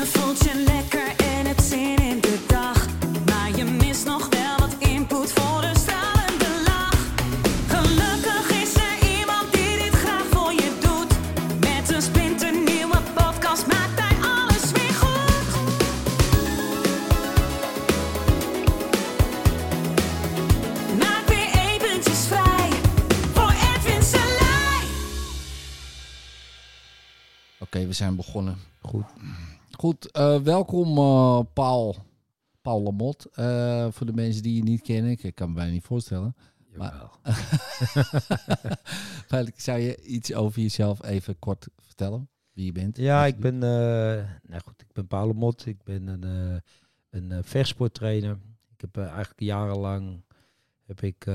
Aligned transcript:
Je 0.00 0.06
voelt 0.06 0.38
je 0.44 0.64
lekker 0.66 1.16
en 1.16 1.46
hebt 1.46 1.62
zin 1.62 1.96
in 1.96 2.20
de 2.20 2.44
dag. 2.46 2.86
Maar 3.26 3.56
je 3.56 3.64
mist 3.64 4.04
nog 4.04 4.28
wel 4.28 4.58
wat 4.58 4.74
input 4.78 5.32
voor 5.32 5.62
een 5.62 5.76
stralende 5.76 6.62
lach. 6.64 6.98
Gelukkig 7.68 8.50
is 8.62 8.74
er 8.74 9.18
iemand 9.18 9.52
die 9.52 9.76
dit 9.78 9.94
graag 9.94 10.24
voor 10.30 10.52
je 10.52 10.72
doet. 10.80 11.12
Met 11.60 11.90
een 11.94 12.02
splinternieuwe 12.02 12.98
podcast 13.14 13.66
maakt 13.66 14.00
hij 14.00 14.16
alles 14.22 14.72
weer 14.72 14.94
goed. 14.94 15.46
Maak 20.98 21.26
weer 21.28 21.50
eventjes 21.70 22.26
vrij 22.26 22.70
voor 23.32 23.50
Edwin 23.50 24.02
Selij. 24.02 24.84
Oké, 27.58 27.86
we 27.86 27.92
zijn 27.92 28.16
begonnen. 28.16 28.58
Goed. 28.82 29.04
Goed, 29.80 30.10
eh, 30.10 30.40
welkom 30.40 30.98
eh, 30.98 31.40
Paul. 31.52 31.96
Paul 32.62 32.82
Lamot. 32.82 33.28
Eh, 33.32 33.86
voor 33.90 34.06
de 34.06 34.12
mensen 34.12 34.42
die 34.42 34.56
je 34.56 34.62
niet 34.62 34.82
kennen. 34.82 35.16
Ik 35.22 35.34
kan 35.34 35.48
me 35.48 35.54
bijna 35.54 35.72
niet 35.72 35.84
voorstellen. 35.84 36.34
Jawel. 36.72 37.10
Maar 39.30 39.46
zou 39.56 39.78
je 39.78 40.02
iets 40.02 40.34
over 40.34 40.60
jezelf 40.60 41.04
even 41.04 41.38
kort 41.38 41.68
vertellen? 41.78 42.28
Wie 42.52 42.64
je 42.64 42.72
bent? 42.72 42.96
Ja, 42.96 43.26
ik 43.26 43.38
ben, 43.38 43.58
nou 43.58 44.60
goed, 44.64 44.80
ik 44.80 44.92
ben 44.92 45.06
Paolo 45.06 45.32
Mot. 45.32 45.66
Ik 45.66 45.82
ben 45.82 46.06
een, 46.06 46.62
een 47.10 47.44
vechtsporttrainer. 47.44 48.38
Ik 48.76 48.80
heb 48.80 48.96
eigenlijk 48.96 49.40
jarenlang 49.40 50.22
heb 50.86 51.00
ik 51.00 51.28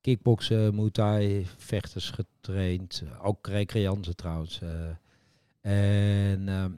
kickboksen, 0.00 0.74
muay 0.74 0.90
thai, 0.90 1.46
vechters 1.56 2.10
getraind. 2.10 3.02
Ook 3.22 3.46
recreanten 3.46 4.16
trouwens. 4.16 4.60
en 5.60 6.48
ehm, 6.48 6.72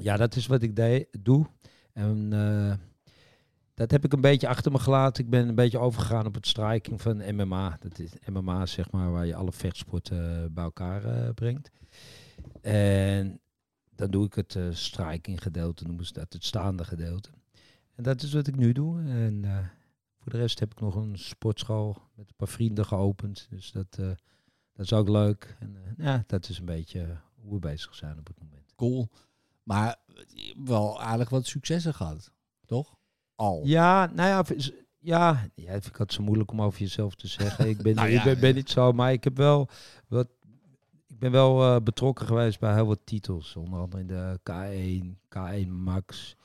ja, 0.00 0.16
dat 0.16 0.36
is 0.36 0.46
wat 0.46 0.62
ik 0.62 1.06
doe. 1.20 1.46
En 1.92 2.32
eh, 2.32 2.74
dat 3.74 3.90
heb 3.90 4.04
ik 4.04 4.12
een 4.12 4.20
beetje 4.20 4.48
achter 4.48 4.72
me 4.72 4.78
gelaten. 4.78 5.24
Ik 5.24 5.30
ben 5.30 5.48
een 5.48 5.54
beetje 5.54 5.78
overgegaan 5.78 6.26
op 6.26 6.34
het 6.34 6.46
striking 6.46 7.00
van 7.00 7.34
MMA. 7.34 7.76
Dat 7.80 7.98
is 7.98 8.10
MMA, 8.32 8.66
zeg 8.66 8.90
maar, 8.90 9.10
waar 9.10 9.26
je 9.26 9.34
alle 9.34 9.52
vechtsporten 9.52 10.42
eh, 10.42 10.50
bij 10.50 10.64
elkaar 10.64 11.04
eh, 11.04 11.34
brengt. 11.34 11.70
En 12.60 13.40
dan 13.94 14.10
doe 14.10 14.26
ik 14.26 14.34
het 14.34 14.58
striking 14.70 15.42
gedeelte, 15.42 15.84
noemen 15.84 16.06
ze 16.06 16.12
dat, 16.12 16.32
het 16.32 16.44
staande 16.44 16.84
gedeelte. 16.84 17.30
En 17.94 18.02
dat 18.02 18.22
is 18.22 18.32
wat 18.32 18.46
ik 18.46 18.56
nu 18.56 18.72
doe. 18.72 19.00
En 19.02 19.44
voor 20.18 20.32
de 20.32 20.38
rest 20.38 20.58
heb 20.60 20.72
ik 20.72 20.80
nog 20.80 20.94
een 20.94 21.18
sportschool 21.18 21.96
met 22.14 22.28
een 22.28 22.36
paar 22.36 22.48
vrienden 22.48 22.86
geopend. 22.86 23.46
Dus 23.50 23.72
dat, 23.72 23.96
dat 24.72 24.84
is 24.84 24.92
ook 24.92 25.08
leuk. 25.08 25.56
En 25.58 25.76
ja, 25.96 26.24
dat 26.26 26.48
is 26.48 26.58
een 26.58 26.64
beetje 26.64 27.16
hoe 27.34 27.52
we 27.52 27.58
bezig 27.58 27.94
zijn 27.94 28.18
op 28.18 28.26
het 28.26 28.38
moment. 28.40 28.72
Cool. 28.76 29.08
Maar 29.70 29.96
wel 30.64 31.00
aardig 31.00 31.28
wat 31.28 31.46
successen 31.46 31.94
gehad. 31.94 32.32
Toch? 32.66 32.96
Al. 33.34 33.60
Ja, 33.64 34.10
nou 34.14 34.28
ja, 34.28 34.56
ja, 34.98 35.48
ja, 35.54 35.72
ik 35.72 35.96
had 35.96 36.12
zo 36.12 36.22
moeilijk 36.22 36.50
om 36.50 36.62
over 36.62 36.80
jezelf 36.80 37.14
te 37.14 37.26
zeggen. 37.26 37.68
Ik 37.68 37.82
ben, 37.82 37.94
Nou 37.96 38.08
ik 38.08 38.14
ja, 38.14 38.24
ben, 38.24 38.40
ben 38.40 38.54
niet 38.54 38.70
zo, 38.70 38.92
maar 38.92 39.12
ik 39.12 39.24
heb 39.24 39.36
wel 39.36 39.68
wat. 40.08 40.28
Ik 41.06 41.18
ben 41.18 41.30
wel 41.30 41.62
eh, 41.62 41.82
betrokken 41.82 42.26
geweest 42.26 42.60
bij 42.60 42.74
heel 42.74 42.86
wat 42.86 43.00
titels. 43.04 43.56
Onder 43.56 43.80
andere 43.80 44.02
in 44.02 44.06
de 44.06 44.38
K1, 44.50 45.36
K1 45.38 45.68
Max, 45.68 46.36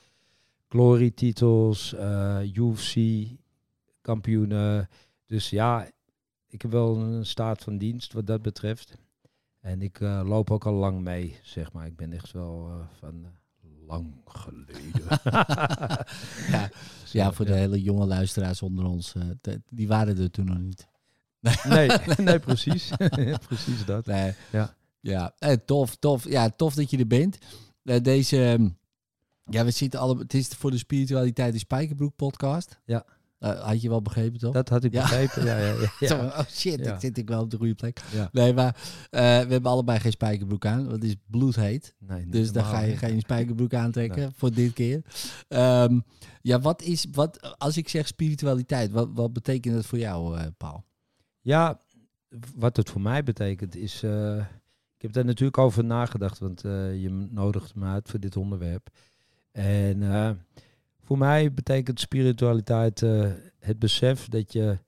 Glory 0.70 1.12
titels, 1.12 1.94
eh, 1.94 2.40
UFC 2.54 3.28
kampioenen. 4.02 4.90
Dus 5.26 5.50
ja, 5.50 5.90
ik 6.48 6.62
heb 6.62 6.72
wel 6.72 6.98
een 6.98 7.26
staat 7.26 7.64
van 7.64 7.78
dienst 7.78 8.14
wat 8.14 8.28
dat 8.28 8.42
betreft. 8.42 8.98
En 9.66 9.82
ik 9.82 10.00
eh, 10.00 10.22
loop 10.26 10.52
ook 10.52 10.66
al 10.66 10.74
lang 10.74 11.02
mee, 11.02 11.40
zeg 11.44 11.72
maar. 11.72 11.86
Ik 11.86 11.96
ben 11.96 12.14
echt 12.14 12.32
wel 12.32 12.68
eh, 12.70 12.98
van 13.00 13.26
eh, 13.26 13.88
lang 13.88 14.14
geleden. 14.26 15.04
Ja, 16.52 16.70
ja, 17.12 17.32
voor 17.34 17.46
de 17.46 17.54
hele 17.54 17.82
jonge 17.82 18.06
luisteraars 18.06 18.62
onder 18.62 18.86
ons. 18.86 19.14
de- 19.42 19.62
die 19.70 19.88
waren 19.88 20.18
er 20.18 20.32
toen 20.32 20.46
nog 20.46 20.58
niet. 20.58 20.88
Nee, 21.64 21.90
nee 22.18 22.40
precies. 22.40 22.92
precies 23.48 23.86
dat. 23.86 24.06
Nee. 24.06 24.34
Ja. 24.52 24.76
Ja, 25.00 25.34
tof, 25.66 25.96
tof. 25.96 26.30
Ja, 26.30 26.50
tof 26.50 26.74
dat 26.76 26.90
je 26.90 26.98
er 26.98 27.08
bent. 27.08 27.38
Deze, 28.02 28.46
ehm, 28.46 28.70
ja, 29.50 29.66
we 29.66 29.72
zitten 29.72 30.00
alle, 30.00 30.18
het 30.18 30.34
is 30.34 30.48
voor 30.48 30.72
de 30.72 30.78
spiritualiteit 30.78 31.54
de 31.54 31.60
Spijkerbroek 31.60 32.16
podcast. 32.16 32.80
Ja. 32.86 33.06
Eh, 33.46 33.62
had 33.66 33.82
je 33.82 33.90
wel 33.90 34.02
begrepen, 34.02 34.40
toch? 34.40 34.54
Dat 34.54 34.70
had 34.70 34.84
ik 34.84 34.94
Ja. 34.94 35.02
begrepen. 35.02 35.46
Ja, 35.46 35.58
ja, 35.58 35.76
ja. 36.00 36.16
oh 36.40 36.46
shit, 36.50 36.84
dan 36.84 37.00
zit 37.00 37.18
ik 37.18 37.30
wel 37.30 37.42
op 37.42 37.50
de 37.52 37.58
goede 37.58 37.76
plek. 37.76 38.02
Nee, 38.32 38.54
maar 38.54 38.76
eh, 39.10 39.20
we 39.22 39.52
hebben 39.52 39.72
allebei 39.72 40.00
geen 40.00 40.12
spijkerbroek 40.12 40.66
aan. 40.66 40.80
Want 40.80 40.92
het 40.92 41.04
is 41.04 41.16
bloedheet. 41.28 41.96
Nee, 42.00 42.26
Dus 42.28 42.52
dan 42.52 42.66
ga 42.66 42.80
je 42.80 42.98
geen 42.98 43.20
spijkerbroek 43.20 43.74
aantrekken 43.74 44.22
Nee. 44.22 44.30
voor 44.36 44.52
dit 44.52 44.74
keer. 44.74 45.02
Ehm, 45.48 46.00
ja, 46.42 46.60
wat 46.60 46.82
is, 46.82 47.06
wat, 47.12 47.58
als 47.58 47.78
ik 47.78 47.90
zeg 47.90 48.08
spiritualiteit, 48.08 48.92
wat, 48.92 49.10
wat 49.14 49.34
betekent 49.34 49.76
dat 49.76 49.86
voor 49.86 50.00
jou, 50.00 50.38
eh, 50.38 50.46
Paul? 50.58 50.84
Ja, 51.42 51.80
wat 52.56 52.78
het 52.78 52.90
voor 52.90 53.02
mij 53.02 53.24
betekent 53.24 53.76
is... 53.76 54.04
ik 54.96 55.02
heb 55.02 55.14
daar 55.14 55.26
natuurlijk 55.26 55.58
over 55.58 55.84
nagedacht, 55.84 56.40
want 56.40 56.62
je 56.62 57.28
nodigt 57.32 57.76
me 57.76 57.86
uit 57.86 58.10
voor 58.10 58.20
dit 58.20 58.38
onderwerp. 58.38 58.90
En 59.52 60.02
voor 61.06 61.18
mij 61.18 61.54
betekent 61.54 62.00
spiritualiteit 62.00 63.02
eh, 63.02 63.32
het 63.60 63.80
besef 63.80 64.28
dat 64.28 64.54
je, 64.54 64.80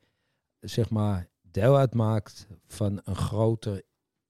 zeg 0.60 0.90
maar, 0.90 1.28
deel 1.42 1.78
uitmaakt 1.78 2.48
van 2.68 3.02
een 3.04 3.16
groter 3.16 3.82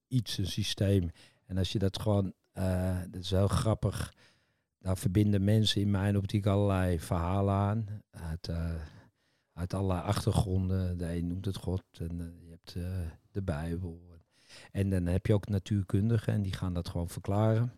iets, 0.07 0.37
een 0.37 0.47
systeem. 0.47 1.09
En 1.45 1.57
als 1.57 1.71
je 1.71 1.79
dat 1.79 2.01
gewoon, 2.01 2.33
eh, 2.51 2.99
dat 3.09 3.21
is 3.21 3.29
heel 3.29 3.47
grappig, 3.47 4.13
daar 4.79 4.97
verbinden 4.97 5.43
mensen 5.43 5.81
in 5.81 5.91
mijn 5.91 6.17
optiek 6.17 6.45
allerlei 6.45 6.99
verhalen 6.99 7.53
aan. 7.53 8.01
Uit, 8.09 8.47
eh, 8.47 8.73
uit 9.53 9.73
allerlei 9.73 10.01
achtergronden. 10.01 10.97
De 10.97 11.15
een 11.15 11.27
noemt 11.27 11.45
het 11.45 11.57
God 11.57 11.83
en 11.99 12.17
je 12.43 12.49
hebt 12.49 12.73
de 13.31 13.41
Bijbel. 13.41 14.01
En 14.71 14.89
dan 14.89 15.05
heb 15.05 15.25
je 15.25 15.33
ook 15.33 15.47
natuurkundigen 15.47 16.33
en 16.33 16.41
die 16.41 16.53
gaan 16.53 16.73
dat 16.73 16.89
gewoon 16.89 17.09
verklaren. 17.09 17.73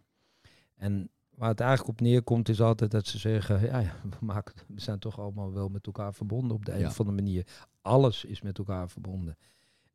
En 0.76 1.10
waar 1.40 1.50
het 1.50 1.60
eigenlijk 1.60 1.90
op 1.90 2.02
neerkomt 2.02 2.50
is 2.50 2.62
altijd 2.62 2.92
dat 2.92 3.08
ze 3.08 3.18
zeggen, 3.18 3.62
ja, 3.62 3.80
ja, 3.80 3.96
we, 4.20 4.26
maken, 4.26 4.54
we 4.68 4.82
zijn 4.82 5.00
toch 5.00 5.20
allemaal 5.20 5.54
wel 5.54 5.70
met 5.70 5.86
elkaar 5.86 6.14
verbonden 6.14 6.52
op 6.58 6.66
de 6.66 6.72
een 6.72 6.80
Ja. 6.80 6.88
of 6.88 7.00
andere 7.00 7.18
manier. 7.18 7.46
Alles 7.82 8.24
is 8.26 8.42
met 8.42 8.58
elkaar 8.58 8.90
verbonden. 8.90 9.38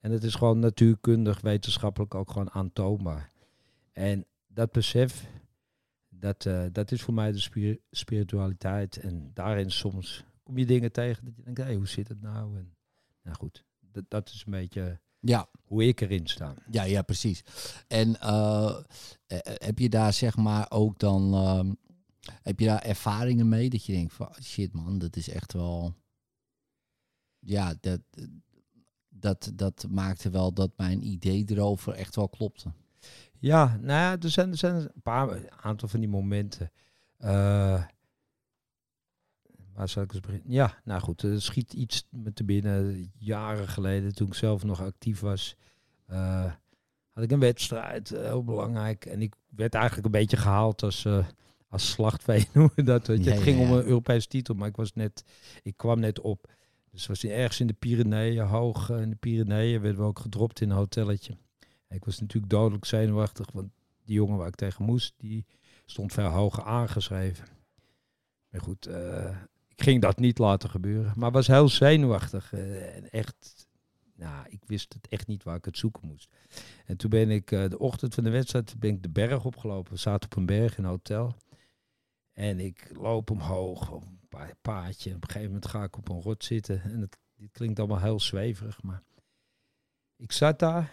En 0.01 0.11
het 0.11 0.25
is 0.25 0.35
gewoon 0.35 0.59
natuurkundig, 0.59 1.41
wetenschappelijk 1.41 2.15
ook 2.15 2.31
gewoon 2.31 2.51
aantoonbaar. 2.51 3.31
En 3.93 4.27
dat 4.47 4.73
besef, 4.73 5.29
dat, 6.09 6.47
eh, 6.47 6.65
dat 6.73 6.91
is 6.93 7.03
voor 7.03 7.15
mij 7.15 7.33
de 7.33 7.39
spiri- 7.39 7.81
spiritualiteit. 7.91 8.97
En 8.97 9.31
daarin 9.35 9.71
soms 9.71 10.25
kom 10.43 10.59
je 10.59 10.67
dingen 10.67 10.93
tegen 10.93 11.25
dat 11.25 11.37
je 11.37 11.43
denkt, 11.43 11.61
hé, 11.63 11.75
hoe 11.75 11.89
zit 11.89 12.09
het 12.09 12.21
nou? 12.21 12.57
En, 12.59 12.75
nou 13.23 13.37
goed, 13.37 13.65
dat, 13.81 14.05
dat 14.09 14.29
is 14.29 14.43
een 14.47 14.53
beetje 14.53 15.01
Ja, 15.27 15.49
hoe 15.65 15.87
ik 15.87 16.01
erin 16.01 16.27
sta. 16.27 16.55
ja, 16.71 16.83
ja 16.83 17.03
precies. 17.03 17.45
En 17.89 18.21
eh, 18.21 18.79
eh, 19.27 19.39
heb 19.43 19.79
je 19.79 19.89
daar 19.89 20.13
zeg 20.13 20.37
maar 20.37 20.67
ook 20.71 20.99
dan, 20.99 21.35
ehm, 21.35 21.73
heb 22.43 22.61
je 22.61 22.67
daar 22.67 22.83
ervaringen 22.83 23.49
mee 23.49 23.71
dat 23.71 23.85
je 23.85 23.93
denkt 23.93 24.13
van 24.13 24.29
shit 24.43 24.73
man, 24.73 24.99
dat 24.99 25.17
is 25.17 25.29
echt 25.29 25.53
wel, 25.53 25.95
ja, 27.39 27.75
dat, 27.81 28.01
dat, 29.09 29.53
dat 29.55 29.87
maakte 29.91 30.31
wel 30.31 30.53
dat 30.53 30.71
mijn 30.77 31.07
idee 31.07 31.45
erover 31.49 31.93
echt 31.93 32.17
wel 32.17 32.29
klopte. 32.29 32.73
Ja, 33.39 33.77
nou 33.81 34.01
ja, 34.01 34.17
er 34.21 34.31
zijn, 34.31 34.51
er 34.51 34.57
zijn 34.57 34.75
een 34.75 35.03
paar 35.03 35.31
een 35.31 35.51
aantal 35.53 35.89
van 35.89 36.01
die 36.01 36.09
momenten. 36.09 36.71
Eh, 37.17 37.85
waar 39.75 39.89
zal 39.89 40.03
ik 40.03 40.13
eens 40.13 40.21
beginnen? 40.21 40.53
Ja, 40.53 40.79
nou 40.85 41.01
goed, 41.01 41.23
er 41.23 41.43
schiet 41.43 41.73
iets 41.73 42.07
me 42.11 42.33
te 42.33 42.45
binnen. 42.45 43.11
Jaren 43.19 43.69
geleden, 43.69 44.15
toen 44.15 44.27
ik 44.27 44.35
zelf 44.35 44.65
nog 44.65 44.81
actief 44.81 45.21
was, 45.21 45.57
eh, 46.07 46.53
had 47.13 47.25
ik 47.25 47.31
een 47.31 47.39
wedstrijd, 47.39 48.13
eh, 48.13 48.23
heel 48.23 48.45
belangrijk. 48.45 49.07
En 49.07 49.23
ik 49.23 49.35
werd 49.49 49.75
eigenlijk 49.75 50.05
een 50.05 50.21
beetje 50.21 50.37
gehaald 50.37 50.83
als, 50.83 51.05
eh, 51.05 51.27
als 51.69 51.91
slachtvee, 51.91 52.49
noemen 52.55 52.85
dat. 52.85 53.07
Weet 53.07 53.25
je. 53.25 53.25
Ja, 53.25 53.31
het 53.31 53.45
ja, 53.45 53.53
ging 53.53 53.61
om 53.61 53.73
een 53.77 53.85
Europese 53.85 54.29
titel, 54.29 54.55
maar 54.55 54.69
ik 54.69 54.77
was 54.77 54.93
net, 54.93 55.25
ik 55.63 55.77
kwam 55.77 56.01
net 56.01 56.21
op. 56.21 56.53
Dus 56.91 57.07
was 57.07 57.25
ergens 57.25 57.61
in 57.61 57.67
de 57.67 57.73
Pyreneeën, 57.73 58.47
hoog 58.47 58.91
in 58.91 59.11
de 59.11 59.17
Pyreneeën, 59.17 59.81
werden 59.81 60.01
we 60.01 60.07
ook 60.07 60.19
gedropt 60.19 60.61
in 60.61 60.71
een 60.71 60.77
hotelletje. 60.77 61.37
Ik 61.89 62.05
was 62.05 62.21
natuurlijk 62.21 62.53
dodelijk 62.53 62.85
zenuwachtig, 62.85 63.51
want 63.53 63.71
die 64.05 64.15
jongen 64.15 64.37
waar 64.37 64.49
ik 64.49 64.55
tegen 64.55 64.85
moest, 64.85 65.15
die 65.17 65.47
stond 65.85 66.13
veel 66.13 66.25
hoger 66.25 66.65
aangeschreven. 66.65 67.47
Maar 68.49 68.61
goed, 68.61 68.89
ik 69.77 69.83
ging 69.83 70.01
dat 70.03 70.19
niet 70.19 70.39
laten 70.39 70.71
gebeuren. 70.71 71.13
Maar 71.17 71.31
was 71.31 71.47
heel 71.47 71.69
zenuwachtig. 71.69 72.53
eh, 72.53 72.97
en 72.97 73.11
echt, 73.11 73.67
nou, 74.15 74.47
ik 74.49 74.61
wist 74.67 74.93
het 74.93 75.09
echt 75.09 75.27
niet 75.27 75.43
waar 75.43 75.57
ik 75.57 75.65
het 75.65 75.79
zoeken 75.79 76.07
moest. 76.09 76.29
En 76.87 76.97
toen 76.97 77.11
ben 77.11 77.31
ik 77.31 77.51
eh, 77.53 77.69
de 77.69 77.79
ochtend 77.79 78.15
van 78.15 78.25
de 78.25 78.31
wedstrijd 78.31 78.79
ben 78.79 78.91
ik 78.91 79.03
de 79.03 79.09
berg 79.11 79.45
opgelopen. 79.45 79.93
We 79.93 79.99
zaten 79.99 80.31
op 80.31 80.37
een 80.37 80.47
berg 80.47 80.79
in 80.79 80.85
een 80.85 80.91
hotel. 80.91 81.35
En 82.33 82.61
ik 82.61 82.91
loop 82.97 83.31
omhoog 83.31 83.91
op 83.91 84.03
een 84.03 84.19
pa- 84.29 84.55
paadje. 84.63 85.11
En 85.11 85.17
op 85.17 85.23
een 85.23 85.29
gegeven 85.31 85.53
moment 85.53 85.71
ga 85.71 85.83
ik 85.83 85.97
op 85.97 86.09
een 86.09 86.21
rot 86.21 86.45
zitten. 86.45 86.83
En 86.83 87.01
het, 87.01 87.19
klinkt 87.53 87.79
allemaal 87.79 88.01
heel 88.01 88.21
zweverig, 88.21 88.83
maar 88.83 89.03
ik 90.17 90.33
zat 90.33 90.59
daar 90.59 90.93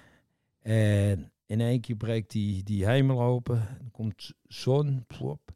en 0.61 1.31
in 1.45 1.61
één 1.61 1.81
keer 1.81 1.95
breekt 1.95 2.31
die, 2.31 2.63
die 2.63 2.85
hemel 2.85 3.21
open. 3.21 3.55
Er 3.57 3.89
komt 3.91 4.33
zon, 4.47 5.03
plop. 5.07 5.51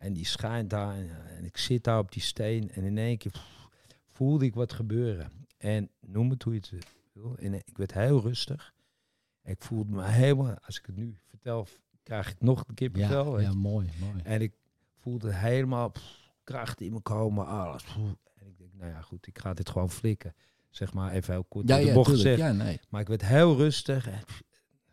En 0.00 0.12
die 0.12 0.26
schijnt 0.26 0.70
daar. 0.70 0.94
En, 0.94 1.10
en 1.36 1.44
ik 1.44 1.56
zit 1.56 1.84
daar 1.84 1.98
op 1.98 2.12
die 2.12 2.22
steen. 2.22 2.70
En 2.70 2.84
in 2.84 2.98
één 2.98 3.18
keer 3.18 3.30
pff, 3.30 3.68
voelde 4.10 4.44
ik 4.44 4.54
wat 4.54 4.72
gebeuren. 4.72 5.32
En 5.58 5.90
noem 6.00 6.30
het 6.30 6.42
hoe 6.42 6.52
je 6.54 6.58
het 6.60 6.72
wil. 7.12 7.36
En 7.38 7.54
ik 7.54 7.76
werd 7.76 7.92
heel 7.92 8.20
rustig. 8.20 8.74
En 9.42 9.52
ik 9.52 9.62
voelde 9.62 9.92
me 9.92 10.04
helemaal, 10.04 10.54
als 10.60 10.78
ik 10.78 10.86
het 10.86 10.96
nu 10.96 11.16
vertel, 11.28 11.66
krijg 12.02 12.30
ik 12.30 12.40
nog 12.40 12.64
een. 12.66 12.90
Ja, 12.92 13.24
weet 13.30 13.42
ja, 13.42 13.50
je. 13.50 13.56
mooi, 13.56 13.90
mooi. 14.00 14.20
En 14.22 14.40
ik 14.40 14.52
voelde 15.00 15.34
helemaal 15.34 15.90
pff, 15.90 16.32
kracht 16.44 16.80
in 16.80 16.92
me 16.92 17.00
komen, 17.00 17.46
alles. 17.46 17.82
pff. 17.82 17.96
En 18.34 18.46
ik 18.46 18.58
denk, 18.58 18.70
nou 18.74 18.90
ja, 18.90 19.00
goed, 19.00 19.26
ik 19.26 19.38
ga 19.38 19.54
dit 19.54 19.70
gewoon 19.70 19.90
flikken. 19.90 20.34
Zeg 20.70 20.92
maar 20.92 21.12
even 21.12 21.32
heel 21.34 21.44
kort 21.44 21.68
Ja, 21.68 21.76
de 21.76 21.84
ja, 21.84 21.94
bocht 21.94 22.06
tuurlijk. 22.14 22.28
gezegd. 22.28 22.56
Ja, 22.56 22.64
nee. 22.64 22.80
Maar 22.88 23.00
ik 23.00 23.08
werd 23.08 23.24
heel 23.24 23.56
rustig. 23.56 24.08
En, 24.08 24.20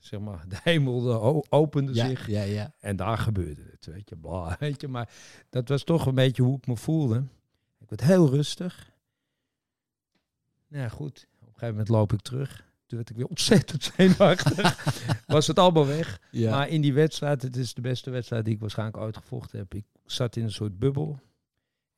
zeg 0.08 0.20
maar, 0.20 0.44
de 0.50 0.58
hemel 0.64 1.46
opende 1.50 1.94
Ja, 1.94 2.08
zich. 2.08 2.28
ja, 2.28 2.42
ja. 2.42 2.74
En 2.80 2.96
daar 2.96 3.18
gebeurde 3.18 3.64
het, 3.72 3.86
weet 3.86 4.10
je. 4.10 4.16
Bla, 4.16 4.56
weet 4.60 4.82
je. 4.82 4.88
Maar 4.88 5.10
dat 5.50 5.70
was 5.70 5.84
toch 5.84 6.06
een 6.06 6.16
beetje 6.16 6.44
hoe 6.44 6.58
ik 6.58 6.68
me 6.68 6.76
voelde. 6.78 7.24
Ik 7.80 7.90
werd 7.90 8.02
heel 8.04 8.30
rustig. 8.30 8.92
Nou 10.68 10.84
ja, 10.84 10.90
goed. 10.90 11.28
Op 11.34 11.42
een 11.42 11.54
gegeven 11.54 11.70
moment 11.70 11.88
loop 11.90 12.14
ik 12.14 12.22
terug. 12.22 12.66
Toen 12.86 12.98
werd 12.98 13.10
ik 13.10 13.16
weer 13.16 13.28
ontzettend 13.36 13.84
zenuwachtig. 13.84 14.86
was 15.26 15.48
het 15.48 15.60
allemaal 15.60 15.86
weg. 15.88 16.22
ja. 16.32 16.52
Maar 16.52 16.70
in 16.70 16.82
die 16.82 16.94
wedstrijd, 16.94 17.42
het 17.42 17.56
is 17.56 17.74
de 17.74 17.82
beste 17.82 18.10
wedstrijd 18.10 18.46
die 18.46 18.54
ik 18.54 18.60
waarschijnlijk 18.60 18.98
ooit 18.98 19.18
gevochten 19.18 19.60
heb. 19.60 19.74
Ik 19.74 19.86
zat 20.06 20.36
in 20.36 20.44
een 20.44 20.52
soort 20.52 20.80
bubbel. 20.80 21.20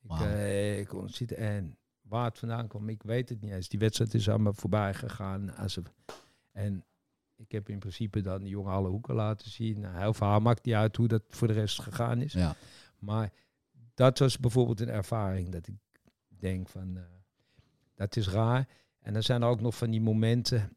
Ik, 0.02 0.20
eh, 0.20 0.78
ik 0.78 0.88
kon 0.88 1.08
zitten 1.08 1.36
en 1.36 1.76
waar 2.02 2.24
het 2.24 2.38
vandaan 2.38 2.68
kwam, 2.68 2.88
ik 2.88 3.02
weet 3.02 3.28
het 3.28 3.40
niet 3.40 3.52
eens. 3.52 3.68
Die 3.68 3.78
wedstrijd 3.78 4.14
is 4.14 4.30
aan 4.30 4.42
me 4.42 4.54
voorbij 4.54 4.94
gegaan. 4.94 5.56
Als 5.56 5.78
en 6.52 6.84
ik 7.40 7.52
heb 7.52 7.68
in 7.68 7.78
principe 7.78 8.20
dan 8.20 8.40
die 8.40 8.48
jongen 8.48 8.72
alle 8.72 8.88
hoeken 8.88 9.14
laten 9.14 9.50
zien. 9.50 9.80
Nou, 9.80 9.98
heel 9.98 10.14
verhaal 10.14 10.40
maakt 10.40 10.64
niet 10.64 10.74
uit 10.74 10.96
hoe 10.96 11.08
dat 11.08 11.22
voor 11.28 11.48
de 11.48 11.54
rest 11.54 11.80
gegaan 11.80 12.20
is. 12.20 12.32
ja. 12.32 12.56
Maar 12.98 13.32
dat 13.94 14.18
was 14.18 14.38
bijvoorbeeld 14.38 14.80
een 14.80 14.88
ervaring 14.88 15.48
dat 15.48 15.66
ik 15.66 15.74
denk 16.28 16.68
van, 16.68 16.96
eh, 16.96 17.02
dat 17.94 18.16
is 18.16 18.28
raar. 18.28 18.68
En 19.00 19.12
dan 19.12 19.22
zijn 19.22 19.42
er 19.42 19.48
ook 19.48 19.60
nog 19.60 19.76
van 19.76 19.90
die 19.90 20.00
momenten 20.00 20.76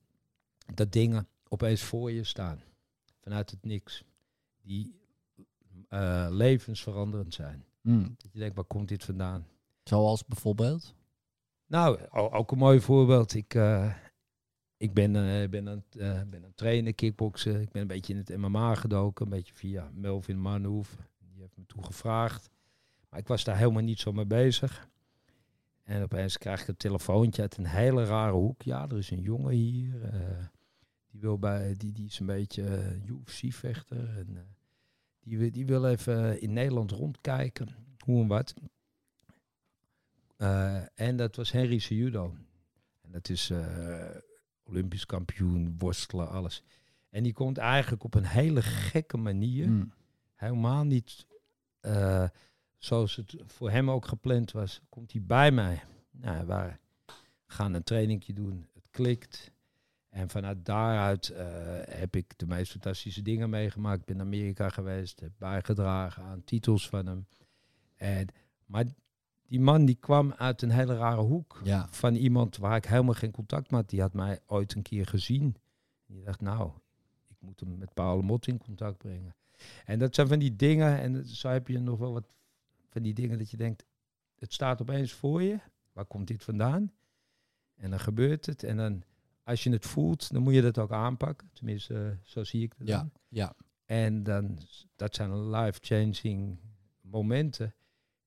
dat 0.73 0.91
dingen 0.91 1.27
opeens 1.47 1.81
voor 1.81 2.11
je 2.11 2.23
staan. 2.23 2.63
Vanuit 3.21 3.49
het 3.51 3.65
niks. 3.65 4.03
Die 4.61 5.01
eh, 5.87 6.27
levensveranderend 6.29 7.33
zijn. 7.33 7.65
Hm. 7.81 8.01
Dat 8.01 8.31
je 8.31 8.39
denkt, 8.39 8.55
waar 8.55 8.65
komt 8.65 8.87
dit 8.87 9.03
vandaan? 9.03 9.47
Zoals 9.83 10.25
bijvoorbeeld? 10.25 10.95
Nou, 11.65 12.09
ook 12.11 12.51
een 12.51 12.57
mooi 12.57 12.81
voorbeeld. 12.81 13.33
Ik, 13.33 13.53
eh, 13.53 13.93
ik 14.83 14.93
ben, 14.93 15.15
eh, 15.15 15.49
ben, 15.49 15.69
aan, 15.69 15.83
het, 15.89 15.95
eh, 16.01 16.13
ben 16.13 16.35
aan 16.39 16.43
het 16.43 16.57
trainen, 16.57 16.95
kickboksen. 16.95 17.61
Ik 17.61 17.71
ben 17.71 17.81
een 17.81 17.87
beetje 17.87 18.13
in 18.13 18.19
het 18.19 18.37
MMA 18.37 18.75
gedoken. 18.75 19.25
Een 19.25 19.31
beetje 19.31 19.53
via 19.53 19.89
Melvin 19.93 20.39
Manhoef. 20.39 20.97
Die 21.33 21.41
heeft 21.41 21.57
me 21.57 21.65
toe 21.65 21.83
gevraagd. 21.83 22.49
Maar 23.09 23.19
ik 23.19 23.27
was 23.27 23.43
daar 23.43 23.57
helemaal 23.57 23.83
niet 23.83 23.99
zo 23.99 24.11
mee 24.11 24.25
bezig. 24.25 24.89
En 25.83 26.03
opeens 26.03 26.37
krijg 26.37 26.61
ik 26.61 26.67
een 26.67 26.77
telefoontje 26.77 27.41
uit 27.41 27.57
een 27.57 27.65
hele 27.65 28.03
rare 28.05 28.31
hoek. 28.31 28.61
Ja, 28.61 28.87
er 28.89 28.97
is 28.97 29.09
een 29.11 29.21
jongen 29.21 29.53
hier. 29.53 30.03
eh, 30.03 30.19
die, 31.07 31.19
wil 31.19 31.39
bij, 31.39 31.73
die, 31.77 31.91
die 31.91 32.05
is 32.05 32.19
een 32.19 32.25
beetje 32.25 32.95
UFC-vechter. 33.05 34.17
En, 34.17 34.55
die, 35.19 35.37
wil- 35.37 35.51
die 35.51 35.65
wil 35.65 35.85
even 35.85 36.41
in 36.41 36.53
Nederland 36.53 36.91
rondkijken. 36.91 37.67
Hoe 38.05 38.21
en 38.21 38.27
wat. 38.27 38.53
En 40.95 41.17
dat 41.17 41.35
was 41.35 41.51
Henry 41.51 41.79
Cejudo. 41.79 42.35
En 43.01 43.11
dat 43.11 43.29
is 43.29 43.51
Olympisch 44.63 45.05
kampioen, 45.05 45.75
worstelen, 45.77 46.29
alles. 46.29 46.63
En 47.09 47.23
die 47.23 47.33
komt 47.33 47.57
eigenlijk 47.57 48.03
op 48.03 48.13
een 48.15 48.25
hele 48.25 48.61
gekke 48.61 49.17
manier, 49.17 49.65
Hm. 49.65 49.85
helemaal 50.35 50.83
niet 50.83 51.25
eh, 51.79 52.29
zoals 52.77 53.15
het 53.15 53.35
voor 53.45 53.69
hem 53.69 53.89
ook 53.91 54.05
gepland 54.05 54.51
was, 54.51 54.81
komt 54.89 55.11
hij 55.11 55.21
bij 55.21 55.51
mij. 55.51 55.83
Nou, 56.11 56.47
we 56.47 56.71
gaan 57.45 57.73
een 57.73 57.83
trainingje 57.83 58.33
doen, 58.33 58.67
het 58.73 58.87
klikt. 58.91 59.51
En 60.09 60.29
vanuit 60.29 60.65
daaruit 60.65 61.29
eh, 61.29 61.45
heb 61.89 62.15
ik 62.15 62.37
de 62.37 62.45
meest 62.45 62.71
fantastische 62.71 63.21
dingen 63.21 63.49
meegemaakt. 63.49 63.99
Ik 63.99 64.05
ben 64.05 64.15
in 64.15 64.21
Amerika 64.21 64.69
geweest, 64.69 65.19
heb 65.19 65.31
bijgedragen 65.37 66.23
aan 66.23 66.43
titels 66.43 66.89
van 66.89 67.05
hem. 67.05 67.27
En, 67.95 68.27
maar 68.65 68.85
die 69.53 69.61
man 69.61 69.85
die 69.85 69.95
kwam 69.95 70.33
uit 70.33 70.61
een 70.61 70.69
hele 70.71 70.95
rare 70.97 71.21
hoek. 71.21 71.61
Ja. 71.63 71.87
Van 71.89 72.15
iemand 72.15 72.57
waar 72.57 72.75
ik 72.75 72.85
helemaal 72.85 73.13
geen 73.13 73.31
contact 73.31 73.71
mee 73.71 73.79
had. 73.81 73.89
Die 73.89 74.01
had 74.01 74.13
mij 74.13 74.39
ooit 74.45 74.75
een 74.75 74.81
keer 74.81 75.05
gezien. 75.05 75.55
En 76.07 76.13
die 76.13 76.23
dacht, 76.23 76.41
nou, 76.41 76.71
ik 77.29 77.35
moet 77.39 77.59
hem 77.59 77.77
met 77.77 77.93
Paul 77.93 78.21
Mot 78.21 78.47
in 78.47 78.57
contact 78.57 78.97
brengen. 78.97 79.35
En 79.85 79.99
dat 79.99 80.15
zijn 80.15 80.27
van 80.27 80.39
die 80.39 80.55
dingen. 80.55 80.99
En 80.99 81.25
zo 81.25 81.47
heb 81.49 81.67
je 81.67 81.79
nog 81.79 81.99
wel 81.99 82.13
wat 82.13 82.27
van 82.89 83.01
die 83.01 83.13
dingen 83.13 83.37
dat 83.37 83.51
je 83.51 83.57
denkt, 83.57 83.85
het 84.35 84.53
staat 84.53 84.81
opeens 84.81 85.11
voor 85.11 85.41
je. 85.41 85.59
Waar 85.91 86.05
komt 86.05 86.27
dit 86.27 86.43
vandaan? 86.43 86.91
En 87.75 87.89
dan 87.89 87.99
gebeurt 87.99 88.45
het. 88.45 88.63
En 88.63 88.77
dan, 88.77 89.03
als 89.43 89.63
je 89.63 89.69
het 89.69 89.85
voelt, 89.85 90.31
dan 90.33 90.41
moet 90.41 90.53
je 90.53 90.61
dat 90.61 90.77
ook 90.77 90.91
aanpakken. 90.91 91.49
Tenminste, 91.53 91.93
eh, 91.93 92.17
zo 92.21 92.43
zie 92.43 92.63
ik 92.63 92.73
het 92.77 92.87
Ja. 92.87 92.97
dan. 92.97 93.11
Ja. 93.27 93.55
En 93.85 94.23
dan, 94.23 94.57
dat 94.95 95.15
zijn 95.15 95.49
life-changing 95.49 96.59
momenten 97.01 97.73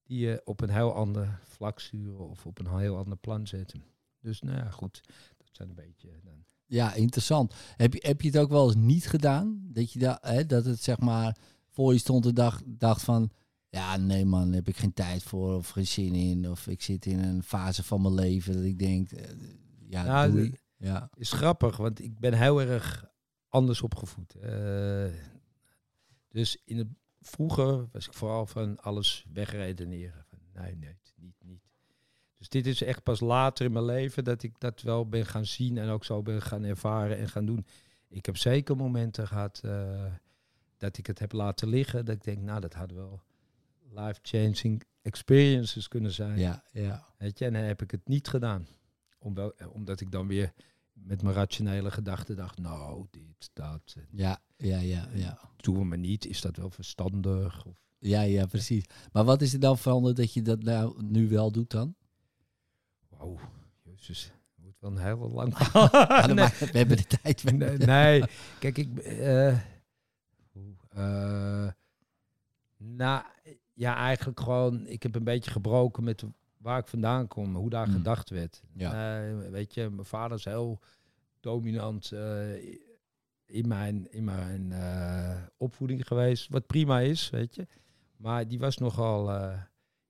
die 0.07 0.19
je 0.19 0.43
op 0.45 0.61
een 0.61 0.71
heel 0.71 0.95
ander 0.95 1.41
vlak 1.45 1.81
sturen 1.81 2.29
of 2.29 2.47
op 2.47 2.59
een 2.59 2.79
heel 2.79 2.97
ander 2.97 3.17
plan 3.19 3.47
zetten. 3.47 3.83
Dus 4.21 4.41
nou 4.41 4.57
ja, 4.57 4.71
goed. 4.71 5.01
Dat 5.37 5.49
zijn 5.53 5.69
een 5.69 5.75
beetje 5.75 6.09
dan. 6.25 6.45
Ja, 6.67 6.95
interessant. 6.95 7.55
Heb 7.77 7.93
je, 7.93 8.05
heb 8.07 8.21
je 8.21 8.29
het 8.29 8.39
ook 8.39 8.51
wel 8.51 8.67
eens 8.67 8.75
niet 8.77 9.07
gedaan? 9.09 9.61
Dat, 9.73 9.93
je 9.93 9.99
da 9.99 10.19
hè, 10.21 10.47
dat 10.47 10.65
het 10.65 10.83
zeg 10.83 10.99
maar 10.99 11.37
voor 11.71 11.93
je 11.93 11.99
stond 11.99 12.27
en 12.27 12.35
dacht, 12.35 12.63
dacht 12.67 13.03
van... 13.03 13.31
Ja, 13.69 13.97
nee 13.97 14.25
man, 14.25 14.45
daar 14.47 14.55
heb 14.55 14.69
ik 14.69 14.77
geen 14.77 14.93
tijd 14.95 15.23
voor 15.23 15.55
of 15.55 15.69
geen 15.69 15.87
zin 15.87 16.15
in. 16.15 16.51
Of 16.51 16.67
ik 16.67 16.83
zit 16.83 17.07
in 17.07 17.19
een 17.19 17.43
fase 17.43 17.83
van 17.83 18.03
mijn 18.03 18.15
leven 18.15 18.55
dat 18.55 18.63
ik 18.63 18.79
denk... 18.79 19.11
eh, 19.13 19.31
ja, 19.89 20.03
Nou, 20.05 20.31
doei. 20.33 20.51
de- 20.51 20.59
Ja, 20.77 21.11
Is 21.15 21.33
grappig, 21.33 21.77
want 21.77 22.01
ik 22.03 22.19
ben 22.19 22.33
heel 22.35 22.61
erg 22.61 23.05
anders 23.49 23.83
opgevoed. 23.83 24.35
Eh, 24.35 25.07
dus 26.29 26.59
in 26.65 26.79
het, 26.79 26.89
vroeger 27.27 27.89
was 27.93 28.07
ik 28.07 28.13
vooral 28.13 28.47
van 28.47 28.81
alles 28.81 29.25
wegredeneren. 29.33 30.25
Van, 30.29 30.39
nee, 30.63 30.77
nee, 30.77 30.97
niet, 31.17 31.35
niet. 31.45 31.63
Dus 32.39 32.49
dit 32.49 32.67
is 32.67 32.83
echt 32.83 33.03
pas 33.03 33.21
later 33.21 33.67
in 33.67 33.73
mijn 33.73 33.85
leven 33.85 34.25
dat 34.25 34.43
ik 34.43 34.61
dat 34.61 34.83
wel 34.83 35.09
ben 35.09 35.27
gaan 35.27 35.47
zien 35.47 35.79
en 35.79 35.89
ook 35.89 36.05
zo 36.05 36.23
ben 36.23 36.43
gaan 36.43 36.65
ervaren 36.65 37.19
en 37.19 37.29
gaan 37.29 37.47
doen. 37.47 37.67
Ik 38.09 38.27
heb 38.27 38.37
zeker 38.37 38.77
momenten 38.77 39.27
gehad 39.27 39.61
eh, 39.65 40.05
dat 40.77 40.99
ik 40.99 41.07
het 41.07 41.19
heb 41.19 41.33
laten 41.33 41.69
liggen. 41.69 42.05
Dat 42.05 42.15
ik 42.15 42.25
denk, 42.25 42.39
nou, 42.39 42.61
dat 42.61 42.75
had 42.75 42.91
wel 42.91 43.23
life-changing 43.91 44.83
experiences 45.03 45.89
kunnen 45.89 46.13
zijn. 46.13 46.39
ja, 46.39 46.63
ja. 46.73 47.05
Weet 47.19 47.39
je, 47.39 47.45
en 47.45 47.53
dan 47.53 47.63
heb 47.63 47.83
ik 47.83 47.91
het 47.91 48.09
niet 48.09 48.29
gedaan. 48.29 48.67
Omdat, 49.19 49.67
omdat 49.73 50.01
ik 50.01 50.11
dan 50.11 50.27
weer 50.27 50.53
met 51.03 51.23
mijn 51.23 51.35
rationele 51.35 51.91
gedachten 51.91 52.37
dacht, 52.37 52.59
nou, 52.59 53.07
dit, 53.11 53.51
dat. 53.53 53.97
Ja, 54.11 54.39
ja, 54.57 54.79
ja, 54.79 55.09
ja. 55.15 55.39
Doen 55.57 55.79
we 55.79 55.85
maar 55.85 55.99
niet, 55.99 56.27
is 56.27 56.41
dat 56.41 56.57
wel 56.57 56.71
verstandig? 56.71 57.65
Of, 57.65 57.77
Ja, 57.99 58.21
ja, 58.21 58.47
precies. 58.47 58.85
Maar 59.13 59.25
wat 59.25 59.43
is 59.43 59.53
er 59.53 59.61
dan 59.61 59.79
veranderd 59.79 60.17
dat 60.17 60.33
je 60.33 60.43
dat 60.43 60.63
nou 60.63 61.03
nu 61.03 61.29
wel 61.29 61.53
doet 61.53 61.71
dan? 61.71 61.95
wauw, 63.09 63.39
jezus, 63.83 64.25
het 64.25 64.33
wordt 64.63 64.81
wel 64.81 64.91
een 64.91 64.99
heel 64.99 65.31
lang 65.31 65.59
Ja, 65.73 66.27
nee, 66.27 66.49
we 66.59 66.79
hebben 66.79 66.97
de 66.97 67.07
tijd. 67.23 67.45
nee, 67.45 67.77
nee, 67.77 68.25
kijk, 68.59 68.79
ik... 68.79 68.99
eh, 68.99 69.59
nou, 72.77 73.25
ja, 73.73 73.97
eigenlijk 73.97 74.41
gewoon, 74.41 74.87
ik 74.87 75.03
heb 75.03 75.15
een 75.15 75.25
beetje 75.25 75.51
gebroken 75.51 76.05
met 76.05 76.25
waar 76.67 76.79
ik 76.79 76.87
vandaan 76.89 77.27
kom, 77.27 77.55
hoe 77.55 77.71
daar 77.71 77.87
Mm. 77.87 77.93
gedacht 77.93 78.31
werd. 78.31 78.63
Ja. 78.73 79.19
Eh, 79.27 79.51
weet 79.51 79.75
je, 79.75 79.91
mijn 79.91 80.07
vader 80.07 80.37
is 80.37 80.45
heel 80.45 80.81
dominant 81.41 82.13
eh, 82.13 82.55
in 83.47 83.69
mijn, 83.69 84.13
in 84.13 84.25
mijn 84.25 84.73
eh, 84.73 85.43
opvoeding 85.57 86.07
geweest. 86.07 86.49
Wat 86.49 86.67
prima 86.67 87.01
is, 87.01 87.31
weet 87.31 87.55
je. 87.55 87.67
Maar 88.17 88.49
die 88.49 88.59
was 88.59 88.79
nogal, 88.79 89.31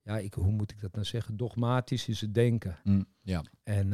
ja, 0.03 0.19
ik, 0.19 0.35
hoe 0.35 0.51
moet 0.53 0.71
ik 0.71 0.81
dat 0.81 0.93
nou 0.93 1.05
zeggen, 1.05 1.37
dogmatisch 1.37 2.09
in 2.09 2.17
zijn 2.17 2.33
denken. 2.33 2.77
Hm, 2.83 3.03
ja. 3.23 3.43
En, 3.63 3.93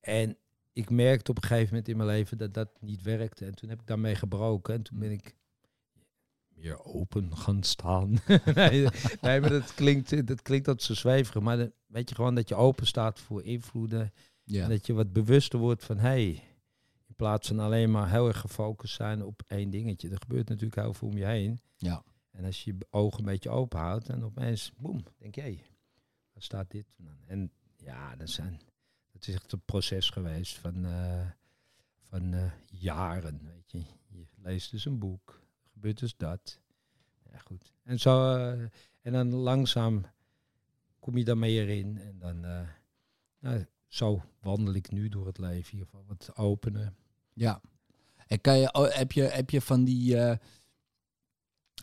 en 0.00 0.36
ik 0.72 0.90
merkte 0.90 1.30
op 1.30 1.36
een 1.36 1.42
gegeven 1.48 1.68
moment 1.68 1.88
in 1.88 1.96
mijn 1.96 2.08
leven 2.08 2.38
dat 2.38 2.54
dat 2.54 2.68
niet 2.80 3.02
werkte. 3.02 3.44
En 3.46 3.54
toen 3.54 3.68
heb 3.68 3.80
ik 3.80 3.86
daarmee 3.86 4.14
gebroken. 4.14 4.74
En 4.74 4.82
toen 4.82 4.98
ben 4.98 5.10
ik 5.10 5.36
meer 6.58 6.84
open 6.84 7.36
gaan 7.36 7.62
staan. 7.62 8.10
nee, 8.54 8.86
nee, 9.20 9.40
maar 9.40 9.50
dat 9.50 9.74
klinkt, 9.74 10.26
dat 10.26 10.42
klinkt 10.42 10.66
dat 10.66 10.82
zo 10.82 10.94
zweverig. 10.94 11.42
Maar 11.42 11.56
dan 11.56 11.72
weet 11.86 12.08
je 12.08 12.14
gewoon 12.14 12.34
dat 12.34 12.48
je 12.48 12.54
open 12.54 12.86
staat 12.86 13.20
voor 13.20 13.42
invloeden. 13.42 14.12
Ja. 14.44 14.62
En 14.62 14.68
dat 14.68 14.86
je 14.86 14.92
wat 14.92 15.12
bewuster 15.12 15.58
wordt 15.58 15.84
van, 15.84 15.98
hey, 15.98 16.28
in 17.06 17.14
plaats 17.16 17.48
van 17.48 17.58
alleen 17.58 17.90
maar 17.90 18.10
heel 18.10 18.26
erg 18.26 18.40
gefocust 18.40 18.94
zijn 18.94 19.24
op 19.24 19.42
één 19.46 19.70
dingetje. 19.70 20.08
Er 20.08 20.18
gebeurt 20.20 20.48
natuurlijk 20.48 20.80
heel 20.80 20.94
veel 20.94 21.08
om 21.08 21.16
je 21.16 21.24
heen. 21.24 21.60
Ja. 21.76 22.04
En 22.30 22.44
als 22.44 22.64
je 22.64 22.72
je 22.72 22.86
ogen 22.90 23.18
een 23.18 23.24
beetje 23.24 23.50
open 23.50 23.78
houdt 23.78 24.08
en 24.08 24.24
opeens, 24.24 24.72
boem, 24.76 25.04
denk 25.18 25.34
je, 25.34 25.40
hey, 25.40 25.64
staat 26.36 26.70
dit? 26.70 26.86
En 27.26 27.52
ja, 27.76 28.16
dat, 28.16 28.30
zijn, 28.30 28.60
dat 29.12 29.26
is 29.26 29.34
echt 29.34 29.52
een 29.52 29.64
proces 29.64 30.10
geweest 30.10 30.54
van, 30.54 30.84
eh, 30.84 31.26
van 32.00 32.34
eh, 32.34 32.52
jaren, 32.66 33.40
weet 33.44 33.70
je. 33.70 33.78
Je 34.08 34.26
leest 34.36 34.70
dus 34.70 34.84
een 34.84 34.98
boek, 34.98 35.42
gebeurt 35.78 35.98
dus 35.98 36.16
dat. 36.16 36.60
Ja, 37.32 37.38
goed. 37.38 37.72
En 37.82 37.98
zo, 37.98 38.34
eh, 38.36 38.60
en 39.00 39.12
dan 39.12 39.34
langzaam 39.34 40.04
kom 40.98 41.16
je 41.16 41.24
daar 41.24 41.38
meer 41.38 41.68
in. 41.68 41.98
En 41.98 42.18
dan, 42.18 42.44
eh, 42.44 42.68
nou, 43.38 43.66
zo 43.86 44.22
wandel 44.40 44.74
ik 44.74 44.90
nu 44.90 45.08
door 45.08 45.26
het 45.26 45.38
leven, 45.38 45.72
in 45.72 45.78
ieder 45.78 45.86
geval 45.86 46.04
wat 46.06 46.36
openen. 46.36 46.96
Ja. 47.32 47.60
En 48.26 48.40
kan 48.40 48.58
je, 48.58 48.72
oh, 48.72 48.92
heb, 48.94 49.12
je, 49.12 49.22
heb 49.22 49.50
je 49.50 49.60
van 49.60 49.84
die. 49.84 50.18
eh, 50.18 50.36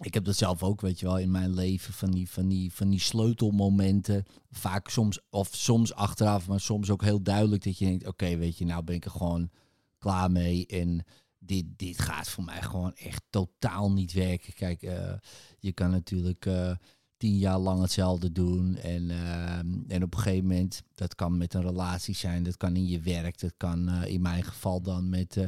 ik 0.02 0.14
heb 0.14 0.24
dat 0.24 0.36
zelf 0.36 0.64
ook, 0.64 0.82
weet 0.82 1.00
je 1.00 1.06
wel, 1.06 1.20
in 1.20 1.32
mijn 1.32 1.54
leven. 1.54 1.94
Van 1.94 2.12
die, 2.12 2.30
van 2.30 2.48
die, 2.48 2.74
van 2.74 2.90
die 2.90 3.00
sleutelmomenten. 3.00 4.24
Vaak 4.52 4.90
soms, 4.90 5.20
of 5.30 5.56
soms 5.56 5.94
achteraf, 5.94 6.48
maar 6.48 6.60
soms 6.60 6.90
ook 6.90 7.02
heel 7.02 7.22
duidelijk 7.22 7.64
dat 7.64 7.78
je 7.78 7.86
denkt: 7.86 8.08
oké, 8.08 8.38
weet 8.38 8.58
je, 8.58 8.66
nou 8.66 8.84
ben 8.84 8.96
ik 8.96 9.06
er 9.06 9.12
gewoon 9.12 9.50
klaar 9.98 10.32
mee. 10.32 10.66
En 10.66 11.06
dit, 11.46 11.66
dit 11.76 12.02
gaat 12.02 12.30
voor 12.30 12.44
mij 12.44 12.62
gewoon 12.62 12.94
echt 12.96 13.24
totaal 13.30 13.92
niet 13.92 14.14
werken. 14.14 14.54
Kijk, 14.54 14.82
eh, 14.82 15.14
je 15.60 15.72
kan 15.72 15.90
natuurlijk. 15.92 16.46
eh, 16.46 16.72
tien 17.18 17.38
jaar 17.38 17.60
lang 17.60 17.82
hetzelfde 17.82 18.32
doen. 18.32 18.76
En, 18.76 19.10
ehm, 19.10 19.68
en 19.88 20.04
op 20.04 20.14
een 20.14 20.20
gegeven 20.20 20.48
moment, 20.48 20.84
dat 20.96 21.16
kan 21.16 21.38
met 21.38 21.54
een 21.54 21.62
relatie 21.62 22.16
zijn, 22.16 22.44
dat 22.44 22.58
kan 22.58 22.76
in 22.76 22.88
je 22.88 23.00
werk, 23.00 23.40
dat 23.40 23.54
kan 23.58 23.90
eh, 23.90 24.12
in 24.12 24.22
mijn 24.22 24.44
geval 24.44 24.82
dan 24.82 25.10
met 25.10 25.38
eh, 25.38 25.44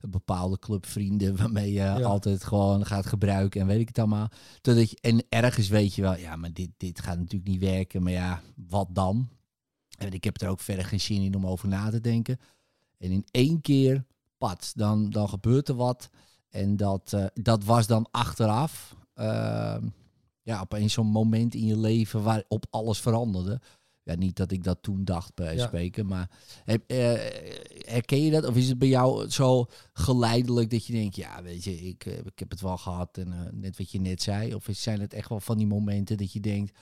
een 0.00 0.10
bepaalde 0.10 0.58
club 0.58 0.86
vrienden 0.86 1.36
waarmee 1.40 1.72
je 1.72 2.04
altijd 2.04 2.44
gewoon 2.44 2.86
gaat 2.86 3.06
gebruiken 3.06 3.60
en 3.60 3.66
weet 3.66 3.80
ik 3.80 3.88
het 3.88 3.98
allemaal. 3.98 4.28
Totdat 4.60 4.90
je, 4.90 4.98
en 5.00 5.24
ergens 5.28 5.68
weet 5.68 5.94
je 5.94 6.02
wel, 6.02 6.16
ja, 6.16 6.36
maar 6.36 6.52
dit, 6.52 6.70
dit 6.76 7.00
gaat 7.00 7.18
natuurlijk 7.18 7.50
niet 7.50 7.60
werken, 7.60 8.02
maar 8.02 8.12
ja, 8.12 8.42
wat 8.54 8.88
dan? 8.90 9.28
En 9.98 10.12
ik 10.12 10.24
heb 10.24 10.40
er 10.40 10.48
ook 10.48 10.60
verder 10.60 10.84
geen 10.84 11.00
zin 11.00 11.22
in 11.22 11.36
om 11.36 11.46
over 11.46 11.68
na 11.68 11.90
te 11.90 12.00
denken. 12.00 12.38
En 12.98 13.10
in 13.10 13.24
één 13.30 13.60
keer, 13.60 14.04
pad, 14.48 14.72
dan, 14.76 15.10
dan 15.10 15.28
gebeurt 15.28 15.68
er 15.68 15.74
wat. 15.74 16.08
En 16.48 16.76
dat, 16.76 17.12
eh, 17.12 17.24
dat 17.34 17.64
was 17.64 17.86
dan 17.86 18.06
achteraf. 18.10 18.96
ehm, 19.14 19.88
ja, 20.42 20.60
opeens 20.60 20.92
zo'n 20.92 21.06
moment 21.06 21.54
in 21.54 21.64
je 21.66 21.78
leven 21.78 22.22
waarop 22.22 22.66
alles 22.70 23.00
veranderde. 23.00 23.60
Ja, 24.02 24.14
niet 24.14 24.36
dat 24.36 24.50
ik 24.50 24.64
dat 24.64 24.82
toen 24.82 25.04
dacht 25.04 25.34
bij 25.34 25.56
Ja. 25.56 25.66
spreken, 25.66 26.06
maar 26.06 26.30
heb, 26.64 26.90
eh, 26.90 26.96
herken 27.92 28.22
je 28.22 28.30
dat? 28.30 28.44
Of 28.46 28.56
is 28.56 28.68
het 28.68 28.78
bij 28.78 28.88
jou 28.88 29.30
zo 29.30 29.66
geleidelijk 29.92 30.70
dat 30.70 30.86
je 30.86 30.92
denkt, 30.92 31.16
ja, 31.16 31.42
weet 31.42 31.64
je, 31.64 31.76
ik, 31.80 32.06
eh, 32.06 32.18
ik 32.18 32.38
heb 32.38 32.50
het 32.50 32.60
wel 32.60 32.76
gehad 32.76 33.18
en 33.18 33.48
net 33.60 33.78
wat 33.78 33.90
je 33.90 34.00
net 34.00 34.22
zei? 34.22 34.54
Of 34.54 34.68
is- 34.68 34.82
zijn 34.82 35.00
het 35.00 35.12
echt 35.14 35.28
wel 35.28 35.40
van 35.40 35.56
die 35.58 35.66
momenten 35.66 36.16
dat 36.16 36.32
je 36.32 36.40
denkt, 36.40 36.78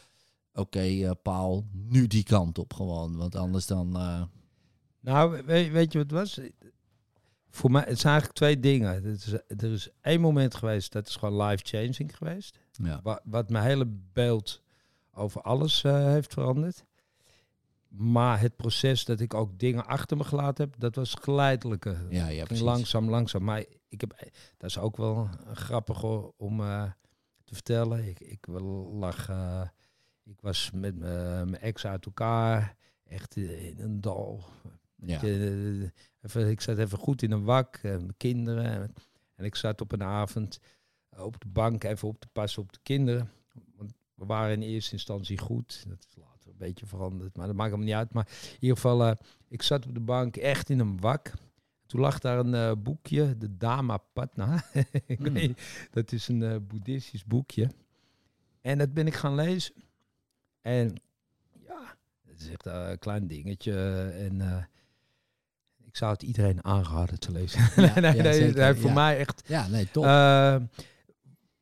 oké, 0.53 1.15
Paul, 1.23 1.65
nu 1.73 2.07
die 2.07 2.23
kant 2.25 2.59
op 2.59 2.75
gewoon, 2.75 3.17
want 3.17 3.35
anders 3.37 3.67
dan... 3.67 3.91
Nou, 5.01 5.43
weet, 5.47 5.71
weet 5.73 5.93
je 5.93 5.99
wat 5.99 6.11
het 6.11 6.19
was? 6.21 6.41
Voor 7.55 7.71
mij, 7.71 7.85
het 7.87 7.99
zijn 7.99 8.13
eigenlijk 8.13 8.39
twee 8.43 8.61
dingen. 8.61 8.95
Het 8.95 9.05
is, 9.05 9.33
er 9.33 9.73
is 9.73 9.89
één 10.01 10.21
moment 10.21 10.55
geweest, 10.55 10.93
dat 10.93 11.09
is 11.09 11.17
gewoon 11.17 11.43
life-changing 11.47 12.17
geweest. 12.17 12.59
ja. 12.73 13.01
Wa- 13.03 13.21
Wat 13.25 13.51
mijn 13.51 13.65
hele 13.65 13.87
beeld 14.13 14.63
over 15.15 15.41
alles 15.43 15.85
eh, 15.85 15.95
heeft 16.05 16.33
veranderd. 16.33 16.85
Maar 17.89 18.41
het 18.41 18.57
proces 18.57 19.05
dat 19.05 19.21
ik 19.21 19.35
ook 19.35 19.59
dingen 19.59 19.87
achter 19.87 20.17
me 20.17 20.25
gelaten 20.25 20.65
heb, 20.65 20.75
dat 20.81 20.95
was 20.95 21.15
geleidelijke. 21.21 21.97
Ja, 22.11 22.27
ja, 22.27 22.27
ging 22.35 22.47
precies. 22.47 22.65
langzaam, 22.65 23.09
langzaam. 23.11 23.45
Maar 23.45 23.65
ik 23.89 24.01
heb, 24.01 24.15
dat 24.57 24.71
is 24.71 24.79
ook 24.79 24.97
wel 24.97 25.29
grappig 25.53 26.03
om 26.37 26.61
eh, 26.61 26.83
te 27.45 27.55
vertellen. 27.55 28.09
Ik, 28.09 28.21
ik 28.21 28.47
lag, 28.93 29.29
eh, 29.29 29.63
ik 30.25 30.41
was 30.41 30.71
met 30.75 30.99
mijn 30.99 31.59
ex 31.59 31.87
uit 31.87 32.07
elkaar, 32.07 32.77
echt 33.05 33.37
in 33.37 33.77
een 33.79 34.01
dal. 34.01 34.45
Ja. 35.05 35.23
Eh, 35.23 35.83
even, 36.23 36.51
ik 36.51 36.61
zat 36.61 36.79
even 36.79 36.99
goed 36.99 37.23
in 37.23 37.31
een 37.31 37.45
wak, 37.45 37.77
eh, 37.77 37.83
mijn 37.83 38.15
kinderen. 38.17 38.95
En 39.35 39.45
ik 39.45 39.55
zat 39.55 39.81
op 39.81 39.93
een 39.93 40.03
avond 40.03 40.61
eh, 41.09 41.25
op 41.25 41.41
de 41.41 41.49
bank 41.49 41.85
even 41.85 42.09
op 42.09 42.21
te 42.21 42.29
passen 42.33 42.63
op 42.63 42.73
de 42.73 42.79
kinderen. 42.83 43.31
Want 43.77 43.93
we 44.15 44.25
waren 44.27 44.53
in 44.55 44.63
eerste 44.63 44.93
instantie 44.93 45.39
goed. 45.39 45.85
Dat 45.89 46.05
is 46.09 46.17
later 46.17 46.51
een 46.51 46.57
beetje 46.59 46.87
veranderd, 46.87 47.37
maar 47.37 47.47
dat 47.47 47.57
maakt 47.57 47.73
hem 47.73 47.85
niet 47.85 47.95
uit. 47.95 48.13
Maar 48.13 48.29
in 48.29 48.57
ieder 48.61 48.77
geval, 48.77 49.05
eh, 49.05 49.17
ik 49.49 49.63
zat 49.63 49.87
op 49.87 49.95
de 49.95 50.01
bank 50.01 50.37
echt 50.37 50.71
in 50.71 50.79
een 50.79 51.01
wak. 51.01 51.33
Toen 51.87 52.01
lag 52.01 52.19
daar 52.19 52.39
een 52.39 52.55
eh, 52.55 52.73
boekje, 52.79 53.39
de 53.39 53.57
Dama 53.57 53.97
Patna. 53.97 54.65
ik 55.07 55.19
Hmm. 55.19 55.33
weet, 55.33 55.89
dat 55.91 56.13
is 56.13 56.29
een 56.29 56.43
eh, 56.43 56.57
boeddhistisch 56.63 57.25
boekje. 57.25 57.71
En 58.61 58.79
dat 58.79 58.93
ben 58.95 59.07
ik 59.07 59.15
gaan 59.15 59.35
lezen. 59.35 59.75
En 60.61 60.95
ja, 61.67 61.97
het 62.29 62.41
is 62.41 62.49
echt 62.49 62.67
eh, 62.67 62.89
een 62.91 62.99
klein 62.99 63.27
dingetje. 63.27 63.75
En 64.19 64.41
eh, 64.41 64.65
ik 65.93 65.99
zou 65.99 66.13
het 66.13 66.23
iedereen 66.23 66.65
aanraden 66.65 67.19
te 67.19 67.33
lezen. 67.33 67.61
Ja, 67.85 68.01
nee, 68.01 68.15
ja, 68.17 68.23
nee, 68.55 68.75
voor 68.75 68.93
mij 68.93 69.19
echt 69.19 69.43
ja, 69.47 69.67
nee, 69.69 69.91
top. 69.91 70.05
eh, 70.05 70.57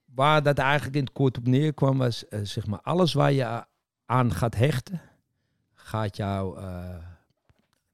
waar 0.05 0.43
dat 0.43 0.59
eigenlijk 0.59 0.97
in 0.97 1.05
het 1.05 1.13
kort 1.13 1.39
op 1.39 1.47
neerkwam, 1.47 1.99
was 1.99 2.29
eh, 2.29 2.41
zeg 2.43 2.67
maar 2.67 2.81
alles 2.81 3.13
waar 3.13 3.33
je 3.33 3.65
aan 4.07 4.33
gaat 4.35 4.55
hechten, 4.55 5.01
gaat 5.75 6.17
jou, 6.17 6.59
eh, 6.59 6.97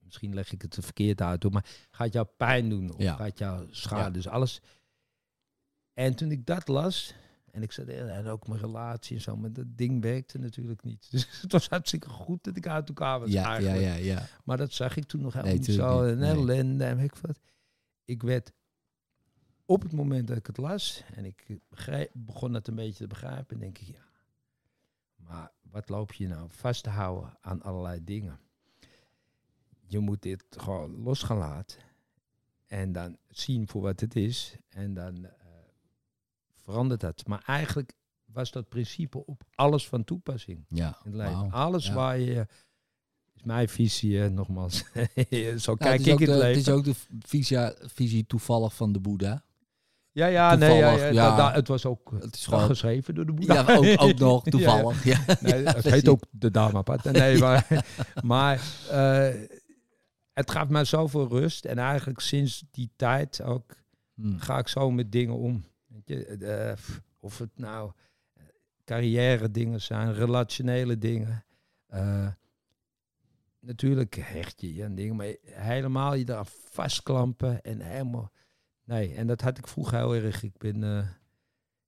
misschien 0.02 0.34
leg 0.34 0.52
ik 0.52 0.62
het 0.62 0.78
verkeerd 0.80 1.20
uit, 1.22 1.42
hoor, 1.42 1.52
maar 1.52 1.66
gaat 1.90 2.12
jou 2.12 2.26
pijn 2.36 2.68
doen 2.68 2.92
of 2.94 3.02
Ja. 3.02 3.14
gaat 3.14 3.38
jou 3.38 3.66
schade. 3.70 4.10
Dus 4.10 4.28
alles. 4.28 4.60
En 5.94 6.14
toen 6.14 6.30
ik 6.30 6.46
dat 6.46 6.68
las, 6.68 7.14
en 7.56 7.62
ik 7.62 7.72
zei, 7.72 7.86
eh, 7.86 8.16
en 8.16 8.26
ook 8.26 8.46
mijn 8.48 8.60
relatie 8.60 9.16
en 9.16 9.22
zo, 9.22 9.36
maar 9.36 9.52
dat 9.52 9.66
ding 9.68 10.02
werkte 10.02 10.38
natuurlijk 10.38 10.82
niet. 10.82 11.06
Dus 11.10 11.40
het 11.40 11.52
was 11.52 11.68
hartstikke 11.68 12.08
goed 12.08 12.44
dat 12.44 12.56
ik 12.56 12.66
uit 12.66 12.88
elkaar 12.88 13.20
was 13.20 13.30
ja, 13.30 13.42
ja, 13.42 13.48
eigenlijk. 13.48 13.82
ja, 13.82 13.94
ja. 13.94 14.26
Maar 14.44 14.56
dat 14.56 14.72
zag 14.72 14.96
ik 14.96 15.04
toen 15.04 15.20
nog 15.20 15.32
helemaal 15.32 15.54
Nee, 15.54 15.66
niet 15.66 15.76
zo. 15.76 16.06
niet. 16.06 16.18
Nee. 16.18 16.30
ellende 16.30 16.84
en 16.84 16.98
ik 16.98 17.14
wat. 17.14 17.40
Ik 18.04 18.22
werd 18.22 18.52
op 19.64 19.82
het 19.82 19.92
moment 19.92 20.28
dat 20.28 20.36
ik 20.36 20.46
het 20.46 20.56
las 20.56 21.02
en 21.14 21.24
ik 21.24 21.46
begreep, 21.68 22.10
begon 22.14 22.54
het 22.54 22.68
een 22.68 22.74
beetje 22.74 22.98
te 22.98 23.06
begrijpen, 23.06 23.58
denk 23.58 23.78
ik, 23.78 23.86
ja, 23.86 24.06
maar 25.16 25.52
wat 25.70 25.88
loop 25.88 26.12
je 26.12 26.28
nou 26.28 26.48
vast 26.50 26.82
te 26.82 26.90
houden 26.90 27.38
aan 27.40 27.62
allerlei 27.62 28.04
dingen? 28.04 28.38
Je 29.86 29.98
moet 29.98 30.22
dit 30.22 30.44
gewoon 30.50 30.96
los 31.02 31.22
gaan 31.22 31.38
laten 31.38 31.78
en 32.66 32.92
dan 32.92 33.16
zien 33.28 33.68
voor 33.68 33.82
wat 33.82 34.00
het 34.00 34.16
is 34.16 34.56
en 34.68 34.94
dan 34.94 35.24
eh, 35.24 35.45
verandert 36.66 37.00
dat. 37.00 37.26
Maar 37.26 37.42
eigenlijk 37.46 37.92
was 38.24 38.50
dat 38.50 38.68
principe 38.68 39.26
op 39.26 39.42
alles 39.54 39.88
van 39.88 40.04
toepassing 40.04 40.64
ja. 40.68 40.98
in 41.04 41.10
het 41.10 41.20
leven. 41.20 41.50
Alles 41.50 41.86
Ja. 41.86 41.94
waar 41.94 42.18
je. 42.18 42.46
Is 43.34 43.42
mijn 43.42 43.68
visie, 43.68 44.18
hè, 44.18 44.30
nogmaals. 44.30 44.76
Zo 45.56 45.74
Nou, 45.74 45.76
kijk 45.76 45.98
het, 45.98 46.06
ik 46.06 46.06
in 46.06 46.16
de, 46.16 46.22
het 46.22 46.28
het 46.30 46.42
leven. 46.42 46.56
is 46.60 46.68
ook 46.68 46.84
de 46.84 46.94
visie, 47.26 47.58
visie 47.80 48.26
toevallig 48.26 48.74
van 48.74 48.92
de 48.92 49.00
Boeddha. 49.00 49.44
ja, 50.12 50.26
ja, 50.26 50.54
nee, 50.54 50.76
ja, 50.78 50.90
ja, 50.90 51.04
ja. 51.06 51.12
da- 51.12 51.36
da- 51.36 51.52
het 51.52 51.68
was 51.68 51.84
ook 51.86 52.10
Het 52.20 52.34
is 52.34 52.46
wel 52.46 52.54
gewoon- 52.58 52.70
geschreven 52.70 53.14
door 53.14 53.26
de 53.26 53.32
Boeddha. 53.32 53.54
Ja, 53.54 53.76
ook, 53.76 54.02
ook 54.02 54.18
nog 54.28 54.44
toevallig. 54.44 55.04
Ja, 55.04 55.24
Nee, 55.40 55.52
het 55.64 55.84
heet 55.84 56.08
ook 56.08 56.22
de 56.30 56.50
Dhammapada. 56.50 57.10
Nee, 57.10 57.38
maar, 57.38 57.84
maar 58.24 58.60
eh, 58.90 59.34
het 60.32 60.50
gaf 60.50 60.68
mij 60.68 60.84
zoveel 60.84 61.28
rust. 61.28 61.64
En 61.64 61.78
eigenlijk 61.78 62.20
sinds 62.20 62.64
die 62.70 62.90
tijd 62.96 63.42
ook 63.42 63.74
Hm. 64.14 64.36
ga 64.38 64.58
ik 64.58 64.68
zo 64.68 64.90
met 64.90 65.12
dingen 65.12 65.34
om. 65.36 65.64
Weet 66.04 66.18
je, 66.18 66.24
eh, 66.24 66.76
of 67.20 67.38
het 67.38 67.58
nou 67.58 67.92
eh, 68.32 68.42
carrière 68.84 69.50
dingen 69.50 69.80
zijn, 69.82 70.14
relationele 70.14 70.98
dingen. 70.98 71.44
Eh, 71.86 72.28
natuurlijk 73.60 74.14
hecht 74.14 74.60
je 74.60 74.74
je 74.74 74.84
aan 74.84 74.94
dingen, 74.94 75.16
maar 75.16 75.34
helemaal 75.44 76.14
je 76.14 76.24
daar 76.24 76.46
vastklampen 76.46 77.62
en 77.62 77.80
helemaal... 77.80 78.32
Nee, 78.84 79.14
en 79.14 79.26
dat 79.26 79.40
had 79.40 79.58
ik 79.58 79.68
vroeger 79.68 79.98
heel 79.98 80.14
erg. 80.14 80.42
Ik 80.42 80.58
ben, 80.58 80.82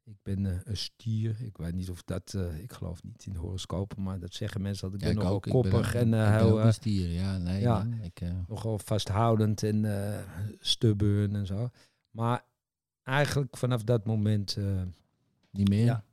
ik 0.04 0.16
ben 0.22 0.44
een 0.64 0.76
stier. 0.76 1.36
Ik 1.40 1.56
weet 1.56 1.74
niet 1.74 1.90
of 1.90 2.02
dat... 2.02 2.36
ik 2.60 2.72
geloof 2.72 3.02
niet 3.02 3.26
in 3.26 3.34
horoscopen, 3.34 4.02
maar 4.02 4.18
dat 4.18 4.34
zeggen 4.34 4.62
mensen 4.62 4.90
dat 4.90 5.00
ik 5.00 5.06
Ja, 5.06 5.06
ben 5.06 5.16
ik 5.16 5.22
nogal 5.22 5.40
koppig 5.40 5.94
en 5.94 6.32
heel... 6.36 6.60
een 6.60 6.72
stier. 6.72 7.08
Ja, 7.08 7.38
nee. 7.38 7.60
ja. 7.60 7.86
ik, 8.02 8.20
nogal 8.46 8.78
vasthoudend 8.78 9.62
en 9.62 9.84
stubborn 10.60 11.34
en 11.34 11.46
zo. 11.46 11.70
Maar 12.10 12.47
eigenlijk 13.08 13.56
vanaf 13.56 13.82
dat 13.84 14.04
moment, 14.06 14.56
eh, 14.58 14.64
niet 15.50 15.68
meer. 15.68 15.84
Ja. 15.84 16.04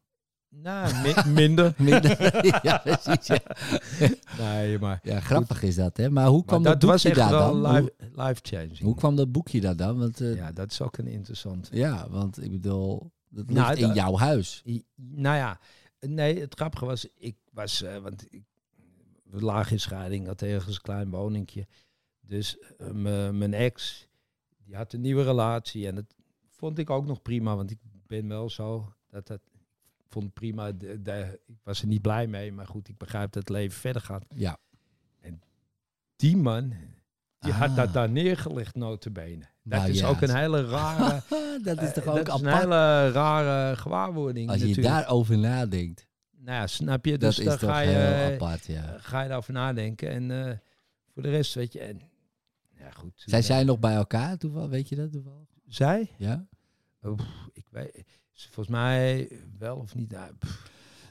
nou, 0.50 0.94
mi- 1.02 1.32
minder. 1.34 1.74
Minder. 1.92 2.40
ja, 2.66 2.78
precies. 2.78 3.28
Ja. 3.28 3.40
Nee, 4.40 4.80
maar, 4.80 5.00
ja, 5.04 5.20
grappig 5.20 5.64
is 5.64 5.76
dat, 5.76 5.98
hè? 5.98 6.10
Maar 6.10 6.26
hoe 6.28 6.36
maar 6.38 6.46
kwam 6.46 6.64
dat 6.64 6.82
dat 6.82 6.90
boekje 6.90 7.14
daar 7.14 7.30
dan? 7.30 7.62
life, 7.62 7.94
Hoe, 8.14 8.26
life 8.26 8.40
changing. 8.42 8.80
hoe 8.80 8.96
kwam 8.96 9.16
dat 9.16 9.32
boekje 9.32 9.62
daar 9.62 9.76
dan? 9.76 9.98
Want, 10.00 10.22
eh, 10.22 10.30
ja. 10.30 10.36
Ja, 10.36 10.52
dat 10.52 10.72
is 10.72 10.82
ook 10.82 10.98
een 10.98 11.08
interessant. 11.08 11.70
want 12.10 12.44
ik 12.44 12.52
bedoel, 12.52 13.12
dat 13.30 13.46
ligt 13.48 13.60
Nou, 13.60 13.76
in 13.76 13.88
dat- 13.88 13.96
jouw 13.96 14.18
huis. 14.18 14.64
Nou 14.96 15.36
ja, 15.38 15.60
nee, 16.00 16.40
het 16.40 16.56
grappige 16.56 16.86
was, 16.86 17.08
ik 17.16 17.36
was, 17.52 17.82
eh, 17.82 17.98
want 17.98 18.26
ik, 18.30 18.44
we 19.24 19.42
lagen 19.42 19.72
in 19.72 19.80
scheiding, 19.80 20.26
had 20.28 20.42
ergens 20.42 20.76
een 20.76 20.82
klein 20.82 21.10
woningje. 21.10 21.68
Dus 22.22 22.58
mijn 23.32 23.54
ex, 23.54 24.08
die 24.66 24.76
had 24.76 24.94
een 24.94 25.02
nieuwe 25.02 25.24
relatie 25.24 25.88
en 25.88 25.96
dat 25.96 26.06
vond 26.66 26.78
ik 26.80 26.90
ook 26.90 27.06
nog 27.06 27.22
prima, 27.22 27.56
want 27.56 27.72
ik 27.72 27.78
ben 28.08 28.28
wel 28.28 28.50
zo 28.50 28.94
dat 29.10 29.28
dat 29.28 29.42
vond 30.08 30.34
prima. 30.34 30.72
De, 30.72 31.02
de- 31.02 31.40
ik 31.46 31.56
was 31.64 31.82
er 31.82 31.88
niet 31.88 32.02
blij 32.02 32.28
mee, 32.28 32.52
maar 32.52 32.68
goed, 32.68 32.88
ik 32.90 32.98
begrijp 32.98 33.32
dat 33.32 33.44
het 33.48 33.50
leven 33.58 33.80
verder 33.80 34.02
gaat. 34.02 34.26
Ja. 34.36 34.58
Die 36.16 36.38
man, 36.38 36.74
Die 37.40 37.54
had 37.54 37.70
Ah. 37.70 37.76
dat 37.76 37.94
daar 37.94 38.10
neergelegd, 38.10 38.76
notabene. 38.76 39.46
Dat 39.64 39.80
Nou 39.80 39.92
is 39.92 40.00
ja, 40.00 40.08
ook 40.08 40.22
een 40.22 40.36
hele 40.36 40.66
rare, 40.76 41.22
dat 41.64 41.82
is 41.82 41.94
toch 41.94 42.04
eh, 42.04 42.14
ook 42.14 42.26
dat 42.26 42.36
is 42.36 42.42
een 42.42 42.58
hele 42.58 43.12
rare 43.12 43.76
gewaarwording 43.76 44.50
Als 44.50 44.60
je 44.62 44.68
natuurlijk. 44.68 44.96
daarover 44.96 45.38
nadenkt. 45.38 46.08
Nou 46.38 46.58
ja, 46.60 46.68
snap 46.68 47.06
je? 47.06 47.12
Dat 47.18 47.36
Dus 47.36 47.40
is 47.40 47.46
toch 47.46 47.60
ga 47.70 47.80
je, 47.80 47.90
heel 47.90 48.34
apart, 48.34 48.66
ja. 48.66 48.94
eh, 48.94 49.04
ga 49.04 49.22
je 49.22 49.28
daarover 49.28 49.54
nadenken. 49.54 50.10
En 50.10 50.32
eh, 50.48 50.58
voor 51.14 51.22
de 51.24 51.30
rest, 51.30 51.54
weet 51.54 51.74
je... 51.74 51.80
En, 51.80 52.02
ja, 52.80 52.92
goed. 52.92 53.12
Zijn 53.26 53.44
zij 53.44 53.64
nog 53.64 53.80
bij 53.80 53.96
elkaar 53.96 54.38
toevallig? 54.38 54.70
Weet 54.70 54.90
je 54.90 54.96
dat 54.96 55.12
toevallig? 55.12 55.48
Zij? 55.68 56.12
Ja? 56.18 56.48
Ik 57.54 57.66
weet... 57.70 58.04
Volgens 58.34 58.68
mij 58.76 59.30
wel 59.60 59.76
of 59.76 59.96
niet. 59.96 60.12
Nou. 60.12 60.30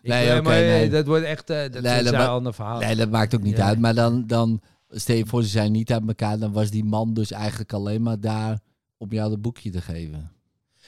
Ik 0.02 0.10
Nee, 0.10 0.40
maar, 0.42 0.52
eh, 0.54 0.58
nee. 0.60 0.90
Dat 0.90 1.06
wordt 1.06 1.24
echt... 1.24 1.50
eh, 1.50 1.72
dat 1.72 1.82
Nee, 1.82 2.06
een 2.06 2.14
ander 2.16 2.54
verhaal. 2.54 2.78
Nee, 2.80 2.96
dat 2.96 3.10
maakt 3.10 3.34
ook 3.34 3.42
niet 3.42 3.56
Ja. 3.56 3.66
uit. 3.66 3.78
Maar 3.78 3.94
dan, 3.94 4.26
dan, 4.26 4.60
stel 4.88 5.16
je 5.16 5.26
voor, 5.26 5.42
ze 5.42 5.48
zijn 5.48 5.72
niet 5.72 5.92
uit 5.92 6.06
elkaar. 6.06 6.38
Dan 6.38 6.52
was 6.52 6.70
die 6.70 6.84
man 6.84 7.14
dus 7.14 7.30
eigenlijk 7.30 7.72
alleen 7.72 8.02
maar 8.02 8.20
daar 8.20 8.58
om 8.96 9.10
jou 9.12 9.30
dat 9.30 9.40
boekje 9.42 9.70
te 9.70 9.80
geven. 9.80 10.32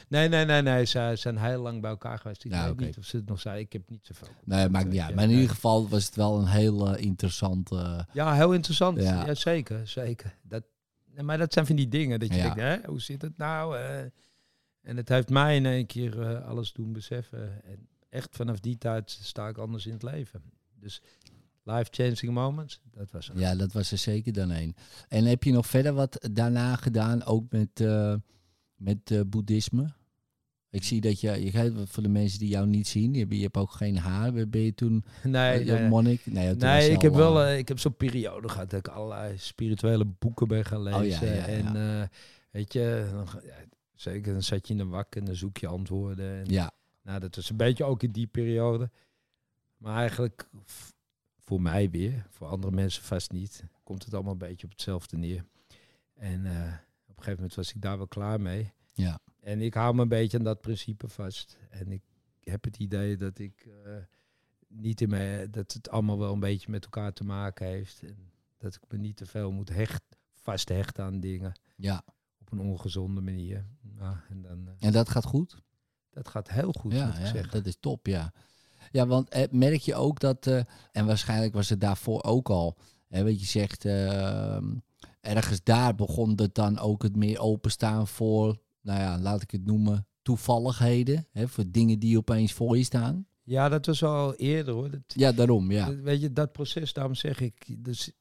Nee, 0.08 0.28
nee, 0.28 0.44
nee, 0.44 0.62
nee. 0.62 0.84
Ze 0.84 1.12
zijn 1.14 1.38
heel 1.38 1.62
lang 1.62 1.80
bij 1.80 1.90
elkaar 1.90 2.18
geweest. 2.18 2.44
Ik 2.44 2.50
Ja, 2.52 2.66
weet 2.66 2.80
niet 2.86 2.98
of 2.98 3.04
ze 3.04 3.16
het 3.16 3.26
nog 3.28 3.40
zijn. 3.40 3.58
Ik 3.58 3.72
heb 3.72 3.82
niet 3.90 4.06
zoveel. 4.06 4.28
Nee, 4.44 4.62
dat 4.62 4.70
maakt 4.70 4.88
niet 4.88 5.00
uit. 5.00 5.08
Ja, 5.08 5.14
Maar 5.14 5.24
in 5.24 5.30
ieder 5.30 5.48
geval 5.48 5.88
was 5.88 6.06
het 6.06 6.16
wel 6.16 6.38
een 6.38 6.46
heel 6.46 6.94
eh, 6.96 7.04
interessant... 7.04 7.70
eh, 7.72 7.98
Ja, 8.12 8.34
heel 8.34 8.52
interessant. 8.52 9.00
Ja. 9.02 9.34
Zeker, 9.34 9.88
zeker. 9.88 10.34
Dat, 10.42 10.62
maar 11.22 11.38
dat 11.38 11.52
zijn 11.52 11.66
van 11.66 11.76
die 11.76 11.88
dingen 11.88 12.20
dat 12.20 12.34
je 12.34 12.40
denkt, 12.42 12.56
hè, 12.60 12.76
hoe 12.86 13.00
zit 13.00 13.22
het 13.22 13.36
nou? 13.38 13.76
En 14.86 14.96
het 14.96 15.08
heeft 15.08 15.28
mij 15.28 15.56
in 15.56 15.66
één 15.66 15.86
keer 15.86 16.20
eh, 16.20 16.46
alles 16.48 16.72
doen 16.72 16.92
beseffen. 16.92 17.64
En 17.64 17.88
echt 18.08 18.36
vanaf 18.36 18.60
die 18.60 18.78
tijd 18.78 19.10
sta 19.22 19.48
ik 19.48 19.58
anders 19.58 19.86
in 19.86 19.92
het 19.92 20.02
leven. 20.02 20.42
Dus 20.80 21.02
life-changing 21.62 22.32
moments, 22.32 22.80
dat 22.92 23.10
was 23.10 23.26
het. 23.28 23.38
Ja, 23.38 23.54
dat 23.54 23.72
was 23.72 23.92
er 23.92 23.98
zeker 23.98 24.32
dan 24.32 24.50
een. 24.50 24.74
En 25.08 25.24
heb 25.24 25.42
je 25.42 25.52
nog 25.52 25.66
verder 25.66 25.92
wat 25.92 26.28
daarna 26.32 26.76
gedaan, 26.76 27.24
ook 27.24 27.50
met, 27.50 27.80
eh, 27.80 28.14
met 28.76 29.10
eh, 29.10 29.20
boeddhisme? 29.26 29.92
Ik 30.70 30.82
zie 30.84 31.00
dat 31.00 31.20
je, 31.20 31.44
je 31.44 31.50
gaat 31.50 31.72
voor 31.84 32.02
de 32.02 32.08
mensen 32.08 32.38
die 32.38 32.48
jou 32.48 32.66
niet 32.66 32.88
zien, 32.88 33.12
je, 33.14 33.18
hebt- 33.20 33.34
je 33.34 33.42
hebt 33.42 33.56
ook 33.56 33.70
geen 33.70 33.96
haar. 33.98 34.48
Ben 34.48 34.60
je 34.60 34.74
toen 34.74 35.04
Nee, 35.22 35.58
eh, 35.60 35.80
nee, 35.80 35.88
monnik? 35.88 36.26
Nee, 36.26 36.50
ik 36.90 36.96
al, 36.96 37.02
heb 37.02 37.14
wel 37.14 37.48
ik 37.48 37.68
heb 37.68 37.78
zo'n 37.78 37.96
periode 37.96 38.48
gehad 38.48 38.70
dat 38.70 38.78
ik 38.78 38.88
allerlei 38.88 39.38
spirituele 39.38 40.04
boeken 40.04 40.48
ben 40.48 40.64
gaan 40.64 40.82
lezen. 40.82 41.00
Oh, 41.00 41.06
ja, 41.06 41.22
ja, 41.22 41.34
ja. 41.34 41.74
En 41.74 42.10
weet 42.50 42.72
je, 42.72 43.06
zeker, 43.96 44.32
dan 44.32 44.42
zat 44.42 44.66
je 44.66 44.72
in 44.72 44.78
de 44.78 44.86
wak 44.86 45.14
en 45.14 45.24
dan 45.24 45.34
zoek 45.34 45.56
je 45.56 45.66
antwoorden. 45.66 46.38
En, 46.38 46.46
ja, 46.46 46.70
Nou, 47.02 47.20
dat 47.20 47.36
was 47.36 47.50
een 47.50 47.56
beetje 47.56 47.84
ook 47.84 48.02
in 48.02 48.12
die 48.12 48.26
periode. 48.26 48.90
Maar 49.76 49.96
eigenlijk 49.96 50.48
voor 51.38 51.62
mij 51.62 51.90
weer, 51.90 52.26
voor 52.30 52.46
andere 52.46 52.72
mensen 52.72 53.02
vast 53.02 53.32
niet, 53.32 53.64
komt 53.82 54.04
het 54.04 54.14
allemaal 54.14 54.32
een 54.32 54.38
beetje 54.38 54.64
op 54.64 54.72
hetzelfde 54.72 55.16
neer. 55.16 55.44
En 56.14 56.46
eh, 56.46 56.72
op 57.06 57.16
een 57.16 57.24
gegeven 57.24 57.34
moment 57.34 57.54
was 57.54 57.72
ik 57.74 57.82
daar 57.82 57.96
wel 57.96 58.08
klaar 58.08 58.40
mee. 58.40 58.72
ja, 58.92 59.18
En 59.40 59.60
ik 59.60 59.74
hou 59.74 59.94
me 59.94 60.02
een 60.02 60.08
beetje 60.08 60.38
aan 60.38 60.44
dat 60.44 60.60
principe 60.60 61.08
vast. 61.08 61.56
En 61.70 61.92
ik 61.92 62.02
heb 62.40 62.64
het 62.64 62.78
idee 62.78 63.16
dat 63.16 63.38
ik 63.38 63.66
eh, 63.84 63.92
niet 64.68 65.00
in 65.00 65.08
mij, 65.08 65.50
dat 65.50 65.72
het 65.72 65.90
allemaal 65.90 66.18
wel 66.18 66.32
een 66.32 66.40
beetje 66.40 66.70
met 66.70 66.84
elkaar 66.84 67.12
te 67.12 67.24
maken 67.24 67.66
heeft. 67.66 68.02
En 68.02 68.32
dat 68.58 68.74
ik 68.74 68.82
me 68.88 68.98
niet 68.98 69.16
te 69.16 69.26
veel 69.26 69.52
moet 69.52 69.68
hecht, 69.68 70.02
vasthechten 70.34 71.04
aan 71.04 71.20
dingen 71.20 71.52
ja. 71.76 72.04
Op 72.46 72.52
een 72.58 72.64
ongezonde 72.64 73.20
manier. 73.20 73.66
Nou, 73.98 74.16
en 74.28 74.42
dan, 74.42 74.68
eh, 74.68 74.86
En 74.86 74.92
dat 74.92 75.08
gaat 75.08 75.24
goed? 75.24 75.64
dat 76.10 76.28
gaat 76.28 76.50
heel 76.50 76.72
goed, 76.72 76.92
ja, 76.92 77.06
moet 77.06 77.14
ik 77.14 77.20
ja, 77.20 77.26
zeggen. 77.26 77.50
dat 77.52 77.66
is 77.66 77.76
top, 77.80 78.06
ja. 78.06 78.32
Ja, 78.90 79.06
want 79.06 79.28
eh, 79.28 79.42
merk 79.50 79.80
je 79.80 79.94
ook 79.94 80.20
dat, 80.20 80.46
eh, 80.46 80.60
en 80.92 81.06
waarschijnlijk 81.06 81.54
was 81.54 81.68
het 81.68 81.80
daarvoor 81.80 82.22
ook 82.22 82.48
al, 82.48 82.76
hè, 83.08 83.24
wat 83.24 83.40
je 83.40 83.46
zegt, 83.46 83.84
eh, 83.84 84.56
ergens 85.20 85.62
daar 85.62 85.94
begon 85.94 86.32
het 86.36 86.54
dan 86.54 86.78
ook 86.78 87.02
het 87.02 87.16
meer 87.16 87.38
openstaan 87.38 88.06
voor, 88.08 88.58
nou 88.80 89.00
ja, 89.00 89.18
laat 89.18 89.42
ik 89.42 89.50
het 89.50 89.64
noemen, 89.64 90.06
toevalligheden, 90.22 91.26
hè, 91.32 91.48
voor 91.48 91.64
dingen 91.68 91.98
die 91.98 92.16
opeens 92.16 92.52
voor 92.52 92.76
je 92.76 92.84
staan. 92.84 93.26
Ja, 93.42 93.68
dat 93.68 93.86
was 93.86 94.02
al 94.02 94.34
eerder 94.34 94.74
hoor. 94.74 94.90
Dat, 94.90 95.00
Ja, 95.06 95.32
daarom, 95.32 95.70
ja. 95.70 95.86
dat- 95.86 95.96
Weet 96.00 96.20
je, 96.20 96.32
dat 96.32 96.52
proces, 96.52 96.92
daarom 96.92 97.14
zeg 97.14 97.40
ik, 97.40 97.84
dus 97.84 98.12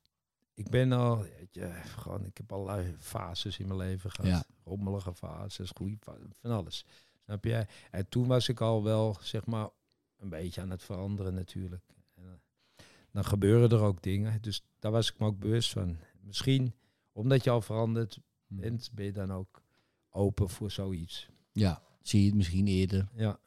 ik 0.56 0.70
ben 0.70 0.92
al, 0.92 1.18
weet 1.22 1.54
je, 1.54 1.72
gewoon, 1.86 2.26
ik 2.26 2.38
heb 2.38 2.52
allerlei 2.52 2.96
fases 3.00 3.60
in 3.60 3.68
mijn 3.68 3.80
leven 3.80 4.12
gehad. 4.12 4.32
Ja. 4.32 4.44
Rommelige 4.64 5.14
fases, 5.14 5.72
goede 5.76 5.98
fases, 6.00 6.38
van 6.40 6.52
alles. 6.52 6.86
Snap 7.24 7.44
je? 7.44 7.66
En 7.92 8.10
toen 8.10 8.28
was 8.28 8.50
ik 8.50 8.62
al 8.62 8.84
wel, 8.84 9.18
zeg 9.22 9.46
maar, 9.46 9.70
een 10.18 10.30
beetje 10.30 10.62
aan 10.62 10.70
het 10.70 10.84
veranderen 10.84 11.34
natuurlijk. 11.34 11.84
En, 12.16 12.24
eh, 12.24 12.86
dan 13.12 13.26
gebeuren 13.26 13.70
er 13.70 13.82
ook 13.84 14.02
dingen, 14.02 14.42
dus 14.42 14.64
daar 14.80 14.92
was 14.92 15.12
ik 15.12 15.20
me 15.20 15.26
ook 15.26 15.40
bewust 15.40 15.72
van. 15.72 15.98
Misschien, 16.22 16.74
omdat 17.12 17.44
je 17.44 17.50
al 17.50 17.62
veranderd 17.62 18.20
bent, 18.48 18.90
ben 18.94 19.06
je 19.06 19.12
dan 19.12 19.32
ook 19.34 19.64
open 20.10 20.50
voor 20.50 20.72
zoiets. 20.72 21.30
Ja, 21.52 21.82
zie 22.02 22.20
je 22.20 22.26
het 22.28 22.36
misschien 22.36 22.68
eerder, 22.68 23.08
Ja. 23.16 23.40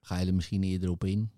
ga 0.00 0.18
je 0.18 0.26
er 0.26 0.34
misschien 0.34 0.62
eerder 0.62 0.90
op 0.90 1.04
in. 1.04 1.30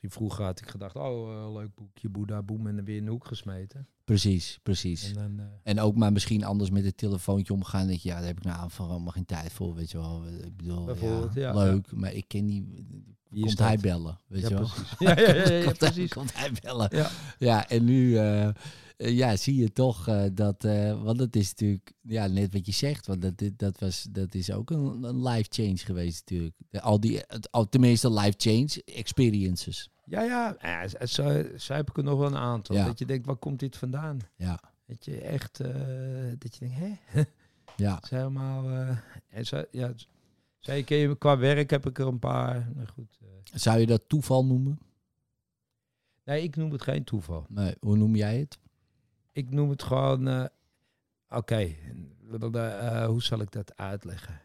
Misschien 0.00 0.26
vroeger 0.26 0.44
had 0.44 0.60
ik 0.60 0.68
gedacht, 0.68 0.96
oh, 0.96 1.30
eh, 1.30 1.52
leuk 1.52 1.74
boekje, 1.74 2.08
Boeddha, 2.08 2.42
boem, 2.42 2.66
en 2.66 2.84
weer 2.84 2.96
in 2.96 3.04
de 3.04 3.10
hoek 3.10 3.26
gesmeten. 3.26 3.88
Precies, 4.04 4.58
precies. 4.62 5.08
En 5.08 5.14
dan, 5.14 5.40
eh, 5.40 5.46
En 5.62 5.80
ook 5.80 5.96
maar 5.96 6.12
misschien 6.12 6.44
anders 6.44 6.70
met 6.70 6.84
het 6.84 6.96
telefoontje 6.96 7.52
omgaan. 7.52 7.88
Dat 7.88 8.02
je, 8.02 8.08
ja, 8.08 8.16
daar 8.16 8.26
heb 8.26 8.36
ik 8.36 8.44
nou 8.44 8.70
van 8.70 8.88
allemaal 8.88 9.12
geen 9.12 9.24
tijd 9.24 9.52
voor, 9.52 9.74
weet 9.74 9.90
je 9.90 9.98
wel. 9.98 10.26
Ik 10.44 10.56
bedoel, 10.56 10.84
Bijvoorbeeld, 10.84 11.34
ja, 11.34 11.40
ja, 11.40 11.54
leuk, 11.54 11.92
maar 11.92 12.12
ik 12.12 12.24
ken 12.28 12.48
is 13.32 13.42
komt 13.42 13.58
hij 13.58 13.76
bellen, 13.76 14.20
weet 14.26 14.42
ja, 14.42 14.48
je 14.48 14.54
wel? 14.54 14.68
precies. 14.68 14.98
Ja, 14.98 15.18
ja, 15.20 15.58
ja, 15.58 15.72
precies. 15.78 16.10
komt 16.12 16.36
hij 16.36 16.52
bellen. 16.62 16.96
Ja. 16.96 17.10
Ja, 17.38 17.68
en 17.68 17.84
nu 17.84 18.16
eh, 18.16 18.48
ja, 19.08 19.36
zie 19.36 19.56
je 19.56 19.72
toch 19.72 20.08
eh, 20.08 20.24
dat, 20.32 20.64
eh, 20.64 21.02
want 21.02 21.20
het 21.20 21.36
is 21.36 21.48
natuurlijk, 21.48 21.92
ja, 22.00 22.26
net 22.26 22.52
wat 22.52 22.66
je 22.66 22.72
zegt, 22.72 23.06
want 23.06 23.22
dat, 23.22 23.50
dat, 23.56 23.78
was, 23.78 24.06
dat 24.10 24.34
is 24.34 24.52
ook 24.52 24.70
een, 24.70 25.02
een 25.02 25.22
life 25.22 25.46
change 25.48 25.76
geweest 25.76 26.20
natuurlijk. 26.20 26.56
Al 26.80 27.00
die, 27.00 27.20
al, 27.50 27.68
tenminste 27.68 28.12
life 28.12 28.34
change 28.36 28.82
experiences. 28.84 29.90
Ja, 30.04 30.22
ja. 30.22 30.56
ja 30.62 31.06
zo, 31.06 31.24
heb 31.74 31.90
ik 31.90 31.96
er 31.96 32.02
nog 32.04 32.18
wel 32.18 32.26
een 32.26 32.36
aantal. 32.36 32.76
Ja. 32.76 32.84
Dat 32.86 32.98
je 32.98 33.04
denkt, 33.06 33.26
waar 33.26 33.36
komt 33.36 33.58
dit 33.58 33.76
vandaan? 33.76 34.18
Ja, 34.36 34.60
Dat 34.86 35.04
je 35.04 35.20
echt, 35.20 35.60
eh, 35.60 35.70
dat 36.38 36.56
je 36.56 36.68
denkt, 36.68 37.00
hè? 37.04 37.22
ja, 37.76 38.02
helemaal, 38.08 38.68
eh, 38.70 38.96
en 39.28 39.46
zo, 39.46 39.64
ja, 39.70 39.92
zeker 40.58 41.16
qua 41.18 41.38
werk 41.38 41.70
heb 41.70 41.86
ik 41.86 41.98
er 41.98 42.06
een 42.06 42.18
paar. 42.18 42.68
Nou 42.74 42.86
goed. 42.86 43.18
eh. 43.22 43.58
zou 43.58 43.78
je 43.80 43.86
dat 43.86 44.02
toeval 44.08 44.44
noemen? 44.44 44.78
nee, 46.24 46.42
ik 46.42 46.56
noem 46.56 46.72
het 46.72 46.82
geen 46.82 47.04
toeval. 47.04 47.46
Nee, 47.48 47.74
hoe 47.80 47.96
noem 47.96 48.16
jij 48.16 48.38
het? 48.38 48.58
Ik 49.32 49.50
noem 49.50 49.70
het 49.70 49.82
gewoon, 49.82 50.28
eh, 50.28 50.44
oké, 51.28 51.74
eh, 52.52 53.06
hoe 53.06 53.22
zal 53.22 53.40
ik 53.40 53.50
dat 53.52 53.76
uitleggen? 53.76 54.40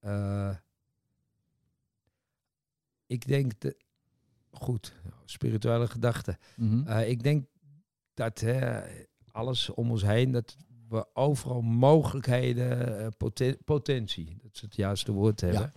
Eh, 0.00 0.56
ik 3.06 3.26
denk, 3.26 3.60
de, 3.60 3.76
goed, 4.50 4.94
spirituele 5.24 5.86
gedachten. 5.86 6.38
Mhm. 6.56 6.98
Ik 6.98 7.22
denk 7.22 7.46
dat 8.14 8.40
hè, 8.40 8.82
alles 9.32 9.70
om 9.70 9.90
ons 9.90 10.02
heen, 10.02 10.30
dat 10.32 10.56
we 10.88 11.06
overal 11.14 11.60
mogelijkheden, 11.62 13.16
poten- 13.16 13.58
potentie, 13.64 14.38
dat 14.42 14.54
is 14.54 14.60
het 14.60 14.76
juiste 14.76 15.12
woord 15.12 15.40
hebben. 15.40 15.72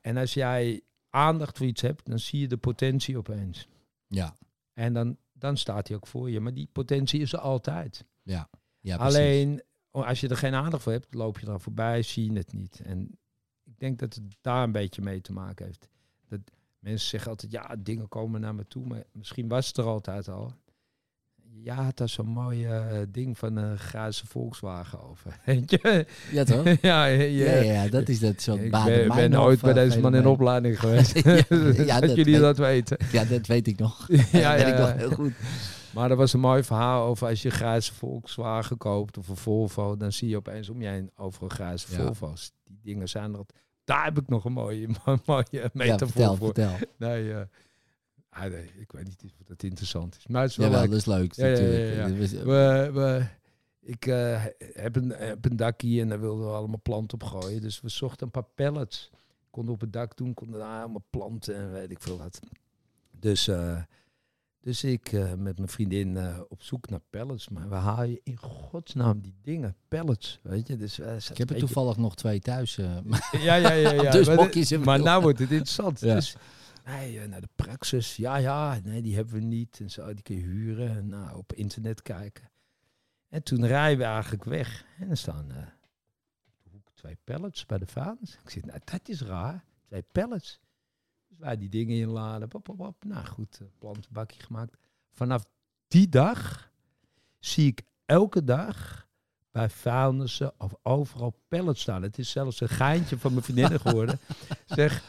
En 0.00 0.16
als 0.16 0.34
jij 0.34 0.82
aandacht 1.10 1.56
voor 1.56 1.66
iets 1.66 1.80
hebt, 1.82 2.06
dan 2.06 2.18
zie 2.18 2.40
je 2.40 2.48
de 2.48 2.56
potentie 2.56 3.16
opeens. 3.18 3.68
Ja, 4.06 4.36
En 4.72 4.92
dan, 4.92 5.16
dan 5.38 5.56
staat 5.56 5.88
hij 5.88 5.96
ook 5.96 6.06
voor 6.06 6.30
je. 6.30 6.40
Maar 6.40 6.54
die 6.54 6.68
potentie 6.72 7.20
is 7.20 7.32
er 7.32 7.38
altijd. 7.38 8.04
ja, 8.22 8.48
ja 8.80 8.96
precies. 8.96 9.16
Alleen, 9.16 9.62
als 9.90 10.20
je 10.20 10.28
er 10.28 10.36
geen 10.36 10.54
aandacht 10.54 10.82
voor 10.82 10.92
hebt, 10.92 11.14
loop 11.14 11.38
je 11.38 11.46
eraan 11.46 11.60
voorbij, 11.60 12.02
zie 12.02 12.32
je 12.32 12.38
het 12.38 12.52
niet. 12.52 12.80
En 12.80 13.18
ik 13.62 13.78
denk 13.78 13.98
dat 13.98 14.14
het 14.14 14.36
daar 14.40 14.62
een 14.62 14.72
beetje 14.72 15.02
mee 15.02 15.20
te 15.20 15.32
maken 15.32 15.66
heeft. 15.66 15.88
Dat 16.28 16.40
mensen 16.78 17.08
zeggen 17.08 17.30
altijd, 17.30 17.52
ja, 17.52 17.76
dingen 17.78 18.08
komen 18.08 18.40
naar 18.40 18.54
me 18.54 18.66
toe. 18.66 18.86
Maar 18.86 19.04
misschien 19.12 19.48
was 19.48 19.66
het 19.66 19.76
er 19.76 19.84
altijd 19.84 20.28
al. 20.28 20.52
Ja, 21.62 21.90
daar 21.94 22.08
zo'n 22.08 22.26
mooi 22.26 22.66
eh, 22.66 22.84
ding 23.08 23.38
van 23.38 23.56
een 23.56 23.78
grijze 23.78 24.26
Volkswagen 24.26 25.02
over. 25.08 25.36
Ja, 26.30 26.44
toch? 26.44 26.64
ja, 26.80 27.04
je, 27.04 27.30
Ja, 27.32 27.52
ja, 27.54 27.88
dat 27.88 28.08
is 28.08 28.20
dat 28.20 28.40
soort 28.40 28.60
ik 28.62 28.70
baden 28.70 29.08
ben, 29.08 29.16
ben 29.30 29.40
ooit 29.40 29.60
bij 29.60 29.72
deze 29.72 30.00
man 30.00 30.14
in 30.14 30.26
opleiding 30.26 30.78
geweest. 30.80 31.24
Ja, 31.24 31.42
dat 31.48 31.76
ja, 31.86 32.00
dat 32.00 32.14
jullie 32.14 32.32
weet- 32.32 32.40
dat 32.42 32.58
weten. 32.58 32.96
Ja, 33.12 33.24
dat 33.24 33.46
weet 33.46 33.66
ik 33.66 33.78
nog. 33.78 34.06
Ja, 34.08 34.24
Ja, 34.32 34.54
ja, 34.54 34.56
dat 34.56 34.64
weet 34.64 34.72
ik 34.72 34.78
nog 34.78 34.92
heel 34.96 35.10
goed. 35.10 35.32
Maar 35.94 36.10
er 36.10 36.16
was 36.16 36.32
een 36.32 36.40
mooi 36.40 36.62
verhaal 36.62 37.06
over 37.06 37.28
als 37.28 37.42
je 37.42 37.50
grijze 37.50 37.94
Volkswagen 37.94 38.76
koopt 38.76 39.18
of 39.18 39.28
een 39.28 39.36
Volvo, 39.36 39.96
dan 39.96 40.12
zie 40.12 40.28
je 40.28 40.36
opeens 40.36 40.68
om 40.68 40.82
je 40.82 40.88
heen 40.88 41.10
overal 41.16 41.48
grijze. 41.48 41.88
Volvo's. 41.88 42.52
Die 42.64 42.78
dingen 42.82 43.08
zijn 43.08 43.34
er. 43.34 43.40
Daar 43.84 44.04
heb 44.04 44.18
ik 44.18 44.28
nog 44.28 44.44
een 44.44 44.52
mooie, 44.52 44.88
mooie 45.26 45.44
Ja, 45.50 45.68
metafoor 45.72 46.08
vertel, 46.08 46.36
voor. 46.36 46.46
vertel. 46.54 46.72
Nee, 46.98 47.32
eh, 47.32 47.40
ah, 48.34 48.50
nee, 48.50 48.70
ik 48.78 48.92
weet 48.92 49.04
niet 49.04 49.22
of 49.24 49.46
dat 49.46 49.62
interessant 49.62 50.16
is. 50.16 50.26
Maar 50.26 50.42
het 50.42 50.50
is 50.50 50.56
wel 50.56 50.66
Jawel, 50.66 50.82
leuk. 50.82 50.90
dat 50.90 50.98
is 50.98 51.06
leuk 51.06 51.32
Ja, 51.32 51.46
ja, 51.46 51.58
ja, 51.58 52.08
ja. 52.08 52.44
We, 52.44 52.90
we, 52.92 53.26
ik 53.80 54.06
eh, 54.06 54.44
heb, 54.72 54.96
een, 54.96 55.10
heb 55.10 55.44
een 55.44 55.56
dakje 55.56 56.00
en 56.00 56.08
daar 56.08 56.20
wilden 56.20 56.46
we 56.46 56.52
allemaal 56.52 56.80
planten 56.82 57.20
op 57.20 57.26
gooien. 57.28 57.60
Dus 57.60 57.80
we 57.80 57.88
zochten 57.88 58.26
een 58.26 58.32
paar 58.32 58.48
pallets. 58.54 59.10
Konden 59.50 59.74
op 59.74 59.80
het 59.80 59.92
dak 59.92 60.16
doen, 60.16 60.34
konden 60.34 60.60
daar 60.60 60.80
allemaal 60.80 61.04
planten 61.10 61.54
en 61.56 61.72
weet 61.72 61.90
ik 61.90 62.00
veel 62.00 62.18
wat. 62.18 62.40
Dus, 63.10 63.48
eh, 63.48 63.82
Dus 64.60 64.84
ik 64.84 65.12
eh, 65.12 65.32
met 65.34 65.56
mijn 65.56 65.68
vriendin 65.68 66.18
op 66.48 66.62
zoek 66.62 66.88
naar 66.88 67.00
pellets. 67.10 67.48
Maar 67.48 67.68
waar 67.68 67.80
haal 67.80 68.02
je 68.04 68.20
in 68.22 68.36
godsnaam 68.36 69.20
die 69.20 69.34
dingen? 69.42 69.76
Pellets, 69.88 70.38
weet 70.42 70.68
je? 70.68 70.76
Dus, 70.76 70.98
Ik 71.30 71.38
heb 71.38 71.50
er 71.50 71.56
toevallig 71.58 71.96
nog 71.96 72.14
twee 72.16 72.40
thuis. 72.40 72.76
maar- 73.04 73.28
Ja, 73.42 73.54
ja, 73.54 73.72
ja. 73.72 73.90
ja. 73.92 74.10
Dus 74.10 74.26
maar 74.26 74.36
maar 74.84 74.96
wel. 74.96 75.06
nou 75.06 75.22
wordt 75.22 75.38
het 75.38 75.50
interessant. 75.50 76.00
Ja. 76.00 76.14
Dus, 76.14 76.36
nee, 76.84 77.20
eh, 77.20 77.28
naar 77.28 77.40
de 77.40 77.48
praxis. 77.54 78.16
Ja, 78.16 78.36
ja, 78.36 78.80
nee, 78.84 79.02
die 79.02 79.14
hebben 79.14 79.34
we 79.34 79.40
niet. 79.40 79.80
En 79.80 79.90
zo, 79.90 80.14
die 80.14 80.22
kun 80.22 80.36
je 80.36 80.42
huren. 80.42 80.88
En 80.88 81.08
nou, 81.08 81.36
op 81.36 81.52
internet 81.52 82.02
kijken. 82.02 82.50
En 83.28 83.42
toen 83.42 83.66
rijden 83.66 83.98
we 83.98 84.04
eigenlijk 84.04 84.44
weg. 84.44 84.84
En 84.98 85.10
er 85.10 85.16
staan 85.16 85.72
hoek 86.74 86.90
twee 86.94 87.16
pallets 87.24 87.66
bij 87.66 87.78
de 87.78 87.86
vaders. 87.86 88.32
Ik 88.32 88.50
zeg, 88.50 88.64
nou, 88.64 88.78
dat 88.84 89.08
is 89.08 89.20
raar. 89.20 89.64
Twee 89.86 90.02
pallets. 90.12 90.60
Dus 91.28 91.38
wij 91.38 91.56
die 91.56 91.68
dingen 91.68 91.96
inladen. 91.96 92.48
Pop, 92.48 92.64
pop, 92.64 92.76
pop. 92.76 93.04
Nou 93.04 93.26
goed, 93.26 93.58
eh, 93.60 93.66
plantenbakje 93.78 94.42
gemaakt. 94.42 94.76
Vanaf 95.10 95.44
die 95.88 96.08
dag 96.08 96.70
zie 97.38 97.66
ik 97.66 97.82
elke 98.06 98.44
dag 98.44 99.06
bij 99.50 99.70
vuilnissen 99.70 100.60
of 100.60 100.74
overal 100.82 101.42
pallets 101.48 101.80
staan. 101.80 102.02
Het 102.02 102.18
is 102.18 102.30
zelfs 102.30 102.60
een 102.60 102.68
geintje 102.68 103.18
van 103.18 103.32
mijn 103.32 103.44
vriendinnen 103.44 103.80
geworden. 103.80 104.18
zeg, 104.66 105.04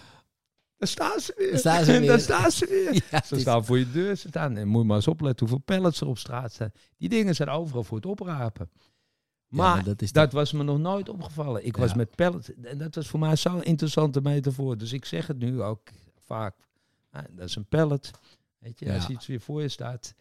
daar 0.77 0.87
staan 0.87 1.19
ze 1.19 1.33
weer. 1.37 1.49
Daar 1.51 1.59
staan 1.59 1.83
ze 1.85 1.91
weer. 1.99 2.07
daar 2.07 2.19
staan 2.19 2.51
ze 2.51 2.65
weer. 2.67 2.93
Ja, 3.11 3.17
het 3.17 3.25
Ze 3.27 3.35
is- 3.35 3.41
staan 3.41 3.65
voor 3.65 3.77
je 3.79 3.91
deur 3.91 4.15
ze 4.15 4.27
staan. 4.27 4.57
En 4.57 4.67
moet 4.67 4.81
je 4.81 4.87
maar 4.87 4.95
eens 4.95 5.07
opletten 5.07 5.47
hoeveel 5.47 5.63
pallets 5.65 6.01
er 6.01 6.07
op 6.07 6.17
straat 6.17 6.53
staan. 6.53 6.71
Die 6.97 7.09
dingen 7.09 7.35
zijn 7.35 7.49
overal 7.49 7.83
voor 7.83 7.97
het 7.97 8.05
oprapen. 8.05 8.69
ja, 8.73 8.87
Maar 9.47 9.83
dat 9.83 10.01
is 10.01 10.11
dat 10.11 10.31
was 10.31 10.51
me 10.51 10.63
nog 10.63 10.77
nooit 10.79 11.09
opgevallen. 11.09 11.65
Ik 11.65 11.77
was 11.77 11.93
met 11.93 12.15
pallets. 12.15 12.53
En 12.53 12.77
dat 12.77 12.95
was 12.95 13.07
voor 13.07 13.19
mij 13.19 13.35
zo'n 13.35 13.63
interessante 13.63 14.21
metafoor. 14.21 14.77
Dus 14.77 14.93
ik 14.93 15.05
zeg 15.05 15.27
het 15.27 15.37
nu 15.37 15.61
ook 15.61 15.81
vaak. 16.25 16.55
Ah, 17.11 17.23
dat 17.31 17.47
is 17.49 17.55
een 17.55 17.65
pallet. 17.67 18.11
Weet 18.57 18.79
je, 18.79 18.85
Ja. 18.85 18.95
als 18.95 19.07
iets 19.09 19.27
weer 19.27 19.41
voor 19.41 19.61
je 19.61 19.69
staat. 19.69 20.13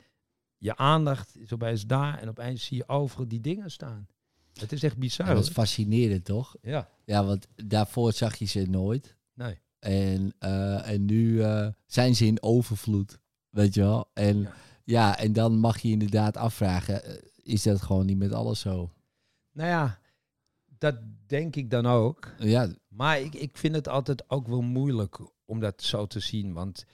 Je 0.58 0.76
aandacht 0.76 1.36
is 1.38 1.52
opeens 1.52 1.86
daar. 1.86 2.18
En 2.18 2.28
opeens 2.28 2.64
zie 2.64 2.76
je 2.76 2.88
overal 2.88 3.28
die 3.28 3.40
dingen 3.40 3.70
staan. 3.70 4.06
Het 4.52 4.72
is 4.72 4.82
echt 4.82 4.96
bizar. 4.98 5.26
Ja, 5.26 5.34
dat 5.34 5.42
is 5.44 5.50
fascinerend, 5.50 6.24
toch? 6.24 6.56
Ja, 6.62 6.88
Ja, 7.04 7.24
want 7.24 7.46
daarvoor 7.64 8.12
zag 8.12 8.36
je 8.36 8.44
ze 8.44 8.62
nooit. 8.62 9.16
nee. 9.34 9.62
En, 9.84 10.34
eh, 10.38 10.88
en 10.88 11.04
nu 11.04 11.42
eh, 11.42 11.68
zijn 11.86 12.14
ze 12.14 12.26
in 12.26 12.42
overvloed, 12.42 13.18
weet 13.50 13.74
je 13.74 13.80
wel. 13.80 14.10
En 14.14 14.40
Ja. 14.40 14.52
ja, 14.84 15.18
en 15.18 15.32
dan 15.32 15.58
mag 15.58 15.78
je 15.78 15.88
inderdaad 15.88 16.36
afvragen, 16.36 17.04
eh, 17.04 17.14
is 17.42 17.62
dat 17.62 17.82
gewoon 17.82 18.06
niet 18.06 18.18
met 18.18 18.32
alles 18.32 18.60
zo? 18.60 18.90
Nou 19.52 19.68
ja, 19.68 19.98
dat 20.78 20.96
denk 21.26 21.56
ik 21.56 21.70
dan 21.70 21.86
ook. 21.86 22.34
Ja, 22.38 22.68
Maar 22.88 23.20
ik, 23.20 23.34
ik 23.34 23.56
vind 23.56 23.74
het 23.74 23.88
altijd 23.88 24.30
ook 24.30 24.46
wel 24.46 24.62
moeilijk 24.62 25.18
om 25.44 25.60
dat 25.60 25.82
zo 25.82 26.06
te 26.06 26.20
zien. 26.20 26.52
Want 26.52 26.84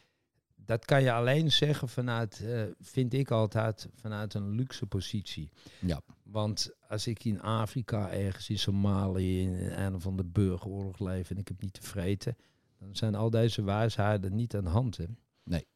dat 0.57 0.85
kan 0.85 1.03
je 1.03 1.13
alleen 1.13 1.53
zeggen 1.53 1.89
vanuit, 1.89 2.45
vind 2.81 3.13
ik 3.13 3.31
altijd, 3.31 3.89
vanuit 3.95 4.35
een 4.35 4.51
luxe 4.51 4.87
positie. 4.87 5.51
Ja. 5.81 6.01
Want 6.23 6.71
als 6.89 7.07
ik 7.07 7.25
in 7.25 7.41
Afrika, 7.41 8.11
ergens 8.11 8.49
in 8.51 8.59
Somalië, 8.59 9.41
in 9.41 9.71
een 9.71 10.01
van 10.01 10.17
de 10.17 10.25
burgeroorlog 10.25 10.99
leef 10.99 11.31
en 11.31 11.39
ik 11.39 11.49
heb 11.49 11.61
niet 11.61 11.73
te 11.73 11.83
vreten, 11.83 12.37
dan 12.81 12.97
zijn 12.97 13.15
al 13.15 13.31
deze 13.31 13.63
wijsheden 13.63 14.35
niet 14.35 14.55
aan 14.57 14.65
de 14.65 14.71
hand. 14.71 14.97
Hè? 14.97 15.05
Nee. 15.45 15.67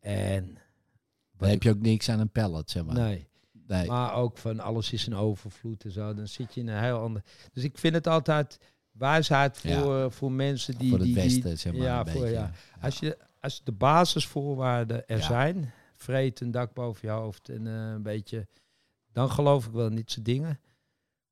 En 0.00 0.58
dan 1.36 1.48
heb 1.48 1.62
je 1.62 1.70
ook 1.70 1.80
niks 1.80 2.08
aan 2.08 2.20
een 2.20 2.30
pallet, 2.30 2.70
zeg 2.70 2.84
maar. 2.84 2.94
nee. 2.94 3.28
Nee. 3.66 3.86
Maar 3.86 4.14
ook 4.14 4.38
van 4.38 4.60
alles 4.60 4.92
is 4.92 5.06
een 5.06 5.14
overvloed 5.14 5.84
en 5.84 5.90
zo. 5.90 6.14
Dan 6.14 6.28
zit 6.28 6.54
je 6.54 6.60
in 6.60 6.68
een 6.68 6.82
heel 6.82 6.98
ander. 6.98 7.22
Dus 7.52 7.64
ik 7.64 7.78
vind 7.78 7.94
het 7.94 8.06
altijd 8.06 8.58
wijsheid 8.90 9.58
voor, 9.58 9.70
Ja. 9.70 10.10
voor 10.10 10.32
mensen 10.32 10.78
die. 10.78 10.88
voor 10.88 10.98
het 10.98 11.06
die, 11.06 11.14
die- 11.16 11.24
westen, 11.24 11.58
zeg 11.58 11.72
maar. 11.72 11.82
ja, 11.82 12.00
een 12.00 12.06
voor- 12.06 12.20
beetje. 12.20 12.34
ja. 12.36 12.52
Als, 12.80 12.98
je, 12.98 13.18
als 13.40 13.64
de 13.64 13.72
basisvoorwaarden 13.72 15.08
er 15.08 15.22
zijn, 15.22 15.72
vreet 15.94 16.40
een 16.40 16.50
dak 16.50 16.74
boven 16.74 17.08
je 17.08 17.14
hoofd 17.14 17.48
en 17.48 17.66
eh, 17.66 17.90
een 17.90 18.02
beetje, 18.02 18.46
dan 19.12 19.30
geloof 19.30 19.66
ik 19.66 19.72
wel 19.72 19.86
in 19.86 19.96
dit 19.96 20.10
soort 20.10 20.24
dingen. 20.24 20.60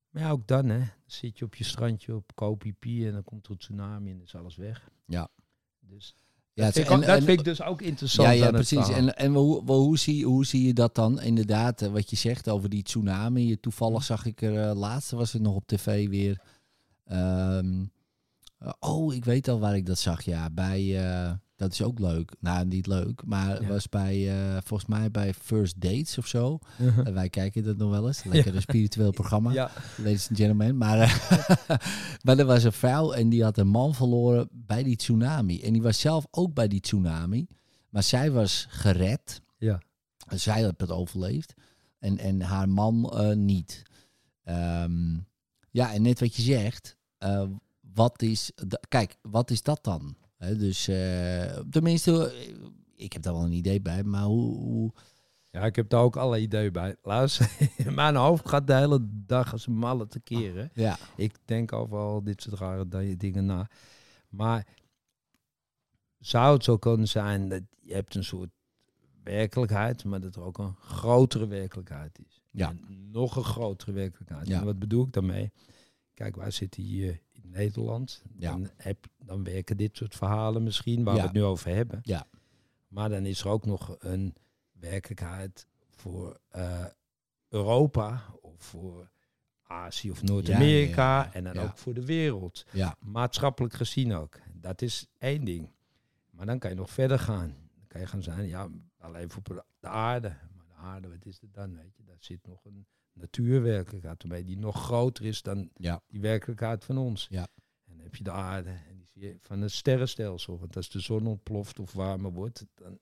Maar 0.09 0.23
ja, 0.23 0.29
ook 0.29 0.47
dan, 0.47 0.65
hè. 0.69 0.77
Dan 0.77 0.87
zit 1.05 1.39
je 1.39 1.45
op 1.45 1.55
je 1.55 1.63
strandje 1.63 2.15
op 2.15 2.31
Kopipi 2.35 3.07
en 3.07 3.13
dan 3.13 3.23
komt 3.23 3.45
er 3.45 3.51
een 3.51 3.57
tsunami 3.57 4.11
en 4.11 4.21
is 4.21 4.35
alles 4.35 4.55
weg. 4.55 4.89
Ja. 5.09 5.27
Dus 5.79 6.15
Ja, 6.53 6.65
dat, 6.65 6.73
vind, 6.73 6.85
ik 6.85 6.91
ook- 6.91 7.01
en- 7.01 7.07
dat 7.07 7.17
en- 7.17 7.23
vind 7.23 7.39
ik 7.39 7.45
dus 7.45 7.61
ook 7.61 7.81
interessant. 7.81 8.27
Ja, 8.27 8.33
ja 8.33 8.51
precies. 8.51 8.89
En, 8.89 9.17
en 9.17 9.33
hoe, 9.33 9.63
hoe, 9.65 9.75
hoe, 9.75 9.97
zie, 9.97 10.25
hoe 10.25 10.45
zie 10.45 10.65
je 10.67 10.73
dat 10.73 10.95
dan? 10.95 11.21
Inderdaad, 11.21 11.81
eh, 11.81 11.89
wat 11.91 12.09
je 12.09 12.15
zegt 12.15 12.49
over 12.49 12.69
die 12.69 12.83
tsunami. 12.83 13.59
Toevallig 13.59 14.03
zag 14.03 14.25
ik 14.25 14.41
er, 14.41 14.69
eh, 14.69 14.75
laatst 14.75 15.11
was 15.11 15.33
het 15.33 15.41
nog 15.41 15.55
op 15.55 15.67
tv 15.67 16.09
weer. 16.09 16.41
ehm, 17.05 17.85
eh, 18.57 18.71
oh, 18.79 19.13
ik 19.13 19.25
weet 19.25 19.47
al 19.47 19.59
waar 19.59 19.75
ik 19.75 19.85
dat 19.85 19.99
zag. 19.99 20.21
Ja, 20.21 20.49
bij, 20.49 20.81
dat 21.59 21.71
is 21.71 21.81
ook 21.81 21.99
leuk. 21.99 22.31
Nou, 22.39 22.65
niet 22.65 22.87
leuk, 22.87 23.21
maar 23.25 23.49
het 23.49 23.61
Ja. 23.61 23.67
was 23.67 23.89
bij, 23.89 24.29
eh, 24.29 24.57
volgens 24.63 24.89
mij 24.89 25.11
bij 25.11 25.33
First 25.33 25.81
Dates 25.81 26.17
of 26.17 26.27
zo. 26.27 26.59
Uh-huh. 26.81 27.07
En 27.07 27.13
wij 27.13 27.29
kijken 27.29 27.63
dat 27.63 27.77
nog 27.77 27.89
wel 27.89 28.07
eens. 28.07 28.23
Lekker 28.33 28.55
een 28.55 28.61
spiritueel 28.61 29.11
programma 29.11 29.51
ja, 29.51 29.71
ladies 29.97 30.27
and 30.29 30.37
gentlemen. 30.37 30.77
Maar, 30.77 30.99
eh, 30.99 31.77
maar 32.23 32.37
er 32.37 32.45
was 32.45 32.63
een 32.63 32.71
vrouw 32.73 33.11
en 33.11 33.29
die 33.29 33.43
had 33.43 33.57
een 33.57 33.67
man 33.67 33.95
verloren 33.95 34.47
bij 34.51 34.83
die 34.83 34.95
tsunami. 34.95 35.61
En 35.61 35.73
die 35.73 35.81
was 35.81 35.99
zelf 35.99 36.27
ook 36.31 36.53
bij 36.53 36.67
die 36.67 36.79
tsunami. 36.79 37.47
Maar 37.89 38.03
zij 38.03 38.31
was 38.31 38.65
gered. 38.69 39.41
ja. 39.57 39.81
Zij 40.35 40.61
had 40.61 40.73
het 40.79 40.91
overleefd. 40.91 41.53
En, 41.99 42.17
en 42.17 42.41
haar 42.41 42.69
man 42.69 43.09
eh, 43.13 43.35
niet. 43.35 43.83
Ehm, 44.43 45.17
ja, 45.71 45.93
en 45.93 46.01
net 46.01 46.19
wat 46.19 46.35
je 46.35 46.41
zegt. 46.41 46.97
wat 47.93 48.21
is, 48.21 48.51
kijk, 48.87 49.15
wat 49.21 49.51
is 49.51 49.61
dat 49.63 49.83
dan? 49.83 50.15
Dus 50.39 50.87
eh, 50.87 51.57
tenminste, 51.69 52.31
eh, 52.31 52.55
ik 52.95 53.13
heb 53.13 53.21
daar 53.21 53.33
wel 53.33 53.43
een 53.43 53.51
idee 53.51 53.81
bij. 53.81 54.03
Maar 54.03 54.23
hoe... 54.23 54.55
hoe 54.57 54.91
Ja, 55.51 55.65
ik 55.65 55.75
heb 55.75 55.89
daar 55.89 56.01
ook 56.01 56.15
alle 56.17 56.39
ideeën 56.39 56.71
bij. 56.71 56.95
Luister, 57.01 57.51
mijn 57.93 58.15
hoofd 58.15 58.49
gaat 58.49 58.67
de 58.67 58.73
hele 58.75 58.99
dag 59.25 59.51
als 59.51 59.67
een 59.67 59.73
malle 59.77 60.07
te 60.07 60.19
keren. 60.19 60.69
ja, 60.73 60.97
Ik 61.15 61.35
denk 61.45 61.73
over 61.73 61.97
al 61.97 62.23
dit 62.23 62.41
soort 62.41 62.59
rare 62.59 62.87
di- 62.87 63.17
dingen 63.17 63.45
na. 63.45 63.67
Maar 64.29 64.67
zou 66.19 66.53
het 66.53 66.63
zo 66.63 66.77
kunnen 66.77 67.07
zijn 67.07 67.49
dat 67.49 67.61
je 67.81 67.93
hebt 67.93 68.15
een 68.15 68.23
soort 68.23 68.49
werkelijkheid, 69.23 70.03
maar 70.03 70.19
dat 70.21 70.35
er 70.35 70.41
ook 70.41 70.57
een 70.57 70.75
grotere 70.75 71.47
werkelijkheid 71.47 72.19
is. 72.27 72.41
Ja. 72.51 72.69
En 72.69 73.09
nog 73.11 73.35
een 73.35 73.43
grotere 73.43 73.91
werkelijkheid. 73.91 74.47
Ja. 74.47 74.59
En 74.59 74.65
wat 74.65 74.79
bedoel 74.79 75.05
ik 75.05 75.13
daarmee? 75.13 75.51
Kijk, 76.13 76.35
wij 76.35 76.51
zitten 76.51 76.83
hier 76.83 77.21
Nederland. 77.51 78.23
Ja. 78.37 78.51
Dan, 78.51 78.69
heb, 78.75 79.05
dan 79.17 79.43
werken 79.43 79.77
dit 79.77 79.97
soort 79.97 80.15
verhalen 80.15 80.63
misschien, 80.63 81.03
waar 81.03 81.15
Ja. 81.15 81.19
we 81.21 81.27
het 81.27 81.35
nu 81.35 81.43
over 81.43 81.75
hebben. 81.75 81.99
Ja. 82.03 82.27
Maar 82.87 83.09
dan 83.09 83.25
is 83.25 83.41
er 83.41 83.47
ook 83.49 83.65
nog 83.65 83.95
een 83.99 84.35
werkelijkheid 84.71 85.67
voor 85.89 86.39
eh, 86.49 86.85
Europa 87.49 88.25
of 88.41 88.63
voor 88.63 89.09
Azië 89.63 90.11
of 90.11 90.23
Noord-Amerika 90.23 91.23
Ja, 91.23 91.33
en 91.33 91.43
dan 91.43 91.57
ook 91.57 91.77
voor 91.77 91.93
de 91.93 92.05
wereld. 92.05 92.65
ja, 92.71 92.95
Maatschappelijk 92.99 93.73
gezien 93.73 94.13
ook. 94.13 94.39
Dat 94.53 94.81
is 94.81 95.07
één 95.17 95.45
ding. 95.45 95.71
Maar 96.29 96.45
dan 96.45 96.59
kan 96.59 96.69
je 96.69 96.75
nog 96.75 96.89
verder 96.89 97.19
gaan. 97.19 97.47
Dan 97.75 97.87
kan 97.87 98.01
je 98.01 98.07
gaan 98.07 98.23
zijn, 98.23 98.47
ja, 98.47 98.67
alleen 98.97 99.29
voor 99.29 99.41
de 99.79 99.87
aarde. 99.87 100.27
Maar 100.55 100.65
de 100.67 100.73
aarde, 100.81 101.07
wat 101.09 101.25
is 101.25 101.41
het 101.41 101.53
dan? 101.53 101.75
Weet 101.75 101.95
je, 101.97 102.03
daar 102.03 102.17
zit 102.19 102.47
nog 102.47 102.65
een 102.65 102.85
natuurwerkelijkheid 103.19 104.23
mee 104.23 104.43
die 104.43 104.57
nog 104.57 104.83
groter 104.83 105.25
is 105.25 105.41
dan 105.41 105.69
ja, 105.75 106.01
die 106.07 106.19
werkelijkheid 106.21 106.85
van 106.85 106.97
ons. 106.97 107.27
Ja. 107.29 107.47
En 107.85 107.93
dan 107.95 107.99
heb 108.03 108.15
je 108.15 108.23
de 108.23 108.31
aarde 108.31 108.69
en 108.69 108.97
die 108.97 109.07
zie 109.13 109.21
je 109.21 109.35
van 109.39 109.61
het 109.61 109.71
sterrenstelsel. 109.71 110.59
Want 110.59 110.75
als 110.75 110.89
de 110.89 110.99
zon 110.99 111.27
ontploft 111.27 111.79
of 111.79 111.93
warmer 111.93 112.31
wordt, 112.31 112.65
dan, 112.75 112.99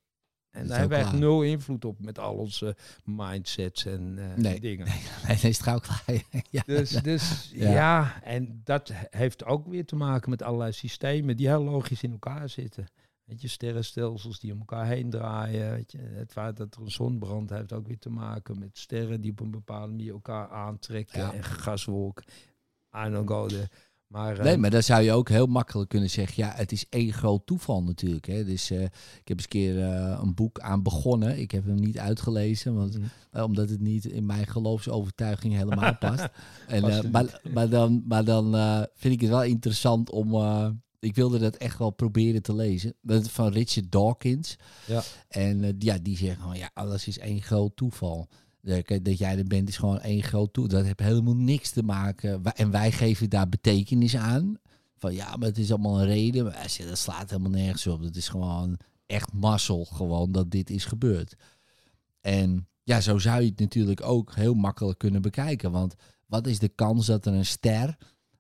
en 0.49 0.63
is 0.63 0.69
daar 0.69 0.79
hebben 0.79 0.97
we 0.97 1.03
echt 1.03 1.13
nul 1.13 1.43
invloed 1.43 1.85
op 1.85 1.99
met 1.99 2.19
al 2.19 2.35
onze 2.35 2.75
mindsets 3.03 3.85
en 3.85 4.13
Nee. 4.41 4.59
dingen. 4.59 4.85
nee, 4.87 5.01
nee, 5.27 5.37
is 5.51 5.57
trouw 5.57 5.79
klaar. 5.79 6.03
ja. 6.49 6.63
Dus, 6.65 6.89
dus 6.89 7.51
Ja. 7.53 7.71
ja. 7.71 8.23
en 8.23 8.61
dat 8.63 8.91
heeft 9.09 9.45
ook 9.45 9.67
weer 9.67 9.85
te 9.85 9.95
maken 9.95 10.29
met 10.29 10.41
allerlei 10.41 10.71
systemen 10.71 11.37
die 11.37 11.47
heel 11.47 11.63
logisch 11.63 12.03
in 12.03 12.11
elkaar 12.11 12.49
zitten. 12.49 12.85
Weet 13.27 13.41
je, 13.41 13.47
sterrenstelsels 13.47 14.39
die 14.39 14.51
om 14.53 14.59
elkaar 14.59 14.85
heen 14.87 15.09
draaien. 15.09 15.71
Weet 15.71 15.91
je, 15.91 15.97
het 15.97 16.31
feit 16.31 16.57
dat 16.57 16.75
er 16.75 16.81
een 16.81 16.91
zonbrand 16.91 17.49
heeft 17.49 17.73
ook 17.73 17.87
weer 17.87 17.99
te 17.99 18.09
maken 18.09 18.59
met 18.59 18.77
sterren 18.77 19.21
die 19.21 19.31
op 19.31 19.39
een 19.39 19.51
bepaalde 19.51 19.87
manier 19.87 20.11
elkaar 20.11 20.49
aantrekken 20.49 21.19
Ja. 21.19 21.33
en 21.33 21.43
gaswolken. 21.43 22.25
I 23.05 23.09
don't 23.09 23.27
go 23.29 23.45
there. 23.47 23.67
Maar, 24.07 24.37
eh, 24.37 24.43
Nee, 24.43 24.57
maar 24.57 24.69
dan 24.69 24.83
zou 24.83 25.01
je 25.01 25.11
ook 25.11 25.29
heel 25.29 25.45
makkelijk 25.45 25.89
kunnen 25.89 26.09
zeggen, 26.09 26.43
ja, 26.43 26.51
het 26.55 26.71
is 26.71 26.89
één 26.89 27.13
groot 27.13 27.45
toeval 27.45 27.83
natuurlijk. 27.83 28.25
Hè. 28.25 28.43
Dus 28.45 28.69
eh, 28.71 28.83
ik 28.83 28.91
heb 29.23 29.37
eens 29.37 29.43
een 29.43 29.49
keer 29.49 29.79
eh, 29.83 30.19
een 30.21 30.33
boek 30.35 30.59
aan 30.59 30.83
begonnen. 30.83 31.39
Ik 31.39 31.51
heb 31.51 31.65
hem 31.65 31.75
niet 31.75 31.97
uitgelezen, 31.99 32.75
want, 32.75 32.97
Mhm. 32.97 33.43
omdat 33.43 33.69
het 33.69 33.79
niet 33.81 34.05
in 34.05 34.25
mijn 34.25 34.47
geloofsovertuiging 34.47 35.53
helemaal 35.53 35.95
past. 36.07 36.27
en, 36.67 36.81
maar, 37.11 37.41
maar 37.53 37.69
dan, 37.69 38.03
maar 38.07 38.23
dan 38.25 38.51
vind 38.93 39.13
ik 39.13 39.21
het 39.21 39.29
wel 39.29 39.43
interessant 39.43 40.09
om... 40.11 40.31
ik 41.07 41.15
wilde 41.15 41.39
dat 41.39 41.55
echt 41.55 41.77
wel 41.77 41.89
proberen 41.89 42.41
te 42.41 42.55
lezen. 42.55 42.93
Dat 43.01 43.25
is 43.25 43.31
van 43.31 43.51
Richard 43.51 43.91
Dawkins. 43.91 44.55
Ja. 44.87 45.03
En 45.27 45.63
eh, 45.63 45.73
ja, 45.79 45.97
die 45.97 46.17
zegt 46.17 46.39
gewoon, 46.39 46.57
ja, 46.57 46.69
alles 46.73 47.07
is 47.07 47.19
één 47.19 47.41
groot 47.41 47.75
toeval. 47.75 48.27
Dat 49.01 49.17
jij 49.17 49.37
er 49.37 49.47
bent 49.47 49.69
is 49.69 49.77
gewoon 49.77 49.99
één 49.99 50.23
groot 50.23 50.53
toeval. 50.53 50.77
Dat 50.77 50.85
heeft 50.85 50.99
helemaal 50.99 51.35
niks 51.35 51.69
te 51.69 51.83
maken. 51.83 52.43
En 52.43 52.71
wij 52.71 52.91
geven 52.91 53.29
daar 53.29 53.49
betekenis 53.49 54.15
aan. 54.15 54.59
Van 54.97 55.13
ja, 55.13 55.35
maar 55.35 55.47
het 55.47 55.57
is 55.57 55.71
allemaal 55.71 55.99
een 55.99 56.07
reden. 56.07 56.43
Maar 56.43 56.75
dat 56.87 56.97
slaat 56.97 57.29
helemaal 57.29 57.51
nergens 57.51 57.87
op. 57.87 58.03
Dat 58.03 58.15
is 58.15 58.27
gewoon 58.27 58.77
echt 59.05 59.33
mazzel 59.33 59.85
gewoon 59.85 60.31
dat 60.31 60.51
dit 60.51 60.69
is 60.69 60.85
gebeurd. 60.85 61.35
En 62.21 62.67
ja, 62.83 63.01
zo 63.01 63.17
zou 63.17 63.41
je 63.41 63.49
het 63.49 63.59
natuurlijk 63.59 64.01
ook 64.01 64.35
heel 64.35 64.53
makkelijk 64.53 64.99
kunnen 64.99 65.21
bekijken. 65.21 65.71
Want 65.71 65.95
wat 66.25 66.47
is 66.47 66.59
de 66.59 66.69
kans 66.69 67.05
dat 67.05 67.25
er 67.25 67.33
een 67.33 67.45
ster, 67.45 67.97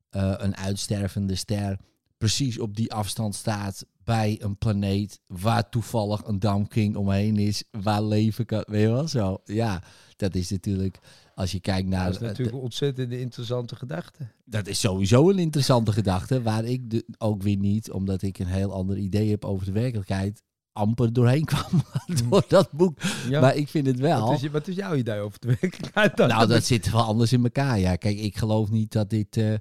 eh, 0.09 0.33
een 0.37 0.55
uitstervende 0.55 1.35
ster, 1.35 1.79
precies 2.17 2.59
op 2.59 2.75
die 2.75 2.93
afstand 2.93 3.35
staat 3.35 3.85
bij 4.03 4.37
een 4.41 4.57
planeet 4.57 5.19
waar 5.27 5.69
toevallig 5.69 6.25
een 6.25 6.39
damking 6.39 6.95
omheen 6.95 7.37
is, 7.37 7.63
waar 7.71 8.03
leven 8.03 8.45
kan, 8.45 8.63
weet 8.67 8.81
je 8.81 8.87
wel 8.87 9.07
zo. 9.07 9.41
Ja, 9.45 9.83
dat 10.15 10.35
is 10.35 10.49
natuurlijk, 10.49 10.99
als 11.35 11.51
je 11.51 11.59
kijkt 11.59 11.87
naar... 11.87 12.05
Dat 12.05 12.13
is 12.13 12.19
natuurlijk 12.19 12.55
een 12.55 12.61
ontzettend 12.61 13.11
interessante 13.11 13.75
gedachte. 13.75 14.27
dat 14.45 14.67
is 14.67 14.79
sowieso 14.79 15.29
een 15.29 15.39
interessante 15.39 15.91
gedachte, 15.91 16.41
waar 16.41 16.65
ik 16.65 16.89
de, 16.89 17.05
ook 17.17 17.41
weer 17.41 17.57
niet, 17.57 17.91
omdat 17.91 18.21
ik 18.21 18.39
een 18.39 18.47
heel 18.47 18.73
ander 18.73 18.97
idee 18.97 19.29
heb 19.29 19.45
over 19.45 19.65
de 19.65 19.71
werkelijkheid, 19.71 20.43
amper 20.77 21.13
doorheen 21.13 21.45
kwam 21.53 21.83
door 22.29 22.45
dat 22.47 22.71
boek. 22.71 22.99
Ja. 23.29 23.41
Maar 23.41 23.55
ik 23.55 23.67
vind 23.67 23.87
het 23.87 23.99
wel. 23.99 24.27
wat, 24.27 24.43
is, 24.43 24.49
wat 24.49 24.67
is 24.67 24.75
jouw 24.75 24.95
idee 24.95 25.19
over 25.19 25.39
de 25.39 25.57
werkelijkheid? 25.61 26.17
dan? 26.17 26.27
Nou, 26.27 26.47
dat 26.47 26.63
zit 26.63 26.91
wel 26.91 27.01
anders 27.01 27.33
in 27.33 27.43
elkaar. 27.43 27.79
Ja, 27.79 27.95
kijk, 27.95 28.19
ik 28.19 28.37
geloof 28.37 28.69
niet 28.69 28.91
dat 28.91 29.09
dit, 29.09 29.37
eh, 29.37 29.53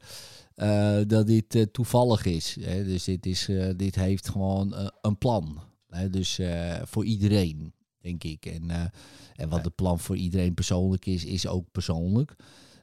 eh, 0.54 1.08
dat 1.08 1.26
dit 1.26 1.54
eh, 1.54 1.62
toevallig 1.62 2.24
is. 2.24 2.56
Hè. 2.60 2.84
Dus 2.84 3.04
dit, 3.04 3.26
is, 3.26 3.48
dit 3.76 3.94
heeft 3.94 4.28
gewoon 4.28 4.90
een 5.00 5.18
plan. 5.18 5.60
Hè. 5.88 6.10
Dus 6.10 6.40
voor 6.82 7.04
iedereen, 7.04 7.72
denk 8.00 8.24
ik. 8.24 8.46
En, 8.46 8.92
en 9.36 9.48
wat 9.48 9.64
het 9.64 9.74
plan 9.74 9.98
voor 9.98 10.16
iedereen 10.16 10.54
persoonlijk 10.54 11.06
is, 11.06 11.24
is 11.24 11.46
ook 11.46 11.64
persoonlijk. 11.72 12.36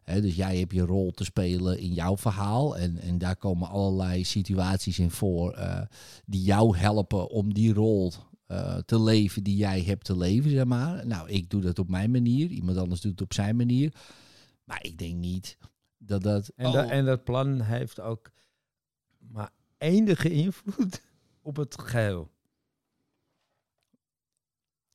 Dus 0.06 0.36
jij 0.36 0.58
hebt 0.60 0.74
je 0.74 0.82
rol 0.86 1.12
te 1.12 1.24
spelen 1.24 1.80
in 1.80 1.94
jouw 1.94 2.18
verhaal. 2.18 2.78
En, 2.78 2.98
en 2.98 3.18
daar 3.18 3.36
komen 3.36 3.68
allerlei 3.70 4.24
situaties 4.24 5.00
in 5.00 5.12
voor 5.12 5.52
eh, 5.52 5.82
die 6.26 6.42
jou 6.42 6.78
helpen 6.78 7.30
om 7.30 7.54
die 7.54 7.74
rol 7.74 8.12
eh, 8.46 8.78
te 8.78 9.02
leven 9.02 9.44
die 9.44 9.56
jij 9.56 9.82
hebt 9.82 10.06
te 10.06 10.18
leven, 10.18 10.52
zeg 10.52 10.66
maar. 10.66 11.08
Nou, 11.08 11.30
ik 11.30 11.50
doe 11.50 11.62
dat 11.62 11.80
op 11.80 11.90
mijn 11.90 12.12
manier. 12.12 12.50
Iemand 12.50 12.78
anders 12.78 13.02
doet 13.02 13.12
het 13.12 13.22
op 13.22 13.34
zijn 13.34 13.56
manier. 13.56 13.94
Maar 14.64 14.84
ik 14.84 14.98
denk 14.98 15.16
niet 15.16 15.58
dat 15.98 16.24
dat... 16.24 16.48
En, 16.56 16.66
oh, 16.66 16.74
da- 16.74 16.90
en 16.90 17.06
dat 17.06 17.24
plan 17.24 17.62
heeft 17.62 18.00
ook 18.00 18.32
maar 19.18 19.52
enige 19.78 20.32
invloed 20.32 21.02
op 21.42 21.56
het 21.56 21.82
geheel. 21.82 22.32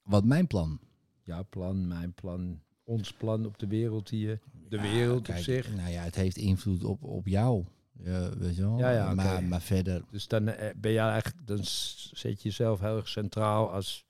Wat 0.02 0.24
mijn 0.24 0.46
plan? 0.46 0.80
Jouw 1.22 1.46
plan, 1.48 1.88
mijn 1.88 2.12
plan, 2.14 2.60
ons 2.84 3.12
plan 3.12 3.46
op 3.46 3.58
de 3.58 3.66
wereld 3.66 4.08
hier. 4.08 4.40
De 4.68 4.80
wereld 4.80 5.22
kijk, 5.22 5.38
op 5.38 5.44
zich. 5.44 5.74
Nou 5.74 5.90
ja, 5.90 6.02
het 6.02 6.14
heeft 6.14 6.36
invloed 6.36 6.84
op, 6.84 7.02
op 7.02 7.26
jou. 7.26 7.64
Ja, 8.04 8.36
weet 8.38 8.56
je 8.56 8.62
wel? 8.62 8.78
Ja, 8.78 8.90
ja, 8.90 9.14
maar, 9.14 9.44
maar 9.44 9.60
verder... 9.60 10.04
Dus 10.10 10.28
dan 10.28 10.48
eh, 10.48 10.74
ben 10.76 10.92
jij 10.92 11.08
eigenlijk, 11.08 11.46
dan 11.46 11.58
zet 11.62 12.42
je 12.42 12.48
jezelf 12.48 12.80
heel 12.80 12.96
erg 12.96 13.08
centraal 13.08 13.72
als 13.72 14.06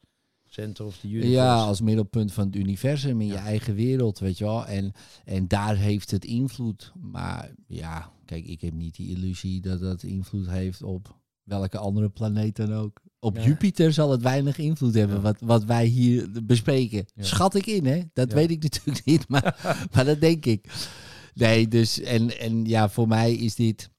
center 0.47 0.85
of 0.85 0.99
the 0.99 1.07
universe. 1.07 1.33
Ja, 1.33 1.57
als 1.57 1.81
middelpunt 1.81 2.33
van 2.33 2.47
het 2.47 2.57
universum 2.57 3.21
in 3.21 3.27
je 3.27 3.37
eigen 3.37 3.75
wereld, 3.75 4.19
weet 4.19 4.39
je 4.39 4.45
wel. 4.45 4.67
En, 4.67 4.93
en 5.25 5.49
daar 5.49 5.77
heeft 5.77 6.11
het 6.11 6.25
invloed. 6.25 6.93
Maar 7.01 7.51
ja, 7.67 8.13
kijk, 8.25 8.47
ik 8.47 8.61
heb 8.61 8.73
niet 8.73 8.97
die 8.97 9.17
illusie 9.17 9.61
dat 9.61 9.81
dat 9.81 10.03
invloed 10.03 10.49
heeft 10.49 10.83
op 10.83 11.17
welke 11.43 11.79
andere 11.79 12.09
planeet 12.09 12.57
dan 12.57 12.75
ook. 12.75 13.01
Op 13.21 13.37
Ja. 13.37 13.43
Jupiter 13.45 13.93
zal 13.93 14.11
het 14.11 14.23
weinig 14.23 14.59
invloed 14.59 14.95
hebben 14.95 15.17
Ja. 15.17 15.23
wat, 15.23 15.37
wat 15.41 15.65
wij 15.65 15.85
hier 15.87 16.29
bespreken. 16.45 17.07
Ja. 17.15 17.23
Schat 17.25 17.55
ik 17.55 17.67
in, 17.67 17.87
hè? 17.87 18.01
Dat 18.13 18.33
weet 18.33 18.51
ik 18.51 18.63
natuurlijk 18.63 19.05
niet, 19.05 19.29
maar, 19.29 19.59
maar 19.93 20.05
dat 20.05 20.21
denk 20.21 20.45
ik. 20.47 20.67
Nee, 21.35 21.69
dus 21.69 22.01
en, 22.01 22.39
en 22.39 22.65
ja, 22.65 22.89
voor 22.89 23.09
mij 23.09 23.35
is 23.35 23.55
dit, 23.55 23.91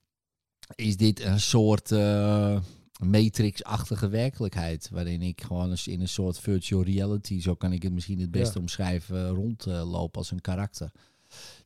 is 0.75 0.97
dit 0.97 1.19
een 1.23 1.39
soort 1.39 1.91
eh, 1.91 2.59
matrix-achtige 3.03 4.07
werkelijkheid. 4.07 4.89
Waarin 4.91 5.21
ik 5.21 5.41
gewoon 5.41 5.69
eens 5.69 5.87
in 5.87 6.01
een 6.01 6.07
soort 6.09 6.39
virtual 6.39 6.83
reality, 6.83 7.41
zo 7.41 7.55
kan 7.55 7.71
ik 7.73 7.83
het 7.83 7.93
misschien 7.93 8.19
het 8.19 8.31
beste 8.31 8.59
omschrijven, 8.59 9.27
rondloop 9.29 10.17
als 10.17 10.31
een 10.31 10.41
karakter. 10.41 10.91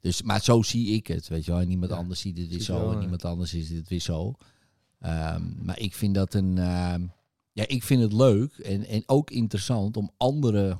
Dus, 0.02 0.22
maar 0.22 0.42
zo 0.42 0.62
zie 0.62 0.88
ik 0.88 1.08
het, 1.08 1.28
weet 1.28 1.46
je 1.46 1.52
wel. 1.52 1.60
En 1.60 1.68
niemand 1.68 1.92
anders 1.92 2.20
ziet 2.20 2.38
het 2.38 2.50
weer 2.50 2.62
zo 2.62 2.90
en 2.92 2.98
ja. 2.98 3.04
iemand 3.04 3.26
anders 3.26 3.54
is 3.54 3.70
het 3.70 3.88
weer 3.90 4.00
zo. 4.02 4.34
Ehm, 5.00 5.42
maar 5.62 5.80
ik 5.80 5.94
vind 5.94 6.16
dat 6.16 6.34
een... 6.34 6.58
ehm, 6.58 7.02
ja, 7.54 7.68
ik 7.68 7.84
vind 7.84 8.02
het 8.02 8.14
leuk 8.14 8.54
en, 8.58 8.86
en 8.86 9.04
ook 9.06 9.32
interessant 9.32 9.98
om 9.98 10.12
andere 10.18 10.78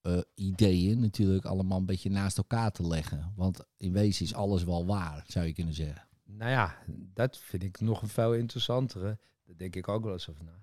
eh, 0.00 0.18
ideeën 0.34 1.00
natuurlijk 1.00 1.44
allemaal 1.44 1.78
een 1.78 1.86
beetje 1.86 2.10
naast 2.10 2.38
elkaar 2.38 2.70
te 2.72 2.86
leggen. 2.86 3.32
Want 3.36 3.60
in 3.76 3.92
wezen 3.92 4.24
is 4.24 4.34
alles 4.34 4.64
wel 4.64 4.86
waar, 4.86 5.24
zou 5.26 5.46
je 5.46 5.52
kunnen 5.52 5.74
zeggen. 5.74 6.06
Nou 6.24 6.50
ja, 6.50 6.76
dat 7.14 7.38
vind 7.38 7.62
ik 7.62 7.80
nog 7.80 8.02
een 8.02 8.08
veel 8.08 8.34
interessantere. 8.34 9.18
Daar 9.44 9.56
denk 9.56 9.76
ik 9.76 9.88
ook 9.88 10.04
wel 10.04 10.12
eens 10.12 10.28
over 10.30 10.44
na. 10.44 10.62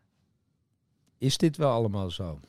Is 1.18 1.38
dit 1.38 1.58
wel 1.58 1.72
allemaal 1.72 2.12
zo? 2.12 2.40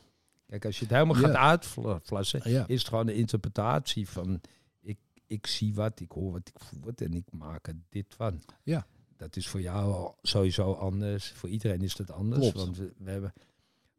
Kijk, 0.47 0.65
als 0.65 0.79
je 0.79 0.85
het 0.85 0.95
helemaal 0.95 1.21
Ja. 1.21 1.27
gaat 1.29 1.37
uitflassen, 1.37 2.51
Ja. 2.51 2.67
is 2.67 2.79
het 2.79 2.89
gewoon 2.89 3.07
de 3.07 3.15
interpretatie 3.15 4.09
van 4.09 4.41
ik, 4.81 4.99
ik 5.27 5.47
zie 5.47 5.75
wat, 5.75 6.01
ik 6.01 6.11
hoor 6.13 6.33
wat, 6.33 6.49
ik 6.49 6.61
voel 6.65 6.81
wat 6.85 7.01
en 7.01 7.15
ik 7.15 7.33
maak 7.33 7.69
er 7.69 7.77
dit 7.89 8.07
van. 8.17 8.43
Ja. 8.63 8.87
Dat 9.23 9.37
is 9.37 9.49
voor 9.49 9.61
jou 9.61 10.13
sowieso 10.23 10.73
anders. 10.73 11.31
Voor 11.31 11.49
iedereen 11.49 11.83
is 11.83 11.97
dat 11.97 12.11
anders. 12.11 12.41
Klopt. 12.41 12.57
Want 12.57 12.77
we, 12.77 12.93
we 12.99 13.11
hebben. 13.11 13.33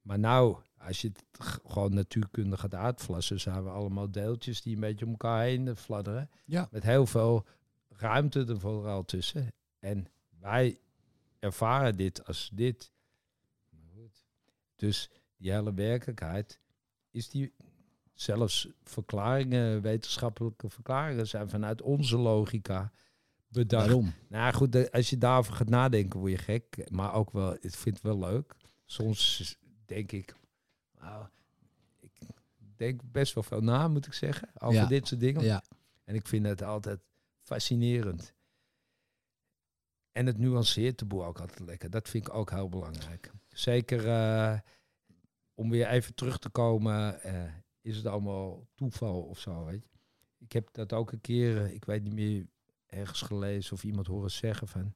Maar 0.02 0.20
nou, 0.20 0.58
als 0.78 1.02
je 1.02 1.08
het 1.08 1.24
gewoon 1.66 1.94
natuurkundig 1.94 2.60
gaat 2.60 2.76
uitflassen, 2.76 3.40
zijn 3.40 3.64
we 3.64 3.70
allemaal 3.70 4.12
deeltjes 4.12 4.62
die 4.62 4.76
een 4.76 4.82
beetje 4.82 5.06
om 5.06 5.12
elkaar 5.12 5.44
heen 5.44 5.76
fladderen. 5.76 6.30
Ja. 6.46 6.68
Met 6.72 6.84
heel 6.84 7.06
veel 7.06 7.46
ruimte 7.90 8.46
er 8.46 8.60
vooral 8.60 9.06
tussen. 9.06 9.54
En 9.80 10.08
wij 10.40 10.80
ervaren 11.40 11.96
dit 11.96 12.26
als 12.26 12.50
dit. 12.54 12.92
Maar 13.70 13.90
goed. 13.96 14.26
Dus 14.76 15.10
die 15.38 15.52
hele 15.52 15.74
werkelijkheid 15.74 16.60
is 17.12 17.30
die 17.30 17.54
zelfs 18.14 18.68
verklaringen, 18.84 19.82
wetenschappelijke 19.82 20.70
verklaringen 20.70 21.28
zijn 21.28 21.50
vanuit 21.50 21.82
onze 21.82 22.18
logica 22.18 22.92
bedacht. 23.54 23.86
Waarom? 23.86 24.14
Nou 24.28 24.54
goed, 24.54 24.72
de- 24.72 24.92
als 24.92 25.10
je 25.10 25.18
daarover 25.18 25.54
gaat 25.54 25.70
nadenken, 25.70 26.20
word 26.20 26.32
je 26.32 26.38
gek. 26.38 26.90
Maar 26.92 27.14
ook 27.14 27.32
wel, 27.32 27.54
ik 27.54 27.72
vind 27.76 27.96
het 27.96 28.02
wel 28.02 28.20
leuk. 28.20 28.56
Soms 28.86 29.58
denk 29.86 30.12
ik, 30.12 30.36
wauw, 30.92 31.30
ik 32.00 32.12
denk 32.76 33.02
best 33.12 33.34
wel 33.34 33.44
veel 33.44 33.62
na, 33.62 33.88
moet 33.88 34.06
ik 34.06 34.14
zeggen, 34.14 34.50
over 34.58 34.80
Ja. 34.82 34.88
dit 34.88 35.08
soort 35.08 35.20
dingen. 35.22 35.44
Ja, 35.44 35.64
En 36.04 36.16
ik 36.16 36.28
vind 36.28 36.46
het 36.46 36.62
altijd 36.62 37.00
fascinerend. 37.42 38.34
En 40.12 40.26
het 40.26 40.38
nuanceert 40.38 41.00
de 41.00 41.06
boel 41.06 41.26
ook 41.26 41.40
altijd 41.40 41.60
lekker. 41.60 41.90
Dat 41.90 42.10
vind 42.10 42.28
ik 42.28 42.34
ook 42.34 42.50
heel 42.52 42.70
belangrijk. 42.70 43.32
Zeker 43.50 44.08
eh, 44.08 44.60
om 45.54 45.70
weer 45.70 45.88
even 45.88 46.14
terug 46.16 46.38
te 46.40 46.50
komen, 46.50 47.22
eh, 47.22 47.44
is 47.82 47.96
het 47.98 48.06
allemaal 48.06 48.68
toeval 48.76 49.22
of 49.22 49.40
zo, 49.40 49.66
weet 49.66 49.84
je. 49.84 49.90
Ik 50.38 50.52
heb 50.52 50.70
dat 50.72 50.94
ook 50.94 51.12
een 51.12 51.22
keer, 51.22 51.58
eh, 51.64 51.74
ik 51.74 51.86
weet 51.86 52.04
niet 52.04 52.14
meer, 52.14 52.48
ergens 52.94 53.22
gelezen 53.22 53.74
of 53.74 53.84
iemand 53.84 54.08
horen 54.08 54.32
zeggen 54.32 54.68
van... 54.68 54.94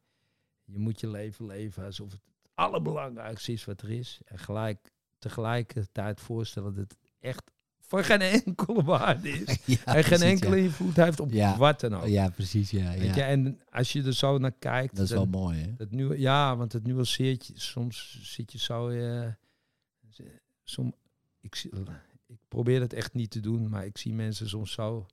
Je 0.63 0.79
moet 0.79 0.99
je 0.99 1.09
leven 1.09 1.45
leven 1.45 1.85
alsof 1.85 2.11
het 2.11 2.21
het 2.25 2.51
allerbelangrijkste 2.53 3.51
is 3.51 3.65
wat 3.65 3.81
er 3.81 3.91
is. 3.91 4.19
En 4.25 4.39
gelijk, 4.39 4.91
tegelijkertijd 5.19 6.21
voorstellen 6.21 6.75
dat 6.75 6.83
het 6.89 6.97
echt 7.19 7.51
voor 7.79 8.03
geen 8.03 8.21
enkele 8.21 8.83
waarde 8.83 9.29
is. 9.29 9.57
ja 9.75 9.95
en 9.95 10.03
geen 10.03 10.21
enkele 10.21 10.55
ja. 10.55 10.63
invloed 10.63 10.95
heeft 10.95 11.19
op 11.19 11.31
Ja. 11.31 11.57
wat 11.57 11.79
dan 11.79 11.95
ook. 11.95 12.07
Ja, 12.07 12.29
precies, 12.29 12.71
ja. 12.71 12.97
Weet 12.97 13.15
je, 13.15 13.21
en 13.21 13.61
als 13.69 13.91
je 13.91 14.03
er 14.03 14.13
zo 14.13 14.37
naar 14.37 14.55
kijkt, 14.59 14.95
Dat 14.95 15.05
is 15.05 15.11
wel 15.11 15.25
mooi, 15.25 15.59
hè? 15.59 15.73
dat 15.73 15.91
nu, 15.91 16.17
ja, 16.17 16.55
want 16.55 16.73
het 16.73 16.87
nuanceert 16.87 17.45
je. 17.45 17.59
Soms 17.59 18.19
zit 18.21 18.51
je 18.51 18.57
zo. 18.57 18.89
eh 18.89 19.27
som, 20.63 20.93
ik, 21.41 21.69
ik 22.25 22.39
probeer 22.47 22.81
het 22.81 22.93
echt 22.93 23.13
niet 23.13 23.29
te 23.29 23.39
doen, 23.39 23.69
maar 23.69 23.85
ik 23.85 23.97
zie 23.97 24.13
mensen 24.13 24.49
soms 24.49 24.71
zo 24.71 25.05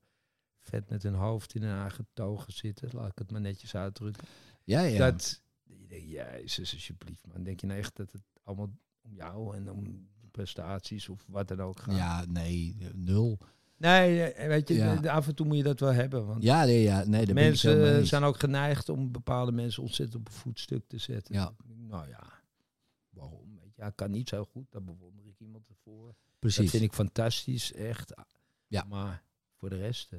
vet 0.64 0.88
met 0.90 1.03
hun 1.03 1.14
hoofd 1.14 1.55
in 1.55 1.62
hun 1.62 1.81
eigen 1.81 2.07
togen 2.12 2.53
zitten. 2.53 2.88
Laat 2.92 3.09
ik 3.11 3.18
het 3.18 3.31
maar 3.31 3.40
netjes 3.40 3.74
uitdrukken. 3.74 4.24
Ja, 4.64 4.81
ja. 4.81 4.98
Dat 5.11 5.42
je 5.62 5.87
denkt, 5.87 6.09
jezus, 6.11 6.72
alsjeblieft. 6.74 7.27
Maar 7.27 7.35
dan 7.35 7.44
denk 7.44 7.61
je 7.61 7.66
nou 7.66 7.79
echt 7.79 7.96
dat 7.96 8.12
het 8.12 8.22
allemaal 8.42 8.70
om 9.03 9.14
jou 9.14 9.57
en 9.57 9.70
om 9.70 10.09
prestaties 10.31 11.09
of 11.09 11.24
wat 11.29 11.48
dan 11.48 11.61
ook 11.61 11.81
gaat. 11.81 11.96
ja, 11.96 12.24
nee, 12.29 12.77
nul. 12.94 13.38
Nee, 13.77 14.22
eh, 14.33 14.46
weet 14.48 14.68
je, 14.68 14.74
Ja. 14.74 14.94
af 15.00 15.27
en 15.29 15.35
toe 15.35 15.46
moet 15.46 15.57
je 15.57 15.62
dat 15.62 15.81
wel 15.81 15.92
hebben. 15.92 16.27
Want 16.27 16.42
Ja, 16.42 16.64
nee, 16.64 16.83
ja, 16.83 17.05
nee, 17.05 17.22
ik 17.27 17.33
mensen 17.33 18.07
zijn 18.07 18.22
ook 18.22 18.38
geneigd 18.38 18.88
om 18.88 19.12
bepaalde 19.12 19.53
mensen 19.53 19.83
ontzettend 19.83 20.18
op 20.20 20.27
een 20.27 20.33
voetstuk 20.38 20.85
te 20.87 20.98
zetten. 20.98 21.35
Ja. 21.35 21.55
Nou 21.66 22.09
ja, 22.09 22.40
waarom? 23.09 23.61
Hij 23.77 23.92
kan 23.92 24.11
niet 24.11 24.29
zo 24.29 24.44
goed, 24.44 24.66
daar 24.70 24.83
bewonder 24.85 25.27
ik 25.27 25.38
iemand 25.40 25.68
ervoor. 25.68 26.14
Precies. 26.38 26.61
Dat 26.62 26.70
vind 26.70 26.83
ik 26.83 26.92
fantastisch, 26.92 27.72
echt. 27.72 28.14
Ja. 28.66 28.85
Maar 28.88 29.22
voor 29.55 29.68
de 29.70 29.77
rest, 29.77 30.12
eh, 30.12 30.18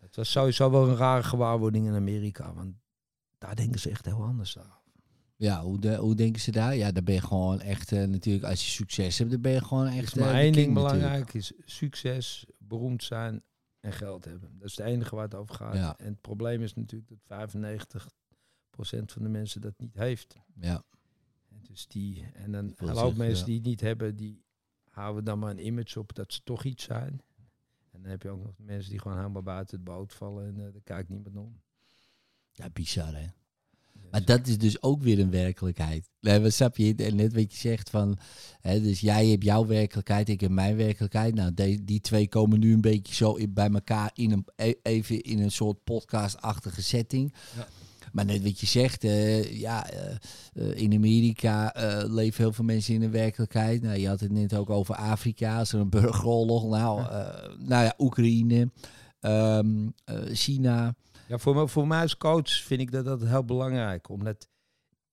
het 0.00 0.16
was 0.16 0.30
sowieso 0.30 0.70
wel 0.70 0.88
een 0.88 0.96
rare 0.96 1.22
gewaarwording 1.22 1.86
in 1.86 1.94
Amerika, 1.94 2.54
want 2.54 2.74
daar 3.38 3.56
denken 3.56 3.80
ze 3.80 3.90
echt 3.90 4.04
heel 4.04 4.22
anders 4.22 4.58
aan. 4.58 4.76
Ja, 5.36 5.62
hoe, 5.62 5.78
de, 5.78 5.96
hoe 5.96 6.14
denken 6.14 6.40
ze 6.40 6.50
daar? 6.50 6.76
Ja, 6.76 6.92
dan 6.92 7.04
ben 7.04 7.14
je 7.14 7.20
gewoon 7.20 7.60
echt, 7.60 7.92
eh, 7.92 8.04
natuurlijk, 8.04 8.44
als 8.44 8.64
je 8.64 8.70
succes 8.70 9.18
hebt, 9.18 9.30
dan 9.30 9.40
ben 9.40 9.52
je 9.52 9.64
gewoon 9.64 9.86
echt 9.86 10.16
maar 10.16 10.34
één 10.34 10.52
ding 10.52 10.74
natuurlijk. 10.74 11.00
belangrijk, 11.00 11.34
is 11.34 11.52
succes, 11.64 12.46
beroemd 12.58 13.04
zijn 13.04 13.42
en 13.80 13.92
geld 13.92 14.24
hebben. 14.24 14.58
Dat 14.58 14.68
is 14.68 14.76
het 14.76 14.86
enige 14.86 15.14
waar 15.14 15.24
het 15.24 15.34
over 15.34 15.54
gaat. 15.54 15.74
Ja. 15.74 15.98
En 15.98 16.06
het 16.06 16.20
probleem 16.20 16.62
is 16.62 16.74
natuurlijk 16.74 17.10
dat 17.26 17.50
95% 17.50 19.12
van 19.12 19.22
de 19.22 19.28
mensen 19.28 19.60
dat 19.60 19.74
niet 19.76 19.94
heeft. 19.94 20.36
Ja, 20.54 20.84
En 21.48 21.62
Dus 21.62 21.86
die, 21.86 22.30
en 22.34 22.52
dan 22.52 22.72
een 22.76 22.88
hoop 22.88 23.16
mensen 23.16 23.38
ja. 23.38 23.44
die 23.44 23.54
het 23.56 23.64
niet 23.64 23.80
hebben, 23.80 24.16
die 24.16 24.44
houden 24.90 25.24
dan 25.24 25.38
maar 25.38 25.50
een 25.50 25.66
image 25.66 25.98
op 25.98 26.14
dat 26.14 26.32
ze 26.32 26.40
toch 26.44 26.64
iets 26.64 26.84
zijn. 26.84 27.22
En 27.98 28.04
dan 28.04 28.10
heb 28.12 28.22
je 28.22 28.28
ook 28.30 28.42
nog 28.42 28.54
mensen 28.58 28.90
die 28.90 29.00
gewoon 29.00 29.16
helemaal 29.16 29.42
buiten 29.42 29.76
het 29.76 29.84
boot 29.84 30.14
vallen 30.14 30.46
en 30.46 30.54
uh, 30.56 30.62
daar 30.62 30.82
kijkt 30.84 31.08
niemand 31.08 31.36
om. 31.36 31.60
Ja, 32.52 32.70
bizar 32.72 33.14
hè. 33.14 33.26
Maar 34.10 34.24
dat 34.24 34.46
is 34.46 34.58
dus 34.58 34.82
ook 34.82 35.02
weer 35.02 35.18
een 35.18 35.30
werkelijkheid. 35.30 36.08
Nee, 36.20 36.40
wat 36.40 36.52
snap 36.52 36.76
je? 36.76 36.94
En 36.94 37.16
net 37.16 37.32
wat 37.32 37.52
je 37.52 37.58
zegt 37.58 37.90
van, 37.90 38.18
hè, 38.60 38.80
dus 38.80 39.00
jij 39.00 39.26
hebt 39.26 39.44
jouw 39.44 39.66
werkelijkheid, 39.66 40.28
ik 40.28 40.40
heb 40.40 40.50
mijn 40.50 40.76
werkelijkheid. 40.76 41.34
Nou, 41.34 41.54
die, 41.54 41.84
die 41.84 42.00
twee 42.00 42.28
komen 42.28 42.60
nu 42.60 42.72
een 42.72 42.80
beetje 42.80 43.14
zo 43.14 43.34
in- 43.34 43.52
bij 43.52 43.70
elkaar 43.70 44.10
in 44.14 44.30
een, 44.32 44.46
e- 44.56 44.74
even 44.82 45.20
in 45.20 45.38
een 45.38 45.50
soort 45.50 45.84
podcastachtige 45.84 46.82
setting. 46.82 47.34
Ja. 47.56 47.66
Maar 48.12 48.24
net 48.24 48.42
wat 48.42 48.60
je 48.60 48.66
zegt, 48.66 49.04
eh, 49.04 49.60
ja, 49.60 49.90
eh, 49.90 50.14
eh, 50.52 50.76
in 50.76 50.94
Amerika 50.94 51.72
leven 52.08 52.42
heel 52.42 52.52
veel 52.52 52.64
mensen 52.64 52.94
in 52.94 53.02
een 53.02 53.10
werkelijkheid. 53.10 53.82
Nou, 53.82 53.98
je 53.98 54.08
had 54.08 54.20
het 54.20 54.32
net 54.32 54.54
ook 54.54 54.70
over 54.70 54.94
Afrika, 54.94 55.60
er 55.60 55.74
een 55.74 55.90
burgeroorlog. 55.90 56.68
Nou, 56.68 57.02
nou 57.58 57.84
ja, 57.84 57.94
Oekraïne, 57.98 58.70
ehm, 59.20 59.88
eh, 60.04 60.16
China. 60.32 60.94
Ja, 61.28 61.38
voor, 61.38 61.54
me, 61.54 61.68
voor 61.68 61.86
mij 61.86 62.02
als 62.02 62.16
coach 62.16 62.50
vind 62.50 62.80
ik 62.80 62.90
dat, 62.90 63.04
dat 63.04 63.20
heel 63.22 63.44
belangrijk. 63.44 64.08
Omdat 64.08 64.48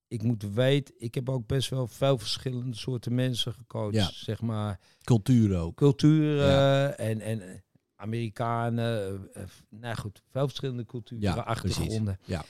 ik 0.08 0.24
moet 0.24 0.54
weten, 0.54 0.94
ik 0.98 1.16
heb 1.16 1.30
ook 1.30 1.48
best 1.48 1.70
wel 1.70 1.88
veel 1.88 2.18
verschillende 2.18 2.76
soorten 2.76 3.16
mensen 3.16 3.54
gecoacht. 3.54 3.94
Ja. 3.94 4.10
Zeg 4.14 4.42
maar 4.42 4.80
Cultuur 5.04 5.58
ook. 5.58 5.76
culturen 5.76 6.48
Ja. 6.48 6.90
en, 6.90 7.22
en 7.22 7.64
Amerikanen. 7.96 9.30
nou 9.70 9.96
goed, 9.96 10.22
veel 10.32 10.48
verschillende 10.48 10.86
culturen, 10.86 11.24
Ja, 11.24 11.34
achtergronden. 11.34 12.20
Ja. 12.26 12.46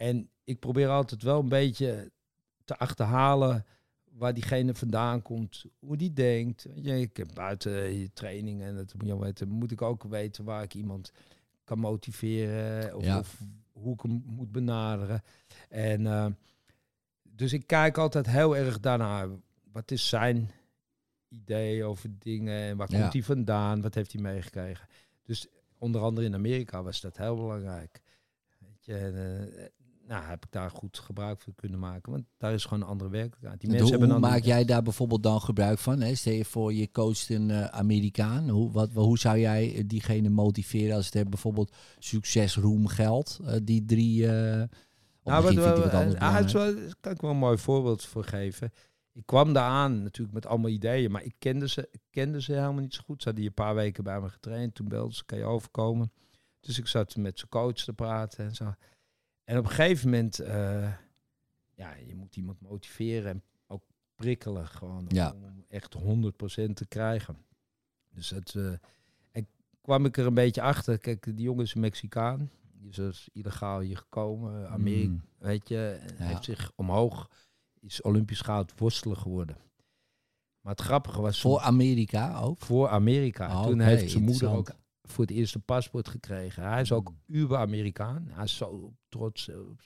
En 0.00 0.30
ik 0.44 0.58
probeer 0.58 0.88
altijd 0.88 1.22
wel 1.22 1.40
een 1.40 1.48
beetje 1.48 2.10
te 2.64 2.76
achterhalen 2.76 3.64
waar 4.10 4.34
diegene 4.34 4.74
vandaan 4.74 5.22
komt, 5.22 5.64
hoe 5.78 5.96
die 5.96 6.12
denkt. 6.12 6.66
Ik 6.86 7.16
heb 7.16 7.28
buiten 7.34 7.72
je 7.98 8.12
training 8.12 8.62
en 8.62 8.76
dat 8.76 8.94
moet 8.94 9.06
je 9.06 9.18
weten, 9.18 9.48
moet 9.48 9.70
ik 9.70 9.82
ook 9.82 10.02
weten 10.02 10.44
waar 10.44 10.62
ik 10.62 10.74
iemand 10.74 11.12
kan 11.64 11.78
motiveren 11.78 12.96
of, 12.96 13.04
Ja. 13.04 13.18
of 13.18 13.40
hoe 13.72 13.94
ik 13.94 14.00
hem 14.02 14.22
moet 14.26 14.52
benaderen. 14.52 15.22
En 15.68 16.06
eh, 16.06 16.26
dus 17.22 17.52
ik 17.52 17.66
kijk 17.66 17.98
altijd 17.98 18.26
heel 18.26 18.56
erg 18.56 18.80
daarnaar. 18.80 19.28
Wat 19.72 19.90
is 19.90 20.08
zijn 20.08 20.50
idee 21.28 21.84
over 21.84 22.10
dingen 22.18 22.60
en 22.60 22.76
waar 22.76 22.92
Ja. 22.92 23.00
komt 23.00 23.12
hij 23.12 23.22
vandaan? 23.22 23.80
Wat 23.80 23.94
heeft 23.94 24.12
hij 24.12 24.22
meegekregen? 24.22 24.88
Dus 25.22 25.46
onder 25.78 26.00
andere 26.00 26.26
in 26.26 26.34
Amerika 26.34 26.82
was 26.82 27.00
dat 27.00 27.16
heel 27.16 27.36
belangrijk. 27.36 28.00
Weet 28.58 28.84
je, 28.84 28.94
eh, 28.96 29.66
nou, 30.10 30.24
heb 30.24 30.44
ik 30.44 30.52
daar 30.52 30.70
goed 30.70 30.98
gebruik 30.98 31.40
van 31.40 31.54
kunnen 31.54 31.78
maken. 31.78 32.12
Want 32.12 32.24
daar 32.38 32.52
is 32.52 32.64
gewoon 32.64 32.82
een 32.82 32.88
andere 32.88 33.10
werkelijkheid. 33.10 33.60
Die 33.60 33.70
En 33.70 33.74
mensen 33.76 33.92
hoe 33.94 34.00
hebben 34.00 34.10
hoe 34.16 34.20
dan 34.20 34.30
maak 34.30 34.44
jij 34.44 34.64
daar 34.64 34.82
bijvoorbeeld 34.82 35.22
dan 35.22 35.40
gebruik 35.40 35.78
van? 35.78 36.00
Hè? 36.00 36.14
Stel 36.14 36.32
je 36.32 36.44
voor, 36.44 36.72
je 36.72 36.90
coacht 36.90 37.28
een 37.28 37.50
eh, 37.50 37.64
Amerikaan. 37.64 38.48
Hoe, 38.48 38.70
wat, 38.70 38.90
hoe 38.92 39.18
zou 39.18 39.38
jij 39.38 39.74
eh, 39.74 39.82
diegene 39.86 40.28
motiveren 40.28 40.96
als 40.96 41.04
het 41.04 41.14
hebt 41.14 41.30
bijvoorbeeld 41.30 41.76
succes, 41.98 42.56
roem, 42.56 42.86
geld? 42.86 43.38
Eh, 43.44 43.56
die 43.62 43.84
drie... 43.84 44.22
of 44.22 44.28
Nou, 44.28 45.42
wat, 45.42 45.54
wat 45.54 45.92
wel- 45.92 46.16
anders 46.16 46.52
wel- 46.52 46.74
kan 47.00 47.12
ik 47.12 47.20
wel 47.20 47.30
een 47.30 47.36
mooi 47.36 47.58
voorbeeld 47.58 48.04
voor 48.04 48.24
geven. 48.24 48.72
Ik 49.12 49.26
kwam 49.26 49.52
daar 49.52 49.70
aan 49.70 50.02
natuurlijk 50.02 50.34
met 50.34 50.46
allemaal 50.46 50.70
ideeën, 50.70 51.10
maar 51.10 51.24
ik 51.24 51.34
kende 51.38 51.68
ze, 51.68 51.88
ik 51.90 52.00
kende 52.10 52.42
ze 52.42 52.52
helemaal 52.52 52.82
niet 52.82 52.94
zo 52.94 53.02
goed. 53.04 53.22
Ze 53.22 53.24
hadden 53.24 53.42
hier 53.42 53.52
een 53.56 53.64
paar 53.64 53.74
weken 53.74 54.04
bij 54.04 54.20
me 54.20 54.28
getraind. 54.28 54.74
Toen 54.74 54.88
belden 54.88 55.14
ze, 55.14 55.24
kan 55.24 55.38
je 55.38 55.44
overkomen? 55.44 56.12
Dus 56.60 56.78
ik 56.78 56.86
zat 56.86 57.16
met 57.16 57.38
zijn 57.38 57.50
coach 57.50 57.74
te 57.74 57.92
praten 57.92 58.44
en 58.44 58.54
zo. 58.54 58.74
En 59.50 59.58
op 59.58 59.64
een 59.64 59.70
gegeven 59.70 60.10
moment, 60.10 60.38
eh, 60.38 60.92
ja, 61.74 61.94
je 62.06 62.14
moet 62.14 62.36
iemand 62.36 62.60
motiveren 62.60 63.30
en 63.30 63.42
ook 63.66 63.82
prikkelen 64.14 64.66
gewoon 64.66 65.04
Ja. 65.08 65.32
om 65.32 65.64
echt 65.68 65.92
100% 65.94 66.76
te 66.76 66.86
krijgen. 66.86 67.36
Dus 68.10 68.30
het, 68.30 68.54
eh, 68.54 68.72
en 69.30 69.46
kwam 69.80 70.04
ik 70.04 70.16
er 70.16 70.26
een 70.26 70.34
beetje 70.34 70.62
achter. 70.62 70.98
Kijk, 70.98 71.24
die 71.24 71.40
jongen 71.44 71.64
is 71.64 71.74
een 71.74 71.80
Mexicaan. 71.80 72.50
Die 72.72 72.88
is 72.88 72.96
dus 72.96 73.28
illegaal 73.32 73.80
hier 73.80 73.96
gekomen, 73.96 74.68
Amerika, 74.68 75.10
Mm. 75.12 75.22
weet 75.38 75.68
je, 75.68 76.00
Ja. 76.18 76.24
heeft 76.24 76.44
zich 76.44 76.72
omhoog, 76.74 77.30
is 77.80 78.02
Olympisch 78.02 78.40
goud 78.40 78.72
worstelen 78.78 79.16
geworden. 79.16 79.56
Maar 80.60 80.72
het 80.72 80.80
grappige 80.82 81.20
was 81.20 81.40
Voor 81.40 81.60
Amerika 81.60 82.38
ook? 82.38 82.58
voor 82.60 82.88
Amerika. 82.88 83.58
Oh, 83.60 83.66
Toen 83.66 83.80
heeft 83.80 84.10
zijn 84.10 84.24
moeder 84.24 84.48
ook. 84.48 84.70
Voor 85.10 85.24
het 85.24 85.34
eerste 85.34 85.58
paspoort 85.58 86.08
gekregen. 86.08 86.62
Hij 86.62 86.80
is 86.80 86.92
ook 86.92 87.08
Mm. 87.10 87.16
uber-Amerikaan. 87.36 88.26
Hij 88.30 88.44
is 88.44 88.56
zo 88.56 88.92
trots. 89.08 89.48
eh, 89.48 89.58
op. 89.68 89.80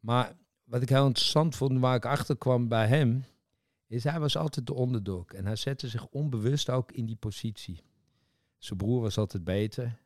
Maar 0.00 0.36
wat 0.64 0.82
ik 0.82 0.88
heel 0.88 1.06
interessant 1.06 1.56
vond, 1.56 1.78
waar 1.78 1.96
ik 1.96 2.06
achter 2.06 2.36
kwam 2.38 2.68
bij 2.68 2.86
hem, 2.86 3.24
is 3.86 4.04
hij 4.04 4.20
was 4.20 4.36
altijd 4.36 4.66
de 4.66 4.74
onderdog. 4.74 5.32
En 5.32 5.44
hij 5.46 5.56
zette 5.56 5.88
zich 5.88 6.06
onbewust 6.06 6.70
ook 6.70 6.92
in 6.92 7.06
die 7.06 7.16
positie. 7.16 7.80
Zijn 8.58 8.78
broer 8.78 9.00
was 9.00 9.18
altijd 9.18 9.44
beter. 9.44 9.98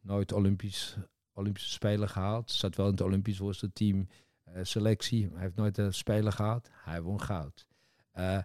Nooit 0.00 0.32
Olympisch, 0.32 0.96
Olympische 1.32 1.70
Spelen 1.70 2.08
gehaald. 2.08 2.50
Zat 2.50 2.76
wel 2.76 2.86
in 2.86 2.92
het 2.92 3.00
Olympisch 3.00 3.38
worstelteam 3.38 4.08
eh, 4.44 4.64
selectie. 4.64 5.22
maar 5.24 5.32
Hij 5.34 5.42
heeft 5.42 5.56
nooit 5.56 5.78
een 5.78 5.94
Spelen 5.94 6.32
gehaald. 6.32 6.68
Hij 6.72 7.02
won 7.02 7.20
goud. 7.20 7.66
Eh, 8.10 8.38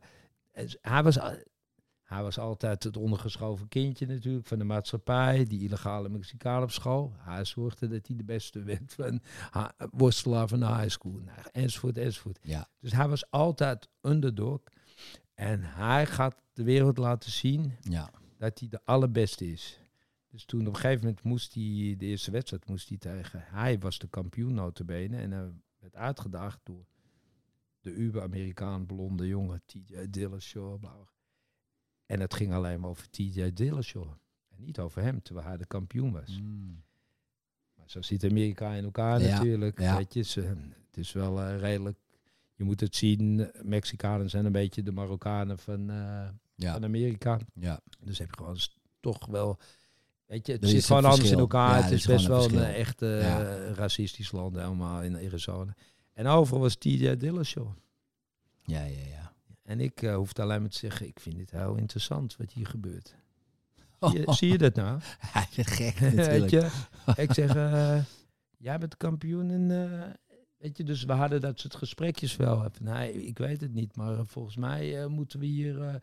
hij 0.82 1.04
was, 1.04 1.17
hij 2.04 2.22
was 2.22 2.39
altijd 2.39 2.84
het 2.84 2.98
ondergeschoven 2.98 3.68
kindje 3.68 4.06
natuurlijk 4.06 4.48
van 4.48 4.58
de 4.58 4.63
maatschappij. 4.63 5.46
Die 5.46 5.62
illegale 5.62 6.10
Mexicaan 6.10 6.63
op 6.63 6.72
school. 6.72 7.13
Hij 7.18 7.46
zorgde 7.46 7.88
dat 7.88 8.08
hij 8.08 8.16
de 8.16 8.24
beste 8.24 8.63
werd 8.63 8.94
van 8.94 9.22
worstelaar 9.92 10.48
van 10.48 10.60
de 10.60 10.66
high 10.68 10.89
school. 10.89 11.20
Nou, 11.26 11.39
enzovoort, 11.52 11.98
enzovoort. 11.98 12.39
Ja. 12.42 12.68
Dus 12.80 12.92
hij 12.92 13.08
was 13.08 13.32
altijd 13.32 13.89
underdog. 14.02 14.62
En 15.34 15.62
hij 15.63 16.06
gaat 16.06 16.36
de 16.54 16.63
wereld 16.63 16.98
laten 16.98 17.32
zien 17.32 17.76
Ja. 17.80 18.12
dat 18.38 18.60
hij 18.60 18.68
de 18.70 18.82
allerbeste 18.84 19.52
is. 19.52 19.80
Dus 20.30 20.46
toen 20.46 20.62
op 20.68 20.74
een 20.74 20.76
gegeven 20.76 21.06
moment 21.06 21.24
moest 21.24 21.54
hij, 21.54 21.96
de 21.98 22.06
eerste 22.06 22.32
wedstrijd 22.32 22.68
moest 22.68 22.89
hij 22.89 22.98
tegen, 22.98 23.44
hij 23.46 23.80
was 23.80 24.00
de 24.00 24.08
kampioen 24.08 24.54
notabene 24.54 25.18
en 25.18 25.32
hij 25.32 25.52
werd 25.80 25.96
uitgedaagd 25.96 26.60
door 26.63 26.86
de 27.82 27.92
uber-Amerikaan 27.92 28.86
blonde 28.86 29.28
jongen, 29.28 29.62
TJ 29.66 30.10
Dillashaw. 30.10 30.80
bla, 30.80 30.89
bla. 30.89 31.12
En 32.06 32.20
het 32.20 32.34
ging 32.34 32.54
alleen 32.54 32.80
maar 32.80 32.89
over 32.89 33.10
TJ 33.10 33.54
Dillashaw. 33.54 34.08
En 34.50 34.63
niet 34.63 34.80
over 34.80 35.02
hem, 35.02 35.22
terwijl 35.22 35.48
hij 35.48 35.58
de 35.58 35.66
kampioen 35.66 36.12
was. 36.12 36.39
Mm. 36.42 36.84
Maar 37.76 37.89
zo 37.89 38.02
zit 38.02 38.24
Amerika 38.24 38.74
in 38.74 38.84
elkaar 38.84 39.22
Ja, 39.22 39.36
natuurlijk. 39.36 39.80
ja. 39.80 39.98
Weet 39.98 40.13
je, 40.13 40.22
ze, 40.22 40.42
het 40.88 40.98
is 40.98 41.12
wel 41.12 41.42
eh, 41.42 41.60
redelijk, 41.60 41.98
je 42.56 42.63
moet 42.63 42.80
het 42.80 42.96
zien, 42.96 43.52
Mexicanen 43.62 44.30
zijn 44.30 44.46
een 44.46 44.52
beetje 44.52 44.84
de 44.84 44.92
Marokkanen 44.92 45.60
van, 45.60 45.89
eh, 45.89 46.30
Ja. 46.56 46.74
van 46.74 46.84
Amerika. 46.84 47.39
Ja. 47.54 47.80
Dus 48.00 48.18
heb 48.18 48.30
je 48.30 48.38
gewoon 48.38 48.58
toch 49.00 49.26
wel. 49.26 49.58
Weet 50.26 50.46
je, 50.48 50.52
het 50.54 50.63
Er 50.63 50.70
zit 50.70 50.86
gewoon 50.86 51.06
anders 51.06 51.32
in 51.32 51.39
elkaar. 51.39 51.84
Het 51.84 51.92
is 51.92 52.00
is 52.00 52.06
best 52.06 52.28
wel 52.28 52.44
een 52.46 52.56
een 52.56 52.63
echt 52.74 53.02
eh, 53.02 53.72
racistisch 53.72 54.32
land 54.32 54.56
helemaal 54.56 55.02
in 55.02 55.16
Arizona. 55.16 55.76
En 56.13 56.28
overal 56.28 56.62
was 56.62 56.76
TJ 56.76 57.16
Dillashaw. 57.18 57.68
Ja, 58.62 58.84
ja, 58.84 59.06
ja. 59.10 59.23
En 59.63 59.80
ik 59.80 60.02
uh, 60.02 60.15
hoefde 60.15 60.41
alleen 60.41 60.62
maar 60.62 60.69
te 60.69 60.78
zeggen, 60.78 61.08
ik 61.08 61.19
vind 61.19 61.38
dit 61.38 61.52
heel 61.52 61.76
interessant 61.76 62.36
wat 62.38 62.52
hier 62.52 62.67
gebeurt. 62.67 63.15
Zie, 63.99 64.19
je, 64.19 64.34
zie 64.34 64.52
je 64.52 64.58
dat 64.58 64.76
nou? 64.76 64.99
Hij 65.34 65.47
is 65.56 65.67
gek 65.67 65.97
weet 65.99 66.13
natuurlijk. 66.15 66.52
je? 66.52 66.69
Ik 67.15 67.34
zeg, 67.34 67.56
eh, 67.56 67.97
jij 68.58 68.78
bent 68.78 68.97
kampioen 68.97 69.49
en... 69.52 69.71
eh, 69.91 70.10
weet 70.58 70.78
je, 70.78 70.84
dus 70.84 71.04
we 71.04 71.13
hadden 71.13 71.41
dat 71.41 71.60
soort 71.60 71.76
gesprekjes 71.76 72.36
wel. 72.36 72.58
Van, 72.58 72.71
nee, 72.82 73.26
ik 73.26 73.38
weet 73.38 73.62
het 73.62 73.73
niet, 73.73 73.95
maar 73.95 74.13
eh, 74.13 74.21
volgens 74.26 74.56
mij 74.56 75.02
eh, 75.02 75.08
moeten 75.08 75.39
we 75.39 75.45
hier... 75.45 75.82
eh, 75.82 75.93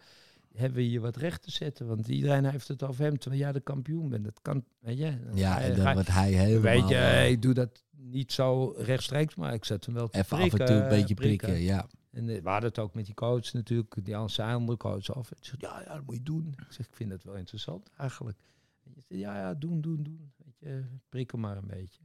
hebben 0.54 0.78
we 0.78 0.84
hier 0.84 1.00
wat 1.00 1.16
recht 1.16 1.42
te 1.42 1.50
zetten. 1.50 1.86
Want 1.86 2.08
iedereen 2.08 2.44
heeft 2.44 2.68
het 2.68 2.82
over 2.82 3.04
hem, 3.04 3.18
terwijl 3.18 3.42
jij 3.42 3.52
de 3.52 3.60
kampioen 3.60 4.08
bent. 4.08 4.24
Dat 4.24 4.38
kan, 4.42 4.64
weet 4.80 4.98
je. 4.98 5.18
Ja, 5.34 5.60
en 5.60 5.76
dan 5.76 5.92
wordt 5.94 6.08
hij 6.08 6.32
helemaal... 6.32 6.60
Weet 6.62 6.88
je, 6.88 6.96
eh, 6.96 7.30
ik 7.30 7.42
doe 7.42 7.54
dat 7.54 7.82
niet 7.96 8.32
zo 8.32 8.74
rechtstreeks, 8.78 9.34
maar 9.34 9.54
ik 9.54 9.64
zet 9.64 9.84
hem 9.86 9.94
wel 9.94 10.08
te 10.08 10.18
Even 10.18 10.36
af 10.38 10.52
en 10.52 10.66
toe 10.66 10.76
een 10.76 10.88
beetje 10.88 11.14
prikken. 11.14 11.48
prikken, 11.48 11.60
ja. 11.66 11.86
En 12.10 12.28
eh, 12.28 12.42
we 12.42 12.48
hadden 12.48 12.68
het 12.68 12.78
ook 12.78 12.94
met 12.94 13.04
die 13.04 13.14
coach 13.14 13.52
natuurlijk, 13.52 14.04
die 14.04 14.16
andere 14.16 14.76
coach 14.76 15.14
af. 15.14 15.30
En 15.30 15.36
zegt, 15.40 15.60
ja, 15.60 15.80
ja, 15.80 15.94
dat 15.94 16.06
moet 16.06 16.14
je 16.14 16.22
doen. 16.22 16.54
Ik 16.58 16.72
zeg, 16.72 16.86
ik 16.86 16.94
vind 16.94 17.10
het 17.10 17.24
wel 17.24 17.34
interessant 17.34 17.90
eigenlijk. 17.96 18.38
En 18.84 18.92
je 18.94 19.00
zegt, 19.00 19.20
ja, 19.20 19.36
ja, 19.36 19.54
doen, 19.54 19.80
doen, 19.80 20.02
doen. 20.02 20.32
Weet 20.36 20.58
je, 20.58 20.84
prik 21.08 21.30
hem 21.30 21.40
maar 21.40 21.56
een 21.56 21.66
beetje. 21.66 22.02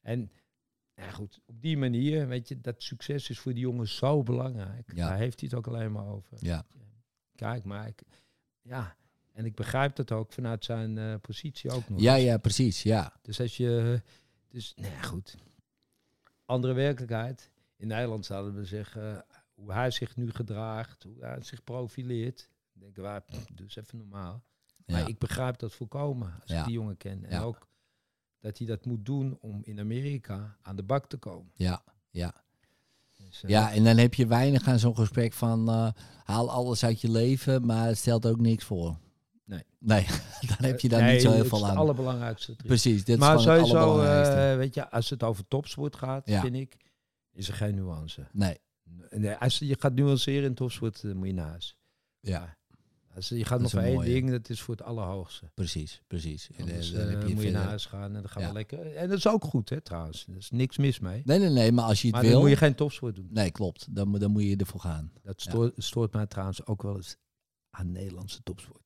En 0.00 0.30
ja, 0.94 1.10
goed, 1.10 1.40
op 1.46 1.60
die 1.60 1.78
manier, 1.78 2.28
weet 2.28 2.48
je, 2.48 2.60
dat 2.60 2.82
succes 2.82 3.30
is 3.30 3.38
voor 3.38 3.52
die 3.52 3.62
jongen 3.62 3.88
zo 3.88 4.22
belangrijk. 4.22 4.92
Ja. 4.94 5.08
Daar 5.08 5.18
heeft 5.18 5.40
hij 5.40 5.48
het 5.48 5.58
ook 5.58 5.66
alleen 5.66 5.92
maar 5.92 6.06
over. 6.06 6.36
Ja, 6.40 6.66
Kijk, 7.34 7.64
maar 7.64 7.86
ik, 7.86 8.02
ja, 8.62 8.96
en 9.32 9.44
ik 9.44 9.54
begrijp 9.54 9.96
dat 9.96 10.12
ook 10.12 10.32
vanuit 10.32 10.64
zijn 10.64 10.98
eh, 10.98 11.14
positie 11.20 11.70
ook 11.70 11.88
nog. 11.88 12.00
ja, 12.00 12.14
ja 12.14 12.38
precies, 12.38 12.82
ja. 12.82 13.12
Dus 13.22 13.40
als 13.40 13.56
je, 13.56 14.02
dus, 14.48 14.74
nou 14.76 14.92
ja, 14.92 15.02
goed. 15.02 15.36
Andere 16.44 16.72
werkelijkheid. 16.72 17.50
In 17.76 17.86
Nederland 17.86 18.26
zouden 18.26 18.54
we 18.54 18.64
zeggen, 18.64 19.24
hoe 19.60 19.72
hij 19.72 19.90
zich 19.90 20.16
nu 20.16 20.30
gedraagt, 20.30 21.02
hoe 21.02 21.16
hij 21.20 21.42
zich 21.42 21.64
profileert. 21.64 22.48
Dan 22.72 22.82
denken 22.82 23.02
wij, 23.02 23.20
eens 23.56 23.76
even 23.76 23.98
normaal. 23.98 24.42
ja. 24.86 24.96
Maar 24.98 25.08
ik 25.08 25.18
begrijp 25.18 25.58
dat 25.58 25.72
volkomen 25.72 26.32
als 26.42 26.50
Ja. 26.50 26.58
ik 26.58 26.64
die 26.64 26.74
jongen 26.74 26.96
ken. 26.96 27.24
En 27.24 27.30
Ja. 27.30 27.42
ook 27.42 27.68
dat 28.40 28.58
hij 28.58 28.66
dat 28.66 28.84
moet 28.86 29.04
doen 29.04 29.38
om 29.40 29.60
in 29.64 29.78
Amerika 29.80 30.56
aan 30.62 30.76
de 30.76 30.82
bak 30.82 31.06
te 31.08 31.16
komen. 31.16 31.52
Ja, 31.54 31.82
ja. 32.10 32.34
En, 33.16 33.24
Dus, 33.26 33.42
eh, 33.42 33.50
Ja, 33.50 33.72
en 33.72 33.84
dan 33.84 33.96
heb 33.96 34.14
je 34.14 34.26
weinig 34.26 34.66
aan 34.68 34.78
zo'n 34.78 34.96
gesprek 34.96 35.32
van 35.32 35.68
eh, 35.68 35.88
haal 36.24 36.50
alles 36.50 36.84
uit 36.84 37.00
je 37.00 37.10
leven, 37.10 37.66
maar 37.66 37.86
het 37.86 37.98
stelt 37.98 38.26
ook 38.26 38.40
niks 38.40 38.64
voor. 38.64 38.96
Nee. 39.44 39.64
Nee, 39.78 40.06
dan 40.56 40.56
heb 40.68 40.80
je 40.80 40.88
daar 40.88 41.02
nee, 41.02 41.12
niet 41.12 41.20
zo 41.22 41.26
heel 41.28 41.36
het 41.36 41.44
is 41.44 41.50
veel 41.52 41.62
het 41.62 41.70
aan. 41.70 41.76
allerbelangrijkste. 41.76 42.56
Precies, 42.56 43.04
dit 43.04 43.18
maar 43.18 43.36
is 43.36 43.44
het 43.44 43.54
sowieso, 43.54 43.76
allerbelangrijkste. 43.76 44.34
eh, 44.50 44.56
weet 44.56 44.74
je, 44.74 44.90
als 44.90 45.10
het 45.10 45.22
over 45.22 45.48
topsport 45.48 45.96
gaat, 45.96 46.22
vind 46.30 46.54
ik, 46.54 46.76
is 47.32 47.48
er 47.48 47.54
geen 47.54 47.74
nuance. 47.74 48.26
nee, 48.32 48.58
Nee, 49.10 49.34
als 49.34 49.58
je 49.58 49.76
gaat 49.78 49.94
nuanceren 49.94 50.44
in 50.44 50.54
topsport, 50.54 51.02
dan 51.02 51.16
moet 51.16 51.26
je 51.26 51.32
naar 51.32 51.48
huis. 51.48 51.76
ja, 52.20 52.58
Als 53.14 53.28
je 53.28 53.44
gaat 53.44 53.60
nog 53.60 53.70
voor 53.70 53.80
één 53.80 54.00
ding, 54.04 54.30
dat 54.30 54.48
is 54.48 54.60
voor 54.60 54.74
het 54.76 54.84
allerhoogste. 54.84 55.50
precies, 55.54 56.02
precies. 56.06 56.50
En, 56.50 56.54
eh, 56.56 56.60
Anders 56.62 56.92
dan 56.92 57.00
eh, 57.00 57.08
heb 57.18 57.28
je 57.28 57.34
moet 57.34 57.42
je 57.44 57.50
naar 57.50 57.64
huis 57.66 57.86
gaan 57.86 58.02
en 58.14 58.20
dan 58.20 58.28
gaan 58.28 58.42
Ja. 58.42 58.48
we 58.48 58.54
lekker. 58.54 58.94
En 58.96 59.08
dat 59.08 59.18
is 59.18 59.26
ook 59.28 59.44
goed, 59.44 59.68
hè, 59.68 59.80
trouwens. 59.80 60.26
Er 60.26 60.36
is 60.36 60.50
niks 60.50 60.76
mis 60.78 60.98
mee. 60.98 61.22
Nee, 61.24 61.38
nee, 61.38 61.48
nee, 61.48 61.72
maar 61.72 61.84
als 61.84 62.00
je 62.00 62.06
het 62.06 62.14
Maar 62.14 62.22
dan 62.24 62.32
wil... 62.32 62.40
moet 62.40 62.50
je 62.50 62.56
geen 62.56 62.74
topsport 62.74 63.16
doen. 63.16 63.28
Nee, 63.30 63.50
klopt. 63.50 63.94
Dan, 63.94 64.08
moet- 64.08 64.20
dan 64.20 64.30
moet 64.30 64.42
je 64.42 64.56
ervoor 64.56 64.80
gaan. 64.80 65.12
Dat 65.22 65.42
Ja. 65.42 65.50
stoort, 65.50 65.74
stoort 65.76 66.12
mij 66.12 66.26
trouwens 66.26 66.66
ook 66.66 66.82
wel 66.82 66.96
eens 66.96 67.16
aan 67.70 67.92
Nederlandse 67.92 68.42
topsport. 68.42 68.82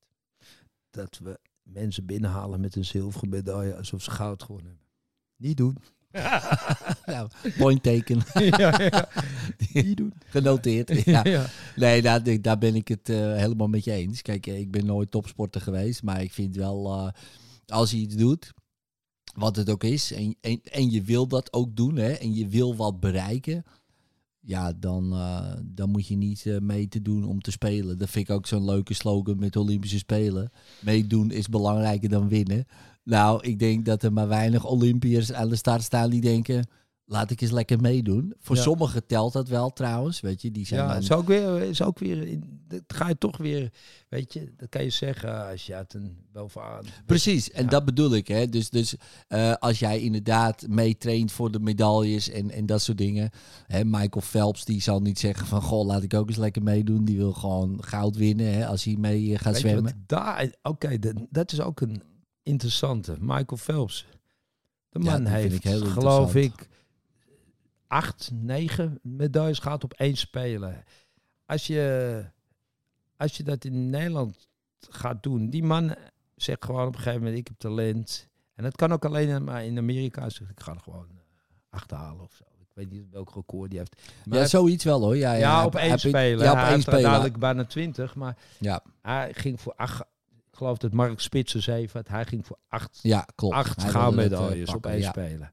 Dat 0.89 1.17
we 1.17 1.39
mensen 1.63 2.05
binnenhalen 2.05 2.59
met 2.59 2.75
een 2.75 2.85
zilveren 2.85 3.29
medaille 3.29 3.75
alsof 3.75 4.01
ze 4.03 4.11
goud 4.11 4.43
gewonnen 4.43 4.67
hebben. 4.69 4.87
Niet 5.37 5.57
doen. 5.57 5.77
Nou, 7.05 7.29
point 7.57 7.83
taken, 7.83 8.21
ja, 8.57 8.81
ja. 8.81 9.09
Niet 9.73 9.97
doen. 9.97 10.13
genoteerd. 10.25 10.93
Ja. 11.05 11.23
Ja. 11.23 11.45
Nee, 11.75 12.01
daar, 12.01 12.41
daar 12.41 12.57
ben 12.57 12.75
ik 12.75 12.87
het 12.87 13.09
eh, 13.09 13.17
helemaal 13.17 13.67
met 13.67 13.83
je 13.83 13.91
eens. 13.91 14.21
Kijk, 14.21 14.47
eh, 14.47 14.59
ik 14.59 14.71
ben 14.71 14.85
nooit 14.85 15.11
topsporter 15.11 15.61
geweest, 15.61 16.03
maar 16.03 16.21
ik 16.21 16.33
vind 16.33 16.55
wel, 16.55 16.93
eh, 16.93 17.11
als 17.67 17.91
je 17.91 17.97
iets 17.97 18.15
doet, 18.15 18.53
wat 19.35 19.55
het 19.55 19.69
ook 19.69 19.83
is, 19.83 20.11
en, 20.11 20.35
en, 20.41 20.61
en 20.63 20.91
je 20.91 21.01
wil 21.01 21.27
dat 21.27 21.53
ook 21.53 21.75
doen, 21.75 21.95
hè, 21.95 22.11
en 22.11 22.35
je 22.35 22.47
wil 22.47 22.75
wat 22.75 22.99
bereiken, 22.99 23.63
ja, 24.39 24.73
dan, 24.73 25.09
dan 25.63 25.89
moet 25.89 26.07
je 26.07 26.15
niet 26.15 26.45
mee 26.61 26.87
te 26.87 27.01
doen 27.01 27.23
om 27.23 27.41
te 27.41 27.51
spelen. 27.51 27.97
Dat 27.97 28.09
vind 28.09 28.29
ik 28.29 28.35
ook 28.35 28.47
zo'n 28.47 28.65
leuke 28.65 28.93
slogan 28.93 29.39
met 29.39 29.55
Olympische 29.55 29.97
Spelen. 29.97 30.51
Meedoen 30.81 31.31
is 31.31 31.47
belangrijker 31.47 32.09
dan 32.09 32.27
winnen. 32.27 32.65
Nou, 33.05 33.43
ik 33.43 33.59
denk 33.59 33.85
dat 33.85 34.03
er 34.03 34.13
maar 34.13 34.27
weinig 34.27 34.65
Olympiërs 34.65 35.33
aan 35.33 35.49
de 35.49 35.55
start 35.55 35.83
staan 35.83 36.09
die 36.09 36.21
denken... 36.21 36.67
Laat 37.07 37.31
ik 37.31 37.41
eens 37.41 37.51
lekker 37.51 37.81
meedoen. 37.81 38.33
Voor 38.39 38.55
Ja. 38.55 38.61
sommigen 38.61 39.05
telt 39.05 39.33
dat 39.33 39.47
wel 39.47 39.73
trouwens. 39.73 40.19
Weet 40.21 40.41
je, 40.41 40.51
die 40.51 40.65
zijn 40.65 40.81
Ja, 40.81 40.87
dan- 40.87 41.01
is 41.01 41.11
ook 41.11 41.27
weer, 41.27 41.61
is 41.61 41.81
ook 41.81 41.99
weer, 41.99 42.39
dat 42.67 42.81
ga 42.87 43.07
je 43.07 43.17
toch 43.17 43.37
weer, 43.37 43.71
weet 44.09 44.33
je, 44.33 44.53
dat 44.57 44.69
kan 44.69 44.83
je 44.83 44.89
zeggen 44.89 45.49
als 45.49 45.65
je 45.65 45.75
uit 45.75 45.93
een 45.93 46.17
bovenaan. 46.31 46.83
Precies, 47.05 47.51
en 47.51 47.63
Ja. 47.63 47.69
dat 47.69 47.85
bedoel 47.85 48.15
ik. 48.15 48.27
Hè? 48.27 48.47
Dus, 48.49 48.69
dus 48.69 48.95
eh, 49.27 49.53
als 49.53 49.79
jij 49.79 49.99
inderdaad 50.01 50.67
meetraint 50.67 51.31
voor 51.31 51.51
de 51.51 51.59
medailles 51.59 52.29
en, 52.29 52.51
en 52.51 52.65
dat 52.65 52.81
soort 52.81 52.97
dingen. 52.97 53.29
Hè, 53.67 53.83
Michael 53.83 54.21
Phelps 54.25 54.65
die 54.65 54.81
zal 54.81 54.99
niet 55.01 55.19
zeggen 55.19 55.47
van... 55.47 55.61
Goh, 55.61 55.85
laat 55.85 56.03
ik 56.03 56.13
ook 56.13 56.27
eens 56.27 56.37
lekker 56.37 56.63
meedoen. 56.63 57.05
Die 57.05 57.17
wil 57.17 57.33
gewoon 57.33 57.83
goud 57.83 58.15
winnen 58.15 58.53
hè, 58.53 58.67
als 58.67 58.83
hij 58.83 58.95
mee 58.99 59.33
eh, 59.33 59.39
gaat 59.39 59.53
Weet 59.53 59.61
zwemmen. 59.61 60.05
oké, 60.61 60.97
dat 61.29 61.51
is 61.51 61.61
ook 61.61 61.81
een 61.81 62.01
interessante. 62.45 63.15
Michael 63.19 63.57
Phelps. 63.57 64.05
De 64.89 64.99
man 64.99 65.25
heeft, 65.25 65.65
ik 65.65 65.85
geloof 65.85 66.35
ik, 66.35 66.67
acht, 67.87 68.29
negen 68.33 68.99
medailles 69.01 69.59
gehad 69.59 69.83
op 69.83 69.93
één 69.93 70.17
spelen. 70.17 70.83
Als 71.45 71.67
je, 71.67 72.25
als 73.17 73.37
je 73.37 73.43
dat 73.43 73.65
in 73.65 73.89
Nederland 73.89 74.47
gaat 74.89 75.23
doen, 75.23 75.49
die 75.49 75.63
man 75.63 75.95
zegt 76.35 76.65
gewoon 76.65 76.87
op 76.87 76.93
een 76.93 76.99
gegeven 76.99 77.19
moment, 77.19 77.37
ik 77.37 77.47
heb 77.47 77.57
talent. 77.57 78.27
En 78.55 78.63
dat 78.63 78.75
kan 78.75 78.93
ook 78.93 79.05
alleen 79.05 79.43
maar 79.43 79.65
in 79.65 79.77
Amerika. 79.77 80.29
Zegt, 80.29 80.51
ik 80.51 80.59
ga 80.59 80.73
er 80.73 80.79
gewoon 80.79 81.07
eh, 81.09 81.15
achterhalen 81.69 82.23
of 82.23 82.33
zo. 82.33 82.43
Ik 82.59 82.67
weet 82.73 82.91
niet 82.91 83.09
welk 83.11 83.35
record 83.35 83.69
die 83.69 83.79
heeft. 83.79 84.01
Maar 84.25 84.39
Ja, 84.39 84.45
zoiets 84.45 84.83
wel 84.83 85.01
hoor. 85.01 85.17
Ja, 85.17 85.33
ja, 85.33 85.39
ja, 85.39 85.65
op 85.65 85.75
één 85.75 85.99
spelen. 85.99 86.45
Ja, 86.45 86.51
op 86.51 86.69
één 86.69 86.81
spelen. 86.81 87.01
dadelijk 87.01 87.37
bijna 87.37 87.65
twintig, 87.65 88.15
maar 88.15 88.37
Ja, 88.59 88.83
hij 89.01 89.33
ging 89.33 89.61
voor 89.61 89.73
acht. 89.75 90.03
Ik 90.55 90.61
geloof 90.61 90.77
dat 90.77 90.93
Mark 90.93 91.19
Spitsen 91.19 91.61
zeven. 91.61 91.99
had. 91.99 92.07
Hij 92.07 92.25
ging 92.25 92.45
voor 92.45 92.57
acht, 92.67 92.99
ja, 93.01 93.27
klopt. 93.35 93.55
acht 93.55 93.81
Hij 93.81 93.85
het, 93.89 94.33
eh, 94.69 94.75
op 94.75 94.85
één 94.85 94.99
ja. 94.99 95.09
spelen. 95.09 95.51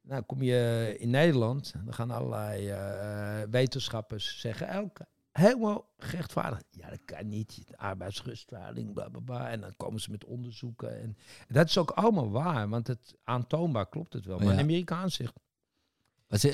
Nou, 0.00 0.22
kom 0.22 0.42
je 0.42 0.94
in 0.98 1.10
Nederland, 1.10 1.72
dan 1.84 1.94
gaan 1.94 2.10
allerlei 2.10 2.68
eh, 2.68 3.42
wetenschappers 3.50 4.40
zeggen 4.40 4.68
elk 4.68 4.98
helemaal 5.30 5.88
rechtvaardig. 5.96 6.62
Ja, 6.70 6.90
dat 6.90 7.00
kan 7.04 7.28
niet. 7.28 7.64
Arbeidsrustwaarding, 7.76 8.92
bla 8.92 9.08
bla 9.08 9.20
bla. 9.20 9.50
En 9.50 9.60
dan 9.60 9.76
komen 9.76 10.00
ze 10.00 10.10
met 10.10 10.24
onderzoeken. 10.24 11.00
En, 11.02 11.16
dat 11.48 11.66
is 11.68 11.78
ook 11.78 11.90
allemaal 11.90 12.30
waar, 12.30 12.68
want 12.68 12.86
het 12.86 13.14
aantoonbaar 13.24 13.88
klopt 13.88 14.12
het 14.12 14.24
wel. 14.24 14.36
Maar 14.38 14.46
Ja. 14.46 14.52
een 14.52 14.58
Amerikaan 14.58 15.10
zegt, 15.10 15.34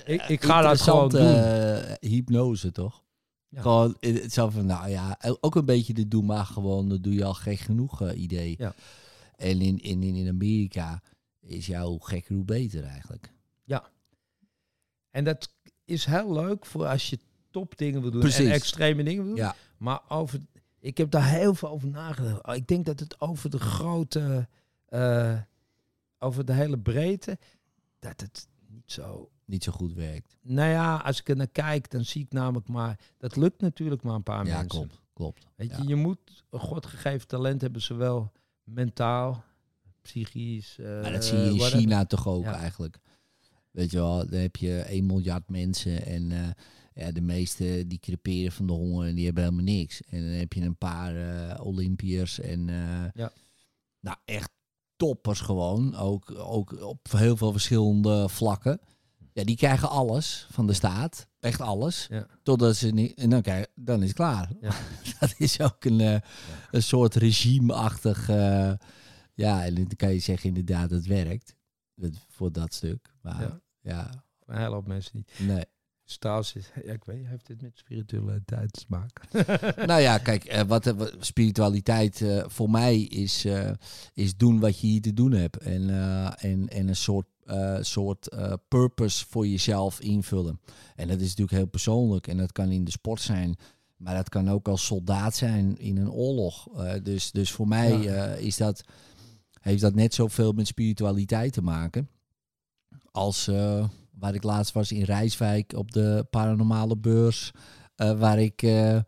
Ik- 0.04 0.20
eh, 0.20 0.30
ik 0.30 0.44
ga 0.44 0.60
dat 0.62 0.80
gewoon 0.80 1.16
eh, 1.16 1.92
hypnose, 2.00 2.72
toch? 2.72 3.02
Ja. 3.50 3.60
Gewoon, 3.60 3.96
het 4.00 4.32
zo 4.32 4.48
van, 4.48 4.66
nou 4.66 4.88
ja, 4.88 5.18
ook 5.40 5.54
een 5.54 5.64
beetje 5.64 5.94
de 5.94 6.08
doe 6.08 6.22
maar 6.22 6.44
gewoon, 6.44 6.88
dat 6.88 7.02
doe 7.02 7.14
je 7.14 7.24
al 7.24 7.34
gek 7.34 7.58
genoeg 7.58 8.02
eh, 8.02 8.20
idee. 8.20 8.54
Ja. 8.58 8.74
En 9.36 9.60
in, 9.60 9.78
in, 9.78 10.02
in 10.02 10.28
Amerika 10.28 11.02
is 11.40 11.66
jouw 11.66 11.98
gekker 11.98 12.34
hoe 12.34 12.44
beter 12.44 12.84
eigenlijk. 12.84 13.32
En 15.10 15.24
dat 15.24 15.54
is 15.84 16.04
heel 16.04 16.32
leuk 16.32 16.66
voor 16.66 16.86
als 16.86 17.10
je 17.10 17.18
topdingen 17.50 18.00
wil 18.00 18.10
doen 18.10 18.20
Precies. 18.20 18.46
en 18.46 18.52
extreme 18.52 19.02
dingen 19.02 19.24
wil 19.24 19.34
doen. 19.34 19.44
Ja. 19.44 19.54
Maar 19.76 20.00
over, 20.08 20.40
ik 20.78 20.98
heb 20.98 21.10
daar 21.10 21.28
heel 21.28 21.54
veel 21.54 21.68
over 21.68 21.88
nagedacht. 21.88 22.56
Ik 22.56 22.66
denk 22.66 22.86
dat 22.86 23.00
het 23.00 23.20
over 23.20 23.50
de 23.50 23.58
grote, 23.58 24.48
eh, 24.86 25.38
over 26.18 26.44
de 26.44 26.52
hele 26.52 26.78
breedte, 26.78 27.38
dat 27.98 28.20
het 28.20 28.48
niet 28.66 28.92
zo... 28.92 29.30
Niet 29.50 29.64
zo 29.64 29.72
goed 29.72 29.92
werkt. 29.94 30.36
Nou 30.42 30.70
ja, 30.70 30.96
als 30.96 31.20
ik 31.20 31.28
er 31.28 31.36
naar 31.36 31.48
kijk, 31.48 31.90
dan 31.90 32.04
zie 32.04 32.22
ik 32.22 32.32
namelijk 32.32 32.68
maar... 32.68 32.98
Dat 33.18 33.36
lukt 33.36 33.60
natuurlijk 33.60 34.02
maar 34.02 34.14
een 34.14 34.22
paar 34.22 34.46
ja, 34.46 34.58
mensen. 34.58 34.68
klopt. 34.68 35.00
Klopt. 35.12 35.46
Weet 35.56 35.70
Ja. 35.70 35.76
je, 35.82 35.88
je 35.88 35.96
moet 35.96 36.44
een 36.50 36.60
godgegeven 36.60 37.26
talent 37.28 37.60
hebben, 37.60 37.82
zowel 37.82 38.32
mentaal, 38.64 39.44
psychisch... 40.02 40.78
eh, 40.78 41.00
Maar 41.00 41.12
dat 41.12 41.24
zie 41.24 41.38
je 41.38 41.50
in. 41.50 41.60
China 41.60 42.04
toch 42.04 42.28
ook 42.28 42.44
Ja. 42.44 42.54
eigenlijk. 42.54 42.98
Weet 43.70 43.90
je 43.90 43.96
wel, 43.96 44.26
dan 44.30 44.40
heb 44.40 44.56
je 44.56 44.78
1 44.80 45.06
miljard 45.06 45.48
mensen 45.50 46.06
en 46.06 46.32
eh, 46.32 46.48
ja, 47.04 47.12
de 47.12 47.20
meeste 47.20 47.84
die 47.86 47.98
creperen 47.98 48.52
van 48.52 48.66
de 48.66 48.72
honger 48.72 49.06
en 49.08 49.14
die 49.14 49.24
hebben 49.24 49.42
helemaal 49.44 49.64
niks. 49.64 50.02
En 50.02 50.20
dan 50.24 50.32
heb 50.32 50.52
je 50.52 50.60
een 50.62 50.76
paar 50.78 51.16
eh 51.16 51.66
Olympiërs 51.66 52.40
en 52.40 52.66
Ja. 53.14 53.32
nou 54.00 54.16
echt 54.24 54.50
toppers 54.96 55.40
gewoon, 55.40 55.94
ook, 55.96 56.30
ook 56.36 56.80
op 56.82 57.06
heel 57.10 57.36
veel 57.36 57.52
verschillende 57.52 58.28
vlakken. 58.28 58.80
Ja, 59.32 59.44
die 59.44 59.56
krijgen 59.56 59.88
alles 59.90 60.46
van 60.50 60.66
de 60.66 60.72
staat, 60.72 61.26
echt 61.40 61.60
alles, 61.60 62.06
Ja. 62.10 62.26
totdat 62.42 62.76
ze 62.76 62.88
niet, 62.90 63.14
en 63.18 63.30
dan, 63.30 63.42
dan 63.74 64.00
is 64.02 64.08
het 64.08 64.16
klaar. 64.16 64.50
Ja. 64.60 64.70
Dat 65.20 65.34
is 65.38 65.60
ook 65.60 65.84
een, 65.84 66.00
eh, 66.00 66.16
een 66.70 66.82
soort 66.82 67.14
regime-achtig, 67.14 68.28
eh, 68.28 68.72
ja, 69.34 69.64
en 69.64 69.74
dan 69.74 69.86
kan 69.96 70.12
je 70.12 70.18
zeggen 70.18 70.48
inderdaad, 70.48 70.90
het 70.90 71.06
werkt 71.06 71.54
dat, 71.94 72.12
voor 72.28 72.52
dat 72.52 72.74
stuk. 72.74 73.12
Maar 73.22 73.40
Ja. 73.40 73.60
ja, 73.80 74.24
Een 74.46 74.56
hele 74.58 74.74
hoop 74.74 74.86
mensen 74.86 75.12
niet. 75.16 75.32
nee. 75.38 75.64
Staals 76.10 76.54
is, 76.54 76.70
ja, 76.84 76.92
ik 76.92 77.04
weet, 77.04 77.26
heeft 77.26 77.46
dit 77.46 77.62
met 77.62 77.78
spiritualiteit 77.78 78.72
te 78.72 78.84
maken? 78.88 79.28
nou 79.88 80.00
ja, 80.00 80.18
kijk, 80.18 80.44
eh, 80.44 80.62
wat, 80.62 80.86
eh, 80.86 80.94
wat- 80.94 81.14
spiritualiteit 81.20 82.20
eh, 82.22 82.44
voor 82.46 82.70
mij 82.70 83.00
is, 83.00 83.46
is 84.14 84.36
doen 84.36 84.60
wat 84.60 84.80
je 84.80 84.86
hier 84.86 85.00
te 85.00 85.14
doen 85.14 85.32
hebt. 85.32 85.56
En, 85.56 85.90
en, 86.38 86.68
en 86.68 86.88
een 86.88 86.96
soort, 86.96 87.26
soort 87.80 88.28
purpose 88.68 89.26
voor 89.28 89.46
jezelf 89.46 90.00
invullen. 90.00 90.60
En 90.96 91.08
dat 91.08 91.20
is 91.20 91.28
natuurlijk 91.28 91.56
heel 91.56 91.66
persoonlijk. 91.66 92.26
En 92.26 92.36
dat 92.36 92.52
kan 92.52 92.70
in 92.70 92.84
de 92.84 92.90
sport 92.90 93.20
zijn. 93.20 93.56
Maar 93.96 94.14
dat 94.14 94.28
kan 94.28 94.50
ook 94.50 94.68
als 94.68 94.84
soldaat 94.84 95.36
zijn 95.36 95.78
in 95.78 95.96
een 95.96 96.10
oorlog. 96.10 96.68
Dus, 97.02 97.30
dus 97.30 97.50
voor 97.52 97.68
mij 97.68 97.98
Ja. 97.98 98.24
is 98.26 98.56
dat, 98.56 98.84
heeft 99.60 99.80
dat 99.80 99.94
net 99.94 100.14
zoveel 100.14 100.52
met 100.52 100.66
spiritualiteit 100.66 101.52
te 101.52 101.62
maken. 101.62 102.08
Als 103.12 103.50
waar 104.20 104.34
ik 104.34 104.42
laatst 104.42 104.72
was 104.74 104.92
in 104.92 105.02
Rijswijk 105.02 105.72
op 105.76 105.90
de 105.92 106.26
paranormale 106.30 106.96
beurs. 106.96 107.50
eh, 107.94 108.18
waar 108.18 108.38
ik 108.40 108.62
eh, 108.62 108.98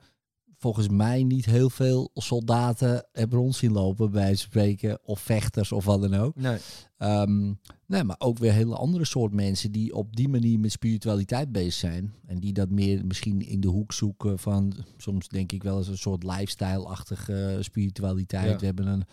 volgens 0.59 0.89
mij 0.89 1.23
niet 1.25 1.45
heel 1.45 1.71
veel 1.71 2.11
soldaten 2.15 3.07
heb 3.13 3.33
rond 3.33 3.55
zien 3.55 3.73
lopen 3.73 4.11
bij 4.11 4.35
spreken. 4.35 4.99
Of 5.05 5.21
vechters 5.21 5.73
of 5.73 5.85
wat 5.85 6.01
dan 6.03 6.15
ook. 6.15 6.37
Nee. 6.37 6.59
Ehm, 6.97 7.53
nee, 7.87 8.05
maar 8.05 8.17
ook 8.19 8.39
weer 8.39 8.53
hele 8.53 8.77
andere 8.77 9.05
soort 9.05 9.33
mensen 9.33 9.73
die 9.73 9.95
op 9.95 10.17
die 10.17 10.29
manier 10.29 10.61
met 10.61 10.73
spiritualiteit 10.73 11.53
bezig 11.53 11.73
zijn. 11.73 12.15
En 12.27 12.39
die 12.41 12.53
dat 12.53 12.71
meer 12.71 13.07
misschien 13.07 13.41
in 13.41 13.61
de 13.61 13.69
hoek 13.69 13.93
zoeken 13.93 14.39
van, 14.39 14.73
soms 14.97 15.29
denk 15.29 15.53
ik 15.53 15.63
wel 15.63 15.79
eens 15.79 15.89
een 15.89 15.99
soort 15.99 16.23
lifestyle-achtige 16.23 17.57
spiritualiteit. 17.61 18.51
Ja. 18.51 18.59
We 18.59 18.65
hebben 18.67 18.87
een, 18.87 19.05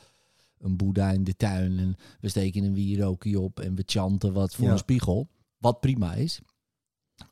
een 0.59 0.77
boeddha 0.77 1.11
in 1.11 1.23
de 1.23 1.35
tuin 1.35 1.77
en 1.79 1.95
we 2.19 2.29
steken 2.29 2.63
een 2.63 2.73
wierookie 2.73 3.39
op 3.39 3.59
en 3.59 3.75
we 3.75 3.83
chanten 3.85 4.33
wat 4.33 4.55
voor 4.55 4.65
Ja. 4.65 4.71
een 4.71 4.77
spiegel. 4.77 5.27
Wat 5.59 5.79
prima 5.79 6.13
is. 6.13 6.41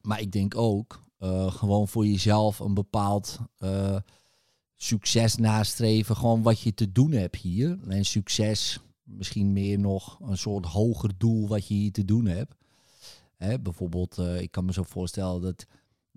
Maar 0.01 0.21
ik 0.21 0.32
denk 0.32 0.55
ook, 0.55 1.03
eh, 1.17 1.51
gewoon 1.51 1.88
voor 1.88 2.05
jezelf 2.05 2.59
een 2.59 2.73
bepaald 2.73 3.39
eh, 3.57 3.97
succes 4.75 5.36
nastreven. 5.36 6.15
Gewoon 6.15 6.41
wat 6.41 6.59
je 6.59 6.73
te 6.73 6.91
doen 6.91 7.11
hebt 7.11 7.36
hier. 7.36 7.80
En 7.88 8.05
succes, 8.05 8.80
misschien 9.03 9.53
meer 9.53 9.80
nog 9.80 10.19
een 10.21 10.38
soort 10.38 10.65
hoger 10.65 11.11
doel 11.17 11.47
wat 11.47 11.67
je 11.67 11.73
hier 11.73 11.91
te 11.91 12.05
doen 12.05 12.25
hebt. 12.25 12.55
Hè, 13.38 13.59
bijvoorbeeld, 13.59 14.17
eh, 14.17 14.41
ik 14.41 14.51
kan 14.51 14.65
me 14.65 14.73
zo 14.73 14.84
voorstellen 14.84 15.41
dat 15.41 15.65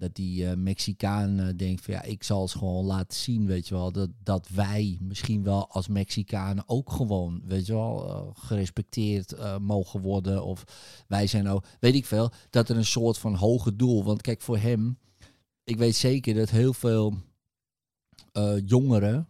Dat 0.00 0.14
die 0.14 0.46
eh, 0.46 0.56
Mexicaan 0.56 1.38
eh, 1.38 1.48
denkt 1.56 1.84
van 1.84 1.94
ja, 1.94 2.02
ik 2.02 2.22
zal 2.22 2.42
het 2.42 2.50
gewoon 2.50 2.84
laten 2.84 3.18
zien, 3.18 3.46
weet 3.46 3.68
je 3.68 3.74
wel. 3.74 3.92
Dat, 3.92 4.10
dat 4.22 4.48
wij 4.48 4.98
misschien 5.00 5.42
wel 5.42 5.68
als 5.68 5.88
Mexicanen 5.88 6.64
ook 6.66 6.92
gewoon, 6.92 7.42
weet 7.44 7.66
je 7.66 7.72
wel, 7.72 8.08
eh, 8.08 8.44
gerespecteerd 8.44 9.58
mogen 9.60 10.00
worden. 10.00 10.44
Of 10.44 10.64
wij 11.06 11.26
zijn 11.26 11.48
ook, 11.48 11.64
weet 11.80 11.94
ik 11.94 12.06
veel, 12.06 12.30
dat 12.50 12.68
er 12.68 12.76
een 12.76 12.84
soort 12.84 13.18
van 13.18 13.34
hoger 13.34 13.76
doel. 13.76 14.04
Want 14.04 14.20
kijk, 14.20 14.40
voor 14.40 14.58
hem, 14.58 14.98
ik 15.64 15.76
weet 15.76 15.96
zeker 15.96 16.34
dat 16.34 16.50
heel 16.50 16.72
veel 16.72 17.14
jongeren, 18.64 19.26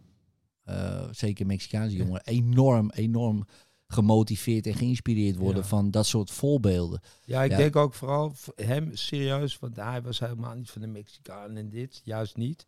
zeker 1.11 1.45
Mexicaanse 1.45 1.95
jongeren, 1.95 2.25
enorm, 2.25 2.91
enorm 2.91 3.45
gemotiveerd 3.91 4.67
en 4.67 4.73
geïnspireerd 4.73 5.35
worden 5.35 5.61
Ja. 5.61 5.67
van 5.67 5.91
dat 5.91 6.05
soort 6.05 6.31
voorbeelden. 6.31 7.01
Ja, 7.23 7.43
ik 7.43 7.51
Ja. 7.51 7.57
denk 7.57 7.75
ook 7.75 7.93
vooral 7.93 8.33
hem 8.55 8.95
serieus, 8.95 9.59
want 9.59 9.75
hij 9.75 10.01
was 10.01 10.19
helemaal 10.19 10.55
niet 10.55 10.69
van 10.69 10.81
de 10.81 10.87
Mexicaan 10.87 11.55
en 11.55 11.69
dit, 11.69 12.01
juist 12.03 12.37
niet. 12.37 12.67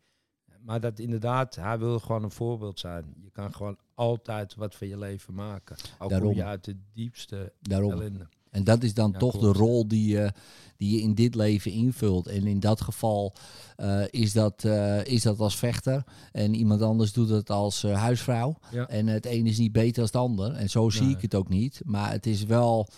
Maar 0.60 0.80
dat 0.80 0.98
inderdaad, 0.98 1.54
hij 1.54 1.78
wil 1.78 1.98
gewoon 2.00 2.22
een 2.22 2.30
voorbeeld 2.30 2.78
zijn. 2.78 3.14
Je 3.22 3.30
kan 3.30 3.54
gewoon 3.54 3.78
altijd 3.94 4.54
wat 4.54 4.74
van 4.74 4.88
je 4.88 4.98
leven 4.98 5.34
maken. 5.34 5.76
Ook 5.98 6.10
Daarom. 6.10 6.28
kom 6.28 6.36
je 6.36 6.44
uit 6.44 6.64
de 6.64 6.76
diepste 6.92 7.52
Daarom. 7.60 7.92
ellende. 7.92 8.28
En 8.54 8.64
dat 8.64 8.82
is 8.82 8.94
dan 8.94 9.10
Ja, 9.12 9.18
toch 9.18 9.38
klopt. 9.38 9.44
de 9.54 9.60
rol 9.62 9.88
die 9.88 10.06
je, 10.08 10.32
die 10.76 10.96
je 10.96 11.00
in 11.02 11.14
dit 11.14 11.34
leven 11.34 11.70
invult. 11.70 12.26
En 12.26 12.46
in 12.46 12.60
dat 12.60 12.80
geval 12.80 13.34
eh, 13.76 14.02
is, 14.10 14.32
dat, 14.32 14.64
eh, 14.64 15.04
is 15.04 15.22
dat 15.22 15.38
als 15.38 15.56
vechter. 15.56 16.04
En 16.32 16.54
iemand 16.54 16.82
anders 16.82 17.12
doet 17.12 17.28
het 17.28 17.50
als 17.50 17.84
eh, 17.84 17.98
huisvrouw. 17.98 18.56
Ja. 18.72 18.88
En 18.88 19.06
het 19.06 19.26
een 19.26 19.46
is 19.46 19.58
niet 19.58 19.72
beter 19.72 19.94
dan 19.94 20.04
het 20.04 20.16
ander. 20.16 20.52
En 20.52 20.70
zo 20.70 20.90
zie 20.90 21.02
Nee. 21.06 21.14
ik 21.14 21.20
het 21.22 21.34
ook 21.34 21.48
niet. 21.48 21.80
Maar 21.84 22.10
het 22.10 22.26
is 22.26 22.44
wel 22.44 22.88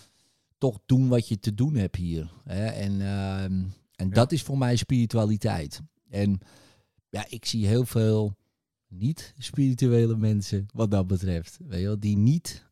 toch 0.57 0.79
doen 0.85 1.07
wat 1.07 1.27
je 1.27 1.39
te 1.39 1.53
doen 1.53 1.75
hebt 1.75 1.95
hier. 1.95 2.31
Hè? 2.43 2.65
En, 2.65 3.01
ehm, 3.01 3.63
en 3.95 4.09
dat 4.09 4.31
is 4.31 4.41
voor 4.43 4.57
mij 4.57 4.75
spiritualiteit. 4.75 5.81
En 6.09 6.39
ja, 7.09 7.25
ik 7.29 7.45
zie 7.45 7.67
heel 7.67 7.85
veel 7.85 8.35
niet-spirituele 8.87 10.15
mensen 10.17 10.65
wat 10.73 10.91
dat 10.91 11.07
betreft. 11.07 11.57
Weet 11.67 11.79
je 11.79 11.85
wel, 11.85 11.99
die 11.99 12.17
niet... 12.17 12.65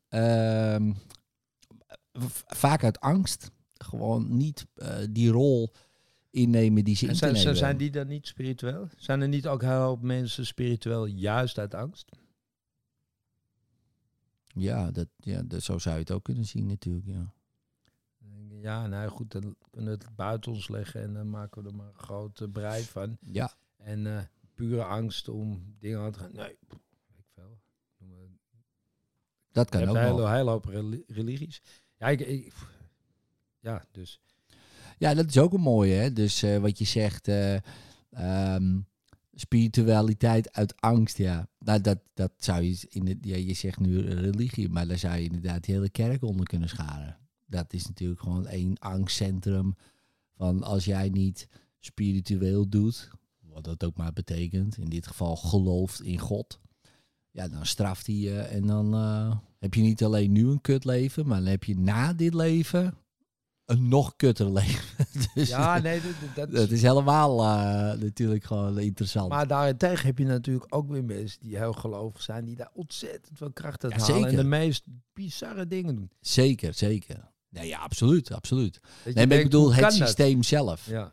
vaak 2.46 2.84
uit 2.84 3.00
angst 3.00 3.50
gewoon 3.74 4.36
niet 4.36 4.66
eh, 4.74 4.96
die 5.10 5.30
rol 5.30 5.72
innemen 6.30 6.84
die 6.84 6.96
ze 6.96 7.08
En 7.08 7.16
zijn, 7.16 7.32
nemen. 7.32 7.56
zijn 7.56 7.76
die 7.76 7.90
dan 7.90 8.06
niet 8.06 8.26
spiritueel? 8.26 8.88
Zijn 8.96 9.20
er 9.20 9.28
niet 9.28 9.46
ook 9.48 9.60
heel 9.62 9.70
veel 9.70 9.98
mensen 10.00 10.46
spiritueel 10.46 11.06
juist 11.06 11.58
uit 11.58 11.74
angst? 11.74 12.08
Ja, 14.46 14.90
dat, 14.90 15.08
ja 15.16 15.42
dat, 15.42 15.62
zo 15.62 15.78
zou 15.78 15.94
je 15.94 16.00
het 16.00 16.10
ook 16.10 16.24
kunnen 16.24 16.44
zien 16.44 16.66
natuurlijk. 16.66 17.06
Ja. 17.06 17.34
Ja, 18.60 18.86
nou 18.86 19.08
goed, 19.08 19.32
dan 19.32 19.56
kunnen 19.70 19.98
we 19.98 20.04
het 20.04 20.16
buiten 20.16 20.52
ons 20.52 20.68
leggen 20.68 21.02
en 21.02 21.12
dan 21.14 21.30
maken 21.30 21.62
we 21.62 21.68
er 21.68 21.74
maar 21.74 21.86
een 21.88 21.94
grote 21.98 22.48
brei 22.48 22.82
van. 22.84 23.16
ja, 23.20 23.52
En 23.76 24.06
eh, 24.16 24.22
pure 24.54 24.84
angst 24.84 25.28
om 25.28 25.74
dingen 25.78 26.00
aan 26.00 26.12
te 26.12 26.18
gaan. 26.18 26.32
Nee, 26.32 26.50
ik 26.50 26.78
veel. 27.34 27.58
Dat 29.52 29.68
kan 29.68 29.82
ook 29.82 29.94
een 29.96 30.02
hele, 30.02 30.22
wel. 30.22 30.48
hoop 30.48 30.64
reli- 30.64 31.04
religies. 31.06 31.62
Ja, 31.98 32.06
ik, 32.08 32.52
ja, 33.60 33.84
dus. 33.92 34.20
Ja, 34.98 35.14
dat 35.14 35.28
is 35.28 35.38
ook 35.38 35.52
een 35.52 35.60
mooie. 35.60 35.94
Hè? 35.94 36.12
Dus 36.12 36.42
eh, 36.42 36.58
wat 36.58 36.78
je 36.78 36.84
zegt, 36.84 37.28
eh, 37.28 37.58
ehm, 38.10 38.78
spiritualiteit 39.34 40.52
uit 40.52 40.80
angst, 40.80 41.18
ja. 41.18 41.48
Nou, 41.58 41.80
dat, 41.80 41.98
dat 42.14 42.32
zou 42.36 42.62
je 42.62 42.86
in 42.88 43.06
het, 43.06 43.18
ja, 43.20 43.36
je 43.36 43.54
zegt 43.54 43.78
nu 43.80 44.00
religie, 44.00 44.68
maar 44.68 44.86
daar 44.86 44.98
zou 44.98 45.16
je 45.16 45.24
inderdaad 45.24 45.64
de 45.64 45.72
hele 45.72 45.90
kerk 45.90 46.22
onder 46.22 46.46
kunnen 46.46 46.68
scharen. 46.68 47.18
Dat 47.46 47.72
is 47.72 47.86
natuurlijk 47.86 48.20
gewoon 48.20 48.46
één 48.46 48.78
angstcentrum 48.78 49.76
van 50.36 50.62
als 50.62 50.84
jij 50.84 51.08
niet 51.08 51.48
spiritueel 51.78 52.68
doet, 52.68 53.10
wat 53.40 53.64
dat 53.64 53.84
ook 53.84 53.96
maar 53.96 54.12
betekent, 54.12 54.78
in 54.78 54.88
dit 54.88 55.06
geval 55.06 55.36
gelooft 55.36 56.02
in 56.02 56.18
God, 56.18 56.60
ja, 57.30 57.48
dan 57.48 57.66
straft 57.66 58.06
hij 58.06 58.14
je 58.14 58.38
en 58.38 58.66
dan 58.66 58.94
eh, 58.94 59.36
heb 59.66 59.74
je 59.74 59.82
niet 59.88 60.04
alleen 60.04 60.32
nu 60.32 60.48
een 60.48 60.60
kut 60.60 60.84
leven, 60.84 61.26
maar 61.26 61.38
dan 61.38 61.48
heb 61.48 61.64
je 61.64 61.78
na 61.78 62.12
dit 62.12 62.34
leven 62.34 62.94
een 63.64 63.88
nog 63.88 64.16
kutter 64.16 64.52
leven. 64.60 65.06
dus 65.34 65.48
Ja, 65.48 65.78
nee, 65.78 66.00
dat, 66.00 66.34
dat, 66.34 66.52
dat 66.52 66.70
is 66.70 66.82
helemaal 66.82 67.42
eh, 67.42 68.00
natuurlijk 68.00 68.44
gewoon 68.44 68.78
interessant. 68.78 69.28
Maar 69.28 69.46
daarentegen 69.46 70.06
heb 70.06 70.18
je 70.18 70.24
natuurlijk 70.24 70.74
ook 70.74 70.88
weer 70.88 71.04
mensen 71.04 71.40
die 71.40 71.56
heel 71.56 71.72
gelovig 71.72 72.22
zijn, 72.22 72.44
die 72.44 72.56
daar 72.56 72.70
ontzettend 72.72 73.38
veel 73.38 73.52
kracht 73.52 73.84
uit 73.84 73.92
Ja, 73.92 73.98
halen. 73.98 74.16
En 74.16 74.22
zeker. 74.22 74.42
de 74.42 74.48
meest 74.48 74.84
bizarre 75.12 75.66
dingen 75.66 75.94
doen. 75.94 76.10
Zeker, 76.20 76.74
zeker. 76.74 77.30
Nee, 77.48 77.68
ja, 77.68 77.78
absoluut, 77.78 78.32
absoluut. 78.32 78.80
Nee, 79.14 79.26
ik 79.26 79.42
bedoel 79.42 79.72
het 79.72 79.80
dat? 79.80 79.92
systeem 79.92 80.42
zelf. 80.42 80.86
Ja. 80.86 81.12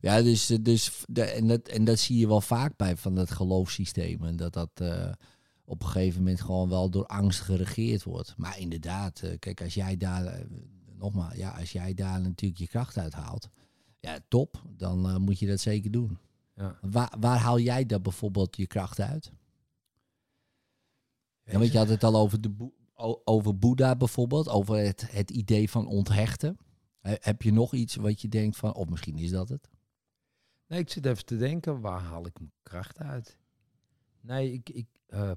Ja, 0.00 0.22
dus, 0.22 0.46
dus 0.46 0.90
de, 1.06 1.22
en, 1.22 1.46
dat, 1.46 1.68
en 1.68 1.84
dat 1.84 1.98
zie 1.98 2.18
je 2.18 2.28
wel 2.28 2.40
vaak 2.40 2.76
bij 2.76 2.96
van 2.96 3.14
dat 3.14 3.30
geloofssysteem. 3.30 4.24
En 4.24 4.36
dat 4.36 4.52
dat 4.52 4.70
eh, 4.74 5.12
op 5.72 5.82
een 5.82 5.88
gegeven 5.88 6.18
moment 6.18 6.40
gewoon 6.40 6.68
wel 6.68 6.90
door 6.90 7.06
angst 7.06 7.40
geregeerd 7.40 8.02
wordt. 8.02 8.34
Maar 8.36 8.58
inderdaad, 8.58 9.20
eh, 9.22 9.38
kijk, 9.38 9.60
als 9.62 9.74
jij 9.74 9.96
daar, 9.96 10.24
eh, 10.26 10.44
nogmaals, 10.98 11.34
ja, 11.34 11.50
als 11.50 11.72
jij 11.72 11.94
daar 11.94 12.20
natuurlijk 12.20 12.60
je 12.60 12.68
kracht 12.68 12.98
uit 12.98 13.12
haalt, 13.12 13.48
ja, 14.00 14.18
top, 14.28 14.62
dan 14.76 15.08
eh, 15.08 15.16
moet 15.16 15.38
je 15.38 15.46
dat 15.46 15.60
zeker 15.60 15.90
doen. 15.90 16.18
Ja. 16.54 16.78
Waar, 16.80 17.14
waar 17.20 17.38
haal 17.38 17.58
jij 17.58 17.86
daar 17.86 18.00
bijvoorbeeld 18.00 18.56
je 18.56 18.66
kracht 18.66 19.00
uit? 19.00 19.32
Ja, 21.44 21.58
want 21.58 21.72
je 21.72 21.78
had 21.78 21.88
het 21.88 22.04
al 22.04 22.16
over, 22.16 22.40
de 22.40 22.50
Boe- 22.50 22.72
o- 22.94 23.20
over 23.24 23.58
Boeddha 23.58 23.96
bijvoorbeeld, 23.96 24.48
over 24.48 24.76
het, 24.76 25.10
het 25.10 25.30
idee 25.30 25.70
van 25.70 25.86
onthechten. 25.86 26.56
He- 27.00 27.16
heb 27.20 27.42
je 27.42 27.52
nog 27.52 27.74
iets 27.74 27.94
wat 27.94 28.20
je 28.20 28.28
denkt 28.28 28.56
van, 28.56 28.74
of 28.74 28.88
misschien 28.88 29.18
is 29.18 29.30
dat 29.30 29.48
het? 29.48 29.70
Nee, 30.66 30.80
ik 30.80 30.90
zit 30.90 31.06
even 31.06 31.24
te 31.24 31.36
denken, 31.36 31.80
waar 31.80 32.00
haal 32.00 32.26
ik 32.26 32.38
mijn 32.38 32.52
kracht 32.62 32.98
uit? 32.98 33.38
Nee, 34.20 34.52
ik... 34.52 34.68
ik 34.68 34.86
eh. 35.12 35.32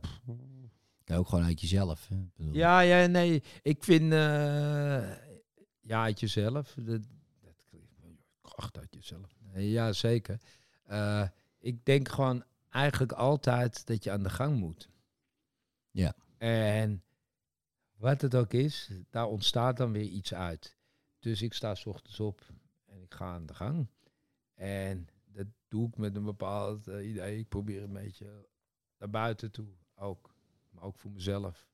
Ja, 1.06 1.16
ook 1.16 1.28
gewoon 1.28 1.44
uit 1.44 1.62
jezelf. 1.62 2.08
Hè? 2.08 2.16
Ja, 2.52 2.80
ja, 2.80 3.08
nee, 3.08 3.44
ik 3.62 3.84
vind... 3.84 4.12
eh, 4.14 5.16
ja, 5.82 6.04
uit 6.04 6.20
jezelf. 6.20 6.74
Dat, 6.74 7.02
dat 7.42 7.64
kracht 8.42 8.78
uit 8.78 8.94
jezelf. 8.94 9.36
Nee, 9.40 9.70
ja, 9.70 9.94
zeker. 9.94 10.40
Eh, 10.84 11.28
ik 11.60 11.86
denk 11.86 12.10
gewoon 12.10 12.44
eigenlijk 12.70 13.12
altijd 13.12 13.86
dat 13.88 14.04
je 14.04 14.12
aan 14.12 14.24
de 14.24 14.30
gang 14.30 14.60
moet. 14.60 14.90
Ja. 15.92 16.16
En 16.38 17.04
wat 17.96 18.22
het 18.22 18.36
ook 18.36 18.54
is, 18.54 18.90
daar 19.10 19.28
ontstaat 19.28 19.78
dan 19.78 19.92
weer 19.92 20.08
iets 20.10 20.34
uit. 20.34 20.78
Dus 21.20 21.42
ik 21.42 21.54
sta 21.54 21.76
's 21.76 21.86
ochtends 21.86 22.20
op 22.20 22.42
en 22.86 23.02
ik 23.02 23.14
ga 23.14 23.26
aan 23.34 23.46
de 23.46 23.54
gang. 23.54 23.88
En 24.54 25.08
dat 25.26 25.48
doe 25.68 25.88
ik 25.88 25.98
met 25.98 26.16
een 26.16 26.24
bepaald 26.24 26.88
idee. 26.88 27.38
Ik 27.38 27.50
probeer 27.50 27.84
een 27.84 27.94
beetje 27.94 28.48
naar 29.12 29.22
buiten 29.22 29.52
toe 29.52 29.68
ook. 29.96 30.34
Maar 30.70 30.84
ook 30.84 30.98
voor 30.98 31.12
mezelf. 31.12 31.68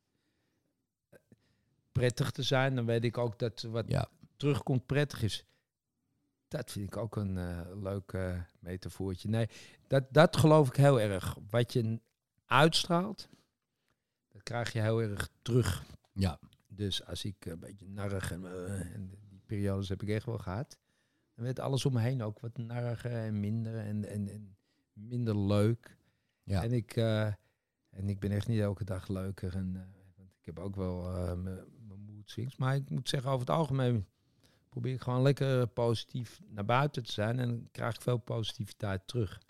eh, 1.10 1.20
Prettig 1.92 2.32
te 2.32 2.44
zijn. 2.44 2.76
Dan 2.76 2.86
weet 2.86 3.04
ik 3.04 3.18
ook 3.18 3.40
dat 3.40 3.62
wat 3.62 3.88
Ja. 3.88 4.10
terugkomt 4.36 4.86
prettig 4.86 5.22
is. 5.24 5.46
Dat 6.48 6.72
vind 6.72 6.86
ik 6.88 6.98
ook 6.98 7.16
een 7.16 7.38
eh, 7.38 7.62
leuk 7.76 8.12
eh, 8.14 8.42
metafoortje. 8.60 9.30
Nee, 9.30 9.50
dat, 9.88 10.04
dat 10.14 10.38
geloof 10.38 10.68
ik 10.68 10.76
heel 10.76 11.00
erg. 11.00 11.38
Wat 11.50 11.74
je 11.74 12.00
uitstraalt, 12.46 13.30
dat 14.28 14.44
krijg 14.44 14.74
je 14.74 14.82
heel 14.82 15.02
erg 15.02 15.30
terug. 15.42 15.84
Ja. 16.14 16.40
Dus 16.68 17.06
als 17.06 17.24
ik 17.26 17.46
een 17.46 17.60
beetje 17.60 17.88
narrig 17.88 18.32
en, 18.32 18.46
eh, 18.46 18.94
en 18.96 19.10
die 19.30 19.42
periodes 19.46 19.90
heb 19.90 20.02
ik 20.02 20.10
echt 20.10 20.26
wel 20.26 20.38
gehad. 20.38 20.78
Dan 21.36 21.46
werd 21.46 21.60
alles 21.60 21.86
om 21.86 21.94
me 21.94 22.00
heen 22.00 22.22
ook 22.24 22.40
wat 22.40 22.58
narriger 22.58 23.12
en 23.12 23.40
minder 23.40 23.78
en, 23.78 24.06
en, 24.06 24.28
en 24.30 24.56
minder 24.94 25.38
leuk. 25.38 25.98
Ja. 26.44 26.64
En, 26.64 26.72
ik, 26.72 26.96
eh, 26.96 27.26
en 27.90 28.10
ik 28.10 28.20
ben 28.20 28.32
echt 28.32 28.48
niet 28.48 28.60
elke 28.60 28.84
dag 28.84 29.08
leuker. 29.08 29.56
En, 29.56 29.72
eh, 29.76 29.82
want 30.18 30.30
ik 30.40 30.46
heb 30.46 30.60
ook 30.60 30.76
wel 30.76 31.08
eh, 31.16 31.34
mijn 31.34 31.60
mood 32.06 32.30
swings. 32.30 32.56
Maar 32.56 32.76
ik 32.76 32.90
moet 32.90 33.10
zeggen, 33.10 33.30
over 33.30 33.48
het 33.48 33.56
algemeen 33.56 34.06
probeer 34.70 34.94
ik 34.94 35.02
gewoon 35.02 35.22
lekker 35.22 35.68
positief 35.68 36.40
naar 36.50 36.66
buiten 36.66 37.04
te 37.04 37.12
zijn. 37.12 37.40
En 37.40 37.48
dan 37.50 37.68
krijg 37.72 37.96
ik 37.96 38.02
veel 38.02 38.18
positiviteit 38.18 39.08
terug. 39.08 39.42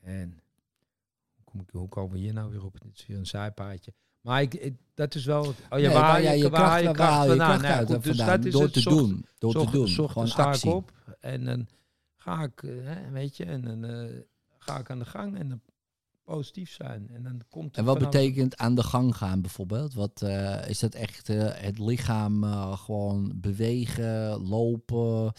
En 0.00 0.40
hoe, 1.34 1.44
kom 1.44 1.60
ik, 1.60 1.70
hoe 1.70 1.88
komen 1.88 2.12
we 2.12 2.18
hier 2.18 2.32
nou 2.32 2.50
weer 2.50 2.64
op? 2.64 2.80
Dit 2.80 2.94
is 2.98 3.06
weer 3.06 3.18
een 3.18 3.26
zijpaadje. 3.26 3.92
Maar 4.20 4.42
ik, 4.42 4.54
ik- 4.54 4.76
dat 4.94 5.14
is 5.14 5.24
wel... 5.24 5.44
Oh 5.44 5.54
ja, 5.70 5.76
Nee, 5.76 5.88
waar, 5.88 6.22
je, 6.22 6.48
waar 6.50 6.82
je 6.82 6.90
kracht, 6.92 7.26
je 7.26 7.36
kracht 7.36 7.60
Nou 7.62 7.62
ja, 7.62 7.78
goed, 7.84 8.02
dus 8.02 8.16
vandaan? 8.16 8.36
dat 8.36 8.44
is 8.44 8.52
door 8.52 8.62
het. 8.62 8.72
te 8.72 8.80
Zocht- 8.80 8.96
doen. 8.96 9.26
Door 9.38 9.52
te 9.52 9.70
doen. 9.70 9.88
zocht 9.88 10.12
Gewoon 10.12 10.28
sta 10.28 10.44
actie. 10.44 10.68
ik 10.70 10.76
op 10.76 10.92
en 11.20 11.44
dan 11.44 11.68
ga 12.16 12.42
ik, 12.42 12.60
hè, 12.64 13.10
weet 13.10 13.36
je, 13.36 13.44
en 13.44 13.60
dan 13.80 14.10
ga 14.58 14.78
ik 14.78 14.90
aan 14.90 14.98
de 14.98 15.04
gang 15.04 15.38
en 15.38 15.48
dan 15.48 15.60
positief 16.30 16.70
zijn. 16.70 17.10
En 17.12 17.22
dan 17.22 17.40
komt 17.48 17.76
En 17.76 17.84
wat 17.84 17.98
betekent 17.98 18.56
aan 18.56 18.74
de 18.74 18.82
gang 18.82 19.16
gaan 19.16 19.40
bijvoorbeeld? 19.40 19.94
Wat, 19.94 20.22
eh, 20.22 20.68
is 20.68 20.78
dat 20.78 20.94
echt 20.94 21.28
eh, 21.28 21.36
het 21.52 21.78
lichaam 21.78 22.44
eh, 22.44 22.78
gewoon 22.78 23.32
bewegen, 23.34 24.48
lopen? 24.48 25.32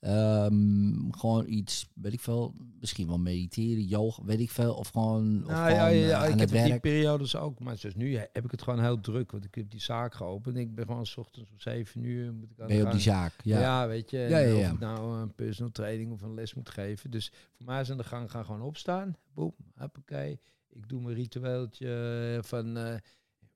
Ehm, 0.00 1.10
gewoon 1.10 1.48
iets, 1.48 1.88
weet 1.94 2.12
ik 2.12 2.20
veel, 2.20 2.54
misschien 2.80 3.06
wel 3.06 3.18
mediteren, 3.18 3.82
yoga, 3.84 4.24
weet 4.24 4.40
ik 4.40 4.50
veel. 4.50 4.74
Of 4.74 4.88
gewoon, 4.88 5.42
of 5.44 5.50
Nou 5.50 5.70
ja, 5.70 5.78
gewoon, 5.78 5.94
ja, 5.96 6.02
eh, 6.02 6.08
ja, 6.08 6.24
ik 6.26 6.38
heb 6.38 6.48
die 6.48 6.60
werk. 6.62 6.80
periodes 6.80 7.36
ook. 7.36 7.60
Maar 7.60 7.76
zoals 7.78 7.94
nu 7.94 8.16
heb 8.16 8.44
ik 8.44 8.50
het 8.50 8.62
gewoon 8.62 8.80
heel 8.80 9.00
druk. 9.00 9.30
Want 9.30 9.44
ik 9.44 9.54
heb 9.54 9.70
die 9.70 9.80
zaak 9.80 10.14
geopend. 10.14 10.56
Ik 10.56 10.74
ben 10.74 10.86
gewoon 10.86 11.06
's 11.06 11.16
ochtends 11.16 11.50
om 11.50 11.58
7 11.60 12.02
uur. 12.02 12.32
Moet 12.32 12.50
ik 12.50 12.60
aan 12.60 12.66
Ben 12.66 12.76
je 12.76 12.84
op 12.84 12.90
die 12.92 13.00
zaak? 13.00 13.32
Ja. 13.42 13.60
Ja. 13.60 13.86
weet 13.88 14.10
je. 14.10 14.22
En 14.24 14.30
Ja, 14.30 14.38
ja, 14.38 14.54
Of 14.66 14.72
ik 14.72 14.78
nou 14.78 15.20
een 15.20 15.34
personal 15.34 15.72
training 15.72 16.12
of 16.12 16.22
een 16.22 16.34
les 16.34 16.54
moet 16.54 16.70
geven. 16.70 17.10
Dus 17.10 17.32
voor 17.56 17.66
mij 17.66 17.80
is 17.80 17.90
aan 17.90 17.96
de 17.96 18.04
gang 18.04 18.30
gaan 18.30 18.44
gewoon 18.44 18.62
opstaan. 18.62 19.16
Boem, 19.34 19.54
hoppakee. 19.76 20.40
Ik 20.70 20.88
doe 20.88 21.02
mijn 21.02 21.14
ritueeltje 21.14 22.38
van... 22.42 22.76
eh, 22.76 22.94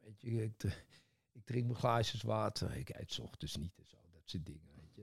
weet 0.00 0.20
je, 0.22 0.42
ik, 0.42 0.62
ik 1.32 1.44
drink 1.44 1.64
mijn 1.66 1.78
glaasjes 1.78 2.22
water. 2.22 2.76
Ik 2.76 2.88
eet 2.88 3.12
's 3.12 3.18
ochtends 3.18 3.56
niet 3.56 3.72
en 3.78 3.86
zo. 3.86 3.96
Dat 4.12 4.22
soort 4.24 4.46
dingen. 4.46 4.60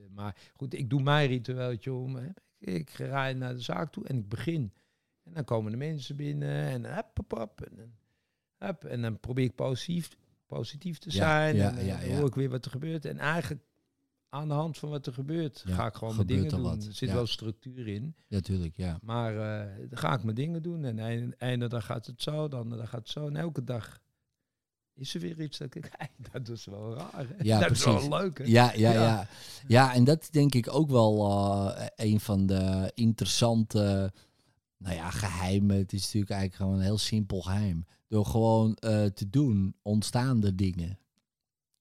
Maar 0.08 0.36
goed, 0.56 0.74
ik 0.74 0.90
doe 0.90 1.02
mijn 1.02 1.28
ritueeltje 1.28 1.92
om... 1.92 2.18
Ik 2.58 2.90
rijd 2.90 3.36
naar 3.36 3.54
de 3.54 3.60
zaak 3.60 3.92
toe 3.92 4.06
en 4.06 4.16
ik 4.16 4.28
begin. 4.28 4.72
En 5.22 5.32
dan 5.32 5.44
komen 5.44 5.70
de 5.70 5.76
mensen 5.78 6.16
binnen 6.16 6.66
en 6.68 6.82
dan 6.82 6.92
hop, 6.94 7.10
hop, 7.16 7.30
hop, 7.38 7.60
en 7.60 7.76
dan, 7.76 7.92
hop, 8.68 8.84
en 8.84 9.02
dan 9.02 9.20
probeer 9.20 9.44
ik 9.44 9.54
positief, 9.54 10.16
positief 10.46 10.98
te 10.98 11.08
Ja, 11.10 11.14
zijn. 11.16 11.56
ja, 11.56 11.68
en 11.68 11.74
dan 11.76 11.84
ja, 11.84 12.00
ja. 12.00 12.16
hoor 12.16 12.26
ik 12.26 12.34
weer 12.34 12.50
wat 12.50 12.64
er 12.64 12.70
gebeurt. 12.70 13.04
En 13.04 13.18
eigenlijk 13.18 13.62
aan 14.28 14.48
de 14.48 14.54
hand 14.54 14.78
van 14.78 14.88
wat 14.88 15.06
er 15.06 15.12
gebeurt, 15.12 15.62
Ja, 15.66 15.74
ga 15.74 15.86
ik 15.86 15.94
gewoon 15.94 16.14
mijn 16.14 16.26
dingen 16.26 16.48
doen. 16.48 16.62
wat, 16.62 16.84
Er 16.86 16.92
zit 16.94 17.08
ja. 17.08 17.14
wel 17.14 17.26
structuur 17.26 17.88
in. 17.88 18.14
Natuurlijk, 18.28 18.76
ja. 18.76 18.98
Maar 19.02 19.34
eh, 19.36 19.88
dan 19.88 19.98
ga 19.98 20.14
ik 20.14 20.22
mijn 20.22 20.36
dingen 20.36 20.62
doen. 20.62 20.84
En 20.84 20.96
de 20.96 21.02
ene, 21.02 21.34
ene 21.38 21.68
dag 21.68 21.84
gaat 21.86 22.06
het 22.06 22.22
zo, 22.22 22.48
de 22.48 22.56
andere 22.56 22.80
dag 22.80 22.90
gaat 22.90 23.00
het 23.00 23.08
zo. 23.08 23.26
En 23.26 23.36
elke 23.36 23.64
dag 23.64 24.00
is 25.00 25.14
er 25.14 25.20
weer 25.20 25.40
iets 25.40 25.58
dat 25.58 25.74
ik... 25.74 25.90
Dat 26.32 26.48
is 26.48 26.64
wel 26.64 26.94
raar. 26.94 27.26
hè? 27.28 27.34
Ja, 27.42 27.58
dat 27.68 27.70
is 27.70 27.84
wel 27.84 28.08
leuk. 28.08 28.38
hè? 28.38 28.44
Ja, 28.44 28.72
ja, 28.72 28.92
Ja. 28.92 29.02
ja. 29.02 29.26
Ja, 29.68 29.94
en 29.94 30.04
dat 30.04 30.28
denk 30.30 30.54
ik 30.54 30.74
ook 30.74 30.90
wel 30.90 31.30
eh, 31.76 31.86
een 31.96 32.20
van 32.20 32.46
de 32.46 32.92
interessante, 32.94 34.12
nou 34.78 34.94
ja, 34.94 35.10
geheimen. 35.10 35.76
Het 35.76 35.92
is 35.92 36.02
natuurlijk 36.04 36.32
eigenlijk 36.32 36.60
gewoon 36.62 36.78
een 36.78 36.84
heel 36.84 36.98
simpel 36.98 37.40
geheim. 37.40 37.86
Door 38.08 38.26
gewoon 38.26 38.74
eh, 38.74 39.04
te 39.04 39.30
doen, 39.30 39.74
ontstaan 39.82 40.44
er 40.44 40.56
dingen. 40.56 40.98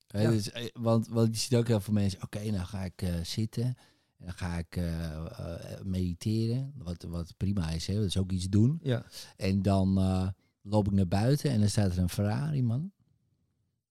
Hè, 0.08 0.22
Ja. 0.22 0.30
dus, 0.30 0.52
eh, 0.52 0.68
want, 0.74 1.08
want 1.08 1.36
je 1.36 1.42
ziet 1.42 1.56
ook 1.56 1.68
heel 1.68 1.80
veel 1.80 1.94
mensen, 1.94 2.24
oké, 2.24 2.52
nou 2.52 2.66
ga 2.66 2.84
ik 2.84 3.04
zitten. 3.24 3.64
En 3.64 4.26
dan 4.26 4.34
ga 4.34 4.58
ik 4.58 4.80
mediteren, 5.84 6.74
wat, 6.78 7.04
wat 7.04 7.34
prima 7.38 7.70
is, 7.70 7.88
hè? 7.88 7.94
dat 7.96 8.04
is 8.06 8.18
ook 8.18 8.32
iets 8.32 8.50
doen. 8.50 8.80
Ja. 8.84 9.06
En 9.38 9.62
dan 9.62 9.94
loop 10.62 10.86
ik 10.88 10.94
naar 10.94 11.08
buiten 11.08 11.52
en 11.52 11.60
dan 11.60 11.70
staat 11.70 11.92
er 11.92 11.98
een 11.98 12.10
Ferrari, 12.10 12.64
man. 12.64 12.92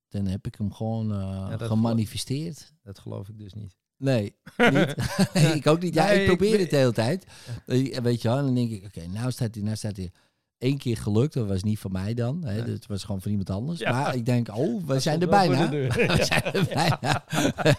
Dan 0.08 0.26
heb 0.26 0.46
ik 0.46 0.54
hem 0.54 0.72
gewoon 0.72 1.12
eh, 1.12 1.52
gemanifesteerd. 1.58 2.72
Dat 2.82 2.98
geloof 2.98 3.28
ik 3.28 3.38
dus 3.38 3.52
niet. 3.54 3.76
Nee, 3.96 4.34
niet. 4.56 4.94
Ik 5.54 5.66
ook 5.66 5.80
niet. 5.82 5.94
Ja, 5.94 6.06
Nee, 6.06 6.20
ik 6.20 6.26
probeer 6.26 6.58
het 6.58 6.70
de 6.70 6.76
hele 6.76 6.92
tijd. 6.92 7.26
Eh, 7.66 7.98
Weet 7.98 8.22
je 8.22 8.28
wel, 8.28 8.38
en 8.38 8.44
dan 8.44 8.54
denk 8.54 8.70
ik, 8.70 8.84
oké, 8.84 9.06
nou 9.06 9.30
staat 9.30 9.54
hij, 9.54 9.64
nou 9.64 9.76
staat 9.76 9.96
hij. 9.96 10.12
Eén 10.58 10.78
keer 10.78 10.96
gelukt, 10.96 11.34
dat 11.34 11.46
was 11.46 11.62
niet 11.62 11.78
van 11.78 11.92
mij 11.92 12.14
dan. 12.14 12.44
Hè, 12.44 12.54
Nee. 12.54 12.64
Dat 12.64 12.86
was 12.86 13.04
gewoon 13.04 13.20
van 13.20 13.30
iemand 13.30 13.50
anders. 13.50 13.78
Ja. 13.78 13.90
Maar 13.90 14.14
ik 14.14 14.26
denk, 14.26 14.48
oh, 14.56 14.80
we 14.80 14.86
Dat 14.92 15.02
zijn 15.02 15.20
er 15.20 15.28
bijna. 15.28 15.66
de. 15.66 15.86
We 16.16 16.24
zijn 16.24 16.42
er 16.42 16.66
bijna. 16.74 17.24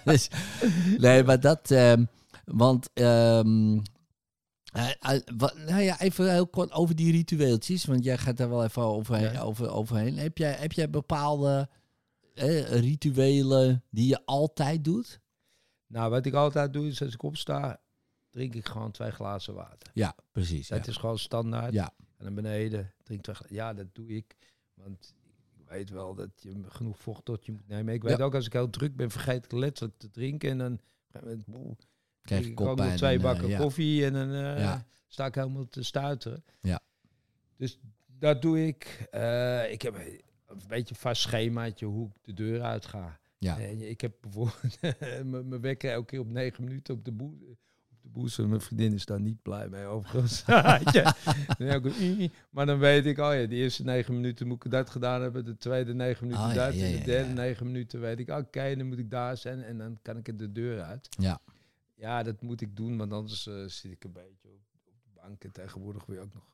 Dus, 0.03 0.27
nee, 0.97 1.23
maar 1.23 1.39
dat, 1.39 1.71
ehm, 1.71 2.03
want, 2.45 2.89
ehm, 2.93 3.79
eh, 4.73 4.89
eh, 4.99 5.19
wat, 5.37 5.57
nou 5.67 5.81
ja, 5.81 5.99
even 5.99 6.31
heel 6.31 6.47
kort 6.47 6.71
over 6.71 6.95
die 6.95 7.11
ritueeltjes, 7.11 7.85
want 7.85 8.03
jij 8.03 8.17
gaat 8.17 8.37
daar 8.37 8.49
wel 8.49 8.63
even 8.63 8.81
overheen. 8.81 9.31
Ja. 9.33 9.41
Over, 9.41 9.69
overheen. 9.71 10.17
Heb, 10.17 10.37
jij, 10.37 10.51
heb 10.59 10.71
jij 10.71 10.89
bepaalde 10.89 11.69
eh, 12.39 12.79
rituelen 12.79 13.83
die 13.89 14.07
je 14.07 14.25
altijd 14.25 14.83
doet? 14.83 15.19
Nou, 15.87 16.09
wat 16.09 16.25
ik 16.25 16.33
altijd 16.33 16.73
doe, 16.73 16.87
is 16.87 17.01
als 17.01 17.13
ik 17.13 17.23
opsta, 17.23 17.81
drink 18.29 18.55
ik 18.55 18.67
gewoon 18.67 18.91
twee 18.91 19.11
glazen 19.11 19.53
water. 19.53 19.91
Ja, 19.93 20.15
precies. 20.31 20.67
Dat 20.67 20.85
ja. 20.85 20.91
is 20.91 20.97
gewoon 20.97 21.19
standaard. 21.19 21.73
Ja. 21.73 21.93
En 22.17 22.23
naar 22.25 22.33
beneden, 22.33 22.93
drink 23.03 23.21
twee 23.21 23.35
Ja, 23.47 23.73
dat 23.73 23.95
doe 23.95 24.07
ik. 24.07 24.35
Want 24.73 25.13
ik 25.57 25.69
weet 25.69 25.89
wel 25.89 26.15
dat 26.15 26.29
je 26.35 26.63
genoeg 26.67 26.99
vocht 26.99 27.25
tot 27.25 27.45
je 27.45 27.51
moet 27.51 27.67
nemen. 27.67 27.93
Ik 27.93 28.03
weet 28.03 28.17
Ja. 28.17 28.23
ook, 28.23 28.35
als 28.35 28.45
ik 28.45 28.53
heel 28.53 28.69
druk 28.69 28.95
ben, 28.95 29.11
vergeet 29.11 29.45
ik 29.45 29.51
letterlijk 29.51 29.97
te 29.97 30.09
drinken. 30.09 30.49
En 30.49 30.57
dan 30.57 30.79
boe, 31.45 31.75
Krijg 32.21 32.45
ik 32.45 32.61
ook 32.61 32.77
nog 32.77 32.95
twee 32.95 33.09
en, 33.11 33.17
eh, 33.17 33.23
bakken 33.23 33.47
ja. 33.47 33.59
koffie. 33.59 34.05
En 34.05 34.13
dan 34.13 34.31
eh, 34.33 34.59
Ja. 34.59 34.85
sta 35.07 35.25
ik 35.25 35.35
helemaal 35.35 35.67
te 35.69 35.83
stuiteren. 35.83 36.43
Ja. 36.61 36.79
Dus 37.57 37.79
dat 38.05 38.41
doe 38.41 38.65
ik. 38.65 39.07
Eh, 39.11 39.71
ik 39.71 39.81
heb 39.81 39.95
een 40.49 40.61
beetje 40.67 40.95
vast 40.95 41.21
schemaatje 41.21 41.85
hoe 41.85 42.07
ik 42.07 42.13
de 42.21 42.33
deur 42.33 42.61
uit 42.61 42.85
ga. 42.85 43.19
Ja. 43.37 43.59
En 43.59 43.89
ik 43.89 44.01
heb 44.01 44.13
bijvoorbeeld 44.21 44.79
mijn 45.31 45.47
mijn 45.47 45.61
wekker 45.61 45.91
elke 45.91 46.05
keer 46.05 46.19
op 46.19 46.29
negen 46.29 46.63
minuten 46.63 46.93
op 46.93 47.05
de 47.05 47.11
boe. 47.11 47.33
Op 48.13 48.29
de 48.35 48.47
Mijn 48.47 48.61
vriendin 48.61 48.93
is 48.93 49.05
daar 49.05 49.19
niet 49.19 49.41
blij 49.41 49.69
mee 49.69 49.85
overigens. 49.85 50.43
Ii. 52.01 52.31
maar 52.49 52.65
dan 52.65 52.79
weet 52.79 53.05
ik, 53.05 53.17
oh 53.17 53.33
ja, 53.33 53.45
de 53.45 53.55
eerste 53.55 53.83
negen 53.83 54.13
minuten 54.13 54.47
moet 54.47 54.65
ik 54.65 54.71
dat 54.71 54.89
gedaan 54.89 55.21
hebben. 55.21 55.45
De 55.45 55.57
tweede 55.57 55.93
negen 55.93 56.27
minuten 56.27 56.45
Ah, 56.45 56.53
ja, 56.53 56.65
dat. 56.65 56.75
ja, 56.75 56.85
en 56.85 56.91
de 56.91 57.03
derde 57.03 57.33
negen 57.33 57.65
minuten 57.65 57.99
weet 57.99 58.19
ik, 58.19 58.29
oké, 58.29 58.75
dan 58.75 58.87
moet 58.87 58.97
ik 58.97 59.09
daar 59.09 59.37
zijn. 59.37 59.63
En 59.63 59.77
dan 59.77 59.99
kan 60.01 60.17
ik 60.17 60.27
er 60.27 60.37
de 60.37 60.51
deur 60.51 60.81
uit. 60.81 61.07
Ja. 61.19 61.41
Ja, 61.95 62.23
dat 62.23 62.41
moet 62.41 62.61
ik 62.61 62.75
doen, 62.75 62.97
want 62.97 63.13
anders 63.13 63.47
eh, 63.47 63.65
zit 63.65 63.91
ik 63.91 64.03
een 64.03 64.11
beetje 64.11 64.47
op, 64.47 64.61
op 64.85 64.95
de 65.03 65.09
bank. 65.21 65.43
En 65.43 65.51
tegenwoordig 65.51 66.05
word 66.05 66.17
je 66.17 66.23
ook 66.23 66.33
nog 66.33 66.51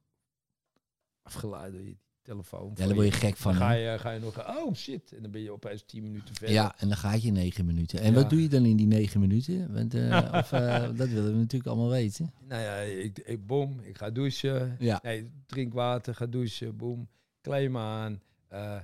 afgeleid 1.21 1.73
door 1.73 1.81
je 1.81 1.97
telefoon. 2.25 2.71
Ja, 2.75 2.85
daar 2.85 2.95
word 2.95 3.05
je 3.07 3.11
gek 3.11 3.35
van. 3.37 3.51
Dan 3.51 3.61
ga 3.61 3.71
je, 3.71 3.99
ga 3.99 4.11
je 4.11 4.19
nog, 4.19 4.47
oh 4.57 4.73
shit. 4.73 5.11
En 5.13 5.21
dan 5.21 5.31
ben 5.31 5.41
je 5.41 5.51
opeens 5.51 5.83
tien 5.85 6.03
minuten 6.03 6.35
verder. 6.35 6.55
Ja, 6.55 6.75
en 6.79 6.87
dan 6.87 6.97
gaat 6.97 7.21
je 7.21 7.31
negen 7.31 7.65
minuten. 7.65 7.99
En 7.99 8.13
Ja. 8.13 8.21
wat 8.21 8.29
doe 8.29 8.41
je 8.41 8.49
dan 8.49 8.65
in 8.65 8.75
die 8.77 8.87
negen 8.87 9.19
minuten? 9.19 9.73
Want, 9.73 9.93
eh, 9.93 10.29
of, 10.39 10.51
eh, 10.51 10.83
dat 10.95 11.09
willen 11.09 11.31
we 11.31 11.37
natuurlijk 11.37 11.69
allemaal 11.71 11.89
weten. 11.89 12.33
Nou 12.47 12.61
ja, 12.61 12.75
ik, 12.77 13.19
ik 13.19 13.45
boom, 13.45 13.79
ik 13.79 13.97
ga 13.97 14.09
douchen. 14.09 14.75
Ja. 14.79 14.99
Nee, 15.03 15.29
drink 15.45 15.73
water, 15.73 16.15
ga 16.15 16.25
douchen, 16.25 16.77
boom. 16.77 17.07
Kleed 17.41 17.71
me 17.71 17.79
aan. 17.79 18.21
eh, 18.47 18.79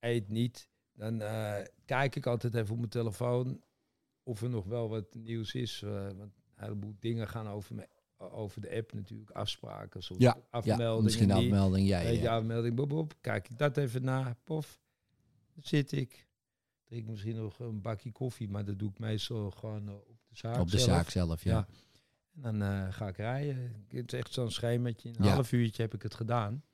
eet 0.00 0.28
niet. 0.28 0.68
Dan 0.94 1.20
eh, 1.20 1.54
kijk 1.84 2.16
ik 2.16 2.26
altijd 2.26 2.54
even 2.54 2.70
op 2.72 2.78
mijn 2.78 2.90
telefoon 2.90 3.60
of 4.22 4.42
er 4.42 4.50
nog 4.50 4.64
wel 4.64 4.88
wat 4.88 5.14
nieuws 5.14 5.54
is. 5.54 5.82
eh, 5.84 5.90
want 6.02 6.20
een 6.20 6.64
heleboel 6.64 6.94
dingen 6.98 7.28
gaan 7.28 7.48
over, 7.48 7.74
me, 7.74 7.88
over 8.18 8.60
de 8.60 8.76
app 8.76 8.92
natuurlijk. 8.92 9.30
Afspraken, 9.30 10.02
zoals 10.02 10.22
Ja, 10.22 10.36
afmeldingen. 10.50 10.94
Ja, 10.96 11.00
misschien 11.02 11.26
die- 11.28 11.36
afmelding. 11.36 11.88
Ja, 11.88 11.98
ja, 12.00 12.36
afmelding, 12.36 12.74
bob, 12.74 12.88
bob. 12.88 13.14
Kijk 13.20 13.48
ik 13.48 13.58
dat 13.58 13.76
even 13.76 14.02
na, 14.04 14.36
pof. 14.44 14.80
Dan 15.54 15.62
zit 15.64 15.92
ik. 15.92 16.26
Drink 16.84 17.06
misschien 17.08 17.36
nog 17.36 17.58
een 17.58 17.80
bakje 17.82 18.12
koffie, 18.12 18.48
maar 18.48 18.64
dat 18.64 18.78
doe 18.78 18.90
ik 18.90 18.98
meestal 18.98 19.50
gewoon 19.50 19.88
eh, 19.88 19.94
op 19.94 20.18
de 20.28 20.36
zaak 20.36 20.58
Op 20.58 20.70
de 20.70 20.78
zelf. 20.78 20.90
zaak 20.90 21.10
zelf, 21.10 21.42
ja. 21.44 21.50
Ja. 21.52 21.66
En 22.32 22.42
dan 22.58 22.62
eh, 22.62 22.92
ga 22.92 23.08
ik 23.08 23.16
rijden. 23.16 23.84
Het 23.88 24.12
is 24.12 24.18
echt 24.18 24.32
zo'n 24.32 24.50
schemaatje. 24.50 25.08
In 25.08 25.14
een 25.18 25.24
Ja. 25.24 25.32
half 25.32 25.52
uurtje 25.52 25.82
heb 25.82 25.94
ik 25.94 26.02
het 26.02 26.14
gedaan. 26.14 26.64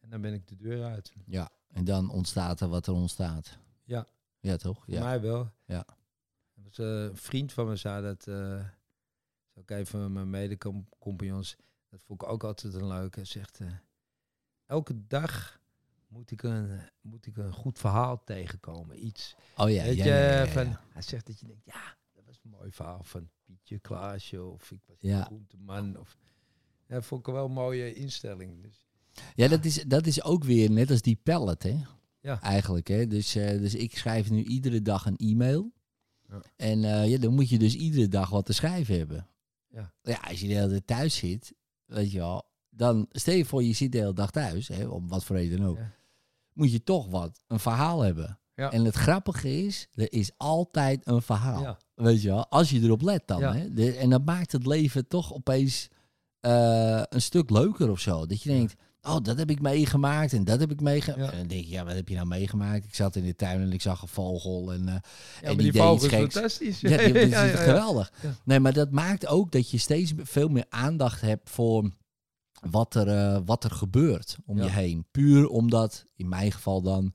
En 0.00 0.10
dan 0.10 0.20
ben 0.20 0.32
ik 0.34 0.46
de 0.48 0.56
deur 0.56 0.84
uit. 0.84 1.12
Ja, 1.26 1.50
en 1.68 1.84
dan 1.84 2.10
ontstaat 2.10 2.60
er 2.60 2.68
wat 2.68 2.86
er 2.86 2.92
ontstaat. 2.92 3.58
Ja. 3.84 4.06
Ja, 4.40 4.56
toch? 4.56 4.84
Voor 4.84 4.94
Ja. 4.94 5.04
mij 5.04 5.20
wel. 5.20 5.50
Ja. 5.64 5.86
Eh, 6.72 6.84
een 6.86 7.16
vriend 7.16 7.52
van 7.52 7.66
me 7.66 7.76
zei 7.76 8.02
dat... 8.02 8.26
is 9.54 9.58
ook 9.60 9.70
een 9.70 9.86
van 9.86 10.12
mijn 10.12 10.30
medecompagnons. 10.30 11.56
Dat 11.90 12.02
vond 12.02 12.22
ik 12.22 12.28
ook 12.28 12.44
altijd 12.44 12.74
een 12.74 12.86
leuke. 12.86 13.18
Hij 13.18 13.24
zegt... 13.28 13.60
eh, 13.60 13.66
elke 14.66 15.06
dag 15.06 15.60
moet 16.08 16.30
ik, 16.30 16.42
een, 16.42 16.80
moet 17.00 17.26
ik 17.26 17.36
een 17.36 17.52
goed 17.52 17.78
verhaal 17.78 18.24
tegenkomen. 18.24 19.06
Iets. 19.06 19.34
Oh 19.56 19.70
ja, 19.70 19.84
Weet 19.84 19.96
ja, 19.96 20.04
je, 20.04 20.10
ja, 20.10 20.16
ja, 20.32 20.42
ja. 20.42 20.46
Van, 20.46 20.76
hij 20.92 21.02
zegt 21.02 21.26
dat 21.26 21.40
je 21.40 21.46
denkt... 21.46 21.64
Ja, 21.64 21.96
dat 22.14 22.24
was 22.26 22.40
een 22.44 22.50
mooi 22.50 22.70
verhaal 22.72 23.02
van 23.04 23.28
Pietje, 23.44 23.78
Klaasje. 23.78 24.42
Of 24.44 24.70
ik 24.70 24.80
was 24.86 24.96
Ja. 25.00 25.18
een 25.18 25.24
groenteman. 25.24 25.98
Of, 25.98 26.16
ja, 26.86 26.94
dat 26.94 27.04
vond 27.04 27.26
ik 27.26 27.32
wel 27.34 27.44
een 27.44 27.52
mooie 27.52 27.94
instelling. 27.94 28.62
Dus, 28.62 28.86
Ja, 29.34 29.48
dat 29.48 29.64
is, 29.64 29.82
dat 29.82 30.06
is 30.06 30.22
ook 30.22 30.44
weer 30.44 30.70
net 30.70 30.90
als 30.90 31.02
die 31.02 31.18
pallet, 31.22 31.62
hè? 31.62 31.76
Ja. 32.20 32.40
Eigenlijk, 32.42 32.88
hè? 32.88 33.06
Dus, 33.06 33.34
eh, 33.34 33.58
dus 33.58 33.74
ik 33.74 33.96
schrijf 33.98 34.30
nu 34.30 34.42
iedere 34.42 34.82
dag 34.82 35.06
een 35.06 35.16
e-mail. 35.16 35.72
Ja. 36.28 36.42
En 36.56 36.84
eh, 36.84 37.08
ja, 37.10 37.18
dan 37.18 37.34
moet 37.34 37.48
je 37.48 37.58
dus 37.58 37.74
iedere 37.74 38.08
dag 38.08 38.30
wat 38.30 38.46
te 38.46 38.52
schrijven 38.52 38.96
hebben. 38.98 39.26
Ja. 39.72 39.92
Ja, 40.02 40.18
als 40.28 40.40
je 40.40 40.46
de 40.48 40.54
hele 40.54 40.68
tijd 40.68 40.86
thuis 40.86 41.16
zit, 41.16 41.52
weet 41.84 42.12
je 42.12 42.18
wel, 42.18 42.50
dan 42.70 43.06
stel 43.10 43.34
je 43.34 43.44
voor 43.44 43.62
je 43.62 43.72
zit 43.72 43.92
de 43.92 43.98
hele 43.98 44.12
dag 44.12 44.30
thuis, 44.30 44.68
hè, 44.68 44.84
om 44.86 45.08
wat 45.08 45.24
voor 45.24 45.36
reden 45.36 45.62
ook, 45.62 45.76
Ja. 45.76 45.92
moet 46.52 46.72
je 46.72 46.82
toch 46.82 47.06
wat, 47.10 47.40
een 47.46 47.60
verhaal 47.60 48.00
hebben. 48.00 48.38
Ja. 48.54 48.70
En 48.72 48.84
het 48.84 48.94
grappige 48.94 49.64
is, 49.64 49.88
er 49.94 50.12
is 50.12 50.30
altijd 50.36 51.06
een 51.06 51.22
verhaal. 51.22 51.62
Ja. 51.62 51.78
Weet 51.94 52.22
je 52.22 52.28
wel, 52.28 52.48
als 52.48 52.70
je 52.70 52.80
erop 52.80 53.02
let 53.02 53.26
dan. 53.26 53.42
Hè? 53.42 53.72
De- 53.72 53.96
en 53.96 54.10
dat 54.10 54.24
maakt 54.24 54.52
het 54.52 54.66
leven 54.66 55.08
toch 55.08 55.32
opeens 55.34 55.88
eh, 56.40 57.02
een 57.08 57.22
stuk 57.22 57.50
leuker 57.50 57.90
of 57.90 58.00
zo. 58.00 58.26
Dat 58.26 58.42
je 58.42 58.48
denkt, 58.50 58.74
oh, 59.02 59.16
dat 59.22 59.38
heb 59.38 59.50
ik 59.50 59.60
meegemaakt 59.60 60.32
en 60.32 60.44
dat 60.44 60.60
heb 60.60 60.70
ik 60.70 60.80
meegemaakt. 60.80 61.22
Ja. 61.22 61.30
En 61.30 61.38
dan 61.38 61.46
denk 61.46 61.64
je, 61.64 61.70
ja, 61.70 61.84
wat 61.84 61.94
heb 61.94 62.08
je 62.08 62.14
nou 62.14 62.26
meegemaakt? 62.26 62.84
Ik 62.84 62.94
zat 62.94 63.16
in 63.16 63.24
de 63.24 63.34
tuin 63.34 63.60
en 63.60 63.72
ik 63.72 63.80
zag 63.80 64.02
een 64.02 64.08
vogel 64.08 64.72
en, 64.72 64.88
eh, 64.88 64.94
Ja, 64.94 65.48
en 65.48 65.56
die 65.56 65.72
die 65.72 65.80
vogel 65.80 66.06
is 66.06 66.14
fantastisch. 66.14 66.80
Ja, 66.80 66.96
die, 67.06 67.28
ja, 67.28 67.46
geweldig. 67.46 68.12
Nee, 68.44 68.60
maar 68.60 68.72
dat 68.72 68.90
maakt 68.90 69.26
ook 69.26 69.52
dat 69.52 69.70
je 69.70 69.78
steeds 69.78 70.12
veel 70.16 70.48
meer 70.48 70.66
aandacht 70.68 71.20
hebt 71.20 71.50
voor 71.50 71.90
wat 72.70 72.94
er, 72.94 73.08
eh, 73.08 73.40
wat 73.44 73.64
er 73.64 73.70
gebeurt 73.70 74.36
om 74.46 74.62
je 74.62 74.70
heen. 74.70 75.06
Puur 75.10 75.48
omdat, 75.48 76.06
in 76.14 76.28
mijn 76.28 76.52
geval 76.52 76.82
dan, 76.82 77.14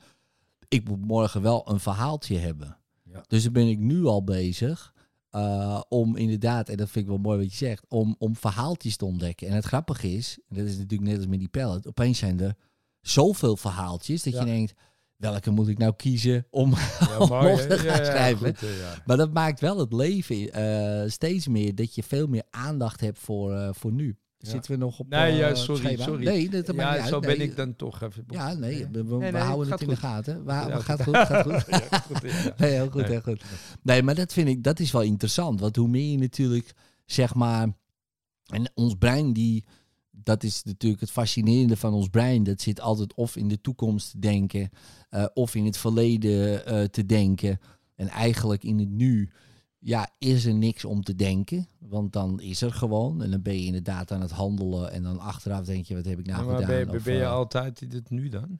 ik 0.67 0.87
moet 0.89 1.05
morgen 1.05 1.41
wel 1.41 1.69
een 1.69 1.79
verhaaltje 1.79 2.37
hebben. 2.37 2.77
Ja. 3.03 3.23
Dus 3.27 3.43
dan 3.43 3.53
ben 3.53 3.67
ik 3.67 3.79
nu 3.79 4.05
al 4.05 4.23
bezig 4.23 4.93
eh, 5.37 5.81
om 5.89 6.15
inderdaad, 6.15 6.69
en 6.69 6.77
dat 6.77 6.89
vind 6.89 7.05
ik 7.05 7.11
wel 7.11 7.19
mooi 7.19 7.37
wat 7.39 7.51
je 7.51 7.57
zegt, 7.65 7.85
om, 7.87 8.15
om 8.19 8.35
verhaaltjes 8.35 8.97
te 8.97 9.05
ontdekken. 9.05 9.47
En 9.47 9.53
het 9.53 9.65
grappige 9.65 10.13
is, 10.13 10.37
en 10.49 10.55
dat 10.55 10.65
is 10.65 10.77
natuurlijk 10.77 11.09
net 11.09 11.17
als 11.17 11.27
met 11.27 11.39
die 11.39 11.47
pallet, 11.49 11.87
opeens 11.87 12.17
zijn 12.19 12.39
er 12.39 12.55
zoveel 13.01 13.57
verhaaltjes 13.57 14.23
dat 14.23 14.33
Ja. 14.33 14.39
je 14.39 14.45
denkt, 14.45 14.73
welke 15.15 15.51
moet 15.51 15.67
ik 15.67 15.77
nou 15.77 15.93
kiezen 15.95 16.45
om 16.49 16.73
Ja, 16.99 17.17
om 17.19 17.27
mooi, 17.29 17.67
te 17.67 17.77
gaan 17.77 18.05
schrijven. 18.05 18.57
goed, 18.57 18.67
maar 19.05 19.17
dat 19.17 19.33
maakt 19.33 19.59
wel 19.59 19.79
het 19.79 19.93
leven 19.93 20.51
eh, 20.53 21.09
steeds 21.09 21.47
meer 21.47 21.75
dat 21.75 21.95
je 21.95 22.03
veel 22.03 22.27
meer 22.27 22.43
aandacht 22.49 22.99
hebt 23.01 23.19
voor, 23.19 23.53
eh, 23.53 23.69
voor 23.73 23.91
nu. 23.91 24.17
Ja. 24.39 24.49
Zitten 24.49 24.71
we 24.71 24.77
nog 24.77 24.99
op 24.99 25.09
Nee, 25.09 25.31
eh, 25.31 25.37
ja, 25.37 25.47
het 25.47 25.57
sorry, 25.57 25.83
schema? 25.85 26.03
sorry. 26.03 26.25
Nee, 26.25 26.49
dat, 26.49 26.65
dat 26.65 26.75
maakt 26.75 26.87
Ja, 26.87 26.93
niet 26.93 27.01
uit. 27.01 27.09
zo 27.13 27.19
Nee. 27.19 27.37
ben 27.37 27.45
ik 27.45 27.55
dan 27.55 27.75
toch 27.75 28.01
even... 28.01 28.23
Ja, 28.27 28.53
nee, 28.53 28.87
we, 28.91 29.03
we- 29.03 29.09
we 29.09 29.17
Nee, 29.17 29.31
nee, 29.31 29.41
houden 29.41 29.71
het 29.71 29.81
in 29.81 29.87
de 29.87 29.95
gaten. 29.95 30.45
We, 30.45 30.51
Ja, 30.51 30.79
gaat 30.79 31.03
goed. 31.03 31.15
gaat 31.27 31.41
goed. 31.41 31.65
Ja, 31.67 31.99
goed, 31.99 32.21
ja. 32.31 32.53
Nee, 32.57 32.71
heel 32.71 32.89
goed, 32.89 33.01
Nee. 33.01 33.09
heel 33.11 33.21
goed. 33.21 33.43
Nee, 33.81 34.03
maar 34.03 34.15
dat 34.15 34.33
vind 34.33 34.47
ik, 34.47 34.63
dat 34.63 34.79
is 34.79 34.91
wel 34.91 35.01
interessant. 35.01 35.59
Want 35.59 35.75
hoe 35.75 35.87
meer 35.87 36.11
je 36.11 36.17
natuurlijk, 36.17 36.73
zeg 37.05 37.33
maar, 37.33 37.67
en 38.47 38.71
ons 38.73 38.93
brein 38.99 39.33
die, 39.33 39.65
dat 40.11 40.43
is 40.43 40.63
natuurlijk 40.63 41.01
het 41.01 41.11
fascinerende 41.11 41.77
van 41.77 41.93
ons 41.93 42.07
brein. 42.07 42.43
Dat 42.43 42.61
zit 42.61 42.81
altijd 42.81 43.13
of 43.13 43.35
in 43.35 43.47
de 43.47 43.61
toekomst 43.61 44.11
te 44.11 44.19
denken, 44.19 44.69
eh, 45.09 45.25
of 45.33 45.55
in 45.55 45.65
het 45.65 45.77
verleden 45.77 46.65
eh, 46.65 46.83
te 46.83 47.05
denken. 47.05 47.59
En 47.95 48.07
eigenlijk 48.07 48.63
in 48.63 48.79
het 48.79 48.89
nu, 48.89 49.29
ja, 49.79 50.09
is 50.19 50.45
er 50.45 50.53
niks 50.53 50.85
om 50.85 51.03
te 51.03 51.15
denken. 51.15 51.67
Want 51.79 52.13
dan 52.13 52.39
is 52.41 52.61
er 52.61 52.73
gewoon. 52.73 53.23
En 53.23 53.31
dan 53.31 53.41
ben 53.41 53.53
je 53.59 53.65
inderdaad 53.65 54.11
aan 54.11 54.21
het 54.21 54.31
handelen. 54.31 54.91
En 54.91 55.03
dan 55.03 55.19
achteraf 55.19 55.65
denk 55.65 55.85
je, 55.85 55.95
wat 55.95 56.05
heb 56.05 56.19
ik 56.19 56.25
nou 56.25 56.45
maar 56.45 56.53
gedaan? 56.55 56.69
ben, 56.69 56.79
je- 56.79 56.97
Of, 56.97 57.03
ben 57.03 57.13
je 57.13 57.21
eh, 57.21 57.31
altijd 57.31 57.81
in 57.81 57.89
het 57.91 58.09
nu 58.09 58.29
dan? 58.29 58.59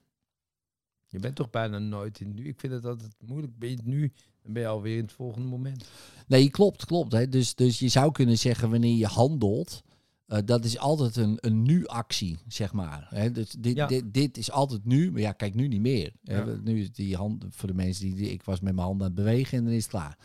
Je 1.10 1.20
bent 1.20 1.36
toch 1.36 1.50
bijna 1.50 1.80
nooit 1.80 2.20
in 2.20 2.28
het 2.28 2.36
nu? 2.36 2.48
Ik 2.48 2.60
vind 2.60 2.74
het 2.74 2.86
altijd 2.86 3.16
moeilijk. 3.26 3.58
Ben 3.60 3.70
je 3.70 3.76
het 3.76 3.86
nu, 3.86 4.12
dan 4.44 4.54
ben 4.54 4.62
je 4.62 4.68
alweer 4.68 4.96
in 4.98 5.04
het 5.04 5.12
volgende 5.12 5.48
moment. 5.48 5.86
Nee, 6.28 6.50
klopt, 6.50 6.86
klopt. 6.86 7.12
Hè. 7.12 7.30
Dus, 7.30 7.56
dus 7.56 7.80
je 7.80 7.88
zou 7.88 8.12
kunnen 8.12 8.38
zeggen, 8.38 8.70
wanneer 8.70 8.96
je 8.98 9.06
handelt, 9.06 9.84
eh, 10.26 10.40
dat 10.46 10.66
is 10.66 10.78
altijd 10.78 11.16
een, 11.16 11.38
een 11.40 11.62
nu-actie, 11.64 12.38
zeg 12.48 12.74
maar. 12.74 13.08
Hè. 13.10 13.32
Dus 13.32 13.50
dit, 13.52 13.76
Ja. 13.76 13.88
dit, 13.88 14.14
dit 14.14 14.38
is 14.38 14.52
altijd 14.52 14.86
nu, 14.86 15.12
maar 15.12 15.22
ja, 15.22 15.32
kijk, 15.32 15.54
nu 15.56 15.68
niet 15.68 15.82
meer. 15.82 16.14
Ja. 16.22 16.46
Nu 16.64 16.80
is 16.82 16.92
die 16.92 17.16
hand, 17.16 17.46
voor 17.50 17.68
de 17.68 17.74
mensen 17.76 18.06
die, 18.06 18.16
die, 18.16 18.30
ik 18.32 18.44
was 18.44 18.60
met 18.60 18.74
mijn 18.74 18.88
handen 18.88 19.08
aan 19.08 19.14
het 19.14 19.24
bewegen 19.24 19.58
en 19.58 19.64
dan 19.64 19.74
is 19.74 19.82
het 19.82 19.92
klaar. 19.92 20.18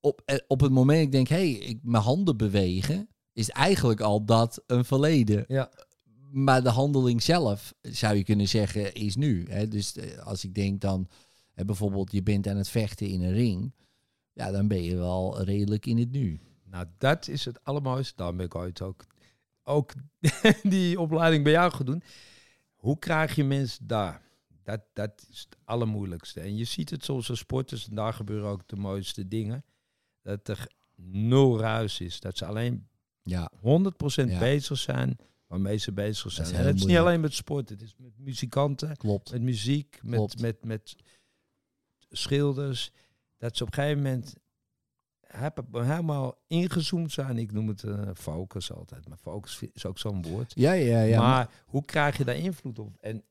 Op, 0.00 0.22
eh, 0.24 0.36
op 0.46 0.60
het 0.60 0.72
moment 0.72 1.02
ik 1.02 1.12
denk, 1.12 1.28
hé, 1.28 1.36
hey, 1.36 1.50
ik 1.50 1.78
mijn 1.82 2.02
handen 2.02 2.36
bewegen, 2.36 3.08
is 3.32 3.50
eigenlijk 3.50 4.00
al 4.00 4.24
dat 4.24 4.62
een 4.66 4.84
verleden. 4.84 5.44
Ja. 5.48 5.70
Maar 6.30 6.62
de 6.62 6.70
handeling 6.70 7.22
zelf, 7.22 7.74
zou 7.82 8.16
je 8.16 8.24
kunnen 8.24 8.48
zeggen, 8.48 8.94
is 8.94 9.16
nu. 9.16 9.46
Hè? 9.48 9.68
Dus 9.68 9.96
eh, 9.96 10.18
als 10.18 10.44
ik 10.44 10.54
denk 10.54 10.80
dan, 10.80 11.08
hè, 11.52 11.64
bijvoorbeeld 11.64 12.12
je 12.12 12.22
bent 12.22 12.46
aan 12.46 12.56
het 12.56 12.68
vechten 12.68 13.06
in 13.06 13.22
een 13.22 13.32
ring, 13.32 13.74
ja, 14.32 14.50
dan 14.50 14.68
ben 14.68 14.82
je 14.82 14.96
wel 14.96 15.42
redelijk 15.42 15.86
in 15.86 15.98
het 15.98 16.10
nu. 16.10 16.40
Nou, 16.64 16.86
dat 16.98 17.28
is 17.28 17.44
het 17.44 17.64
allermooiste. 17.64 18.12
Daarom 18.16 18.36
ben 18.36 18.46
ik 18.46 18.54
ooit 18.54 18.82
ook, 18.82 19.06
ook 19.62 19.92
die 20.62 21.00
opleiding 21.00 21.44
bij 21.44 21.52
jou 21.52 21.72
gaan 21.72 21.86
doen. 21.86 22.02
Hoe 22.76 22.98
krijg 22.98 23.34
je 23.34 23.44
mensen 23.44 23.86
daar? 23.86 24.22
Dat, 24.62 24.80
dat 24.92 25.26
is 25.30 25.40
het 25.40 25.58
allermoeilijkste. 25.64 26.40
En 26.40 26.56
je 26.56 26.64
ziet 26.64 26.90
het 26.90 27.04
soms 27.04 27.30
als 27.30 27.38
sporters, 27.38 27.88
en 27.88 27.94
daar 27.94 28.12
gebeuren 28.12 28.48
ook 28.48 28.68
de 28.68 28.76
mooiste 28.76 29.28
dingen. 29.28 29.64
Dat 30.28 30.48
er 30.48 30.66
nul 30.96 31.58
ruis 31.60 32.00
is. 32.00 32.20
Dat 32.20 32.36
ze 32.36 32.44
alleen 32.46 32.88
Ja, 33.22 33.50
100% 33.56 34.30
Ja. 34.30 34.38
bezig 34.38 34.78
zijn 34.78 35.16
waarmee 35.46 35.76
ze 35.76 35.92
bezig 35.92 36.32
zijn. 36.32 36.46
is 36.46 36.52
En 36.52 36.66
het 36.66 36.76
is 36.76 36.84
niet 36.84 36.96
alleen 36.96 37.20
met 37.20 37.34
sport, 37.34 37.68
het 37.68 37.82
is 37.82 37.94
met 37.96 38.18
muzikanten, 38.18 38.96
klopt. 38.96 39.30
met 39.32 39.42
muziek, 39.42 39.98
met, 40.02 40.14
Klopt. 40.18 40.40
met, 40.40 40.64
met 40.64 40.96
schilders. 42.10 42.90
Dat 43.36 43.56
ze 43.56 43.62
op 43.62 43.68
een 43.68 43.74
gegeven 43.74 44.02
moment 44.02 44.34
heb- 45.26 45.66
helemaal 45.72 46.38
ingezoomd 46.46 47.12
zijn. 47.12 47.38
Ik 47.38 47.52
noem 47.52 47.68
het 47.68 47.82
eh, 47.84 48.10
focus 48.14 48.72
altijd, 48.72 49.08
maar 49.08 49.18
focus 49.18 49.60
is 49.72 49.86
ook 49.86 49.98
zo'n 49.98 50.22
woord. 50.22 50.52
Ja, 50.56 50.72
ja, 50.72 51.00
ja. 51.02 51.20
maar 51.20 51.50
hoe 51.66 51.84
krijg 51.84 52.16
je 52.16 52.24
daar 52.24 52.36
invloed 52.36 52.78
op? 52.78 52.96
En 53.00 53.24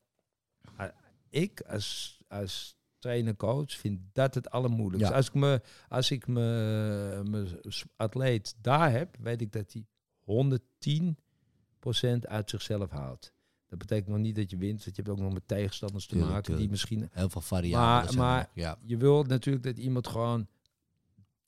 eh, 0.77 0.85
ik 1.29 1.61
als, 1.61 2.19
als 2.27 2.76
trainer, 2.99 3.35
coach, 3.35 3.71
vind 3.71 3.99
dat 4.13 4.33
het 4.35 4.49
allermoeilijkste. 4.49 5.11
Ja. 5.11 5.17
Als 5.17 5.27
ik 5.27 5.33
me, 5.33 5.61
als 5.89 6.11
ik 6.11 6.27
me, 6.27 7.21
mijn 7.29 7.47
atleet 7.95 8.55
daar 8.61 8.91
heb, 8.91 9.15
weet 9.19 9.41
ik 9.41 9.51
dat 9.51 9.73
hij 9.73 9.85
110% 10.25 12.19
uit 12.27 12.49
zichzelf 12.49 12.89
haalt. 12.89 13.33
Dat 13.67 13.79
betekent 13.79 14.07
nog 14.07 14.17
niet 14.17 14.35
dat 14.35 14.49
je 14.49 14.57
wint, 14.57 14.83
want 14.83 14.95
je 14.95 15.01
hebt 15.01 15.09
ook 15.17 15.23
nog 15.23 15.33
met 15.33 15.47
tegenstanders 15.47 16.05
te 16.05 16.11
Tuurlijk, 16.13 16.33
maken 16.33 16.57
die 16.57 16.69
misschien. 16.69 17.09
heel 17.11 17.29
veel 17.29 17.41
variabelen. 17.41 17.89
Maar- 17.89 18.05
zijn 18.07 18.17
maar- 18.17 18.49
ja, 18.53 18.77
Je 18.85 18.97
wil 18.97 19.23
natuurlijk 19.23 19.65
dat 19.65 19.77
iemand 19.77 20.07
gewoon 20.07 20.47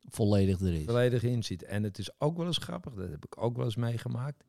volledig 0.10 0.60
er 0.60 0.74
is. 0.74 0.86
volledig 0.86 1.24
in 1.24 1.44
zit. 1.44 1.64
En 1.64 1.84
het 1.84 1.98
is 1.98 2.20
ook 2.22 2.38
wel 2.38 2.46
eens 2.46 2.58
grappig, 2.58 2.94
dat 2.94 3.10
heb 3.10 3.26
ik 3.26 3.42
ook 3.42 3.56
wel 3.56 3.66
eens 3.66 3.76
meegemaakt. 3.76 4.44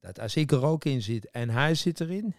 Dat 0.00 0.20
als 0.20 0.36
ik 0.36 0.52
er 0.52 0.64
ook 0.64 0.84
in 0.84 1.02
zit 1.02 1.30
en 1.30 1.50
hij 1.50 1.74
zit 1.74 2.00
erin, 2.00 2.34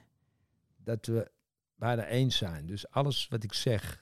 dat 0.78 1.06
we 1.06 1.32
bijna 1.76 2.06
eens 2.06 2.38
zijn. 2.38 2.66
Dus 2.66 2.90
alles 2.90 3.28
wat 3.28 3.44
ik 3.44 3.54
zeg 3.54 4.02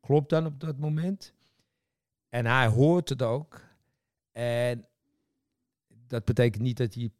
klopt 0.00 0.28
dan 0.28 0.46
op 0.46 0.60
dat 0.60 0.78
moment. 0.78 1.34
En 2.28 2.46
hij 2.46 2.66
hoort 2.66 3.08
het 3.08 3.22
ook. 3.22 3.60
En 4.32 4.86
dat 6.06 6.24
betekent 6.24 6.62
niet 6.62 6.76
dat 6.76 6.94
hij 6.94 7.10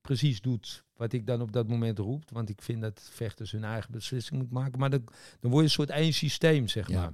precies 0.00 0.40
doet 0.40 0.84
wat 0.96 1.12
ik 1.12 1.26
dan 1.26 1.40
op 1.40 1.52
dat 1.52 1.68
moment 1.68 1.98
roep. 1.98 2.30
Want 2.30 2.48
ik 2.48 2.62
vind 2.62 2.80
dat 2.82 3.00
vechters 3.12 3.50
hun 3.50 3.64
eigen 3.64 3.92
beslissing 3.92 4.38
moeten 4.38 4.56
maken. 4.56 4.78
Maar 4.78 4.90
dan, 4.90 5.04
dan 5.40 5.50
word 5.50 5.56
je 5.56 5.62
een 5.62 5.70
soort 5.70 5.90
één 5.90 6.12
systeem, 6.12 6.68
zeg 6.68 6.88
Ja. 6.88 7.00
maar. 7.00 7.12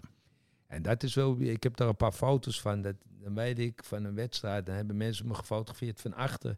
En 0.66 0.82
dat 0.82 1.03
is 1.03 1.14
wel, 1.14 1.41
ik 1.41 1.62
heb 1.62 1.76
daar 1.76 1.89
een 1.89 1.97
paar 1.97 2.12
foto's 2.12 2.61
van. 2.61 2.82
Dat, 2.82 2.97
dan 3.05 3.34
weet 3.34 3.59
ik 3.59 3.84
van 3.84 4.05
een 4.05 4.14
wedstrijd, 4.14 4.66
dan 4.66 4.74
hebben 4.74 4.97
mensen 4.97 5.26
me 5.26 5.34
gefotografeerd 5.34 6.01
van 6.01 6.14
achter. 6.14 6.51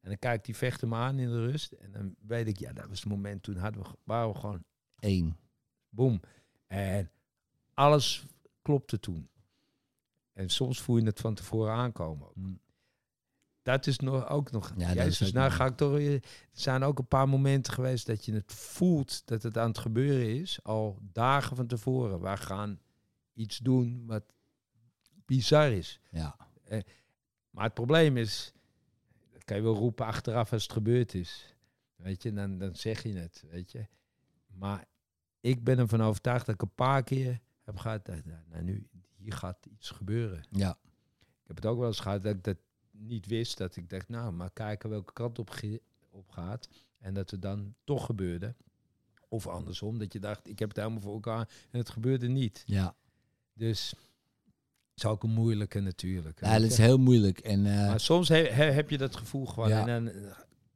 En 0.00 0.08
dan 0.10 0.18
kijk 0.18 0.38
ik 0.38 0.44
die 0.44 0.56
vechter 0.56 0.88
me 0.88 0.94
aan 0.96 1.18
in 1.18 1.28
de 1.28 1.46
rust. 1.46 1.72
En 1.72 1.92
dan 1.92 2.14
weet 2.26 2.46
ik, 2.48 2.58
ja, 2.58 2.72
dat 2.72 2.88
was 2.88 3.00
het 3.00 3.08
moment 3.08 3.42
toen 3.42 3.56
hadden 3.56 3.82
we, 3.82 3.88
waren 4.04 4.32
we 4.32 4.38
gewoon 4.38 4.64
Eén. 5.04 5.36
boom. 5.88 6.20
En 6.66 7.10
alles 7.74 8.26
klopte 8.62 9.00
toen. 9.00 9.28
En 10.32 10.48
soms 10.48 10.80
voel 10.80 10.96
je 10.96 11.04
het 11.04 11.20
van 11.20 11.34
tevoren 11.34 11.72
aankomen. 11.72 12.28
ook. 12.28 12.36
Mm. 12.36 12.62
Dat 13.62 13.86
is 13.86 13.98
nog, 13.98 14.28
ook 14.28 14.50
nog. 14.50 14.72
Ja, 14.76 14.88
Ja, 14.88 14.94
dat 14.94 15.06
is 15.06 15.18
dus 15.18 15.28
ook 15.28 15.34
nou 15.34 15.50
ga 15.50 15.66
ik 15.66 15.76
toch. 15.76 15.98
Er 15.98 16.22
zijn 16.52 16.82
ook 16.82 16.98
een 16.98 17.08
paar 17.08 17.28
momenten 17.28 17.72
geweest 17.72 18.06
dat 18.06 18.24
je 18.24 18.32
het 18.32 18.52
voelt 18.52 19.26
dat 19.26 19.42
het 19.42 19.58
aan 19.58 19.68
het 19.68 19.78
gebeuren 19.78 20.40
is. 20.40 20.62
Al 20.62 20.98
dagen 21.12 21.56
van 21.56 21.66
tevoren. 21.66 22.20
Wij 22.20 22.36
gaan 22.36 22.80
iets 23.32 23.58
doen 23.58 24.06
wat 24.06 24.24
bizar 25.24 25.72
is. 25.72 26.00
Ja. 26.10 26.36
Maar 27.50 27.64
het 27.64 27.74
probleem 27.74 28.16
is, 28.16 28.52
dat 29.32 29.44
kan 29.44 29.56
je 29.56 29.62
wel 29.62 29.74
roepen 29.74 30.06
achteraf 30.06 30.52
als 30.52 30.62
het 30.62 30.72
gebeurd 30.72 31.14
is. 31.14 31.56
Weet 31.96 32.22
je, 32.22 32.32
dan, 32.32 32.58
dan 32.58 32.76
zeg 32.76 33.02
je 33.02 33.12
het, 33.12 33.44
weet 33.50 33.72
je. 33.72 33.86
Maar 34.46 34.84
ik 35.44 35.64
ben 35.64 35.78
ervan 35.78 36.02
overtuigd 36.02 36.46
dat 36.46 36.54
ik 36.54 36.62
een 36.62 36.74
paar 36.74 37.02
keer 37.02 37.40
heb 37.62 37.76
gehad, 37.76 38.04
dat, 38.06 38.24
nou, 38.24 38.38
nou, 38.50 38.62
nu, 38.62 38.88
hier 39.16 39.32
gaat 39.32 39.66
iets 39.66 39.90
gebeuren. 39.90 40.44
Ja. 40.50 40.70
Ik 41.20 41.46
heb 41.46 41.56
het 41.56 41.66
ook 41.66 41.78
wel 41.78 41.86
eens 41.86 42.00
gehad 42.00 42.22
dat 42.22 42.34
ik 42.34 42.44
dat 42.44 42.56
niet 42.90 43.26
wist. 43.26 43.58
Dat 43.58 43.76
ik 43.76 43.90
dacht, 43.90 44.08
nou, 44.08 44.32
maar 44.32 44.50
kijken 44.50 44.90
welke 44.90 45.12
kant 45.12 45.38
op, 45.38 45.50
gaat. 46.28 46.68
En 46.98 47.14
dat 47.14 47.30
het 47.30 47.42
dan 47.42 47.74
toch 47.84 48.06
gebeurde. 48.06 48.54
Of 49.28 49.46
andersom, 49.46 49.98
dat 49.98 50.12
je 50.12 50.18
dacht, 50.18 50.48
ik 50.48 50.58
heb 50.58 50.68
het 50.68 50.78
helemaal 50.78 51.00
voor 51.00 51.14
elkaar 51.14 51.48
en 51.70 51.78
het 51.78 51.88
gebeurde 51.90 52.28
niet. 52.28 52.62
Ja. 52.66 52.94
Dus 53.54 53.90
het 53.90 55.04
is 55.04 55.04
ook 55.04 55.22
een 55.22 55.30
moeilijke 55.30 55.80
natuurlijk. 55.80 56.40
ja, 56.40 56.58
dat 56.58 56.70
is 56.70 56.76
heel 56.78 56.98
moeilijk. 56.98 57.38
En 57.38 57.66
eh, 57.66 57.86
Maar 57.86 58.00
soms 58.00 58.28
he- 58.28 58.48
he- 58.52 58.70
heb 58.72 58.90
je 58.90 58.98
dat 58.98 59.16
gevoel 59.16 59.46
gewoon 59.46 59.68
Ja. 59.68 59.86
en 59.86 60.04
dan 60.04 60.14
eh, 60.14 60.30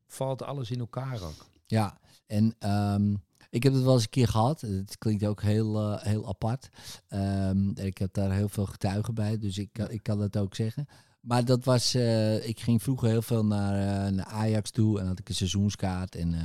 valt 0.06 0.42
alles 0.42 0.70
in 0.70 0.78
elkaar 0.78 1.22
ook. 1.22 1.46
Ja, 1.66 1.98
en 2.26 2.54
ehm, 2.58 3.14
ik 3.51 3.62
heb 3.62 3.72
het 3.72 3.82
wel 3.82 3.94
eens 3.94 4.03
een 4.03 4.09
keer 4.09 4.28
gehad. 4.28 4.61
Het 4.61 4.99
klinkt 4.99 5.24
ook 5.24 5.42
heel, 5.42 5.78
eh, 5.80 6.03
heel 6.03 6.28
apart. 6.28 6.68
Ehm, 7.09 7.68
ik 7.70 7.99
heb 7.99 8.12
daar 8.12 8.32
heel 8.32 8.49
veel 8.49 8.66
getuigen 8.66 9.14
bij, 9.14 9.38
dus 9.38 9.59
ik, 9.59 9.72
kan- 9.72 9.90
ik 9.90 10.03
kan 10.03 10.18
dat 10.18 10.36
ook 10.36 10.55
zeggen. 10.55 10.86
Maar 11.20 11.44
dat 11.44 11.64
was, 11.64 11.94
eh, 11.94 12.49
ik 12.49 12.61
ging 12.61 12.82
vroeger 12.82 13.09
heel 13.09 13.22
veel 13.22 13.44
naar, 13.44 14.07
eh, 14.07 14.12
naar 14.12 14.26
Ajax 14.26 14.70
toe 14.70 15.01
en 15.01 15.07
had 15.07 15.18
ik 15.18 15.28
een 15.28 15.34
seizoenskaart 15.34 16.14
en 16.14 16.34
eh, 16.34 16.40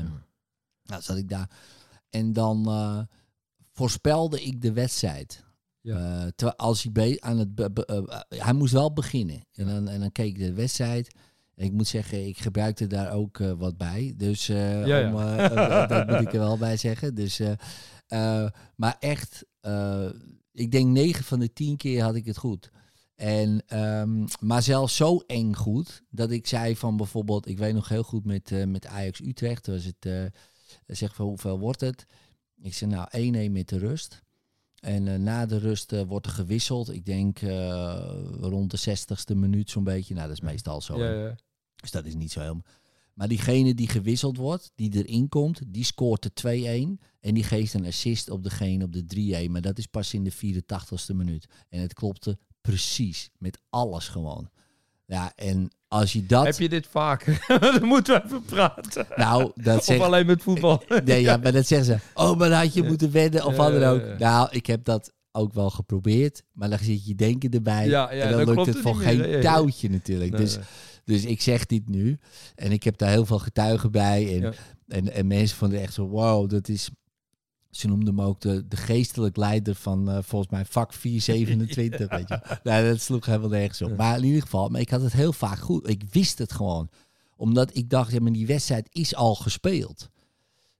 nou 0.84 1.02
zat 1.02 1.18
ik 1.18 1.30
daar. 1.30 1.50
En 2.10 2.34
dan 2.34 2.68
voorspelde 3.72 4.44
ik 4.44 4.62
de 4.62 4.72
wedstrijd. 4.74 5.44
Ja. 5.82 6.30
Terwijl 6.36 6.58
als 6.58 6.88
hij 6.94 7.18
aan 7.22 7.38
het 7.38 7.50
hij 8.28 8.54
moest 8.54 8.74
wel 8.74 8.94
beginnen 8.94 9.46
en 9.52 9.66
dan, 9.68 9.88
en 9.88 10.00
dan 10.00 10.12
keek 10.12 10.28
ik 10.28 10.38
de 10.40 10.54
wedstrijd. 10.54 11.16
Ik 11.56 11.72
moet 11.72 11.88
zeggen, 11.88 12.28
ik 12.28 12.38
gebruikte 12.38 12.88
daar 12.88 13.12
ook 13.12 13.40
eh, 13.40 13.52
wat 13.52 13.78
bij. 13.78 14.14
Dus 14.18 14.50
eh, 14.50 14.86
Ja, 14.86 15.12
om, 15.12 15.20
eh, 15.20 15.88
dat 15.88 16.08
moet 16.08 16.22
ik 16.22 16.34
er 16.34 16.40
wel 16.40 16.58
bij 16.58 16.78
zeggen. 16.78 17.16
Dus, 17.16 17.42
maar 18.76 18.98
echt, 19.00 19.46
ik 20.52 20.72
denk 20.72 20.88
9 20.88 21.24
van 21.24 21.40
de 21.40 21.54
10 21.54 21.78
keer 21.78 22.04
had 22.04 22.16
ik 22.16 22.26
het 22.26 22.38
goed. 22.38 22.72
En, 23.16 23.64
ehm, 23.68 24.26
maar 24.40 24.62
zelfs 24.62 24.96
zo 24.96 25.18
eng 25.18 25.54
goed 25.54 26.04
dat 26.10 26.32
ik 26.32 26.48
zei 26.48 26.76
van 26.76 26.98
bijvoorbeeld, 26.98 27.48
ik 27.48 27.58
weet 27.58 27.74
nog 27.74 27.88
heel 27.88 28.04
goed 28.04 28.26
met, 28.26 28.68
met 28.68 28.86
Ajax 28.86 29.22
Utrecht, 29.22 29.68
was 29.68 29.84
het, 29.84 30.32
zeg 30.88 31.16
van 31.16 31.26
hoeveel 31.26 31.60
wordt 31.60 31.82
het? 31.82 32.06
Ik 32.62 32.74
zei 32.74 32.92
nou 32.92 33.48
1-1 33.50 33.52
met 33.52 33.70
de 33.70 33.78
rust. 33.78 34.22
En 34.84 35.08
eh, 35.08 35.20
na 35.20 35.46
de 35.46 35.58
rust 35.58 35.92
eh, 35.92 36.02
wordt 36.02 36.26
er 36.26 36.32
gewisseld. 36.32 36.94
Ik 36.94 37.06
denk 37.06 37.42
eh, 37.42 38.16
rond 38.40 38.72
de 38.72 38.98
60ste 38.98 39.38
minuut 39.38 39.70
zo'n 39.70 39.84
beetje. 39.84 40.14
Nou, 40.14 40.28
dat 40.28 40.38
is 40.38 40.44
meestal 40.44 40.82
zo. 40.82 40.98
Ja, 40.98 41.12
ja. 41.12 41.36
Dus 41.76 41.92
dat 41.92 42.06
is 42.06 42.16
niet 42.16 42.32
zo 42.32 42.40
helemaal. 42.40 42.66
Maar 43.14 43.28
diegene 43.28 43.74
die 43.74 43.88
gewisseld 43.88 44.38
wordt, 44.38 44.72
die 44.76 45.04
erin 45.04 45.30
komt, 45.30 45.62
die 45.68 45.84
scoort 45.84 46.42
de 46.42 46.98
2-1. 47.00 47.04
En 47.20 47.34
die 47.34 47.44
geeft 47.44 47.74
een 47.74 47.86
assist 47.86 48.30
op 48.30 48.44
degene 48.44 48.84
op 48.84 48.94
de 48.94 49.46
3-1. 49.48 49.52
Maar 49.52 49.62
dat 49.62 49.78
is 49.78 49.88
pas 49.88 50.14
in 50.14 50.24
de 50.24 50.34
84ste 50.34 51.16
minuut. 51.16 51.46
En 51.70 51.82
het 51.82 51.94
klopte 51.94 52.38
precies. 52.62 53.30
Met 53.38 53.62
alles 53.70 54.08
gewoon. 54.08 54.50
Ja, 55.06 55.32
en 55.36 55.70
als 55.88 56.14
je 56.14 56.26
dat... 56.26 56.46
Heb 56.46 56.58
je 56.60 56.70
dit 56.70 56.88
vaker? 56.88 57.46
Dan 57.80 57.86
moeten 57.86 58.14
we 58.16 58.24
even 58.26 58.44
praten. 58.44 59.06
Nou, 59.16 59.52
dat 59.56 59.78
Of 59.78 59.84
zegt... 59.84 60.02
alleen 60.02 60.26
met 60.26 60.44
voetbal. 60.44 60.84
Nee, 61.06 61.22
ja, 61.22 61.38
maar 61.38 61.52
dat 61.52 61.68
zeggen 61.68 61.88
ze. 61.88 62.22
Oh, 62.24 62.38
maar 62.38 62.50
dan 62.50 62.60
had 62.60 62.74
je 62.74 62.84
moeten 62.84 63.12
wedden 63.12 63.46
of 63.46 63.52
Ja, 63.52 63.58
wat 63.58 63.72
dan 63.72 63.80
ja, 63.82 63.90
ook. 63.92 64.02
ja. 64.02 64.18
Nou, 64.18 64.48
ik 64.52 64.66
heb 64.66 64.84
dat 64.84 65.12
ook 65.32 65.54
wel 65.54 65.70
geprobeerd. 65.70 66.44
Maar 66.52 66.70
dan 66.70 66.80
zit 66.80 67.06
je 67.06 67.16
denken 67.16 67.50
erbij. 67.50 67.88
Ja, 67.88 68.14
ja, 68.14 68.24
en 68.24 68.32
dan, 68.32 68.46
dan 68.46 68.56
lukt 68.56 68.68
het 68.68 68.78
voor 68.78 68.96
geen 68.96 69.18
meer. 69.18 69.30
Ja, 69.30 69.36
ja. 69.36 69.42
touwtje 69.42 69.90
natuurlijk. 69.90 70.32
Nee, 70.32 70.42
dus, 70.42 70.56
nee. 70.56 70.66
dus 71.06 71.26
ik 71.26 71.42
zeg 71.42 71.66
dit 71.66 71.90
nu. 71.90 72.18
En 72.56 72.72
ik 72.72 72.84
heb 72.84 72.98
daar 72.98 73.10
heel 73.10 73.26
veel 73.26 73.40
getuigen 73.40 73.92
bij. 73.92 74.28
En, 74.36 74.42
Ja. 74.42 74.54
en, 74.88 75.14
en 75.14 75.28
mensen 75.28 75.58
vonden 75.58 75.82
echt 75.82 75.94
zo, 75.94 76.08
wow, 76.08 76.50
dat 76.50 76.68
is... 76.68 76.90
Ze 77.76 77.88
noemden 77.88 78.16
hem 78.16 78.26
ook 78.26 78.42
de, 78.42 78.68
de 78.68 78.76
geestelijk 78.76 79.38
leider 79.38 79.76
van 79.76 80.10
eh, 80.10 80.18
volgens 80.22 80.52
mij 80.52 80.66
vak 80.66 80.94
427. 80.94 82.10
weet 82.10 82.28
je. 82.28 82.42
Nou, 82.64 82.88
dat 82.88 83.02
sloeg 83.02 83.26
helemaal 83.26 83.50
nergens 83.50 83.82
op. 83.82 83.90
Ja. 83.90 83.96
Maar 83.96 84.18
in 84.18 84.24
ieder 84.24 84.42
geval, 84.42 84.70
maar 84.70 84.82
ik 84.82 84.90
had 84.90 85.02
het 85.02 85.14
heel 85.14 85.34
vaak 85.34 85.60
goed. 85.60 85.90
Ik 85.90 86.04
wist 86.12 86.38
het 86.38 86.54
gewoon. 86.54 86.90
Omdat 87.36 87.76
ik 87.76 87.90
dacht, 87.90 88.12
ja, 88.12 88.20
maar 88.20 88.32
die 88.32 88.48
wedstrijd 88.48 88.88
is 88.92 89.16
al 89.16 89.36
gespeeld. 89.36 90.10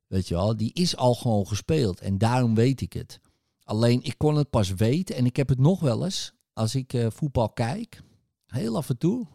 Weet 0.08 0.28
je 0.28 0.34
wel, 0.34 0.58
die 0.58 0.74
is 0.74 0.96
al 0.96 1.16
gewoon 1.16 1.48
gespeeld. 1.48 2.00
En 2.00 2.18
daarom 2.18 2.56
weet 2.56 2.82
ik 2.82 2.94
het. 2.94 3.20
Alleen, 3.64 4.04
ik 4.04 4.18
kon 4.18 4.36
het 4.36 4.50
pas 4.50 4.74
weten. 4.74 5.16
En 5.16 5.26
ik 5.26 5.36
heb 5.36 5.50
het 5.50 5.60
nog 5.60 5.80
wel 5.80 6.04
eens, 6.04 6.34
als 6.54 6.76
ik 6.76 6.94
eh, 6.94 7.08
voetbal 7.10 7.50
kijk, 7.50 8.02
heel 8.46 8.78
af 8.78 8.90
en 8.90 8.98
toe. 8.98 9.28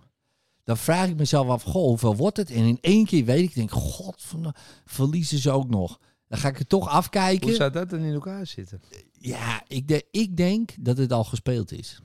Dan 0.64 0.76
vraag 0.76 1.09
ik 1.09 1.16
mezelf 1.16 1.48
af, 1.48 1.62
goh, 1.62 1.86
hoeveel 1.86 2.16
wordt 2.16 2.36
het? 2.36 2.50
En 2.50 2.64
in 2.64 2.78
één 2.80 3.06
keer 3.06 3.24
weet 3.24 3.42
ik, 3.48 3.54
denk, 3.54 3.70
god, 3.70 4.24
verliezen 4.84 5.38
ze 5.38 5.50
ook 5.50 5.68
nog. 5.68 5.98
Dan 6.29 6.39
ga 6.39 6.49
ik 6.49 6.59
het 6.59 6.68
toch 6.68 6.89
afkijken. 6.89 7.47
Hoe 7.49 7.57
zou 7.57 7.70
dat 7.70 7.91
dan 7.91 8.01
in 8.01 8.12
elkaar 8.12 8.47
zitten? 8.47 8.81
Ja, 9.12 9.62
ik, 9.66 9.89
de, 9.89 10.07
ik 10.11 10.37
denk 10.37 10.74
dat 10.81 10.97
het 10.97 11.12
al 11.12 11.24
gespeeld 11.24 11.72
is. 11.72 12.03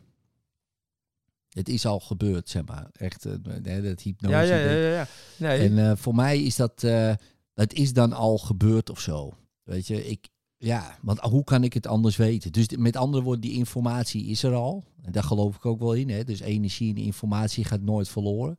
Het 1.50 1.70
is 1.70 1.86
al 1.86 2.00
gebeurd, 2.00 2.50
zeg 2.50 2.66
maar. 2.66 2.90
Echt, 2.94 3.26
eh, 3.26 3.34
dat 3.84 4.02
hypnose. 4.02 4.36
Ja, 4.36 4.42
ja, 4.42 4.56
ja, 4.56 4.72
ja. 4.72 4.90
ja. 4.90 5.08
Nee, 5.38 5.70
En 5.70 5.90
eh, 5.90 5.96
voor 5.96 6.16
mij 6.16 6.42
is 6.44 6.56
dat, 6.56 6.82
het 7.54 7.74
is 7.74 7.94
dan 7.94 8.14
al 8.14 8.38
gebeurd 8.38 8.90
of 8.90 9.00
zo. 9.00 9.34
Weet 9.64 9.88
je, 9.88 10.06
ik, 10.06 10.28
ja, 10.58 10.98
want 11.02 11.20
hoe 11.20 11.44
kan 11.44 11.64
ik 11.64 11.74
het 11.74 11.88
anders 11.88 12.16
weten? 12.16 12.52
Dus 12.52 12.68
met 12.78 12.96
andere 12.96 13.24
woorden, 13.24 13.42
die 13.42 13.58
informatie 13.58 14.26
is 14.26 14.44
er 14.44 14.54
al. 14.54 14.84
En 15.02 15.12
daar 15.12 15.24
geloof 15.24 15.56
ik 15.56 15.66
ook 15.66 15.80
wel 15.80 15.94
in. 15.94 16.10
Hè? 16.10 16.24
Dus 16.24 16.40
energie 16.40 16.96
en 16.96 17.02
informatie 17.02 17.66
gaat 17.66 17.82
nooit 17.82 18.10
verloren. 18.10 18.58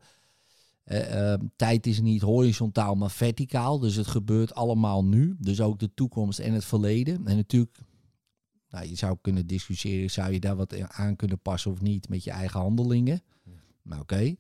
Eh, 0.85 1.33
ehm, 1.33 1.47
tijd 1.57 1.87
is 1.87 2.01
niet 2.01 2.23
horizontaal, 2.23 2.95
maar 2.95 3.11
verticaal. 3.11 3.79
Dus 3.79 3.95
het 3.95 4.07
gebeurt 4.07 4.55
allemaal 4.55 5.05
nu. 5.05 5.37
Dus 5.39 5.61
ook 5.61 5.79
de 5.79 5.95
toekomst 5.95 6.39
en 6.39 6.53
het 6.53 6.65
verleden. 6.65 7.27
En 7.27 7.37
natuurlijk, 7.37 7.79
nou, 8.69 8.87
je 8.87 8.95
zou 8.95 9.19
kunnen 9.21 9.47
discussiëren, 9.47 10.11
zou 10.11 10.33
je 10.33 10.41
daar 10.41 10.57
wat 10.57 10.81
aan 10.81 11.17
kunnen 11.17 11.39
passen 11.39 11.71
of 11.71 11.81
niet 11.81 12.09
met 12.09 12.25
je 12.25 12.31
eigen 12.31 12.61
handelingen. 12.61 13.23
Maar 13.83 14.01
oké. 14.01 14.35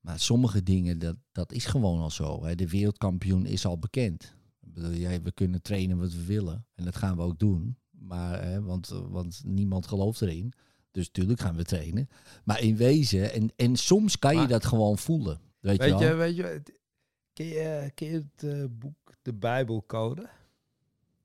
Maar 0.00 0.20
sommige 0.20 0.62
dingen, 0.62 0.98
dat, 0.98 1.16
dat 1.32 1.52
is 1.52 1.64
gewoon 1.64 2.00
al 2.00 2.10
zo. 2.10 2.44
Hè. 2.44 2.54
De 2.54 2.68
wereldkampioen 2.68 3.46
is 3.46 3.66
al 3.66 3.78
bekend. 3.78 4.34
Ik 4.60 4.72
bedoel, 4.72 4.92
jij, 4.92 5.22
we 5.22 5.32
kunnen 5.32 5.62
trainen 5.62 5.98
wat 5.98 6.12
we 6.12 6.24
willen. 6.24 6.66
En 6.74 6.84
dat 6.84 6.96
gaan 6.96 7.16
we 7.16 7.22
ook 7.22 7.38
doen. 7.38 7.76
Maar, 7.90 8.44
hè, 8.44 8.62
want, 8.62 8.88
want 8.88 9.42
niemand 9.44 9.86
gelooft 9.86 10.22
erin. 10.22 10.52
Dus 10.90 11.06
natuurlijk 11.06 11.40
gaan 11.40 11.56
we 11.56 11.64
trainen. 11.64 12.08
Maar 12.44 12.60
in 12.60 12.76
wezen, 12.76 13.32
en, 13.32 13.50
en 13.56 13.76
soms 13.76 14.18
kan 14.18 14.40
je 14.40 14.46
dat 14.46 14.64
gewoon 14.64 14.98
voelen. 14.98 15.40
Weet, 15.62 15.78
weet 15.78 15.98
je, 15.98 16.14
weet 16.14 16.36
je, 16.36 16.42
het- 16.42 16.80
ken 17.32 17.46
je, 17.46 17.90
ken 17.94 18.08
je 18.08 18.26
het 18.34 18.52
eh, 18.52 18.64
boek 18.70 19.12
De 19.22 19.32
Bijbelcode? 19.34 20.28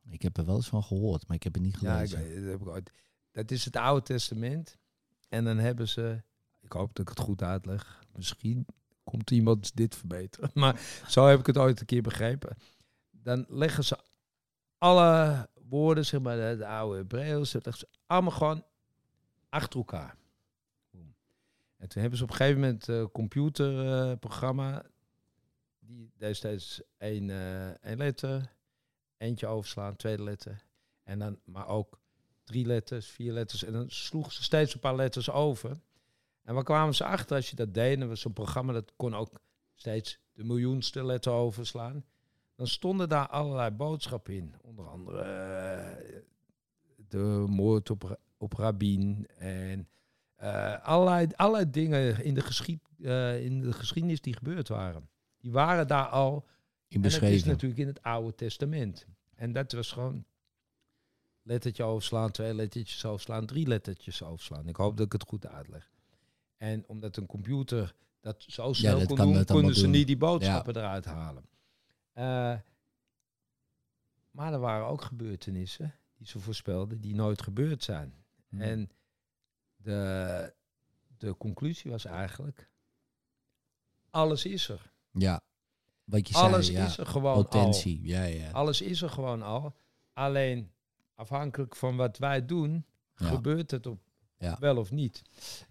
Ik 0.09 0.21
heb 0.21 0.37
er 0.37 0.45
wel 0.45 0.55
eens 0.55 0.67
van 0.67 0.83
gehoord, 0.83 1.27
maar 1.27 1.35
ik 1.35 1.43
heb 1.43 1.53
het 1.53 1.63
niet 1.63 1.77
Ja, 1.79 2.01
ik, 2.01 2.09
gelezen. 2.09 2.41
dat, 2.41 2.51
heb 2.51 2.61
ik 2.61 2.67
ooit. 2.67 2.91
dat 3.31 3.51
is 3.51 3.65
het 3.65 3.75
Oude 3.75 4.05
Testament. 4.05 4.77
En 5.29 5.43
dan 5.43 5.57
hebben 5.57 5.87
ze, 5.87 6.21
ik 6.59 6.71
hoop 6.71 6.95
dat 6.95 7.09
ik 7.09 7.17
het 7.17 7.25
goed 7.25 7.41
uitleg. 7.41 8.03
Misschien 8.15 8.65
komt 9.03 9.31
iemand 9.31 9.75
dit 9.75 9.95
verbeteren. 9.95 10.49
Maar 10.61 10.81
zo 11.07 11.25
heb 11.27 11.39
ik 11.39 11.45
het 11.45 11.57
ooit 11.57 11.79
een 11.79 11.85
keer 11.85 12.01
begrepen. 12.01 12.57
Dan 13.11 13.45
leggen 13.47 13.83
ze 13.83 13.97
alle 14.77 15.49
woorden, 15.53 16.05
zeg 16.05 16.21
maar, 16.21 16.35
de, 16.49 16.55
de 16.57 16.67
oude 16.67 16.97
Hebreeuws, 16.97 17.51
dat 17.51 17.65
leggen 17.65 17.87
ze 17.91 17.97
allemaal 18.05 18.31
gewoon 18.31 18.63
achter 19.49 19.79
elkaar. 19.79 20.16
En 21.77 21.89
toen 21.89 22.01
hebben 22.01 22.17
ze 22.17 22.23
op 22.23 22.29
een 22.29 22.35
gegeven 22.35 22.61
moment 22.61 22.87
een 22.87 23.11
computerprogramma. 23.11 24.85
die 25.79 26.11
deed 26.17 26.35
steeds 26.35 26.81
één, 26.97 27.29
eh, 27.29 27.67
één 27.67 27.97
letter, 27.97 28.53
eentje 29.17 29.47
overslaan, 29.47 29.95
tweede 29.95 30.23
letter. 30.23 30.65
En 31.03 31.19
dan, 31.19 31.39
maar 31.45 31.67
ook 31.67 31.99
drie 32.43 32.65
letters, 32.65 33.07
vier 33.07 33.33
letters. 33.33 33.63
En 33.63 33.73
dan 33.73 33.89
sloegen 33.89 34.33
ze 34.33 34.43
steeds 34.43 34.73
een 34.73 34.79
paar 34.79 34.95
letters 34.95 35.29
over. 35.29 35.79
En 36.43 36.53
waar 36.53 36.63
kwamen 36.63 36.95
ze 36.95 37.05
achter 37.05 37.35
als 37.35 37.49
je 37.49 37.55
dat 37.55 37.73
deed? 37.73 37.99
En 37.99 38.07
was 38.07 38.21
zo'n 38.21 38.33
programma 38.33 38.73
dat 38.73 38.93
kon 38.95 39.15
ook 39.15 39.41
steeds 39.73 40.19
de 40.33 40.43
miljoenste 40.43 41.05
letter 41.05 41.31
overslaan. 41.31 42.05
Dan 42.55 42.67
stonden 42.67 43.09
daar 43.09 43.27
allerlei 43.27 43.71
boodschappen 43.71 44.33
in. 44.33 44.55
Onder 44.61 44.87
andere 44.87 45.21
eh, 45.21 46.19
de 47.07 47.45
moord 47.47 47.89
op, 47.89 48.19
op 48.37 48.53
Rabin. 48.53 49.27
En 49.37 49.87
eh, 50.37 50.83
allerlei, 50.83 51.27
allerlei 51.35 51.69
dingen 51.69 52.23
in 52.23 52.33
de, 52.33 52.41
geschied, 52.41 52.79
eh, 53.01 53.45
in 53.45 53.61
de 53.61 53.73
geschiedenis 53.73 54.21
die 54.21 54.33
gebeurd 54.33 54.67
waren. 54.67 55.09
Die 55.37 55.51
waren 55.51 55.87
daar 55.87 56.07
al 56.07 56.35
In 56.87 56.95
en 56.95 57.01
dat 57.01 57.11
is 57.11 57.19
beschreven. 57.19 57.47
natuurlijk 57.47 57.79
in 57.79 57.87
het 57.87 58.03
Oude 58.03 58.35
Testament. 58.35 59.05
En 59.35 59.51
dat 59.51 59.71
was 59.71 59.91
gewoon 59.91 60.25
lettertje 61.41 61.83
overslaan, 61.83 62.31
twee 62.31 62.53
lettertjes 62.53 63.05
overslaan, 63.05 63.45
drie 63.45 63.67
lettertjes 63.67 64.23
overslaan. 64.23 64.67
Ik 64.67 64.75
hoop 64.75 64.97
dat 64.97 65.05
ik 65.05 65.11
het 65.11 65.23
goed 65.23 65.47
uitleg. 65.47 65.91
En 66.57 66.83
omdat 66.87 67.17
een 67.17 67.25
computer 67.25 67.95
dat 68.21 68.43
zo 68.47 68.73
snel 68.73 68.99
dat 68.99 69.07
kon 69.07 69.17
doen, 69.17 69.45
konden 69.45 69.75
ze 69.75 69.81
doen. 69.81 69.91
niet 69.91 70.07
die 70.07 70.17
boodschappen 70.17 70.75
eruit 70.75 71.05
halen. 71.05 71.43
Eh, 72.13 72.55
maar 74.31 74.53
er 74.53 74.59
waren 74.59 74.87
ook 74.87 75.01
gebeurtenissen 75.01 75.95
die 76.17 76.27
ze 76.27 76.39
voorspelden, 76.39 77.01
die 77.01 77.15
nooit 77.15 77.41
gebeurd 77.41 77.83
zijn. 77.83 78.13
Hm. 78.49 78.61
En 78.61 78.89
de, 79.87 80.53
de 81.17 81.37
conclusie 81.37 81.91
was 81.91 82.05
eigenlijk, 82.05 82.69
alles 84.09 84.45
is 84.45 84.69
er. 84.69 84.91
Ja, 85.11 85.41
wat 86.03 86.27
je 86.27 86.35
Alles 86.35 86.65
zei, 86.65 86.77
ja. 86.77 86.85
is 86.85 86.97
er 86.97 87.05
gewoon 87.05 87.33
al. 87.35 87.43
Potentie, 87.43 87.99
ja, 88.03 88.23
ja. 88.23 88.51
Alles 88.51 88.81
is 88.81 89.01
er 89.01 89.09
gewoon 89.09 89.41
al. 89.41 89.75
Alleen 90.13 90.71
afhankelijk 91.15 91.75
van 91.75 91.95
wat 91.95 92.17
wij 92.17 92.45
doen, 92.45 92.85
Ja. 93.15 93.25
gebeurt 93.25 93.71
het 93.71 93.85
op 93.85 93.99
Ja. 94.37 94.57
wel 94.59 94.77
of 94.77 94.91
niet. 94.91 95.21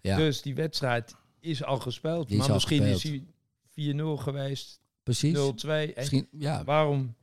Ja. 0.01 0.17
Dus 0.17 0.41
die 0.41 0.55
wedstrijd 0.55 1.15
is 1.39 1.63
al 1.63 1.79
gespeeld. 1.79 2.27
Die 2.27 2.37
maar 2.37 2.47
al 2.47 2.53
misschien 2.53 2.83
is 2.83 3.03
hij 3.03 3.25
4-0 3.69 4.17
geweest, 4.17 4.79
0-2. 4.79 4.81
Precies. 5.03 5.33
En 5.33 5.93
Misschien, 5.95 6.27
ja. 6.31 6.63
waarom 6.63 7.15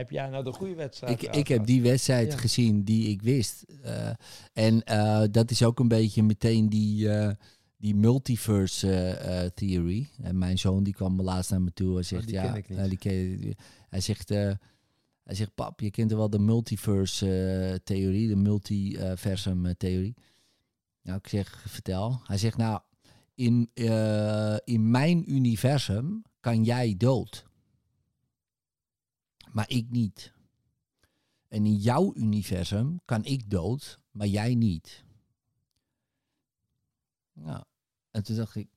heb 0.00 0.10
jij 0.10 0.28
nou 0.28 0.44
de 0.44 0.52
goede 0.52 0.74
wedstrijd? 0.74 1.22
Ik, 1.22 1.34
ik 1.34 1.48
heb 1.48 1.66
die 1.66 1.82
wedstrijd 1.82 2.32
Ja. 2.32 2.38
gezien 2.38 2.84
die 2.84 3.08
ik 3.08 3.22
wist. 3.22 3.62
Eh, 3.82 4.10
en 4.52 4.84
eh, 4.84 5.22
dat 5.30 5.50
is 5.50 5.62
ook 5.62 5.78
een 5.78 5.88
beetje 5.88 6.22
meteen 6.22 6.68
die, 6.68 7.10
eh, 7.10 7.30
die 7.76 7.94
multiverse 7.94 9.52
theory. 9.54 10.08
En 10.22 10.38
mijn 10.38 10.58
zoon 10.58 10.82
die 10.82 10.92
kwam 10.94 11.22
laatst 11.22 11.50
naar 11.50 11.62
me 11.62 11.72
toe 11.72 11.96
en 11.98 12.04
zegt, 12.04 12.26
die 12.26 12.34
ja, 12.34 12.42
ken 12.42 12.54
ik 12.56 12.68
niet. 12.68 12.88
die 12.88 12.98
ken- 12.98 13.54
hij 13.88 14.00
zegt, 14.00 14.28
hij 14.28 14.58
zegt, 15.34 15.54
pap, 15.54 15.80
je 15.80 15.90
kent 15.90 16.12
wel 16.12 16.30
de 16.30 16.38
multiverse 16.38 17.28
eh, 17.72 17.74
theorie, 17.84 18.28
de 18.28 18.36
multiversum 18.36 19.66
eh, 19.66 19.72
theorie. 19.78 20.14
Nou, 21.02 21.18
ik 21.18 21.28
zeg, 21.28 21.64
vertel. 21.68 22.20
Hij 22.24 22.38
zegt, 22.38 22.56
nou, 22.56 22.80
in, 23.34 23.70
in 24.64 24.90
mijn 24.90 25.32
universum 25.34 26.22
kan 26.40 26.64
jij 26.64 26.94
dood. 26.96 27.44
Maar 29.52 29.70
ik 29.70 29.90
niet. 29.90 30.32
En 31.48 31.66
in 31.66 31.76
jouw 31.76 32.14
universum 32.14 33.00
kan 33.04 33.24
ik 33.24 33.50
dood, 33.50 33.98
maar 34.10 34.26
jij 34.26 34.54
niet. 34.54 35.04
Nou, 37.32 37.64
en 38.10 38.24
toen 38.24 38.36
dacht 38.36 38.54
ik, 38.54 38.68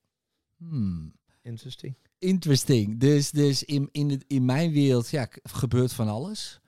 hmm, 0.57 1.13
Interesting. 1.41 1.95
interesting. 2.17 2.99
Dus, 2.99 3.31
dus 3.31 3.63
in, 3.63 3.89
in, 3.91 4.09
het, 4.09 4.23
in 4.27 4.45
mijn 4.45 4.71
wereld 4.71 5.09
ja, 5.09 5.27
gebeurt 5.43 5.93
van 5.93 6.07
alles. 6.07 6.59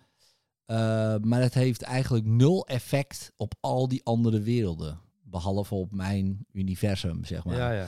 Eh, 0.66 1.16
maar 1.18 1.42
het 1.42 1.54
heeft 1.54 1.82
eigenlijk 1.82 2.26
nul 2.26 2.68
effect 2.68 3.32
op 3.36 3.54
al 3.60 3.88
die 3.88 4.04
andere 4.04 4.40
werelden. 4.40 5.00
Behalve 5.24 5.76
op 5.76 5.92
mijn 5.92 6.46
universum, 6.52 7.26
zeg 7.26 7.46
maar. 7.46 7.56
Ja, 7.56 7.72
ja. 7.72 7.88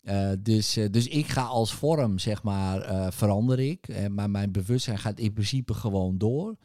Eh, 0.00 0.30
dus, 0.38 0.76
eh, 0.76 0.90
dus 0.90 1.06
ik 1.06 1.26
ga 1.26 1.42
als 1.42 1.72
vorm, 1.74 2.18
zeg 2.18 2.42
maar, 2.42 2.80
eh, 2.80 3.06
verander 3.10 3.58
ik. 3.58 4.08
Maar 4.10 4.30
mijn 4.30 4.52
bewustzijn 4.52 4.98
gaat 4.98 5.18
in 5.18 5.32
principe 5.32 5.74
gewoon 5.74 6.18
door. 6.18 6.56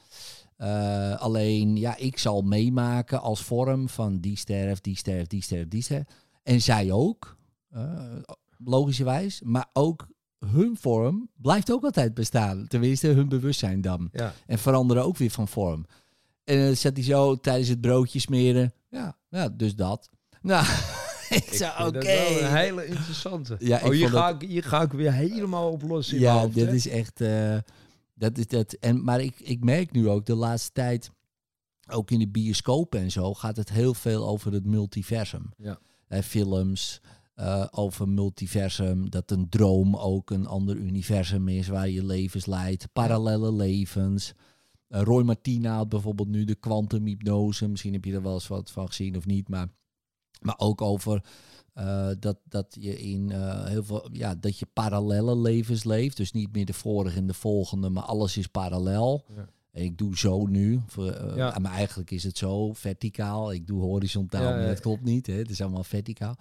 Alleen, 1.17 1.77
ja, 1.77 1.97
ik 1.97 2.17
zal 2.17 2.41
meemaken 2.41 3.21
als 3.21 3.41
vorm 3.41 3.89
van 3.89 4.19
die 4.19 4.37
sterft, 4.37 4.83
die 4.83 4.97
sterft, 4.97 5.29
die 5.29 5.41
sterft, 5.41 5.71
die 5.71 5.81
sterft. 5.81 6.13
En 6.43 6.61
zij 6.61 6.91
ook, 6.91 7.37
logischerwijs. 8.57 9.41
Maar 9.41 9.69
ook 9.73 10.07
hun 10.39 10.77
vorm 10.79 11.29
blijft 11.35 11.71
ook 11.71 11.83
altijd 11.83 12.13
bestaan. 12.13 12.67
Tenminste, 12.67 13.07
hun 13.07 13.29
bewustzijn 13.29 13.81
dan. 13.81 14.09
ja. 14.11 14.33
En 14.45 14.59
veranderen 14.59 15.03
ook 15.03 15.17
weer 15.17 15.31
van 15.31 15.47
vorm. 15.47 15.85
En 16.43 16.65
dan 16.65 16.75
zet 16.75 16.95
hij 16.97 17.05
zo 17.05 17.35
tijdens 17.35 17.67
het 17.67 17.81
broodje 17.81 18.19
smeren. 18.19 18.73
Ja, 18.89 19.17
ja 19.29 19.49
dus 19.49 19.75
dat. 19.75 20.09
Nou, 20.41 20.65
ik 21.41 21.47
zei, 21.51 21.71
oké. 21.71 21.91
dat 21.91 22.03
wel 22.03 22.41
een 22.41 22.55
hele 22.55 22.85
interessante. 22.85 23.55
Ja, 23.59 23.79
oh, 23.83 23.89
hier 23.89 24.09
ga, 24.09 24.29
ik, 24.29 24.49
hier 24.49 24.63
ga 24.63 24.81
ik 24.81 24.91
weer 24.91 25.13
helemaal 25.13 25.71
op 25.71 25.81
los 25.81 26.13
in 26.13 26.21
mijn 26.21 26.33
Ja, 26.33 26.41
hoofd, 26.41 26.53
dit 26.55 26.67
hè? 26.67 26.73
is 26.73 26.87
echt. 26.87 27.21
eh, 27.21 27.57
dat 28.13 28.37
is 28.37 28.47
dat. 28.47 28.73
En, 28.73 29.03
maar 29.03 29.21
ik, 29.21 29.39
ik 29.39 29.63
merk 29.63 29.91
nu 29.91 30.09
ook 30.09 30.25
de 30.25 30.35
laatste 30.35 30.71
tijd, 30.71 31.09
ook 31.91 32.11
in 32.11 32.19
de 32.19 32.27
bioscopen 32.27 32.99
en 32.99 33.11
zo, 33.11 33.33
gaat 33.33 33.57
het 33.57 33.69
heel 33.69 33.93
veel 33.93 34.27
over 34.27 34.53
het 34.53 34.65
multiversum. 34.65 35.51
Ja. 35.57 35.79
Eh, 36.07 36.21
films 36.21 37.01
eh, 37.33 37.65
over 37.71 38.07
multiversum, 38.09 39.09
dat 39.09 39.31
een 39.31 39.49
droom 39.49 39.95
ook 39.95 40.29
een 40.29 40.45
ander 40.47 40.75
universum 40.75 41.47
is 41.47 41.67
waar 41.67 41.89
je 41.89 42.05
levens 42.05 42.45
leidt, 42.45 42.87
parallele 42.93 43.53
levens. 43.53 44.33
Roy 44.87 45.23
Martina 45.23 45.75
had 45.75 45.89
bijvoorbeeld 45.89 46.27
nu 46.27 46.43
de 46.43 46.55
kwantumhypnose. 46.55 47.67
Misschien 47.67 47.93
heb 47.93 48.05
je 48.05 48.13
er 48.13 48.21
wel 48.21 48.33
eens 48.33 48.47
wat 48.47 48.71
van 48.71 48.87
gezien 48.87 49.17
of 49.17 49.25
niet, 49.25 49.49
maar, 49.49 49.67
maar 50.45 50.59
ook 50.59 50.81
over 50.81 51.23
eh, 51.75 52.07
dat, 52.19 52.37
dat 52.43 52.77
je 52.79 52.99
in 53.01 53.31
eh, 53.31 53.65
heel 53.65 53.83
veel, 53.83 54.09
ja, 54.11 54.35
dat 54.35 54.59
je 54.59 54.67
parallele 54.73 55.37
levens 55.37 55.83
leeft. 55.83 56.17
Dus 56.17 56.31
niet 56.31 56.53
meer 56.53 56.65
de 56.65 56.73
vorige 56.73 57.17
en 57.17 57.27
de 57.27 57.33
volgende, 57.33 57.89
maar 57.89 58.03
alles 58.03 58.37
is 58.37 58.47
parallel. 58.47 59.25
Ja. 59.35 59.49
Ik 59.81 59.97
doe 59.97 60.17
zo 60.17 60.45
nu. 60.45 60.81
Voor, 60.87 61.11
eh, 61.11 61.35
Ja. 61.35 61.57
Maar 61.59 61.71
eigenlijk 61.71 62.11
is 62.11 62.23
het 62.23 62.37
zo 62.37 62.73
verticaal. 62.73 63.53
Ik 63.53 63.67
doe 63.67 63.81
horizontaal, 63.81 64.43
Ja, 64.43 64.55
maar 64.55 64.67
dat 64.67 64.79
klopt 64.79 65.03
niet. 65.03 65.27
Hè? 65.27 65.33
Het 65.33 65.49
is 65.49 65.61
allemaal 65.61 65.83
verticaal. 65.83 66.35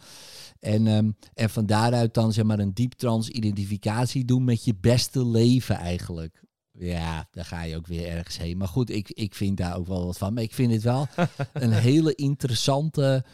En, 0.61 0.87
ehm, 0.87 1.11
en 1.35 1.51
van 1.51 1.67
daaruit 1.67 2.15
dan 2.15 2.33
zeg 2.33 2.45
maar 2.45 2.59
een 2.59 2.75
dieptrans 2.75 3.29
identificatie 3.29 4.25
doen 4.25 4.45
met 4.45 4.65
je 4.65 4.75
beste 4.81 5.27
leven 5.27 5.77
eigenlijk. 5.77 6.43
Ja, 6.79 7.29
daar 7.31 7.45
ga 7.45 7.63
je 7.63 7.77
ook 7.77 7.87
weer 7.87 8.09
ergens 8.09 8.39
heen. 8.39 8.57
Maar 8.57 8.69
goed, 8.69 8.91
ik, 8.91 9.11
ik 9.11 9.35
vind 9.35 9.57
daar 9.57 9.77
ook 9.77 9.87
wel 9.87 10.07
wat 10.07 10.19
van. 10.19 10.35
Maar 10.35 10.43
ik 10.43 10.55
vind 10.55 10.73
het 10.73 10.83
wel 10.83 11.07
een 11.53 11.73
hele 11.73 12.15
interessante, 12.15 13.25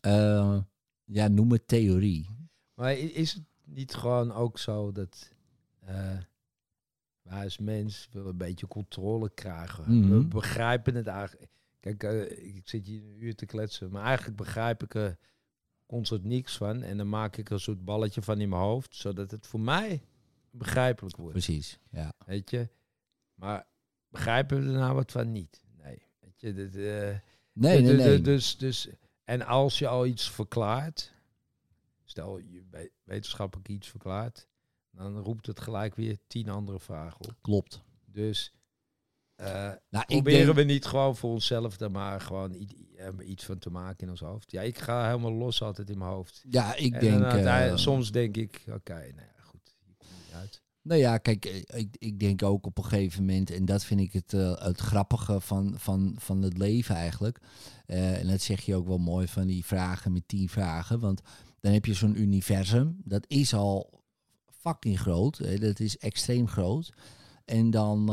eh, 0.00 0.58
ja, 1.04 1.28
noem 1.28 1.52
het 1.52 1.68
theorie. 1.68 2.28
Maar 2.74 2.96
is 2.98 3.32
het 3.32 3.42
niet 3.64 3.94
gewoon 3.94 4.32
ook 4.32 4.58
zo 4.58 4.92
dat 4.92 5.32
eh 5.80 6.18
wij 7.22 7.44
als 7.44 7.58
mens 7.58 8.08
willen 8.12 8.28
een 8.28 8.36
beetje 8.36 8.66
controle 8.68 9.30
krijgen? 9.34 9.84
We 9.84 9.92
Mhm. 10.16 10.28
begrijpen 10.28 10.94
het 10.94 11.06
eigenlijk. 11.06 11.52
Kijk, 11.80 12.02
eh, 12.02 12.54
ik 12.56 12.68
zit 12.68 12.86
hier 12.86 13.02
een 13.02 13.22
uur 13.22 13.34
te 13.34 13.46
kletsen, 13.46 13.90
maar 13.90 14.04
eigenlijk 14.04 14.36
begrijp 14.36 14.82
ik 14.82 14.94
er 14.94 15.18
constant 15.86 16.24
niks 16.24 16.56
van. 16.56 16.82
En 16.82 16.96
dan 16.96 17.08
maak 17.08 17.36
ik 17.36 17.46
er 17.46 17.52
een 17.52 17.60
soort 17.60 17.84
balletje 17.84 18.22
van 18.22 18.40
in 18.40 18.48
mijn 18.48 18.62
hoofd, 18.62 18.94
zodat 18.94 19.30
het 19.30 19.46
voor 19.46 19.60
mij 19.60 20.02
begrijpelijk 20.50 21.16
wordt. 21.16 21.32
Precies, 21.32 21.78
ja. 21.90 22.12
Weet 22.26 22.50
je? 22.50 22.68
Maar 23.34 23.66
begrijpen 24.08 24.60
we 24.60 24.66
er 24.72 24.78
nou 24.78 24.94
wat 24.94 25.12
van 25.12 25.32
niet? 25.32 25.62
Nee. 25.82 26.02
Weet 26.20 26.40
je, 26.40 26.52
Nee, 27.52 27.80
nee, 27.82 27.92
nee. 27.96 28.20
Dus, 28.20 28.56
dus, 28.56 28.88
en 29.28 29.42
als 29.46 29.78
je 29.78 29.88
al 29.88 30.06
iets 30.06 30.30
verklaart, 30.30 31.12
stel 32.04 32.38
je 32.38 32.64
we- 32.70 32.92
wetenschappelijk 33.04 33.68
iets 33.68 33.88
verklaart, 33.88 34.48
dan 34.90 35.18
roept 35.18 35.46
het 35.46 35.60
gelijk 35.60 35.94
weer 35.94 36.18
tien 36.26 36.48
andere 36.48 36.80
vragen 36.80 37.20
op. 37.20 37.34
Klopt. 37.40 37.82
Dus 38.04 38.52
eh, 39.34 39.72
Nou, 39.90 40.04
proberen 40.06 40.44
denk, 40.44 40.56
we 40.56 40.62
niet 40.62 40.86
gewoon 40.86 41.16
voor 41.16 41.30
onszelf 41.30 41.80
er 41.80 41.90
maar 41.90 42.20
gewoon 42.20 42.54
eh, 42.96 43.28
iets 43.28 43.44
van 43.44 43.58
te 43.58 43.70
maken 43.70 44.04
in 44.04 44.10
ons 44.10 44.20
hoofd. 44.20 44.50
Ja, 44.50 44.62
ik 44.62 44.78
ga 44.78 45.06
helemaal 45.06 45.32
los 45.32 45.62
altijd 45.62 45.90
in 45.90 45.98
mijn 45.98 46.10
hoofd. 46.10 46.44
ja, 46.50 46.74
ik 46.74 46.92
en 46.94 47.00
denk... 47.00 47.20
dan 47.20 47.46
eh, 47.46 47.76
soms 47.76 48.12
denk 48.12 48.36
ik, 48.36 48.64
oké, 48.68 48.94
nou 48.94 49.26
ja, 49.36 49.42
goed, 49.42 49.76
hier 49.84 49.94
komt 49.96 50.10
niet 50.24 50.34
uit. 50.34 50.62
Nou 50.88 51.00
ja, 51.00 51.18
kijk, 51.18 51.44
eh, 51.44 51.78
ik, 51.80 51.96
ik 51.98 52.20
denk 52.20 52.42
ook 52.42 52.66
op 52.66 52.78
een 52.78 52.84
gegeven 52.84 53.24
moment, 53.24 53.50
en 53.50 53.64
dat 53.64 53.84
vind 53.84 54.00
ik 54.00 54.12
het, 54.12 54.32
eh, 54.32 54.68
grappige 54.72 55.40
van, 55.40 55.74
van, 55.76 56.14
van 56.18 56.42
het 56.42 56.58
leven 56.58 56.94
eigenlijk. 56.94 57.38
Eh, 57.86 58.20
en 58.20 58.26
dat 58.26 58.40
zeg 58.40 58.60
je 58.60 58.74
ook 58.74 58.86
wel 58.86 58.98
mooi 58.98 59.28
van 59.28 59.46
die 59.46 59.64
vragen 59.64 60.12
met 60.12 60.28
tien 60.28 60.48
vragen. 60.48 61.00
Want 61.00 61.20
dan 61.60 61.72
heb 61.72 61.84
je 61.84 61.94
zo'n 61.94 62.20
universum, 62.20 63.00
dat 63.04 63.24
is 63.26 63.54
al 63.54 64.02
fucking 64.50 65.00
groot. 65.00 65.38
Hè, 65.38 65.58
dat 65.58 65.80
is 65.80 65.98
extreem 65.98 66.48
groot. 66.48 66.92
En 67.44 67.70
dan 67.70 68.10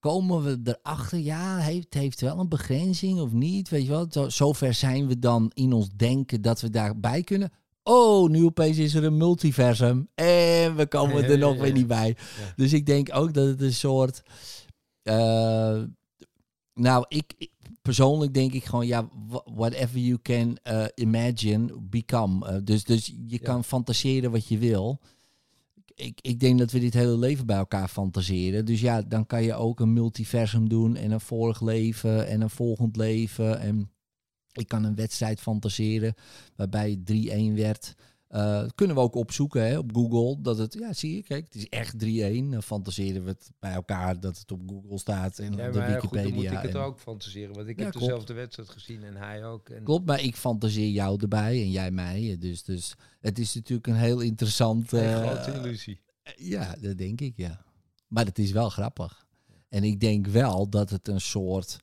komen 0.00 0.42
we 0.42 0.60
erachter, 0.64 1.18
ja, 1.18 1.58
heeft, 1.58 1.94
heeft 1.94 2.20
wel 2.20 2.38
een 2.38 2.48
begrenzing 2.48 3.20
of 3.20 3.32
niet? 3.32 3.68
Weet 3.68 3.86
je 3.86 4.06
Zo- 4.10 4.28
zover 4.28 4.74
zijn 4.74 5.06
we 5.06 5.18
dan 5.18 5.50
in 5.54 5.72
ons 5.72 5.88
denken 5.96 6.42
dat 6.42 6.60
we 6.60 6.70
daarbij 6.70 7.22
kunnen. 7.22 7.52
Oh, 7.82 8.30
nu 8.30 8.44
opeens 8.44 8.78
is 8.78 8.94
er 8.94 9.04
een 9.04 9.16
multiversum. 9.16 10.08
En 10.14 10.76
we 10.76 10.86
komen 10.88 11.24
er 11.24 11.30
ja, 11.38 11.46
nog 11.46 11.54
ja, 11.56 11.62
weer 11.62 11.72
niet 11.72 11.86
bij. 11.86 12.16
Dus 12.56 12.72
ik 12.72 12.86
denk 12.86 13.08
ook 13.14 13.34
dat 13.34 13.46
het 13.46 13.60
een 13.60 13.74
soort. 13.74 14.22
eh, 15.02 15.82
nou, 16.74 17.04
ik, 17.08 17.32
ik- 17.38 17.50
persoonlijk 17.82 18.34
denk 18.34 18.52
ik 18.52 18.64
gewoon, 18.64 18.86
ja, 18.86 19.08
wha- 19.28 19.42
whatever 19.54 19.98
you 19.98 20.18
can 20.22 20.56
eh, 20.62 20.84
imagine, 20.94 21.78
become. 21.80 22.46
Eh, 22.48 22.56
dus, 22.64 22.84
dus 22.84 23.14
je 23.26 23.38
kan 23.38 23.64
fantaseren 23.64 24.30
wat 24.30 24.46
je 24.48 24.58
wil. 24.58 25.00
Ik, 25.94 26.18
ik 26.22 26.40
denk 26.40 26.58
dat 26.58 26.70
we 26.70 26.78
dit 26.78 26.94
hele 26.94 27.18
leven 27.18 27.46
bij 27.46 27.56
elkaar 27.56 27.88
fantaseren. 27.88 28.64
Dus 28.64 28.80
ja, 28.80 29.02
dan 29.02 29.26
kan 29.26 29.42
je 29.42 29.54
ook 29.54 29.80
een 29.80 29.92
multiversum 29.92 30.68
doen 30.68 30.96
en 30.96 31.10
een 31.10 31.20
vorig 31.20 31.60
leven 31.60 32.26
en 32.26 32.40
een 32.40 32.50
volgend 32.50 32.96
leven. 32.96 33.60
En 33.60 33.90
ik 34.52 34.68
kan 34.68 34.84
een 34.84 34.94
wedstrijd 34.94 35.40
fantaseren 35.40 36.14
waarbij 36.56 36.90
het 36.90 37.04
3-1 37.52 37.54
werd. 37.54 37.94
Eh, 38.28 38.64
kunnen 38.74 38.96
we 38.96 39.02
ook 39.02 39.14
opzoeken 39.14 39.62
hè, 39.66 39.78
op 39.78 39.90
Google. 39.94 40.42
Dat 40.42 40.58
het, 40.58 40.74
ja, 40.78 40.92
zie 40.92 41.14
je, 41.16 41.22
kijk, 41.22 41.44
het 41.44 41.54
is 41.54 41.68
echt 41.68 41.94
3-1. 42.04 42.50
Dan 42.50 42.62
fantaseren 42.62 43.24
we 43.24 43.28
het 43.30 43.50
bij 43.58 43.72
elkaar 43.72 44.20
dat 44.20 44.38
het 44.38 44.52
op 44.52 44.60
Google 44.66 44.98
staat 44.98 45.38
en 45.38 45.52
Ja, 45.56 45.66
op 45.66 45.72
de 45.72 45.78
maar 45.78 46.00
goed, 46.00 46.10
Wikipedia. 46.10 46.22
dan 46.22 46.34
moet 46.34 46.44
ik 46.52 46.58
het 46.66 46.74
en- 46.74 46.80
ook 46.80 46.98
fantaseren, 46.98 47.54
want 47.54 47.68
ik 47.68 47.76
Ja, 47.78 47.82
heb 47.82 47.92
klopt. 47.92 48.06
dezelfde 48.06 48.32
wedstrijd 48.34 48.68
gezien 48.68 49.02
en 49.04 49.16
hij 49.16 49.44
ook. 49.44 49.68
En 49.68 49.82
Klopt, 49.84 50.06
maar 50.06 50.20
ik 50.22 50.36
fantaseer 50.36 50.88
jou 50.90 51.20
erbij 51.20 51.62
en 51.62 51.70
jij 51.70 51.90
mij. 51.90 52.36
Dus, 52.40 52.62
dus 52.62 52.94
het 53.20 53.38
is 53.38 53.54
natuurlijk 53.54 53.86
een 53.86 53.94
heel 53.94 54.20
interessant... 54.20 54.92
Een 54.92 55.00
eh, 55.00 55.26
grote 55.32 55.58
illusie. 55.58 56.00
Ja, 56.36 56.76
dat 56.80 56.98
denk 56.98 57.20
ik, 57.20 57.36
ja. 57.36 57.64
Maar 58.08 58.24
het 58.24 58.38
is 58.38 58.50
wel 58.50 58.68
grappig. 58.70 59.26
En 59.68 59.84
ik 59.84 60.00
denk 60.00 60.26
wel 60.26 60.68
dat 60.68 60.90
het 60.90 61.08
een 61.08 61.20
soort... 61.20 61.78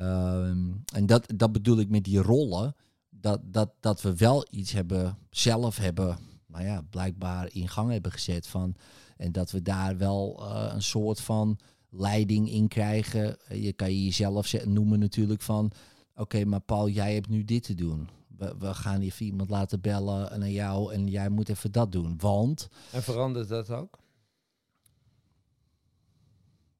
ehm, 0.00 0.70
en 0.94 1.06
dat, 1.06 1.32
dat 1.36 1.52
bedoel 1.52 1.78
ik 1.78 1.88
met 1.88 2.04
die 2.04 2.18
rollen. 2.22 2.74
Dat, 3.10 3.40
dat, 3.44 3.70
dat 3.80 4.02
we 4.02 4.16
wel 4.16 4.46
iets 4.50 4.72
hebben, 4.72 5.18
zelf 5.30 5.76
hebben, 5.76 6.18
nou 6.46 6.64
ja, 6.64 6.82
blijkbaar 6.90 7.48
in 7.52 7.68
gang 7.68 7.90
hebben 7.90 8.12
gezet. 8.12 8.46
Van, 8.46 8.74
en 9.16 9.32
dat 9.32 9.50
we 9.50 9.62
daar 9.62 9.96
wel 9.96 10.48
eh, 10.48 10.72
een 10.74 10.82
soort 10.82 11.20
van 11.20 11.58
leiding 11.88 12.50
in 12.50 12.68
krijgen. 12.68 13.36
Je 13.48 13.72
kan 13.72 13.90
je 13.92 14.04
jezelf 14.04 14.46
ze- 14.46 14.68
noemen 14.68 14.98
natuurlijk 14.98 15.42
van... 15.42 15.70
Oké, 16.14 16.44
maar 16.44 16.60
Paul, 16.60 16.88
jij 16.88 17.14
hebt 17.14 17.28
nu 17.28 17.44
dit 17.44 17.62
te 17.62 17.74
doen. 17.74 18.08
We, 18.36 18.54
we 18.58 18.74
gaan 18.74 19.00
even 19.00 19.26
iemand 19.26 19.50
laten 19.50 19.80
bellen 19.80 20.38
naar 20.40 20.50
jou 20.50 20.92
en 20.92 21.06
jij 21.08 21.28
moet 21.28 21.48
even 21.48 21.72
dat 21.72 21.92
doen. 21.92 22.14
Want... 22.18 22.68
En 22.92 23.02
verandert 23.02 23.48
dat 23.48 23.70
ook? 23.70 23.98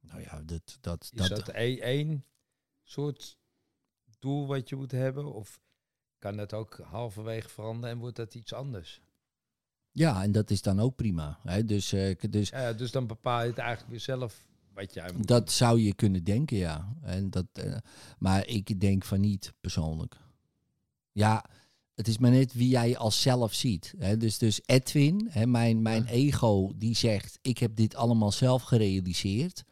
Nou 0.01 0.21
ja, 0.23 0.43
dat, 0.45 0.79
dat, 0.81 1.11
Is 1.12 1.29
dat, 1.29 1.29
dat 1.29 1.49
e- 1.55 1.79
één 1.81 2.25
soort 2.91 3.38
doel 4.18 4.47
wat 4.47 4.68
je 4.68 4.76
moet 4.76 4.91
hebben? 4.93 5.32
Of 5.34 5.61
kan 6.18 6.36
dat 6.36 6.53
ook 6.55 6.80
halverwege 6.84 7.49
veranderen 7.49 7.91
en 7.91 7.99
wordt 8.01 8.16
dat 8.16 8.34
iets 8.34 8.53
anders? 8.53 9.01
ja, 9.93 10.22
en 10.22 10.32
dat 10.32 10.51
is 10.51 10.62
dan 10.62 10.80
ook 10.80 10.97
prima. 10.97 11.38
Hè? 11.43 11.64
Dus, 11.64 11.93
eh, 11.93 12.16
dus 12.30 12.49
Ja, 12.49 12.72
dus 12.72 12.91
dan 12.91 13.07
bepaal 13.07 13.43
je 13.43 13.49
het 13.49 13.59
eigenlijk 13.59 13.91
weer 13.91 14.01
zelf 14.01 14.47
wat 14.74 14.95
jij 14.95 15.12
moet 15.12 15.26
dat 15.26 15.51
zou 15.53 15.80
je 15.80 15.95
kunnen 15.95 16.24
denken, 16.24 16.57
ja. 16.57 16.97
En 17.03 17.30
dat, 17.30 17.47
eh, 17.53 17.76
maar 18.18 18.47
ik 18.47 18.80
denk 18.80 19.05
van 19.05 19.20
niet 19.20 19.53
persoonlijk. 19.61 20.16
Ja, 21.12 21.45
het 21.95 22.09
is 22.09 22.18
maar 22.18 22.30
net 22.30 22.53
wie 22.53 22.68
jij 22.68 22.97
als 22.97 23.22
zelf 23.22 23.55
ziet. 23.55 23.95
Hè? 23.99 24.16
Dus, 24.16 24.38
dus 24.38 24.61
Edwin, 24.66 25.28
hè, 25.30 25.47
mijn, 25.47 25.82
mijn 25.82 26.03
Ja. 26.03 26.09
ego, 26.11 26.72
die 26.76 26.97
zegt: 26.97 27.38
Ik 27.43 27.59
heb 27.59 27.76
dit 27.76 27.95
allemaal 27.95 28.32
zelf 28.32 28.62
gerealiseerd. 28.62 29.64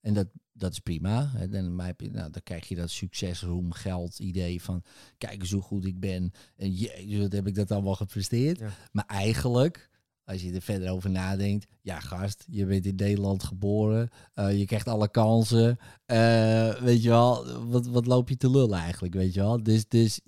En 0.00 0.14
dat, 0.14 0.26
dat 0.58 0.72
is 0.72 0.78
prima. 0.78 1.30
Hè? 1.36 1.48
Dan, 1.48 1.74
maar 1.74 1.86
heb 1.86 2.00
je, 2.00 2.10
nou, 2.10 2.30
dan 2.30 2.42
krijg 2.42 2.68
je 2.68 2.76
dat 2.76 2.90
succes, 2.90 3.42
roem, 3.42 3.72
geld 3.72 4.18
idee 4.18 4.62
van... 4.62 4.82
Kijk 5.18 5.40
eens 5.40 5.50
hoe 5.50 5.62
goed 5.62 5.84
ik 5.84 6.00
ben. 6.00 6.32
En 6.56 6.72
jezus, 6.72 7.18
wat 7.18 7.32
heb 7.32 7.46
ik 7.46 7.54
dat 7.54 7.70
allemaal 7.70 7.94
gepresteerd. 7.94 8.58
Ja. 8.58 8.70
Maar 8.92 9.06
eigenlijk, 9.06 9.90
als 10.24 10.42
je 10.42 10.52
er 10.52 10.62
verder 10.62 10.90
over 10.90 11.10
nadenkt... 11.10 11.66
Ja, 11.82 12.00
gast, 12.00 12.44
je 12.50 12.66
bent 12.66 12.86
in 12.86 12.94
Nederland 12.94 13.42
geboren. 13.44 14.10
eh, 14.34 14.58
je 14.58 14.64
krijgt 14.64 14.88
alle 14.88 15.10
kansen. 15.10 15.78
eh, 16.06 16.74
weet 16.74 17.02
je 17.02 17.08
wel, 17.08 17.64
wat, 17.68 17.86
wat 17.86 18.06
loop 18.06 18.28
je 18.28 18.36
te 18.36 18.50
lullen 18.50 18.78
eigenlijk, 18.78 19.14
weet 19.14 19.34
je 19.34 19.40
wel? 19.40 19.62
Dus, 19.62 19.88
dus 19.88 20.20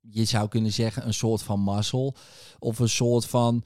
je 0.00 0.24
zou 0.24 0.48
kunnen 0.48 0.72
zeggen, 0.72 1.06
een 1.06 1.14
soort 1.14 1.42
van 1.42 1.60
mazzel. 1.60 2.16
Of 2.58 2.78
een 2.78 2.88
soort 2.88 3.26
van, 3.26 3.64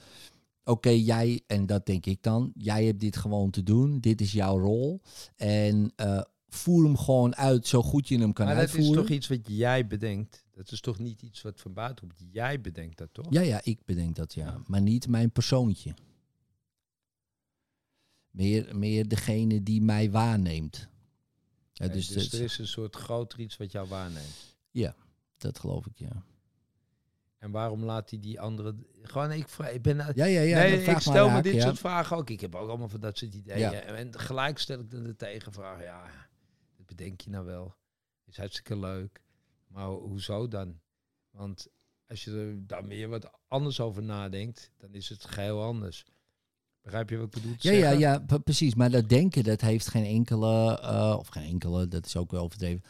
oké, 0.70 0.90
jij, 0.90 1.42
en 1.46 1.66
dat 1.66 1.86
denk 1.86 2.06
ik 2.06 2.22
dan, 2.22 2.52
jij 2.54 2.84
hebt 2.84 3.00
dit 3.00 3.16
gewoon 3.16 3.50
te 3.50 3.62
doen. 3.62 4.00
Dit 4.00 4.20
is 4.20 4.32
jouw 4.32 4.58
rol. 4.58 5.00
En 5.36 5.92
eh, 5.96 6.22
voer 6.48 6.84
hem 6.84 6.96
gewoon 6.96 7.36
uit 7.36 7.66
zo 7.66 7.82
goed 7.82 8.08
je 8.08 8.18
hem 8.18 8.32
kan 8.32 8.46
maar 8.46 8.54
dat 8.54 8.64
is 8.64 8.74
uitvoeren. 8.74 9.02
toch 9.02 9.16
iets 9.16 9.28
wat 9.28 9.48
jij 9.48 9.86
bedenkt. 9.86 10.44
Dat 10.50 10.72
is 10.72 10.80
toch 10.80 10.98
niet 10.98 11.22
iets 11.22 11.42
wat 11.42 11.60
van 11.60 11.72
buiten 11.72 12.06
komt. 12.06 12.20
Jij 12.32 12.60
bedenkt 12.60 12.98
dat 12.98 13.08
toch? 13.12 13.26
Ja, 13.30 13.40
ja, 13.40 13.60
ik 13.64 13.84
bedenk 13.84 14.16
dat 14.16 14.34
ja. 14.34 14.46
Ja. 14.46 14.60
Maar 14.66 14.80
niet 14.80 15.08
mijn 15.08 15.30
persoontje. 15.30 15.94
Meer, 18.30 18.76
meer 18.76 19.08
degene 19.08 19.62
die 19.62 19.82
mij 19.82 20.10
waarneemt. 20.10 20.88
Ja, 21.72 21.86
Nee, 21.86 21.94
dus 21.94 22.08
dus 22.08 22.32
er 22.32 22.42
is 22.42 22.58
een 22.58 22.66
soort 22.66 22.96
groter 22.96 23.40
iets 23.40 23.56
wat 23.56 23.72
jou 23.72 23.88
waarneemt. 23.88 24.56
dat 25.36 25.58
geloof 25.58 25.86
ik, 25.86 25.98
ja. 25.98 26.24
En 27.40 27.50
waarom 27.50 27.84
laat 27.84 28.10
hij 28.10 28.18
die 28.18 28.40
andere... 28.40 28.74
Gewoon, 29.02 29.32
ik, 29.32 29.48
vraag, 29.48 29.70
ik 29.70 29.82
ben... 29.82 29.96
Ja, 29.96 30.24
ja, 30.24 30.40
ja. 30.40 30.58
nee, 30.58 30.82
ik 30.82 30.98
stel 30.98 31.26
me 31.26 31.34
raak, 31.34 31.42
dit 31.42 31.54
ja. 31.54 31.60
soort 31.60 31.78
vragen 31.78 32.16
ook. 32.16 32.30
Ik 32.30 32.40
heb 32.40 32.54
ook 32.54 32.68
allemaal 32.68 32.88
van 32.88 33.00
dat 33.00 33.18
soort 33.18 33.34
ideeën. 33.34 33.58
Ja. 33.58 33.72
En 33.72 34.18
gelijk 34.18 34.58
stel 34.58 34.78
ik 34.80 34.90
dan 34.90 35.02
de 35.02 35.16
tegenvraag. 35.16 35.82
Ja, 35.82 36.02
dat 36.76 36.86
bedenk 36.86 37.20
je 37.20 37.30
nou 37.30 37.44
wel. 37.44 37.74
Is 38.26 38.36
hartstikke 38.36 38.78
leuk. 38.78 39.20
Maar 39.66 39.84
ho- 39.84 40.00
hoezo 40.08 40.48
dan? 40.48 40.80
Want 41.30 41.68
als 42.06 42.24
je 42.24 42.30
er 42.30 42.66
dan 42.66 42.86
meer 42.86 43.08
wat 43.08 43.30
anders 43.48 43.80
over 43.80 44.02
nadenkt, 44.02 44.70
dan 44.76 44.94
is 44.94 45.08
het 45.08 45.24
geheel 45.24 45.62
anders. 45.62 46.04
Begrijp 46.82 47.10
je 47.10 47.16
wat 47.16 47.26
ik 47.26 47.32
bedoel 47.32 47.54
Ja, 47.58 47.72
ja, 47.72 47.78
zeggen? 47.80 47.98
ja, 47.98 48.38
precies. 48.44 48.74
Maar 48.74 48.90
dat 48.90 49.08
denken, 49.08 49.44
dat 49.44 49.60
heeft 49.60 49.88
geen 49.88 50.04
enkele, 50.04 50.80
eh, 50.80 51.16
of 51.18 51.28
geen 51.28 51.44
enkele, 51.48 51.88
dat 51.88 52.06
is 52.06 52.16
ook 52.16 52.30
wel 52.30 52.42
overdreven. 52.42 52.82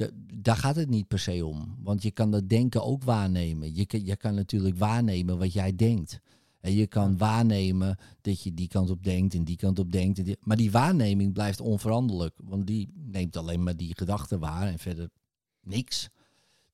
De, 0.00 0.12
daar 0.34 0.56
gaat 0.56 0.76
het 0.76 0.88
niet 0.88 1.08
per 1.08 1.18
se 1.18 1.46
om. 1.46 1.76
Want 1.82 2.02
je 2.02 2.10
kan 2.10 2.30
dat 2.30 2.48
denken 2.48 2.84
ook 2.84 3.02
waarnemen. 3.04 3.74
Je 3.74 3.86
kan, 3.86 4.04
je 4.04 4.16
kan 4.16 4.34
natuurlijk 4.34 4.78
waarnemen 4.78 5.38
wat 5.38 5.52
jij 5.52 5.76
denkt. 5.76 6.20
En 6.60 6.72
je 6.72 6.86
kan 6.86 7.16
waarnemen 7.18 7.96
dat 8.20 8.42
je 8.42 8.54
die 8.54 8.68
kant 8.68 8.90
op 8.90 9.04
denkt 9.04 9.34
en 9.34 9.44
die 9.44 9.56
kant 9.56 9.78
op 9.78 9.92
denkt. 9.92 10.18
En 10.18 10.24
die- 10.24 10.36
maar 10.40 10.56
die 10.56 10.70
waarneming 10.70 11.32
blijft 11.32 11.60
onveranderlijk. 11.60 12.36
Want 12.44 12.66
die 12.66 12.88
neemt 12.94 13.36
alleen 13.36 13.62
maar 13.62 13.76
die 13.76 13.94
gedachten 13.96 14.38
waar 14.38 14.66
en 14.68 14.78
verder 14.78 15.10
niks. 15.60 16.08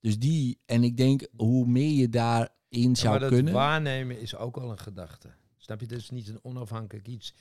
Dus 0.00 0.18
die, 0.18 0.58
en 0.66 0.84
ik 0.84 0.96
denk, 0.96 1.26
hoe 1.36 1.66
meer 1.66 1.92
je 1.92 2.08
daarin 2.08 2.48
Ja, 2.68 2.94
zou 2.94 3.10
maar 3.10 3.20
dat 3.20 3.30
kunnen. 3.30 3.52
waarnemen 3.52 4.20
is 4.20 4.36
ook 4.36 4.56
wel 4.56 4.70
een 4.70 4.78
gedachte. 4.78 5.28
Snap 5.56 5.80
je? 5.80 5.86
Dat 5.86 5.98
is 5.98 6.10
niet 6.10 6.28
een 6.28 6.38
onafhankelijk 6.42 7.08
iets. 7.08 7.34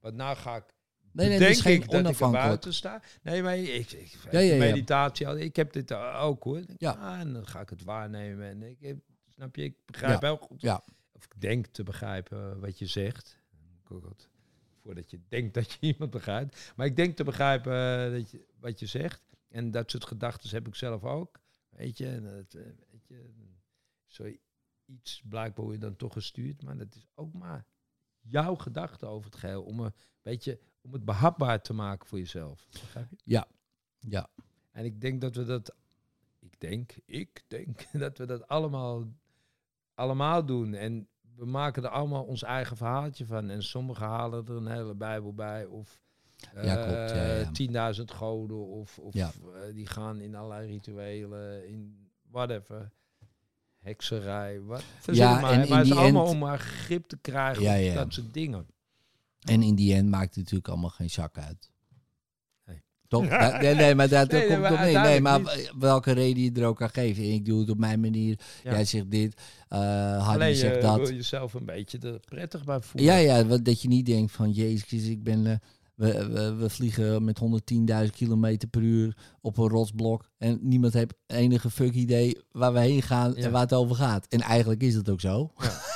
Want 0.00 0.14
nou 0.14 0.36
ga 0.36 0.56
ik 0.56 0.74
nee, 1.12 1.28
nee, 1.28 1.38
denk 1.38 1.56
geen 1.56 1.82
ik 1.82 1.90
dat 1.90 2.08
ik 2.08 2.18
buiten 2.18 2.74
sta. 2.74 3.02
Nee, 3.22 3.42
maar 3.42 3.58
ik, 3.58 3.90
ik 3.92 4.16
Ja, 4.30 4.38
ja, 4.38 4.52
ja. 4.54 4.58
meditatie, 4.58 5.28
al- 5.28 5.36
ik 5.38 5.56
heb 5.56 5.72
dit 5.72 5.92
ook 5.94 6.42
hoor. 6.44 6.58
Ja. 6.58 6.64
Ja. 6.76 7.18
en 7.18 7.32
dan 7.32 7.46
ga 7.46 7.60
ik 7.60 7.70
het 7.70 7.82
waarnemen. 7.84 8.48
En 8.48 8.62
ik, 8.62 8.96
snap 9.28 9.56
je, 9.56 9.62
ik 9.62 9.74
begrijp 9.86 10.20
heel 10.20 10.36
goed. 10.36 10.60
ja. 10.60 10.84
Of 11.12 11.24
ik 11.24 11.40
denk 11.40 11.66
te 11.66 11.82
begrijpen 11.82 12.60
wat 12.60 12.78
je 12.78 12.86
zegt. 12.86 13.38
Voordat 14.82 15.10
je 15.10 15.20
denkt 15.28 15.54
dat 15.54 15.70
je 15.72 15.78
iemand 15.92 16.10
begrijpt. 16.10 16.72
Maar 16.76 16.86
ik 16.86 16.96
denk 16.96 17.16
te 17.16 17.24
begrijpen 17.24 17.72
eh, 18.06 18.12
dat 18.12 18.30
je, 18.30 18.46
wat 18.60 18.80
je 18.80 18.86
zegt. 18.86 19.22
En 19.48 19.70
dat 19.70 19.90
soort 19.90 20.04
gedachten 20.04 20.50
heb 20.50 20.66
ik 20.66 20.74
zelf 20.74 21.04
ook. 21.04 21.40
Weet 21.68 21.98
je, 21.98 22.06
en 22.08 22.22
dat, 22.22 22.54
eh, 22.54 22.66
weet 22.90 23.06
je 23.06 23.30
zoiets 24.06 25.22
blijkbaar 25.28 25.64
word 25.64 25.76
je 25.76 25.82
dan 25.82 25.96
toch 25.96 26.12
gestuurd. 26.12 26.62
Maar 26.62 26.76
dat 26.76 26.94
is 26.94 27.06
ook 27.14 27.32
maar 27.32 27.64
jouw 28.20 28.54
gedachte 28.54 29.06
over 29.06 29.30
het 29.30 29.40
geheel. 29.40 29.62
Om 29.62 29.80
een 29.80 29.94
beetje 30.22 30.58
om 30.80 30.92
het 30.92 31.04
behapbaar 31.04 31.62
te 31.62 31.72
maken 31.72 32.08
voor 32.08 32.18
jezelf. 32.18 32.66
Begrijp 32.72 33.06
je? 33.10 33.16
Ja, 34.00 34.28
En 34.70 34.84
ik 34.84 35.00
denk 35.00 35.20
dat 35.20 35.34
we 35.34 35.44
dat, 35.44 35.74
ik 36.38 36.60
denk, 36.60 36.94
ik 37.06 37.44
denk 37.48 37.86
dat 38.04 38.18
we 38.18 38.26
dat 38.26 38.48
allemaal, 38.48 39.04
allemaal 39.94 40.44
doen. 40.46 40.74
En 40.74 41.08
we 41.36 41.44
maken 41.46 41.82
er 41.82 41.88
allemaal 41.88 42.24
ons 42.24 42.42
eigen 42.42 42.76
verhaaltje 42.76 43.26
van. 43.26 43.50
En 43.50 43.62
sommigen 43.62 44.06
halen 44.06 44.46
er 44.46 44.56
een 44.56 44.66
hele 44.66 44.94
Bijbel 44.94 45.34
bij. 45.34 45.64
Of 45.66 46.00
Ja, 46.54 46.74
klopt, 46.74 47.10
ja, 47.10 47.26
ja. 47.26 47.90
eh, 47.90 47.94
10.000 47.98 48.04
goden. 48.04 48.66
Of, 48.66 48.98
of 48.98 49.14
Ja. 49.14 49.30
eh, 49.54 49.74
die 49.74 49.86
gaan 49.86 50.20
in 50.20 50.34
allerlei 50.34 50.66
rituelen, 50.66 51.68
in 51.68 52.08
whatever. 52.30 52.90
Hekserij, 53.78 54.60
wat. 54.60 54.82
Ja, 55.12 55.40
maar. 55.40 55.50
en 55.52 55.68
maar 55.68 55.78
het 55.78 55.86
is 55.86 55.92
allemaal 55.96 56.24
end- 56.24 56.32
om 56.34 56.38
maar 56.38 56.58
grip 56.58 57.06
te 57.06 57.16
krijgen 57.18 57.62
Ja, 57.62 57.74
op 57.76 57.80
ja. 57.80 57.94
dat 57.94 58.12
soort 58.12 58.34
dingen. 58.34 58.66
En 59.40 59.62
in 59.62 59.74
die 59.74 59.94
end 59.94 60.08
maakt 60.08 60.28
het 60.28 60.36
natuurlijk 60.36 60.68
allemaal 60.68 60.90
geen 60.90 61.10
zak 61.10 61.38
uit. 61.38 61.70
Nee. 62.66 62.82
Toch? 63.08 63.24
Ja, 63.28 63.60
nee, 63.60 63.74
nee, 63.74 63.94
maar 63.94 64.08
dat 64.08 64.30
Nee, 64.30 64.46
komt 64.46 64.60
maar 64.60 64.72
op 64.72 64.78
neer. 64.78 65.00
Nee, 65.00 65.20
maar 65.20 65.68
welke 65.78 66.12
reden 66.12 66.42
je 66.42 66.52
er 66.52 66.66
ook 66.66 66.82
aan 66.82 66.90
geeft. 66.90 67.18
Ik 67.18 67.44
doe 67.44 67.60
het 67.60 67.70
op 67.70 67.78
mijn 67.78 68.00
manier. 68.00 68.38
Ja. 68.64 68.70
Jij 68.72 68.84
zegt 68.84 69.10
dit. 69.10 69.34
eh 69.68 69.78
Hardy 69.78 70.42
Alleen 70.42 70.54
zegt 70.56 70.74
je 70.74 70.80
dat. 70.80 70.96
wil 70.96 71.12
jezelf 71.14 71.54
een 71.54 71.64
beetje 71.64 71.98
er 71.98 72.20
prettig 72.20 72.64
bij 72.64 72.80
voelen. 72.80 73.12
Ja, 73.12 73.16
ja, 73.16 73.58
dat 73.58 73.82
je 73.82 73.88
niet 73.88 74.06
denkt 74.06 74.32
van... 74.32 74.50
Jezus, 74.50 75.04
ik 75.06 75.22
ben... 75.22 75.60
we, 76.00 76.28
we, 76.28 76.54
we 76.54 76.70
vliegen 76.70 77.24
met 77.24 77.40
110.000 78.04 78.10
kilometer 78.10 78.68
per 78.68 78.82
uur 78.82 79.16
op 79.40 79.58
een 79.58 79.68
rotsblok. 79.68 80.30
En 80.38 80.58
niemand 80.62 80.92
heeft 80.92 81.14
enige 81.26 81.70
fuck 81.70 81.94
idee 81.94 82.38
waar 82.50 82.72
we 82.72 82.80
heen 82.80 83.02
gaan 83.02 83.32
Ja. 83.36 83.42
en 83.42 83.50
waar 83.52 83.60
het 83.60 83.72
over 83.72 83.96
gaat. 83.96 84.26
En 84.28 84.40
eigenlijk 84.40 84.82
is 84.82 84.94
dat 84.94 85.08
ook 85.08 85.20
zo. 85.20 85.52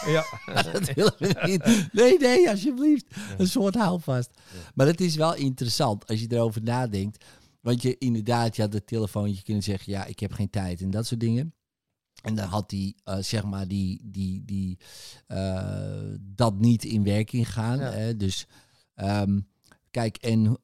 Ja. 0.06 0.24
dat 0.72 0.94
willen 0.94 1.14
we 1.18 1.36
niet. 1.46 1.92
Nee, 1.92 2.18
nee, 2.18 2.50
alsjeblieft. 2.50 3.04
Ja. 3.08 3.34
Een 3.38 3.48
soort 3.48 3.74
houvast. 3.74 4.30
Maar 4.74 4.86
het 4.86 5.00
is 5.00 5.16
wel 5.16 5.34
interessant 5.34 6.06
als 6.06 6.20
je 6.20 6.26
erover 6.32 6.62
nadenkt. 6.62 7.24
Want 7.60 7.82
je 7.82 7.98
inderdaad, 7.98 8.56
je 8.56 8.62
had 8.62 8.72
het 8.72 8.86
telefoontje 8.86 9.42
kunnen 9.42 9.62
zeggen... 9.62 9.92
ja, 9.92 10.04
ik 10.04 10.20
heb 10.20 10.32
geen 10.32 10.50
tijd 10.50 10.80
en 10.80 10.90
dat 10.90 11.06
soort 11.06 11.20
dingen. 11.20 11.54
En 12.22 12.34
dan 12.34 12.48
had 12.48 12.70
die, 12.70 12.96
eh, 13.04 13.18
zeg 13.18 13.44
maar, 13.44 13.68
die, 13.68 14.00
die, 14.04 14.44
die, 14.44 14.78
eh, 15.26 16.02
dat 16.20 16.58
niet 16.58 16.84
in 16.84 17.04
werking 17.04 17.52
gaan. 17.52 17.78
Ja. 17.78 17.90
Hè? 17.90 18.16
Dus 18.16 18.46
ehm, 18.94 19.40
kijk, 19.94 20.16
en 20.16 20.58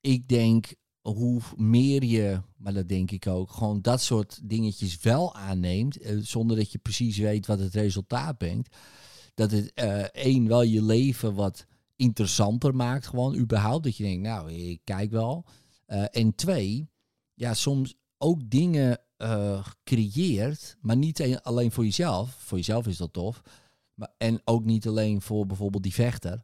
ik 0.00 0.28
denk 0.28 0.74
hoe 1.00 1.40
meer 1.56 2.04
je, 2.04 2.40
maar 2.56 2.72
dat 2.72 2.88
denk 2.88 3.10
ik 3.10 3.26
ook, 3.26 3.50
gewoon 3.50 3.82
dat 3.82 4.00
soort 4.00 4.40
dingetjes 4.48 5.00
wel 5.00 5.34
aanneemt, 5.34 5.96
eh, 5.98 6.16
zonder 6.20 6.56
dat 6.56 6.72
je 6.72 6.78
precies 6.78 7.18
weet 7.18 7.46
wat 7.46 7.58
het 7.58 7.74
resultaat 7.74 8.38
brengt, 8.38 8.76
dat 9.34 9.50
het 9.50 9.72
eh, 9.74 9.98
één 10.02 10.48
wel 10.48 10.62
je 10.62 10.82
leven 10.82 11.34
wat 11.34 11.66
interessanter 11.96 12.74
maakt, 12.74 13.06
gewoon 13.06 13.36
überhaupt, 13.36 13.84
dat 13.84 13.96
je 13.96 14.04
denkt, 14.04 14.22
nou, 14.22 14.52
ik 14.52 14.80
kijk 14.84 15.10
wel. 15.10 15.44
Eh, 15.86 16.04
en 16.10 16.34
twee, 16.34 16.88
ja, 17.34 17.54
soms 17.54 17.94
ook 18.18 18.50
dingen 18.50 19.00
eh, 19.16 19.66
creëert, 19.84 20.76
maar 20.80 20.96
niet 20.96 21.18
een- 21.18 21.42
alleen 21.42 21.72
voor 21.72 21.84
jezelf. 21.84 22.34
Voor 22.38 22.58
jezelf 22.58 22.86
is 22.86 22.96
dat 22.96 23.12
tof. 23.12 23.42
Maar, 23.94 24.12
en 24.18 24.40
ook 24.44 24.64
niet 24.64 24.86
alleen 24.88 25.20
voor 25.20 25.46
bijvoorbeeld 25.46 25.82
die 25.82 25.92
vechter. 25.92 26.42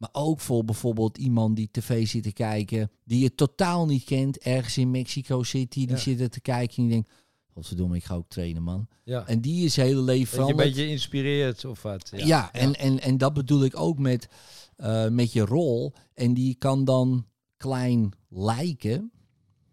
Maar 0.00 0.08
ook 0.12 0.40
voor 0.40 0.64
bijvoorbeeld 0.64 1.18
iemand 1.18 1.56
die 1.56 1.68
tv 1.72 2.06
zit 2.08 2.22
te 2.22 2.32
kijken, 2.32 2.90
die 3.04 3.20
je 3.22 3.34
totaal 3.34 3.86
niet 3.86 4.04
kent, 4.04 4.38
ergens 4.38 4.78
in 4.78 4.90
Mexico 4.90 5.42
City, 5.42 5.78
die 5.86 5.88
Ja. 5.88 5.96
zit 5.96 6.20
er 6.20 6.30
te 6.30 6.40
kijken 6.40 6.76
en 6.76 6.82
die 6.82 6.92
denkt, 6.92 7.10
godverdomme, 7.52 7.96
ik 7.96 8.04
ga 8.04 8.14
ook 8.14 8.28
trainen, 8.28 8.62
man. 8.62 8.88
Ja. 9.04 9.26
En 9.26 9.40
die 9.40 9.64
is 9.64 9.76
hele 9.76 10.00
leven 10.02 10.36
Dat 10.38 10.46
je 10.46 10.52
een 10.52 10.58
beetje 10.58 10.86
inspireert 10.88 11.64
of 11.64 11.82
wat. 11.82 12.10
Ja, 12.16 12.52
En, 12.52 12.74
en, 12.74 13.00
en 13.00 13.18
dat 13.18 13.32
bedoel 13.32 13.64
ik 13.64 13.76
ook 13.76 13.98
met, 13.98 14.28
eh, 14.76 15.08
met 15.08 15.32
je 15.32 15.44
rol. 15.44 15.92
En 16.14 16.34
die 16.34 16.54
kan 16.54 16.84
dan 16.84 17.26
klein 17.56 18.12
lijken, 18.28 19.12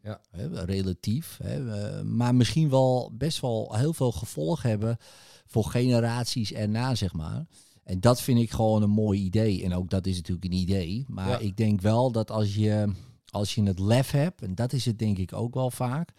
Ja. 0.03 0.21
hè, 0.32 0.63
relatief, 0.65 1.39
hè, 1.43 1.71
eh, 1.82 2.01
maar 2.03 2.36
misschien 2.36 2.69
wel 2.69 3.11
best 3.13 3.39
wel 3.41 3.75
heel 3.75 3.93
veel 3.93 4.11
gevolg 4.11 4.61
hebben 4.61 4.97
voor 5.45 5.63
generaties 5.65 6.53
erna, 6.53 6.95
zeg 6.95 7.13
maar. 7.13 7.45
En 7.88 8.00
dat 8.00 8.22
vind 8.22 8.40
ik 8.40 8.52
gewoon 8.52 8.82
een 8.82 8.90
mooi 8.90 9.20
idee. 9.22 9.64
En 9.64 9.74
ook 9.74 9.90
dat 9.90 10.06
is 10.06 10.16
natuurlijk 10.16 10.46
een 10.46 10.60
idee. 10.60 11.06
Maar 11.08 11.30
Ja. 11.30 11.38
ik 11.38 11.58
denk 11.58 11.82
wel 11.82 12.12
dat 12.12 12.32
als 12.32 12.56
je, 12.56 12.92
als 13.30 13.56
je 13.56 13.64
het 13.64 13.80
lef 13.80 14.12
hebt, 14.12 14.42
en 14.42 14.56
dat 14.56 14.74
is 14.74 14.86
het 14.86 15.00
denk 15.00 15.18
ik 15.18 15.34
ook 15.34 15.54
wel 15.54 15.72
vaak, 15.72 16.14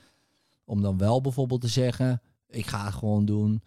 om 0.65 0.83
dan 0.83 0.99
wel 0.99 1.21
bijvoorbeeld 1.21 1.61
te 1.61 1.69
zeggen, 1.69 2.23
ik 2.49 2.67
ga 2.67 2.85
het 2.85 2.95
gewoon 2.95 3.25
doen. 3.25 3.63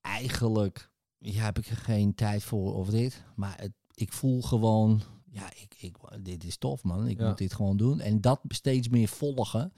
Eigenlijk 0.00 0.90
ja, 1.18 1.44
heb 1.44 1.58
ik 1.58 1.66
er 1.66 1.76
geen 1.76 2.14
tijd 2.14 2.42
voor 2.42 2.74
of 2.74 2.88
dit. 2.88 3.22
Maar 3.36 3.60
het, 3.60 3.72
ik 3.94 4.12
voel 4.12 4.42
gewoon, 4.42 5.00
ja, 5.30 5.50
ik, 5.60 5.74
ik, 5.78 5.96
dit 6.22 6.44
is 6.44 6.56
tof 6.56 6.82
man. 6.82 7.08
Ik 7.08 7.18
Ja. 7.20 7.28
moet 7.28 7.38
dit 7.38 7.52
gewoon 7.54 7.76
doen. 7.76 8.00
En 8.00 8.20
dat 8.20 8.40
steeds 8.48 8.88
meer 8.88 9.08
volgen. 9.08 9.72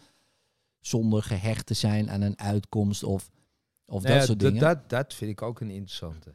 Zonder 0.80 1.22
gehecht 1.22 1.66
te 1.66 1.74
zijn 1.74 2.10
aan 2.10 2.20
een 2.20 2.38
uitkomst 2.38 3.02
of, 3.02 3.30
of 3.86 4.02
Nou 4.02 4.14
dat 4.18 4.26
soort 4.26 4.38
dingen. 4.40 4.60
Dat, 4.60 4.88
dat 4.88 5.14
vind 5.14 5.30
ik 5.30 5.42
ook 5.42 5.60
een 5.60 5.70
interessante. 5.70 6.34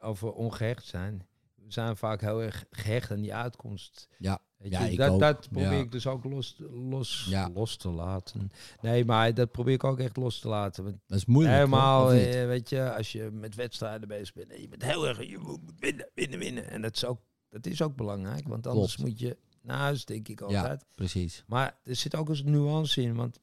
Over 0.00 0.32
ongehecht 0.32 0.84
zijn. 0.84 1.26
We 1.54 1.72
zijn 1.72 1.96
vaak 1.96 2.20
heel 2.20 2.42
erg 2.42 2.64
gehecht 2.70 3.10
aan 3.10 3.20
die 3.20 3.34
uitkomst. 3.34 4.08
ja, 4.18 4.38
Weet 4.56 4.72
Ja, 4.72 4.84
je, 4.84 4.90
ik 4.92 4.98
dat, 4.98 5.10
ook. 5.10 5.20
dat 5.20 5.48
probeer 5.50 5.72
Ja. 5.72 5.78
ik 5.78 5.92
dus 5.92 6.06
ook 6.06 6.24
los, 6.24 6.56
los, 6.70 7.26
Ja. 7.28 7.50
los 7.54 7.76
te 7.76 7.88
laten. 7.90 8.50
Nee, 8.80 9.04
maar 9.04 9.34
dat 9.34 9.50
probeer 9.50 9.74
ik 9.74 9.84
ook 9.84 9.98
echt 9.98 10.16
los 10.16 10.38
te 10.40 10.48
laten. 10.48 10.84
Want 10.84 10.96
dat 11.06 11.18
is 11.18 11.24
moeilijk. 11.24 11.54
helemaal, 11.56 12.12
eh, 12.12 12.46
weet 12.46 12.68
je, 12.68 12.94
als 12.94 13.12
je 13.12 13.30
met 13.32 13.54
wedstrijden 13.54 14.08
bezig 14.08 14.34
bent, 14.34 14.50
en 14.52 14.60
je 14.60 14.68
bent 14.68 14.82
heel 14.84 15.06
erg, 15.08 15.26
je 15.28 15.38
moet 15.38 15.60
winnen, 15.78 16.10
winnen, 16.14 16.38
winnen. 16.38 16.70
En 16.70 16.82
dat 16.82 16.96
is 16.96 17.04
ook, 17.04 17.20
dat 17.48 17.66
is 17.66 17.82
ook 17.82 17.96
belangrijk, 17.96 18.48
want 18.48 18.66
anders 18.66 18.94
Klopt. 18.94 19.10
moet 19.10 19.18
je 19.20 19.36
naar 19.62 19.78
huis, 19.78 20.04
denk 20.04 20.28
ik 20.28 20.40
ja, 20.40 20.46
altijd. 20.46 20.84
precies. 20.94 21.44
Maar 21.46 21.78
er 21.84 21.96
zit 21.96 22.14
ook 22.16 22.28
eens 22.28 22.40
een 22.40 22.50
nuance 22.50 23.02
in, 23.02 23.14
want 23.14 23.38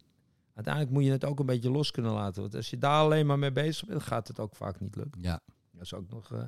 uiteindelijk 0.53 0.93
moet 0.93 1.03
je 1.05 1.11
het 1.11 1.25
ook 1.25 1.39
een 1.39 1.45
beetje 1.45 1.71
los 1.71 1.91
kunnen 1.91 2.11
laten. 2.11 2.41
Want 2.41 2.55
als 2.55 2.69
je 2.69 2.77
daar 2.77 3.01
alleen 3.01 3.25
maar 3.25 3.39
mee 3.39 3.51
bezig 3.51 3.87
bent, 3.87 4.03
gaat 4.03 4.27
het 4.27 4.39
ook 4.39 4.55
vaak 4.55 4.79
niet 4.79 4.95
lukken. 4.95 5.21
Ja. 5.21 5.39
Dat 5.77 5.85
is 5.85 5.93
ook 5.93 6.09
nog 6.09 6.31
eh, 6.33 6.39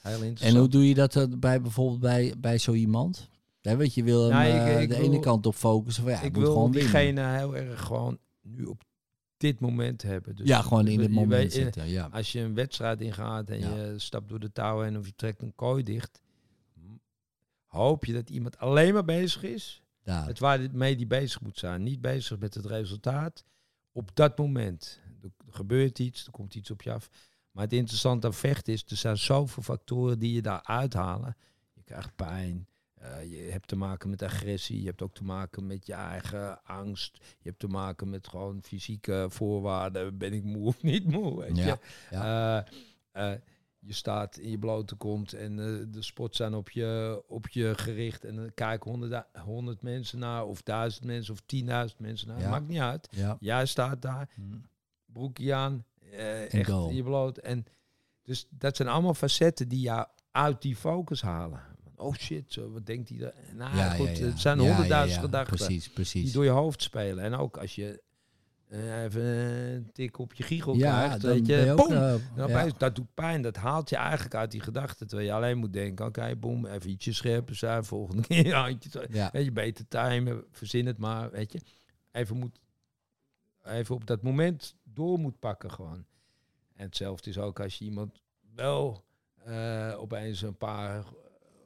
heel 0.00 0.12
interessant. 0.12 0.40
En 0.54 0.56
hoe 0.60 0.68
doe 0.68 0.88
je 0.88 0.94
dat 0.94 1.16
eh, 1.16 1.24
bij 1.38 1.60
bijvoorbeeld 1.60 2.00
bij, 2.00 2.34
bij 2.38 2.58
zo 2.58 2.72
iemand? 2.72 3.28
Ja, 3.60 3.76
weet 3.76 3.94
je, 3.94 4.00
je 4.00 4.06
wil 4.06 4.22
hem 4.22 4.30
Nou, 4.30 4.46
ik- 4.46 4.54
eh, 4.76 4.82
ik 4.82 4.88
de 4.88 4.96
wil- 4.96 5.04
ene 5.04 5.20
kant 5.20 5.46
op 5.46 5.54
focussen. 5.54 6.02
Van, 6.02 6.12
ja, 6.12 6.20
ik 6.20 6.34
wil 6.34 6.46
gewoon 6.52 6.72
winnen. 6.72 6.92
diegene 6.92 7.36
heel 7.36 7.56
erg 7.56 7.80
gewoon 7.80 8.18
nu 8.42 8.64
op 8.64 8.82
dit 9.36 9.60
moment 9.60 10.02
hebben. 10.02 10.36
Dus 10.36 10.48
ja, 10.48 10.62
gewoon 10.62 10.86
in 10.86 11.00
het 11.00 11.10
moment 11.10 11.42
weet- 11.42 11.52
zitten. 11.52 11.88
Ja. 11.88 12.08
Als 12.12 12.32
je 12.32 12.40
een 12.40 12.54
wedstrijd 12.54 13.00
ingaat 13.00 13.48
en 13.50 13.58
Ja. 13.58 13.74
je 13.74 13.98
stapt 13.98 14.28
door 14.28 14.40
de 14.40 14.52
touwen 14.52 14.86
en 14.86 14.98
of 14.98 15.06
je 15.06 15.12
trekt 15.16 15.42
een 15.42 15.54
kooi 15.54 15.82
dicht, 15.82 16.20
hoop 17.66 18.04
je 18.04 18.12
dat 18.12 18.30
iemand 18.30 18.58
alleen 18.58 18.92
maar 18.94 19.04
bezig 19.04 19.42
is 19.42 19.82
Ja. 20.02 20.24
met 20.24 20.38
waar 20.38 20.60
mee 20.72 20.96
die 20.96 21.06
bezig 21.06 21.40
moet 21.40 21.58
zijn. 21.58 21.82
Niet 21.82 22.00
bezig 22.00 22.38
met 22.38 22.54
het 22.54 22.66
resultaat 22.66 23.44
op 23.92 24.10
dat 24.14 24.38
moment. 24.38 25.00
Er 25.22 25.30
gebeurt 25.50 25.98
iets, 25.98 26.24
er 26.26 26.32
komt 26.32 26.54
iets 26.54 26.70
op 26.70 26.82
je 26.82 26.92
af. 26.92 27.08
Maar 27.54 27.64
het 27.64 27.72
interessante 27.72 28.26
aan 28.26 28.34
vechten 28.34 28.72
is, 28.72 28.84
er 28.88 28.96
zijn 28.96 29.18
zoveel 29.18 29.62
factoren 29.62 30.18
die 30.18 30.32
je 30.32 30.42
daar 30.42 30.62
uithalen. 30.62 31.36
Je 31.72 31.82
krijgt 31.82 32.16
pijn, 32.16 32.66
eh, 32.94 33.30
je 33.30 33.50
hebt 33.50 33.68
te 33.68 33.76
maken 33.76 34.10
met 34.10 34.22
agressie, 34.22 34.80
je 34.80 34.86
hebt 34.86 35.02
ook 35.02 35.14
te 35.14 35.24
maken 35.24 35.66
met 35.66 35.86
je 35.86 35.92
eigen 35.92 36.64
angst. 36.64 37.16
Je 37.20 37.48
hebt 37.48 37.58
te 37.58 37.68
maken 37.68 38.10
met 38.10 38.28
gewoon 38.28 38.62
fysieke 38.62 39.26
voorwaarden. 39.30 40.18
Ben 40.18 40.32
ik 40.32 40.44
moe 40.44 40.66
of 40.66 40.82
niet 40.82 41.04
moe? 41.10 41.40
Weet 41.40 41.56
Ja, 41.56 41.64
je? 41.66 41.78
ja. 42.10 42.64
Eh, 43.12 43.32
eh, 43.32 43.40
je 43.78 43.92
staat 43.92 44.36
in 44.38 44.50
je 44.50 44.58
blote 44.58 44.94
kont 44.94 45.32
en 45.32 45.56
de 45.90 46.02
spots 46.02 46.36
zijn 46.36 46.54
op 46.54 46.70
je, 46.70 47.22
op 47.26 47.48
je 47.48 47.72
gericht. 47.76 48.24
En 48.24 48.36
dan 48.36 48.54
kijken 48.54 48.90
honderd, 48.90 49.24
honderd 49.44 49.82
mensen 49.82 50.18
naar, 50.18 50.44
of 50.46 50.62
duizend 50.62 51.04
mensen, 51.04 51.34
of 51.34 51.40
tienduizend 51.46 52.00
mensen 52.00 52.28
naar. 52.28 52.40
Ja. 52.40 52.50
Maakt 52.50 52.68
niet 52.68 52.78
uit. 52.78 53.08
Jij 53.40 53.66
staat 53.66 54.02
daar, 54.02 54.28
Hm. 54.34 54.42
broekje 55.06 55.54
aan, 55.54 55.84
En 56.16 56.48
echt 56.50 56.70
goal. 56.70 56.90
je 56.90 57.02
bloot. 57.02 57.38
En 57.38 57.64
dus 58.22 58.46
dat 58.50 58.76
zijn 58.76 58.88
allemaal 58.88 59.14
facetten 59.14 59.68
die 59.68 59.80
jou 59.80 60.06
uit 60.30 60.62
die 60.62 60.76
focus 60.76 61.22
halen. 61.22 61.60
Oh 61.96 62.14
shit, 62.14 62.54
wat 62.54 62.86
denkt 62.86 63.08
hij? 63.08 63.18
daar? 63.18 63.34
Nou 63.54 63.76
Ja, 63.76 63.90
goed, 63.90 64.16
ja, 64.16 64.24
ja. 64.24 64.30
het 64.30 64.40
zijn 64.40 64.58
honderdduizend 64.58 65.20
gedachten 65.20 65.56
Precies, 65.94 66.22
die 66.22 66.32
door 66.32 66.44
je 66.44 66.50
hoofd 66.50 66.82
spelen. 66.82 67.24
En 67.24 67.34
ook 67.34 67.56
als 67.56 67.74
je 67.74 68.02
eh, 68.68 69.02
even 69.02 69.22
een 69.22 69.92
tik 69.92 70.18
op 70.18 70.34
je 70.34 70.42
giegel 70.42 70.76
krijgt, 70.76 71.20
dan 71.20 71.30
weet 71.30 71.46
je, 71.46 71.56
je 71.56 71.72
ook... 71.72 71.90
eh, 71.90 72.14
nou, 72.34 72.72
dat 72.76 72.94
doet 72.94 73.14
pijn. 73.14 73.42
Dat 73.42 73.56
haalt 73.56 73.88
je 73.90 73.96
eigenlijk 73.96 74.34
uit 74.34 74.50
die 74.50 74.60
gedachten. 74.60 75.06
Terwijl 75.06 75.28
je 75.28 75.34
alleen 75.34 75.58
moet 75.58 75.72
denken, 75.72 76.06
oké, 76.06 76.36
boem, 76.36 76.66
even 76.66 76.90
ietsje 76.90 77.12
scherper 77.12 77.54
zijn. 77.54 77.84
Volgende 77.84 78.22
keer 78.26 78.54
handje. 78.54 79.08
Weet 79.32 79.44
je, 79.44 79.52
beter 79.52 79.88
timen, 79.88 80.44
verzin 80.50 80.86
het 80.86 80.98
maar, 80.98 81.30
weet 81.30 81.52
je. 81.52 81.60
Even, 82.12 82.36
moet, 82.36 82.60
even 83.62 83.94
op 83.94 84.06
dat 84.06 84.22
moment 84.22 84.74
door 84.94 85.18
moet 85.18 85.38
pakken 85.38 85.70
gewoon. 85.70 86.04
En 86.74 86.84
hetzelfde 86.84 87.30
is 87.30 87.38
ook 87.38 87.60
als 87.60 87.78
je 87.78 87.84
iemand 87.84 88.22
wel 88.54 89.04
eh, 89.44 89.94
opeens 89.98 90.42
een 90.42 90.56
paar 90.56 91.04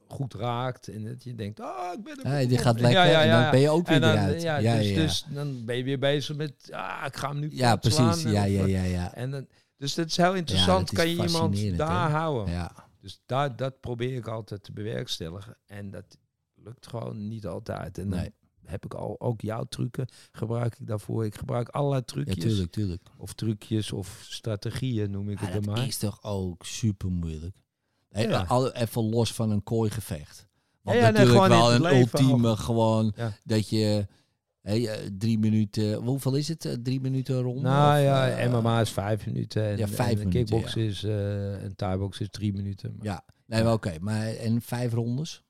goed 0.09 0.35
raakt. 0.35 0.89
En 0.89 1.05
dat 1.05 1.25
je 1.25 1.35
denkt, 1.35 1.61
oh, 1.61 1.93
ik 1.95 2.03
ben 2.03 2.19
er. 2.19 2.27
Hey, 2.31 2.47
die 2.47 2.59
gaat 2.59 2.81
lekker 2.81 3.01
Ja, 3.01 3.05
ja, 3.05 3.21
en 3.21 3.27
ja. 3.27 3.43
dan 3.43 3.51
ben 3.51 3.61
je 3.61 3.69
ook 3.71 3.87
weer 3.87 4.01
dan, 4.01 4.11
eruit. 4.11 4.43
ja, 4.43 4.57
ja, 4.57 4.77
dus, 4.77 4.89
ja. 4.89 4.95
dus 4.95 5.25
dan 5.29 5.65
ben 5.65 5.77
je 5.77 5.85
weer 5.85 5.99
bezig 5.99 6.37
met, 6.37 6.69
ah, 6.71 7.05
ik 7.07 7.17
ga 7.17 7.29
hem 7.29 7.39
nu 7.39 7.49
ja, 7.53 7.77
precies. 7.77 8.25
en 8.25 8.31
Ja, 8.31 8.45
ja, 8.45 8.65
ja, 8.65 8.83
ja. 8.83 9.15
En 9.15 9.31
dan, 9.31 9.47
dus 9.77 9.95
dat 9.95 10.07
is 10.07 10.17
heel 10.17 10.35
interessant. 10.35 10.93
is 10.93 10.99
kan 10.99 11.09
je 11.09 11.23
iemand 11.27 11.77
daar 11.77 12.11
houden? 12.11 12.53
ja. 12.53 12.73
Dus 13.01 13.21
daar, 13.27 13.57
dat 13.57 13.81
probeer 13.81 14.17
ik 14.17 14.27
altijd 14.27 14.63
te 14.63 14.73
bewerkstelligen. 14.73 15.57
En 15.67 15.91
dat 15.91 16.19
lukt 16.55 16.87
gewoon 16.87 17.29
niet 17.29 17.47
altijd. 17.47 17.99
En 17.99 18.11
dan 18.11 18.19
Nee. 18.19 18.33
Heb 18.71 18.85
ik 18.85 18.95
al 18.95 19.21
ook 19.21 19.41
jouw 19.41 19.65
trucken 19.65 20.09
gebruik 20.33 20.77
ik 20.79 20.87
daarvoor. 20.87 21.25
Ik 21.25 21.35
gebruik 21.35 21.69
allerlei 21.69 22.03
Ja, 22.07 22.13
trucjes. 22.13 22.45
tuurlijk, 22.45 22.71
tuurlijk. 22.71 23.03
of 23.17 23.33
trucjes 23.33 23.93
of 23.93 24.25
strategieën 24.29 25.11
noem 25.11 25.29
ik 25.31 25.35
Maar 25.41 25.45
het 25.45 25.53
dan 25.55 25.63
dat 25.63 25.75
maar. 25.77 25.87
is 25.87 25.97
toch 25.99 26.23
ook 26.23 26.65
super 26.67 27.11
moeilijk. 27.11 27.57
Ja. 28.09 28.45
Al, 28.49 28.73
even 28.73 29.03
los 29.11 29.33
van 29.33 29.51
een 29.51 29.63
kooigevecht. 29.63 30.47
Want 30.83 30.97
Ja, 30.99 31.05
ja, 31.07 31.11
natuurlijk 31.11 31.47
wel 31.47 31.73
een 31.75 31.99
ultieme 31.99 32.57
gewoon 32.57 33.13
Ja. 33.17 33.33
dat 33.45 33.69
je 33.69 34.07
drie 35.19 35.39
minuten, 35.39 35.95
hoeveel 35.95 36.35
is 36.35 36.49
het? 36.49 36.65
Eh, 36.65 36.73
Drie 36.73 37.01
minuten 37.01 37.41
ronde? 37.41 37.61
Nou 37.63 37.99
Of, 37.99 38.05
ja, 38.05 38.29
eh, 38.29 38.53
MMA 38.53 38.81
is 38.81 38.91
vijf 38.91 39.27
minuten. 39.27 39.63
En, 39.65 39.77
Ja, 39.79 39.89
vijf 39.89 40.11
en 40.11 40.19
minuten, 40.19 40.45
kickboksen 40.45 40.83
is, 40.83 41.03
eh 41.05 41.63
en 41.63 41.75
is 42.21 42.29
drie 42.31 42.53
minuten. 42.53 42.95
Maar 42.97 43.07
Ja, 43.07 43.25
nee, 43.47 43.73
oké. 43.73 43.95
Maar 44.01 44.27
en 44.27 44.63
vijf 44.63 44.93
rondes? 44.93 45.43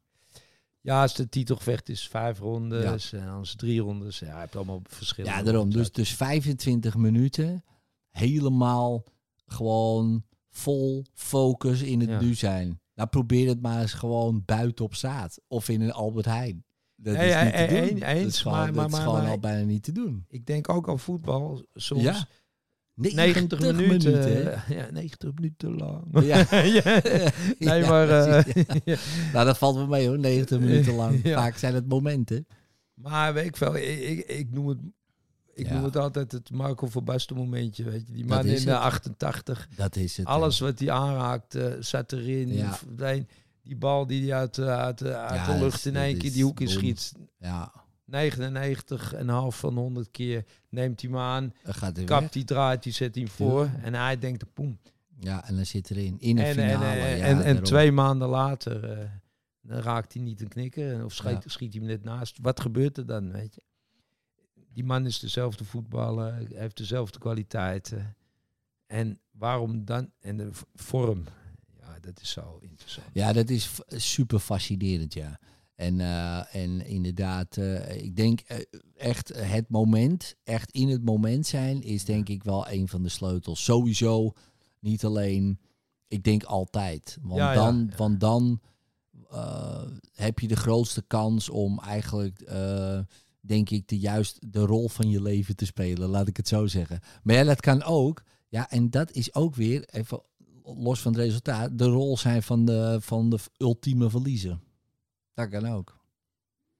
Ja, 0.88 1.02
als 1.02 1.14
de 1.14 1.28
titelgevecht 1.28 1.88
is 1.88 2.08
vijf 2.08 2.38
rondes 2.38 3.12
en 3.12 3.28
anders 3.28 3.54
drie 3.56 3.80
rondes. 3.80 4.18
Ja, 4.18 4.26
je 4.26 4.32
hebt 4.32 4.56
allemaal 4.56 4.80
verschillende. 4.84 5.36
Ja, 5.36 5.42
daarom. 5.42 5.70
Dus, 5.70 5.92
dus 5.92 6.14
25 6.14 6.96
minuten 6.96 7.64
helemaal 8.10 9.04
gewoon 9.46 10.24
vol 10.50 11.04
focus 11.14 11.82
in 11.82 12.00
het 12.00 12.08
Ja. 12.08 12.20
nu 12.20 12.34
zijn. 12.34 12.80
Nou, 12.94 13.08
probeer 13.08 13.48
het 13.48 13.60
maar 13.60 13.80
eens 13.80 13.92
gewoon 13.92 14.42
buiten 14.44 14.84
op 14.84 14.94
zaad. 14.94 15.40
Of 15.48 15.68
in 15.68 15.80
een 15.80 15.92
Albert 15.92 16.24
Heijn. 16.26 16.64
Dat 16.96 17.14
Ja, 17.14 17.20
is 17.20 17.30
ja, 17.32 17.42
niet 17.44 17.52
te 17.52 17.58
e- 17.76 17.80
doen. 17.80 17.88
een- 18.08 18.16
dat 18.18 18.26
is 18.32 18.40
gewoon, 18.40 18.58
maar- 18.58 18.74
maar- 18.74 18.88
is 18.88 18.98
gewoon 18.98 19.26
al 19.26 19.38
bijna 19.38 19.64
niet 19.64 19.82
te 19.82 19.92
doen. 19.92 20.24
Ik 20.28 20.46
denk 20.46 20.68
ook 20.68 20.88
al 20.88 20.98
voetbal 20.98 21.64
soms. 21.74 22.02
Ja. 22.02 22.26
90 22.98 23.60
minuten. 23.60 24.12
hè? 24.12 24.40
eh, 24.50 24.68
ja, 24.78 24.90
90 24.90 25.34
minuten 25.34 25.76
lang. 25.76 26.04
Ja. 26.24 26.46
Ja. 26.64 27.00
Nee, 27.58 27.80
Ja, 27.80 27.88
maar... 27.88 28.08
eh, 28.08 28.98
Nou, 29.32 29.46
dat 29.46 29.58
valt 29.58 29.76
wel 29.76 29.86
mee 29.86 30.08
hoor, 30.08 30.18
90 30.18 30.60
minuten 30.60 30.94
lang. 30.94 31.20
Vaak 31.24 31.56
zijn 31.56 31.74
het 31.74 31.88
momenten. 31.88 32.46
maar 32.94 33.34
weet 33.34 33.46
ik 33.46 33.56
veel, 33.56 33.76
ik, 33.76 33.98
ik, 34.00 34.26
ik 34.26 34.52
noem 34.52 34.68
het... 34.68 34.78
Ik 35.54 35.70
noem 35.70 35.84
het 35.84 35.96
altijd 35.96 36.32
het 36.32 36.50
Marco 36.50 36.86
van 36.86 37.04
Basten 37.04 37.36
momentje, 37.36 37.84
weet 37.84 38.06
je. 38.06 38.12
Die 38.12 38.24
man 38.26 38.38
in 38.46 38.64
de 38.64 38.70
het. 38.70 38.80
88. 38.80 39.68
Dat 39.76 39.96
is 39.96 40.16
het. 40.16 40.26
Alles 40.26 40.58
wat 40.58 40.78
hij 40.78 40.90
aanraakt, 40.90 41.54
eh, 41.54 41.72
zat 41.80 42.12
erin. 42.12 42.64
Verdween. 42.72 43.28
Die 43.62 43.76
bal 43.76 44.06
die 44.06 44.22
hij 44.30 44.38
uit, 44.38 44.58
uit, 44.58 45.02
uit 45.04 45.46
de 45.46 45.58
lucht 45.64 45.84
in 45.86 45.96
één 45.96 46.18
keer 46.18 46.32
die 46.32 46.44
hoek 46.44 46.60
in 46.60 46.68
schiet. 46.68 47.12
Ja, 47.38 47.72
99,5 48.10 49.56
van 49.58 49.76
100 49.76 50.10
keer 50.10 50.44
neemt 50.68 51.00
hij 51.00 51.10
hem 51.10 51.18
aan. 51.18 51.54
dan 51.62 51.74
gaat 51.74 51.96
hij 51.96 52.04
Kapt 52.04 52.34
hij, 52.34 52.44
draait 52.44 52.84
hij, 52.84 52.92
zet 52.92 53.14
hij 53.14 53.24
hem 53.24 53.32
voor. 53.32 53.70
En 53.82 53.94
hij 53.94 54.18
denkt, 54.18 54.52
poem. 54.52 54.78
Ja, 55.20 55.44
en 55.48 55.56
dan 55.56 55.66
zit 55.66 55.90
erin. 55.90 56.16
In 56.20 56.36
de 56.36 56.42
En, 56.42 56.48
en, 56.48 56.54
finale. 56.54 56.84
en, 57.00 57.16
ja, 57.18 57.24
en, 57.24 57.36
en 57.36 57.42
daarom. 57.44 57.62
twee 57.62 57.92
maanden 57.92 58.28
later 58.28 58.84
eh, 58.98 59.10
dan 59.60 59.78
raakt 59.80 60.12
hij 60.12 60.22
niet 60.22 60.40
een 60.40 60.48
knikker. 60.48 61.04
Of 61.04 61.14
schiet, 61.14 61.42
Ja. 61.44 61.50
schiet 61.50 61.72
hij 61.72 61.80
hem 61.82 61.90
net 61.90 62.04
naast. 62.04 62.38
Wat 62.42 62.60
gebeurt 62.60 62.96
er 62.98 63.06
dan, 63.06 63.32
weet 63.32 63.54
je? 63.54 63.62
Die 64.72 64.84
man 64.84 65.06
is 65.06 65.18
dezelfde 65.18 65.64
voetballer. 65.64 66.34
Heeft 66.54 66.76
dezelfde 66.76 67.18
kwaliteiten. 67.18 68.16
En 68.86 69.20
waarom 69.30 69.84
dan? 69.84 70.10
En 70.20 70.36
de 70.36 70.50
vorm. 70.74 71.24
Ja, 71.80 71.98
dat 72.00 72.20
is 72.20 72.30
zo 72.30 72.58
interessant. 72.62 73.06
Ja, 73.12 73.32
dat 73.32 73.50
is 73.50 73.80
super 73.88 74.38
fascinerend, 74.38 75.14
ja. 75.14 75.38
En, 75.78 76.00
eh, 76.00 76.54
en 76.54 76.86
inderdaad, 76.86 77.56
eh, 77.56 78.02
ik 78.02 78.16
denk 78.16 78.40
eh, 78.40 78.58
echt 78.96 79.32
het 79.34 79.68
moment, 79.68 80.34
echt 80.44 80.70
in 80.70 80.88
het 80.88 81.04
moment 81.04 81.46
zijn, 81.46 81.82
is 81.82 82.04
denk 82.04 82.28
ik 82.28 82.42
wel 82.42 82.68
een 82.68 82.88
van 82.88 83.02
de 83.02 83.08
sleutels. 83.08 83.64
Sowieso, 83.64 84.32
niet 84.80 85.04
alleen, 85.04 85.58
ik 86.08 86.24
denk 86.24 86.42
altijd. 86.42 87.18
Want 87.22 87.40
Ja, 87.40 87.54
dan, 87.54 87.86
ja. 87.90 87.96
Want 87.96 88.20
dan 88.20 88.60
heb 90.12 90.38
je 90.38 90.48
de 90.48 90.56
grootste 90.56 91.02
kans 91.06 91.48
om 91.48 91.78
eigenlijk, 91.78 92.52
denk 93.40 93.70
ik, 93.70 93.88
de 93.88 93.98
juist 93.98 94.52
de 94.52 94.60
rol 94.60 94.88
van 94.88 95.10
je 95.10 95.22
leven 95.22 95.56
te 95.56 95.66
spelen, 95.66 96.08
laat 96.08 96.28
ik 96.28 96.36
het 96.36 96.48
zo 96.48 96.66
zeggen. 96.66 97.00
Maar 97.22 97.34
ja, 97.34 97.44
dat 97.44 97.60
kan 97.60 97.82
ook. 97.82 98.22
Ja, 98.48 98.70
en 98.70 98.90
dat 98.90 99.10
is 99.10 99.34
ook 99.34 99.54
weer, 99.54 99.84
even 99.90 100.22
los 100.62 101.00
van 101.00 101.12
het 101.12 101.20
resultaat, 101.20 101.78
de 101.78 101.86
rol 101.86 102.16
zijn 102.16 102.42
van 102.42 102.64
de, 102.64 102.98
van 103.00 103.30
de 103.30 103.38
ultieme 103.56 104.10
verliezer. 104.10 104.58
Dat 105.38 105.48
kan 105.48 105.66
ook. 105.66 105.98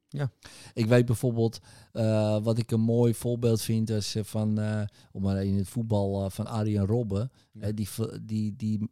Ja. 0.08 0.30
Ik 0.74 0.86
weet 0.86 1.06
bijvoorbeeld, 1.06 1.60
eh, 1.92 2.42
wat 2.42 2.58
ik 2.58 2.70
een 2.70 2.80
mooi 2.80 3.14
voorbeeld 3.14 3.62
vind, 3.62 3.90
is 3.90 4.14
eh, 4.14 4.24
van, 4.24 4.58
eh, 4.58 4.82
om 5.12 5.22
maar 5.22 5.44
in 5.44 5.56
het 5.56 5.68
voetbal, 5.68 6.30
van 6.30 6.46
Arjen 6.46 6.86
Robben. 6.86 7.30
Ja. 7.52 7.72
Die 7.72 7.88
die, 8.22 8.56
die 8.56 8.90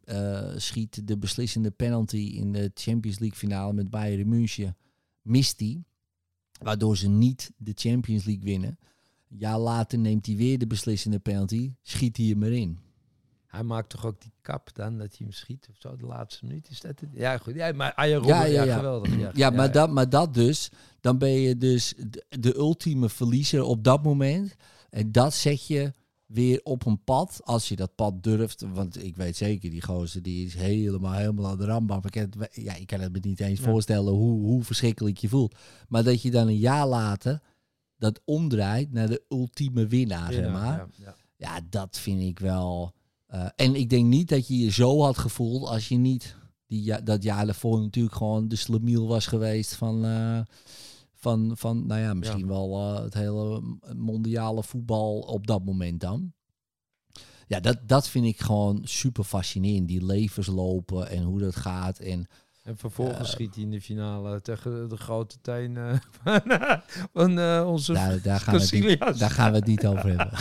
schiet 0.55 1.07
de 1.07 1.17
beslissende 1.17 1.71
penalty 1.71 2.17
in 2.17 2.51
de 2.51 2.71
Champions 2.73 3.19
League 3.19 3.37
finale 3.37 3.73
met 3.73 3.89
Bayern 3.89 4.29
München. 4.29 4.77
Mist 5.21 5.57
die, 5.57 5.85
waardoor 6.61 6.97
ze 6.97 7.09
niet 7.09 7.51
de 7.57 7.71
Champions 7.75 8.23
League 8.23 8.43
winnen. 8.43 8.79
Een 9.29 9.37
jaar 9.37 9.59
later 9.59 9.99
neemt 9.99 10.25
hij 10.25 10.35
weer 10.35 10.57
de 10.57 10.67
beslissende 10.67 11.19
penalty, 11.19 11.73
schiet 11.81 12.17
hij 12.17 12.25
hem 12.25 12.43
erin. 12.43 12.79
Hij 13.47 13.63
maakt 13.63 13.89
toch 13.89 14.05
ook 14.05 14.21
die 14.21 14.31
kap 14.41 14.69
dan, 14.73 14.97
dat 14.97 15.07
hij 15.07 15.17
hem 15.19 15.31
schiet 15.31 15.67
of 15.69 15.75
zo, 15.79 15.95
de 15.95 16.05
laatste 16.05 16.45
minuut. 16.45 16.69
Is 16.69 16.81
dat 16.81 16.99
het? 16.99 17.09
Ja, 17.13 17.37
goed. 17.37 17.55
Ja, 17.55 17.71
maar 17.73 18.09
Robben, 18.09 18.27
Ja, 18.27 18.43
ja, 18.43 18.45
ja, 18.45 18.63
ja. 18.63 18.75
geweldig. 18.75 19.17
Ja, 19.19 19.31
Ja, 19.33 19.49
maar, 19.49 19.71
Dat, 19.71 19.89
maar 19.91 20.09
dat 20.09 20.33
dus, 20.33 20.69
dan 21.01 21.17
ben 21.17 21.29
je 21.29 21.57
dus 21.57 21.93
de, 22.09 22.25
de 22.39 22.55
ultieme 22.55 23.09
verliezer 23.09 23.63
op 23.63 23.83
dat 23.83 24.03
moment. 24.03 24.55
En 24.89 25.11
dat 25.11 25.33
zet 25.33 25.67
je 25.67 25.93
weer 26.25 26.59
op 26.63 26.85
een 26.85 27.03
pad, 27.03 27.39
als 27.43 27.67
je 27.69 27.75
dat 27.75 27.95
pad 27.95 28.23
durft. 28.23 28.61
Want 28.73 29.03
ik 29.03 29.15
weet 29.15 29.37
zeker, 29.37 29.69
die 29.69 29.81
gozer 29.81 30.21
die 30.21 30.45
is 30.45 30.53
helemaal, 30.53 31.13
helemaal 31.13 31.51
aan 31.51 31.57
de 31.57 31.65
rambam. 31.65 32.01
Ik 32.03 32.11
kan 32.11 32.21
het, 32.21 32.55
ja, 32.55 32.75
ik 32.75 32.87
kan 32.87 32.99
het 32.99 33.11
me 33.11 33.19
niet 33.21 33.39
eens 33.39 33.59
Ja. 33.59 33.65
voorstellen 33.65 34.13
hoe, 34.13 34.41
hoe 34.41 34.63
verschrikkelijk 34.63 35.17
je 35.17 35.29
voelt. 35.29 35.55
Maar 35.87 36.03
dat 36.03 36.21
je 36.21 36.31
dan 36.31 36.47
een 36.47 36.57
jaar 36.57 36.87
later 36.87 37.41
dat 37.97 38.21
omdraait 38.25 38.91
naar 38.91 39.07
de 39.07 39.23
ultieme 39.29 39.87
winnaar, 39.87 40.33
zeg 40.33 40.51
maar. 40.51 40.77
Ja, 40.77 40.87
ja. 40.95 41.15
Ja, 41.35 41.59
dat 41.69 41.99
vind 41.99 42.21
ik 42.21 42.39
wel. 42.39 42.93
Eh, 43.27 43.47
en 43.55 43.75
ik 43.75 43.89
denk 43.89 44.05
niet 44.05 44.29
dat 44.29 44.47
je 44.47 44.57
je 44.57 44.71
zo 44.71 45.01
had 45.01 45.17
gevoeld 45.17 45.67
als 45.67 45.87
je 45.87 45.95
niet 45.95 46.35
die, 46.67 46.83
ja, 46.83 47.01
dat 47.01 47.23
jaar 47.23 47.45
daarvoor 47.45 47.81
natuurlijk 47.81 48.15
gewoon 48.15 48.47
de 48.47 48.55
slemiel 48.55 49.07
was 49.07 49.27
geweest 49.27 49.75
van, 49.75 50.05
eh, 50.05 50.39
van, 51.13 51.51
van 51.57 51.85
nou 51.85 52.01
ja, 52.01 52.13
misschien 52.13 52.47
wel 52.47 52.79
eh, 52.79 53.03
het 53.03 53.13
hele 53.13 53.61
mondiale 53.95 54.63
voetbal 54.63 55.19
op 55.19 55.47
dat 55.47 55.65
moment 55.65 55.99
dan. 55.99 56.33
Ja, 57.47 57.59
dat, 57.59 57.77
dat 57.85 58.07
vind 58.07 58.25
ik 58.25 58.39
gewoon 58.39 58.81
super 58.83 59.23
fascinerend. 59.23 59.87
Die 59.87 60.05
levenslopen 60.05 61.09
en 61.09 61.23
hoe 61.23 61.39
dat 61.39 61.55
gaat. 61.55 61.99
En 61.99 62.27
En 62.67 62.77
vervolgens 62.77 63.31
schiet 63.31 63.55
hij 63.55 63.63
in 63.63 63.71
de 63.71 63.81
finale 63.81 64.41
tegen 64.41 64.89
de 64.89 64.97
grote 64.97 65.37
teen 65.41 65.77
eh, 65.77 65.93
van, 67.13 67.39
eh, 67.39 67.63
onze 67.67 67.93
daar, 67.93 68.21
daar, 68.21 68.39
gaan 68.39 68.53
we 68.53 68.61
het 68.61 68.71
niet, 68.71 69.19
daar 69.19 69.29
gaan 69.29 69.51
we 69.51 69.57
het 69.57 69.65
niet 69.65 69.85
over 69.85 70.07
hebben. 70.07 70.31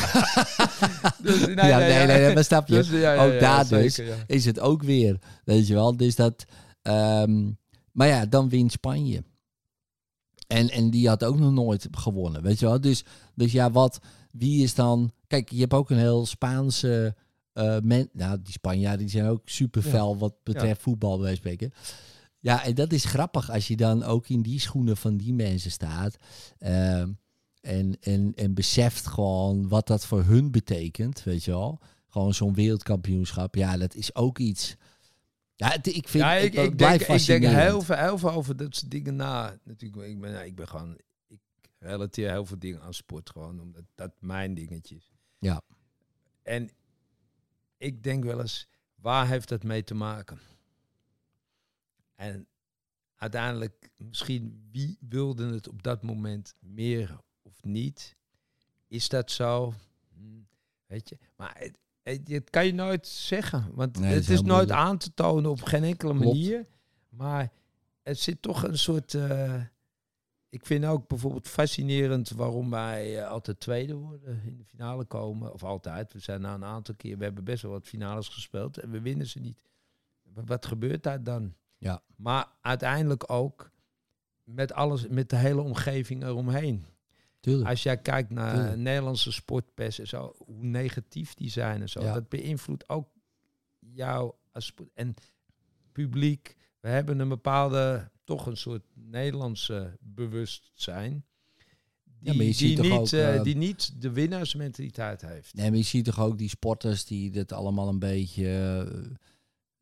Dus, 1.22 1.46
nee, 1.46 1.54
ja, 1.54 1.78
nee, 1.78 2.06
nee, 2.06 2.20
nee, 2.20 2.34
maar 2.34 2.44
snap 2.44 2.68
je? 2.68 2.74
Dus, 2.74 2.88
ja, 2.88 3.12
ja, 3.12 3.24
ook 3.24 3.40
daar 3.40 3.68
dus 3.68 4.00
is 4.26 4.44
het 4.44 4.60
ook 4.60 4.82
weer, 4.82 5.18
weet 5.44 5.66
je 5.66 5.74
wel. 5.74 5.96
Dus 5.96 6.16
dat, 6.16 6.44
ehm, 6.82 7.50
maar 7.92 8.06
ja, 8.08 8.26
dan 8.26 8.48
wint 8.48 8.72
Spanje. 8.72 9.24
En, 10.46 10.70
en 10.70 10.90
die 10.90 11.08
had 11.08 11.24
ook 11.24 11.38
nog 11.38 11.52
nooit 11.52 11.88
gewonnen, 11.90 12.42
weet 12.42 12.58
je 12.58 12.66
wel. 12.66 12.80
Dus, 12.80 13.04
dus 13.34 13.52
ja, 13.52 13.70
wat, 13.70 13.98
wie 14.30 14.62
is 14.62 14.74
dan... 14.74 15.10
Kijk, 15.26 15.50
je 15.50 15.60
hebt 15.60 15.74
ook 15.74 15.90
een 15.90 15.98
heel 15.98 16.26
Spaanse... 16.26 17.16
men, 17.82 18.08
nou, 18.12 18.38
die 18.42 18.52
Spanjaarden 18.52 19.06
die 19.06 19.16
zijn 19.16 19.26
ook 19.26 19.48
super 19.48 19.82
fel 19.82 20.18
wat 20.18 20.34
betreft 20.42 20.82
voetbal, 20.82 21.18
bij 21.18 21.34
spreken. 21.34 21.72
Ja, 22.46 22.64
en 22.64 22.74
dat 22.74 22.92
is 22.92 23.04
grappig 23.04 23.50
als 23.50 23.68
je 23.68 23.76
dan 23.76 24.02
ook 24.02 24.28
in 24.28 24.42
die 24.42 24.60
schoenen 24.60 24.96
van 24.96 25.16
die 25.16 25.34
mensen 25.34 25.70
staat. 25.70 26.16
ehm, 26.58 27.12
en, 27.60 27.96
en, 28.00 28.32
en 28.34 28.54
beseft 28.54 29.06
gewoon 29.06 29.68
wat 29.68 29.86
dat 29.86 30.06
voor 30.06 30.22
hun 30.24 30.50
betekent, 30.50 31.22
weet 31.22 31.44
je 31.44 31.50
wel. 31.50 31.80
Gewoon 32.08 32.34
zo'n 32.34 32.54
wereldkampioenschap. 32.54 33.54
Ja, 33.54 33.76
dat 33.76 33.94
is 33.94 34.14
ook 34.14 34.38
iets. 34.38 34.76
Ja, 35.54 35.68
het- 35.70 35.86
ik 35.86 36.08
vind 36.08 36.24
Ja, 36.24 36.32
ik, 36.34 36.54
het 36.54 36.66
ik, 36.70 36.76
blijft 36.76 37.06
denk, 37.06 37.20
ik 37.20 37.26
denk 37.26 37.44
heel 37.44 37.80
veel, 37.82 37.96
heel 37.96 38.18
veel 38.18 38.30
over 38.30 38.56
dat 38.56 38.76
soort 38.76 38.90
dingen 38.90 39.16
na. 39.16 39.58
Natuurlijk, 39.64 40.08
ik 40.08 40.20
ben, 40.20 40.32
nou, 40.32 40.44
ik 40.44 40.54
ben 40.54 40.68
gewoon, 40.68 40.98
ik 41.28 41.40
relateer 41.78 42.30
heel 42.30 42.46
veel 42.46 42.58
dingen 42.58 42.82
aan 42.82 42.94
sport 42.94 43.30
gewoon, 43.30 43.60
omdat 43.60 43.84
dat 43.94 44.12
mijn 44.20 44.54
dingetje 44.54 44.94
is. 44.96 45.12
Ja. 45.38 45.60
En 46.42 46.70
ik 47.78 48.02
denk 48.02 48.24
wel 48.24 48.40
eens, 48.40 48.68
waar 48.94 49.28
heeft 49.28 49.48
dat 49.48 49.62
mee 49.62 49.84
te 49.84 49.94
maken? 49.94 50.38
En 52.16 52.46
uiteindelijk, 53.16 53.90
misschien 53.96 54.68
wie 54.70 54.96
wilde 55.00 55.52
het 55.52 55.68
op 55.68 55.82
dat 55.82 56.02
moment 56.02 56.54
meer 56.60 57.18
of 57.42 57.62
niet? 57.64 58.16
Is 58.88 59.08
dat 59.08 59.30
zo? 59.30 59.72
Hm, 60.14 60.22
Weet 60.86 61.08
je, 61.08 61.18
maar 61.36 61.56
het, 61.58 61.78
het, 62.02 62.28
het 62.28 62.50
kan 62.50 62.66
je 62.66 62.74
nooit 62.74 63.06
zeggen, 63.06 63.74
want 63.74 63.98
Nee, 63.98 64.14
het 64.14 64.22
is 64.22 64.28
nooit 64.28 64.46
moeilijk. 64.46 64.70
aan 64.78 64.98
te 64.98 65.14
tonen 65.14 65.50
op 65.50 65.62
geen 65.62 65.84
enkele 65.84 66.12
Klopt. 66.12 66.26
manier. 66.26 66.66
Maar 67.08 67.52
het 68.02 68.18
zit 68.18 68.42
toch 68.42 68.62
een 68.62 68.78
soort. 68.78 69.14
eh, 69.14 69.62
ik 70.48 70.66
vind 70.66 70.84
ook 70.84 71.08
bijvoorbeeld 71.08 71.48
fascinerend 71.48 72.30
waarom 72.30 72.70
wij 72.70 73.18
eh, 73.22 73.28
altijd 73.28 73.60
tweede 73.60 73.94
worden 73.94 74.42
in 74.44 74.56
de 74.56 74.64
finale 74.64 75.04
komen. 75.04 75.52
Of 75.52 75.62
altijd. 75.64 76.12
We 76.12 76.18
zijn 76.18 76.40
na 76.40 76.54
een 76.54 76.64
aantal 76.64 76.94
keer, 76.94 77.18
we 77.18 77.24
hebben 77.24 77.44
best 77.44 77.62
wel 77.62 77.70
wat 77.72 77.86
finales 77.86 78.28
gespeeld 78.28 78.78
en 78.78 78.90
we 78.90 79.00
winnen 79.00 79.26
ze 79.26 79.38
niet. 79.40 79.60
Wa- 80.22 80.44
Wat 80.44 80.66
gebeurt 80.66 81.02
daar 81.02 81.22
dan? 81.22 81.54
Ja. 81.86 82.02
Maar 82.16 82.46
uiteindelijk 82.60 83.30
ook 83.30 83.70
met 84.44 84.72
alles, 84.72 85.08
met 85.08 85.30
de 85.30 85.36
hele 85.36 85.60
omgeving 85.62 86.22
eromheen. 86.24 86.84
Tuurlijk. 87.40 87.68
Als 87.68 87.82
jij 87.82 87.96
kijkt 87.96 88.30
naar 88.30 88.54
Tuurlijk. 88.54 88.76
Nederlandse 88.76 89.32
sportpers 89.32 89.98
en 89.98 90.06
zo, 90.06 90.34
hoe 90.38 90.64
negatief 90.64 91.34
die 91.34 91.50
zijn 91.50 91.80
en 91.80 91.88
zo, 91.88 92.00
Ja. 92.02 92.14
dat 92.14 92.28
beïnvloedt 92.28 92.88
ook 92.88 93.08
jou 93.78 94.32
als 94.52 94.66
sport. 94.66 94.90
En 94.94 95.14
publiek, 95.92 96.56
we 96.80 96.88
hebben 96.88 97.18
een 97.18 97.28
bepaalde, 97.28 98.10
toch 98.24 98.46
een 98.46 98.56
soort 98.56 98.82
Nederlandse 98.94 99.96
bewustzijn. 100.00 101.24
Die, 102.04 102.30
Ja, 102.30 102.32
maar 102.36 102.44
je 102.44 102.50
die, 102.50 102.54
ziet 102.54 102.76
toch 102.76 102.84
niet, 102.86 102.94
ook, 102.98 103.08
eh, 103.08 103.36
eh, 103.36 103.42
die 103.42 103.56
niet 103.56 104.02
de 104.02 104.10
winnaarsmentaliteit 104.10 105.20
heeft. 105.20 105.54
Nee, 105.54 105.68
maar 105.68 105.78
je 105.78 105.84
ziet 105.84 106.04
toch 106.04 106.20
ook 106.20 106.38
die 106.38 106.48
sporters 106.48 107.04
die 107.04 107.30
dat 107.30 107.52
allemaal 107.52 107.88
een 107.88 107.98
beetje... 107.98 108.46
eh, 108.94 109.16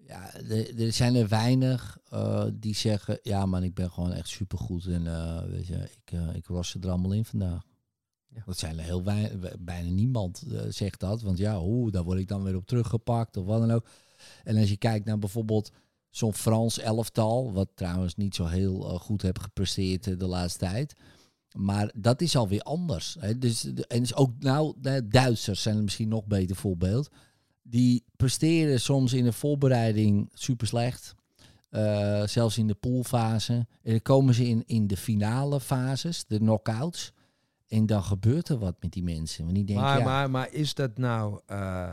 ja, 0.06 0.34
er, 0.34 0.80
er 0.80 0.92
zijn 0.92 1.14
er 1.14 1.28
weinig 1.28 1.98
eh, 2.10 2.46
die 2.54 2.74
zeggen... 2.74 3.18
Ja 3.22 3.46
man, 3.46 3.62
ik 3.62 3.74
ben 3.74 3.90
gewoon 3.90 4.12
echt 4.12 4.28
supergoed 4.28 4.86
en 4.86 5.06
eh, 5.06 5.44
weet 5.44 5.66
je, 5.66 5.74
ik, 5.74 6.12
eh 6.12 6.34
ik 6.34 6.46
ros 6.46 6.74
er 6.74 6.88
allemaal 6.88 7.12
in 7.12 7.24
vandaag. 7.24 7.62
Ja. 8.26 8.42
Dat 8.46 8.58
zijn 8.58 8.78
er 8.78 8.84
heel 8.84 9.02
weinig, 9.02 9.56
bijna 9.58 9.90
niemand 9.90 10.42
zegt 10.68 11.00
dat. 11.00 11.22
Want 11.22 11.38
ja, 11.38 11.58
hoe, 11.58 11.90
daar 11.90 12.04
word 12.04 12.18
ik 12.18 12.28
dan 12.28 12.42
weer 12.42 12.56
op 12.56 12.66
teruggepakt 12.66 13.36
of 13.36 13.44
wat 13.46 13.60
dan 13.60 13.70
ook. 13.70 13.86
En 14.44 14.56
als 14.56 14.68
je 14.68 14.76
kijkt 14.76 15.06
naar 15.06 15.18
bijvoorbeeld 15.18 15.70
zo'n 16.10 16.34
Frans 16.34 16.78
elftal... 16.78 17.52
wat 17.52 17.70
trouwens 17.74 18.16
niet 18.16 18.34
zo 18.34 18.46
heel 18.46 18.80
goed 18.80 19.22
heb 19.22 19.38
gepresteerd 19.38 20.20
de 20.20 20.26
laatste 20.26 20.58
tijd... 20.58 20.94
Maar 21.54 21.92
dat 21.96 22.20
is 22.20 22.36
alweer 22.36 22.60
anders. 22.60 23.16
Hè. 23.20 23.38
Dus, 23.38 23.64
en 23.64 24.02
is 24.02 24.14
ook, 24.14 24.30
nou, 24.38 24.74
de 24.78 25.08
Duitsers 25.08 25.62
zijn 25.62 25.76
er 25.76 25.82
misschien 25.82 26.08
nog 26.08 26.26
beter 26.26 26.56
voorbeeld. 26.56 27.10
Die 27.62 28.03
presteren 28.16 28.80
soms 28.80 29.12
in 29.12 29.24
de 29.24 29.32
voorbereiding 29.32 30.30
super 30.32 30.66
slecht. 30.66 31.14
Eh, 31.68 32.26
zelfs 32.26 32.58
in 32.58 32.66
de 32.66 32.74
poolfase. 32.74 33.52
En 33.52 33.90
dan 33.90 34.02
komen 34.02 34.34
ze 34.34 34.44
in, 34.44 34.62
in 34.66 34.86
de 34.86 34.96
finale 34.96 35.60
fases, 35.60 36.24
de 36.26 36.38
knockouts. 36.38 37.12
En 37.68 37.86
dan 37.86 38.02
gebeurt 38.02 38.48
er 38.48 38.58
wat 38.58 38.76
met 38.80 38.92
die 38.92 39.02
mensen. 39.02 39.44
Want 39.44 39.56
die 39.56 39.64
denken, 39.64 39.84
Maar, 39.84 39.98
ja, 39.98 40.04
maar, 40.04 40.30
maar 40.30 40.52
is 40.52 40.74
dat 40.74 40.98
nou, 40.98 41.40
eh, 41.46 41.92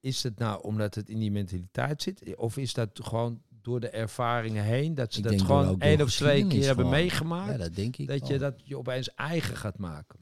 is 0.00 0.20
dat 0.20 0.38
nou 0.38 0.62
omdat 0.62 0.94
het 0.94 1.08
in 1.08 1.18
die 1.18 1.30
mentaliteit 1.30 2.02
zit? 2.02 2.36
Of 2.36 2.56
is 2.56 2.74
dat 2.74 2.88
gewoon 2.92 3.42
door 3.62 3.80
de 3.80 3.88
ervaringen 3.88 4.64
heen, 4.64 4.94
dat 4.94 5.12
ze 5.12 5.22
dat 5.22 5.42
gewoon 5.42 5.80
één 5.80 6.00
of 6.02 6.10
twee 6.10 6.46
keer 6.46 6.64
hebben 6.64 6.84
gewoon. 6.84 7.00
meegemaakt? 7.00 7.50
ja, 7.50 7.56
dat 7.56 7.74
denk 7.74 7.96
ik 7.96 8.08
dat 8.08 8.26
je 8.26 8.38
dat 8.38 8.54
je 8.64 8.78
opeens 8.78 9.14
eigen 9.14 9.56
gaat 9.56 9.78
maken. 9.78 10.19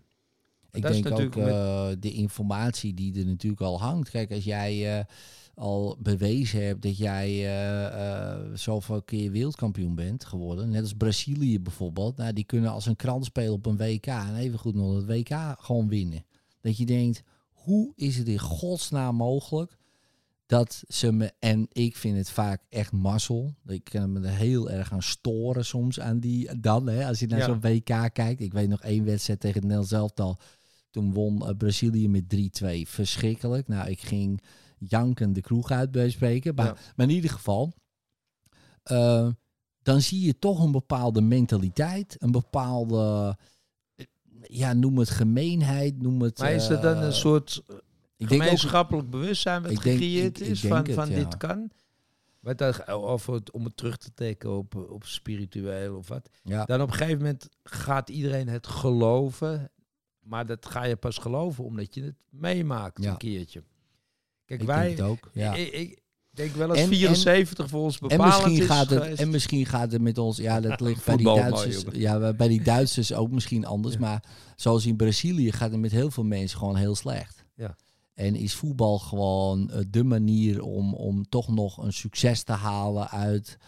Ik 0.73 0.83
dat 0.83 0.93
denk 0.93 1.11
ook 1.11 1.37
met- 1.37 1.47
eh, 1.49 1.89
de 1.99 2.13
informatie 2.13 2.95
die 2.95 3.19
er 3.19 3.27
natuurlijk 3.27 3.63
al 3.63 3.81
hangt. 3.81 4.11
Kijk, 4.11 4.33
als 4.33 4.45
jij 4.45 4.99
eh, 4.99 5.05
al 5.55 5.97
bewezen 6.01 6.65
hebt 6.67 6.83
dat 6.83 6.97
jij 6.99 7.47
eh, 7.63 8.39
zoveel 8.55 9.03
keer 9.03 9.31
wereldkampioen 9.31 9.95
bent 9.95 10.25
geworden, 10.25 10.69
net 10.71 10.83
als 10.83 10.95
Brazilië 10.95 11.61
bijvoorbeeld, 11.61 12.17
nou, 12.17 12.33
die 12.33 12.45
kunnen 12.45 12.71
als 12.71 12.87
een 12.87 12.97
krant 12.97 13.25
spelen 13.25 13.53
op 13.53 13.67
een 13.67 13.77
WK 13.77 14.07
en 14.07 14.35
even 14.37 14.59
goed 14.59 14.75
nog 14.75 14.95
het 14.97 15.07
WK 15.07 15.57
gewoon 15.61 15.89
winnen. 15.89 16.25
Dat 16.61 16.77
je 16.77 16.87
denkt, 16.87 17.23
hoe 17.53 17.93
is 17.97 18.17
het 18.17 18.29
in 18.29 18.39
godsnaam 18.39 19.15
mogelijk 19.17 19.77
dat 20.47 20.83
ze 20.89 21.13
me, 21.13 21.33
en 21.39 21.67
ik 21.73 21.97
vind 21.97 22.17
het 22.17 22.31
vaak 22.31 22.63
echt 22.69 22.93
mazzel. 22.93 23.55
Ik 23.67 23.85
kan 23.85 24.13
me 24.13 24.21
er 24.21 24.35
heel 24.37 24.71
erg 24.71 24.93
aan 24.93 25.03
storen 25.03 25.65
soms 25.65 26.01
aan 26.01 26.19
die, 26.19 26.61
dan 26.61 26.87
hè, 26.89 27.07
als 27.07 27.19
je 27.21 27.27
naar 27.27 27.39
Ja. 27.39 27.45
zo'n 27.45 27.61
WK 27.61 28.11
kijkt. 28.13 28.41
Ik 28.41 28.53
weet 28.53 28.69
nog 28.69 28.81
één 28.83 29.05
wedstrijd 29.05 29.41
tegen 29.41 29.55
het 29.57 29.65
Nederlands 29.65 29.93
elftal. 29.93 30.39
Toen 30.99 31.13
won 31.13 31.49
eh, 31.49 31.57
Brazilië 31.57 32.09
met 32.09 32.25
3-2. 32.29 32.89
Verschrikkelijk. 32.89 33.69
Nou, 33.69 33.91
ik 33.91 34.01
ging 34.01 34.43
janken 34.79 35.33
de 35.33 35.41
kroeg 35.41 35.71
uit 35.71 35.91
bij 35.91 36.11
spreken. 36.11 36.55
Maar, 36.55 36.67
Ja. 36.67 36.77
maar 36.97 37.07
in 37.09 37.15
ieder 37.15 37.31
geval, 37.31 37.73
eh, 38.83 39.29
dan 39.83 40.01
zie 40.01 40.21
je 40.21 40.39
toch 40.39 40.63
een 40.65 40.73
bepaalde 40.73 41.21
mentaliteit. 41.21 42.17
Een 42.19 42.31
bepaalde, 42.31 43.37
eh, 43.95 44.05
ja, 44.43 44.73
noem 44.73 44.99
het 44.99 45.11
gemeenheid, 45.11 46.03
noem 46.03 46.23
het... 46.23 46.39
Maar 46.39 46.53
is 46.53 46.67
dat 46.67 46.83
dan 46.83 46.97
een 46.97 47.13
soort 47.13 47.63
ik 47.67 48.29
denk 48.29 48.41
ook, 48.41 48.47
gemeenschappelijk 48.47 49.11
bewustzijn 49.11 49.63
wat 49.63 49.71
gecreëerd 49.71 50.41
is 50.41 50.61
van, 50.61 50.77
het, 50.77 50.93
van 50.93 51.09
ja. 51.11 51.17
dit 51.17 51.37
kan? 51.37 51.71
Of 52.87 53.27
het, 53.27 53.51
om 53.51 53.65
het 53.65 53.77
terug 53.77 53.97
te 53.97 54.15
trekken 54.15 54.57
op, 54.57 54.75
op 54.75 55.05
spiritueel 55.05 55.97
of 55.97 56.09
wat. 56.09 56.29
ja, 56.43 56.65
Dan 56.65 56.81
op 56.81 56.89
een 56.89 56.95
gegeven 56.95 57.19
moment 57.19 57.49
gaat 57.63 58.09
iedereen 58.09 58.49
het 58.49 58.67
geloven. 58.67 59.71
Maar 60.29 60.47
dat 60.47 60.67
ga 60.67 60.85
je 60.85 60.97
pas 60.97 61.19
geloven 61.19 61.65
omdat 61.65 61.95
je 61.95 62.03
het 62.03 62.15
meemaakt 62.31 63.03
Ja. 63.03 63.11
een 63.11 63.17
keertje. 63.17 63.63
Kijk, 64.45 64.61
ik 64.61 64.67
wij... 64.67 64.87
denk 64.87 64.99
het 64.99 65.07
ook. 65.07 65.31
Ja. 65.33 65.55
Ik, 65.55 65.73
ik 65.73 65.99
denk 66.31 66.55
wel 66.55 66.69
eens 66.75 66.79
En- 66.81 66.89
74 66.89 67.69
voor 67.69 67.83
ons 67.83 67.99
En 67.99 68.09
bepalend 68.09 68.35
misschien, 68.45 68.63
is 68.63 68.67
gaat 68.69 68.91
het, 68.91 69.03
geweest. 69.03 69.21
en 69.21 69.31
misschien 69.31 69.67
gaat 69.67 69.93
het 69.93 70.03
met 70.03 70.19
ons, 70.19 70.37
ja, 70.37 70.61
dat 70.61 70.81
ligt 70.87 71.05
bij 71.05 71.17
die 71.17 71.27
mooi, 71.27 71.41
Duitsers. 71.43 71.85
ja, 71.93 72.33
bij 72.33 72.49
die 72.49 72.63
Duitsers 72.75 73.13
ook 73.13 73.31
misschien 73.31 73.65
anders. 73.67 73.95
Ja. 73.95 74.01
Maar 74.01 74.25
zoals 74.57 74.87
in 74.87 74.97
Brazilië 74.97 75.53
gaat 75.53 75.71
het 75.71 75.81
met 75.81 75.91
heel 75.91 76.11
veel 76.11 76.25
mensen 76.25 76.59
gewoon 76.59 76.77
heel 76.77 76.95
slecht. 76.95 77.45
Ja. 77.55 77.77
En 78.15 78.35
is 78.35 78.55
voetbal 78.55 78.99
gewoon 78.99 79.71
eh, 79.71 79.81
de 79.89 80.05
manier 80.05 80.63
om, 80.63 80.95
om 80.95 81.29
toch 81.29 81.49
nog 81.49 81.83
een 81.83 81.93
succes 81.93 82.43
te 82.43 82.53
halen 82.53 83.11
uit, 83.11 83.59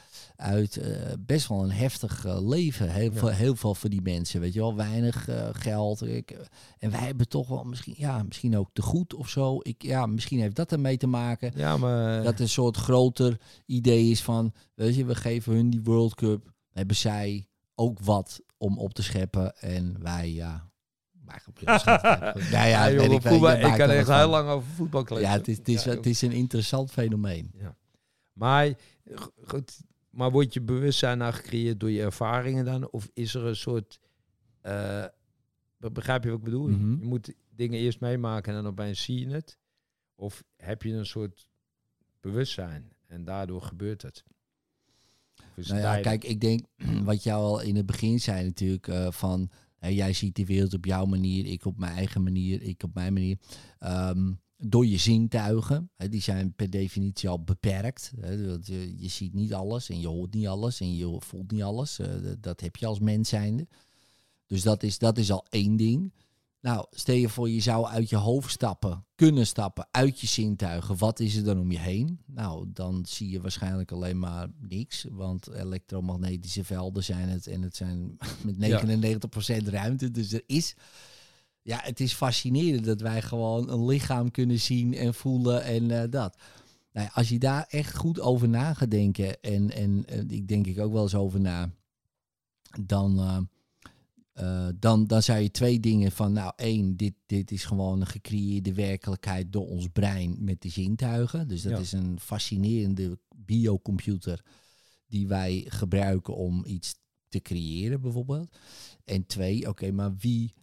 uit 0.41 0.77
eh, 0.77 1.13
best 1.21 1.49
wel 1.49 1.63
een 1.63 1.71
heftig 1.71 2.25
eh, 2.25 2.49
leven. 2.49 2.91
Heel, 2.91 3.13
Ja. 3.13 3.19
veel, 3.19 3.29
heel 3.29 3.57
veel 3.57 3.75
voor 3.75 3.91
die 3.91 4.03
mensen, 4.03 4.41
weet 4.41 4.53
je 4.53 4.61
wel. 4.61 4.75
Weinig 4.77 5.29
eh, 5.29 5.49
geld. 5.53 6.03
Ik, 6.07 6.37
en 6.79 6.91
wij 6.91 7.01
hebben 7.01 7.29
toch 7.29 7.49
wel 7.49 7.65
misschien, 7.65 7.95
ja, 7.97 8.23
misschien 8.23 8.57
ook 8.57 8.69
te 8.73 8.83
goed 8.83 9.15
of 9.15 9.29
zo. 9.29 9.59
Ik, 9.63 9.83
ja, 9.83 10.07
misschien 10.07 10.41
heeft 10.41 10.57
dat 10.57 10.73
ermee 10.73 10.97
te 10.97 11.07
maken. 11.07 11.53
Ja, 11.55 11.77
maar... 11.77 12.23
Dat 12.23 12.41
een 12.41 12.49
soort 12.49 12.77
groter 12.77 13.41
idee 13.67 14.11
is 14.11 14.23
van, 14.23 14.53
weet 14.75 14.95
je, 14.97 15.05
we 15.05 15.15
geven 15.15 15.53
hun 15.55 15.71
die 15.71 15.83
World 15.83 16.15
Cup. 16.15 16.53
Hebben 16.71 16.97
zij 16.97 17.47
ook 17.75 17.99
wat 18.01 18.41
om 18.59 18.79
op 18.79 18.95
te 18.95 19.03
scheppen. 19.03 19.57
En 19.61 19.97
wij, 20.03 20.33
ja, 20.33 20.69
Maar 21.25 21.43
ja, 21.65 21.81
ja, 22.51 22.65
ja, 22.65 22.87
Ja, 22.87 23.01
ik 23.03 23.23
voetbal- 23.23 23.51
ik 23.57 23.79
kan 23.79 23.91
echt 23.91 24.09
heel 24.09 24.29
lang 24.29 24.49
over 24.49 24.69
voetbal 24.75 25.03
kletsen. 25.05 25.29
Ja, 25.31 25.37
het 25.37 25.49
is, 25.49 25.57
het, 25.59 25.69
is, 25.69 25.85
Ja, 25.85 25.91
het 25.91 26.07
is 26.07 26.23
een 26.23 26.33
interessant 26.33 26.91
fenomeen. 26.91 27.53
Maar, 28.33 28.67
g- 29.15 29.29
goed, 29.47 29.81
maar 30.11 30.31
wordt 30.31 30.55
je 30.55 30.61
bewustzijn 30.61 31.19
nou 31.19 31.33
gecreëerd 31.33 31.81
door 31.81 31.91
je 31.91 32.03
ervaringen 32.03 32.65
dan? 32.65 32.91
Of 32.91 33.11
is 33.15 33.35
er 33.35 33.45
een 33.45 33.57
soort... 33.57 34.01
be- 34.63 35.91
begrijp 35.93 36.25
je 36.25 36.31
wat 36.31 36.39
ik 36.39 36.45
bedoel? 36.45 36.69
Mhm. 36.69 36.99
Je 36.99 37.05
moet 37.05 37.35
dingen 37.51 37.79
eerst 37.79 38.01
meemaken 38.01 38.55
en 38.55 38.63
dan 38.63 38.73
opeens 38.73 39.03
zie 39.03 39.19
je 39.19 39.35
het. 39.35 39.59
Of 40.15 40.45
heb 40.57 40.83
je 40.83 40.93
een 40.93 41.07
soort 41.07 41.49
bewustzijn 42.21 42.93
en 43.07 43.25
daardoor 43.25 43.63
gebeurt 43.63 44.03
het? 44.03 44.25
Nou 45.55 45.81
ja, 45.81 46.01
kijk, 46.01 46.25
ik 46.25 46.41
denk 46.41 46.61
wat 47.05 47.23
jou 47.23 47.43
al 47.43 47.61
in 47.61 47.77
het 47.77 47.87
begin 47.87 48.21
zei 48.21 48.45
natuurlijk 48.45 48.89
eh, 48.89 49.11
van 49.11 49.51
jij 49.79 50.13
ziet 50.13 50.37
de 50.37 50.45
wereld 50.45 50.75
op 50.75 50.85
jouw 50.85 51.05
manier, 51.05 51.47
ik 51.47 51.65
op 51.65 51.79
mijn 51.79 51.97
eigen 51.97 52.23
manier, 52.23 52.63
ik 52.63 52.83
op 52.83 52.95
mijn 52.95 53.13
manier. 53.13 53.39
Ehm, 53.79 54.33
door 54.63 54.87
je 54.87 54.97
zintuigen, 54.97 55.91
hè, 55.97 56.09
die 56.09 56.21
zijn 56.21 56.55
per 56.55 56.71
definitie 56.71 57.29
al 57.29 57.43
beperkt. 57.43 58.13
Hè, 58.21 58.47
want 58.47 58.67
je, 58.67 58.95
je 58.97 59.09
ziet 59.09 59.35
niet 59.35 59.55
alles 59.55 59.89
en 59.89 60.01
je 60.01 60.09
hoort 60.09 60.35
niet 60.35 60.47
alles 60.47 60.81
en 60.81 60.97
je 60.97 61.17
voelt 61.19 61.51
niet 61.51 61.63
alles. 61.63 61.99
Eh, 61.99 62.23
dat, 62.23 62.43
dat 62.43 62.61
heb 62.61 62.77
je 62.77 62.87
als 62.87 62.99
mens 62.99 63.29
zijnde. 63.29 63.67
Dus 64.47 64.63
dat 64.63 64.83
is, 64.83 64.99
dat 64.99 65.19
is 65.19 65.31
al 65.31 65.47
één 65.49 65.77
ding. 65.77 66.13
Nou, 66.61 66.87
stel 66.91 67.15
je 67.15 67.29
voor, 67.29 67.51
je 67.51 67.61
zou 67.61 67.87
uit 67.87 68.09
je 68.09 68.17
hoofd 68.17 68.51
stappen, 68.51 69.05
kunnen 69.15 69.47
stappen, 69.47 69.89
uit 69.91 70.21
je 70.21 70.27
zintuigen. 70.27 70.97
Wat 70.97 71.21
is 71.21 71.37
er 71.37 71.45
dan 71.45 71.59
om 71.59 71.73
je 71.73 71.79
heen? 71.79 72.21
Nou, 72.27 72.67
dan 72.73 73.07
zie 73.09 73.31
je 73.31 73.41
waarschijnlijk 73.41 73.93
alleen 73.93 74.19
maar 74.19 74.49
niks. 74.59 75.07
Want 75.11 75.49
elektromagnetische 75.49 76.65
velden 76.65 77.05
zijn 77.05 77.29
het 77.29 77.47
en 77.47 77.63
het 77.63 77.77
zijn 77.77 78.17
met 78.47 78.57
99% 79.65 79.69
ruimte. 79.69 80.11
Dus 80.11 80.33
er 80.33 80.43
is. 80.47 80.75
Ja, 81.71 81.81
het 81.83 82.01
is 82.01 82.13
fascinerend 82.13 82.85
dat 82.85 83.01
wij 83.01 83.23
gewoon 83.23 83.71
een 83.71 83.85
lichaam 83.85 84.31
kunnen 84.31 84.61
zien 84.61 84.95
en 84.95 85.15
voelen 85.15 85.63
en 85.65 85.91
eh, 85.91 86.11
dat. 86.11 86.37
Nou 86.93 87.07
ja, 87.07 87.13
als 87.15 87.29
je 87.29 87.39
daar 87.39 87.65
echt 87.69 87.97
goed 87.97 88.21
over 88.21 88.49
na 88.49 88.75
gaat 88.75 88.91
denken, 88.91 89.41
en, 89.41 89.71
en 89.71 90.05
eh, 90.07 90.19
ik 90.29 90.49
denk 90.49 90.67
ik 90.67 90.79
ook 90.79 90.93
wel 90.93 91.03
eens 91.03 91.15
over 91.15 91.41
na, 91.41 91.71
dan, 92.81 93.19
eh, 94.33 94.69
dan, 94.79 95.07
dan 95.07 95.23
zou 95.23 95.39
je 95.41 95.51
twee 95.51 95.81
dingen 95.81 96.13
van, 96.13 96.33
nou 96.33 96.53
één, 96.57 96.97
dit, 96.97 97.15
dit 97.27 97.51
is 97.51 97.65
gewoon 97.65 98.01
een 98.01 98.07
gecreëerde 98.07 98.75
werkelijkheid 98.75 99.53
door 99.53 99.67
ons 99.67 99.89
brein 99.89 100.37
met 100.39 100.63
de 100.63 100.69
zintuigen. 100.69 101.49
Dus 101.49 101.63
dat 101.63 101.73
Ja. 101.73 101.79
is 101.79 101.93
een 101.93 102.21
fascinerende 102.21 103.19
biocomputer 103.37 104.45
die 105.07 105.29
wij 105.29 105.65
gebruiken 105.69 106.37
om 106.37 106.65
iets 106.65 106.95
te 107.29 107.41
creëren 107.41 108.01
bijvoorbeeld. 108.01 108.57
En 109.05 109.27
twee, 109.27 109.69
oké, 109.69 109.91
maar 109.91 110.17
wie 110.17 110.55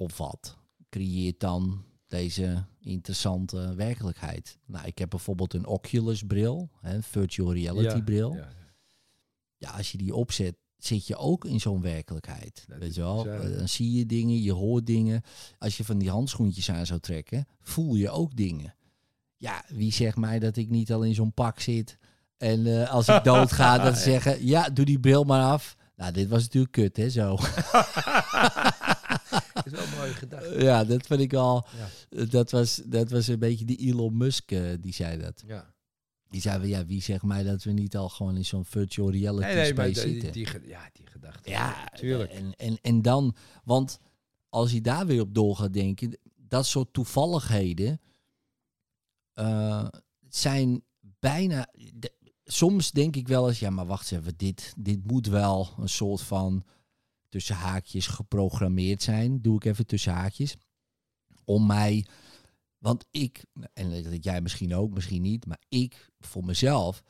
of 0.00 0.16
wat 0.18 0.56
creëert 0.88 1.40
dan 1.40 1.84
deze 2.06 2.64
interessante 2.80 3.74
werkelijkheid? 3.74 4.58
Nou, 4.66 4.86
ik 4.86 4.98
heb 4.98 5.10
bijvoorbeeld 5.10 5.54
een 5.54 5.66
Oculus 5.66 6.22
bril, 6.22 6.70
een 6.82 7.02
virtual 7.02 7.52
reality 7.52 7.96
Ja, 7.96 8.02
bril. 8.02 8.34
ja. 8.34 8.48
Ja, 9.56 9.70
als 9.70 9.92
je 9.92 9.98
die 9.98 10.14
opzet, 10.14 10.56
zit 10.78 11.06
je 11.06 11.16
ook 11.16 11.44
in 11.44 11.60
zo'n 11.60 11.80
werkelijkheid. 11.80 12.64
Dat 12.68 12.78
weet 12.78 12.94
je 12.94 13.00
wel? 13.00 13.22
bizar. 13.24 13.56
Dan 13.56 13.68
zie 13.68 13.92
je 13.92 14.06
dingen, 14.06 14.42
je 14.42 14.52
hoort 14.52 14.86
dingen. 14.86 15.22
Als 15.58 15.76
je 15.76 15.84
van 15.84 15.98
die 15.98 16.10
handschoentjes 16.10 16.70
aan 16.70 16.86
zou 16.86 17.00
trekken, 17.00 17.46
voel 17.60 17.94
je 17.94 18.10
ook 18.10 18.36
dingen. 18.36 18.74
Ja, 19.36 19.64
wie 19.68 19.92
zegt 19.92 20.16
mij 20.16 20.38
dat 20.38 20.56
ik 20.56 20.70
niet 20.70 20.92
al 20.92 21.02
in 21.02 21.14
zo'n 21.14 21.32
pak 21.32 21.60
zit? 21.60 21.98
En 22.36 22.66
eh, 22.82 22.90
als 22.90 23.08
ik 23.08 23.24
doodga, 23.24 23.78
dan 23.84 23.96
zeggen, 23.96 24.46
ja, 24.46 24.70
doe 24.70 24.84
die 24.84 25.00
bril 25.00 25.24
maar 25.24 25.42
af. 25.42 25.76
Nou, 25.96 26.12
dit 26.12 26.28
was 26.28 26.42
natuurlijk 26.42 26.72
kut, 26.72 26.96
hè, 26.96 27.10
zo. 27.10 27.36
is 29.66 29.72
wel 29.72 29.82
een 29.82 29.96
mooie 29.98 30.12
gedachte. 30.12 30.62
ja, 30.62 30.84
dat 30.84 31.06
vind 31.06 31.20
ik 31.20 31.34
al... 31.34 31.66
Ja. 32.10 32.24
Dat 32.26 32.50
was, 32.50 32.80
dat 32.84 33.10
was 33.10 33.26
een 33.26 33.38
beetje 33.38 33.64
die 33.64 33.76
Elon 33.76 34.16
Musk, 34.16 34.50
eh, 34.52 34.62
die 34.80 34.92
zei 34.92 35.18
dat. 35.20 35.42
Ja. 35.46 35.74
Die 36.28 36.40
zei, 36.40 36.66
ja, 36.66 36.86
wie 36.86 37.02
zegt 37.02 37.22
mij 37.22 37.42
dat 37.42 37.62
we 37.62 37.70
niet 37.72 37.96
al 37.96 38.08
gewoon 38.08 38.36
in 38.36 38.44
zo'n 38.44 38.64
virtual 38.64 39.10
reality 39.10 39.46
Nee, 39.46 39.54
nee, 39.54 39.74
maar 39.74 39.88
space 39.88 40.06
die, 40.06 40.12
zitten? 40.20 40.32
die, 40.32 40.68
ja, 40.68 40.90
die 40.92 41.06
gedachte. 41.06 41.50
Ja, 41.50 41.84
tuurlijk. 41.94 42.30
En, 42.32 42.54
en, 42.56 42.78
en 42.82 43.02
dan, 43.02 43.36
want 43.64 43.98
als 44.48 44.72
je 44.72 44.80
daar 44.80 45.06
weer 45.06 45.20
op 45.20 45.34
door 45.34 45.56
gaat 45.56 45.72
denken, 45.72 46.18
dat 46.36 46.66
soort 46.66 46.92
toevalligheden 46.92 48.00
eh, 49.34 49.86
zijn 50.28 50.82
bijna. 51.00 51.68
de- 51.94 52.12
soms 52.44 52.90
denk 52.90 53.16
ik 53.16 53.28
wel 53.28 53.48
eens, 53.48 53.58
ja, 53.58 53.70
maar 53.70 53.86
wacht 53.86 54.12
even, 54.12 54.36
dit, 54.36 54.72
dit 54.76 55.06
moet 55.06 55.26
wel 55.26 55.68
een 55.78 55.88
soort 55.88 56.20
van 56.20 56.64
tussen 57.30 57.56
haakjes 57.56 58.06
geprogrammeerd 58.06 59.02
zijn. 59.02 59.40
Doe 59.42 59.56
ik 59.56 59.64
even 59.64 59.86
tussen 59.86 60.12
haakjes. 60.12 60.56
Om 61.44 61.66
mij. 61.66 62.06
Want 62.78 63.06
ik, 63.10 63.44
en 63.72 64.02
dat 64.02 64.24
jij 64.24 64.40
misschien 64.40 64.74
ook, 64.74 64.94
misschien 64.94 65.22
niet, 65.22 65.46
maar 65.46 65.60
ik 65.68 66.10
voor 66.18 66.44
mezelf 66.44 67.02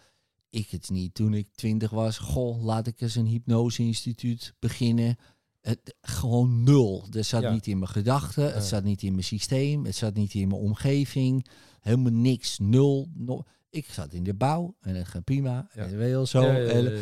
ik 0.51 0.71
het 0.71 0.91
niet 0.91 1.15
toen 1.15 1.35
ik 1.35 1.49
twintig 1.55 1.91
was. 1.91 2.19
Goh, 2.19 2.63
laat 2.63 2.87
ik 2.87 3.01
eens 3.01 3.15
een 3.15 3.27
hypnose-instituut 3.27 4.55
beginnen. 4.59 5.17
Het, 5.61 5.97
gewoon 6.01 6.63
nul. 6.63 7.07
Dat 7.11 7.25
zat 7.25 7.43
Ja. 7.43 7.53
niet 7.53 7.67
in 7.67 7.79
mijn 7.79 7.91
gedachten. 7.91 8.45
Het 8.45 8.55
Ja. 8.55 8.61
zat 8.61 8.85
niet 8.85 9.03
in 9.03 9.13
mijn 9.13 9.25
systeem. 9.25 9.85
Het 9.85 9.97
zat 9.97 10.15
niet 10.15 10.35
in 10.35 10.49
mijn 10.49 10.61
omgeving. 10.61 11.47
Helemaal 11.81 12.13
niks. 12.13 12.59
Nul. 12.59 13.11
nul. 13.15 13.47
Ik 13.71 13.87
zat 13.91 14.13
in 14.13 14.23
de 14.25 14.35
bouw 14.35 14.77
en 14.81 14.95
het 14.95 15.09
gaat 15.09 15.25
prima. 15.25 15.69
Ja. 15.75 15.85
En 15.87 15.99
wel 15.99 16.27
zo. 16.27 16.43
En, 16.43 16.93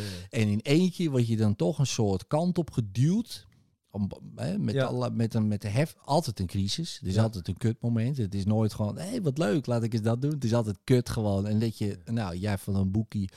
in 0.48 0.60
eentje 0.62 1.10
word 1.10 1.26
je 1.26 1.36
dan 1.36 1.56
toch 1.56 1.78
een 1.78 1.86
soort 1.86 2.26
kant 2.26 2.58
op 2.58 2.70
geduwd. 2.70 3.46
Om, 3.90 4.08
hè, 4.34 4.58
met, 4.58 4.74
Ja. 4.74 4.84
alle, 4.84 5.10
met, 5.10 5.34
een, 5.34 5.48
met 5.48 5.62
de 5.62 5.68
hef. 5.68 5.94
Altijd 6.04 6.40
een 6.40 6.46
crisis. 6.46 6.98
Er 7.02 7.06
is 7.08 7.14
Ja. 7.14 7.22
altijd 7.22 7.48
een 7.48 7.56
kutmoment. 7.56 8.16
Het 8.16 8.34
is 8.34 8.44
nooit 8.44 8.72
gewoon, 8.74 8.98
hé, 8.98 9.08
hey, 9.08 9.22
wat 9.22 9.38
leuk, 9.38 9.66
laat 9.66 9.82
ik 9.82 9.92
eens 9.92 10.02
dat 10.02 10.22
doen. 10.22 10.30
Het 10.30 10.44
is 10.44 10.54
altijd 10.54 10.78
kut 10.84 11.08
gewoon. 11.08 11.46
En 11.46 11.58
dat 11.58 11.78
je, 11.78 11.98
nou, 12.04 12.36
jij 12.36 12.58
van 12.58 12.74
een 12.76 12.90
boekie. 12.90 13.30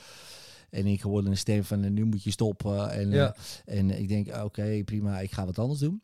En 0.70 0.86
ik 0.86 1.00
hoorde 1.00 1.30
een 1.30 1.36
stem 1.36 1.64
van, 1.64 1.92
nu 1.92 2.04
moet 2.04 2.22
je 2.22 2.30
stoppen. 2.30 2.90
En, 2.90 3.10
Ja. 3.10 3.34
eh, 3.64 3.78
en 3.78 3.98
ik 3.98 4.08
denk, 4.08 4.36
oké, 4.44 4.82
prima, 4.84 5.20
ik 5.20 5.32
ga 5.32 5.46
wat 5.46 5.58
anders 5.58 5.80
doen. 5.80 6.02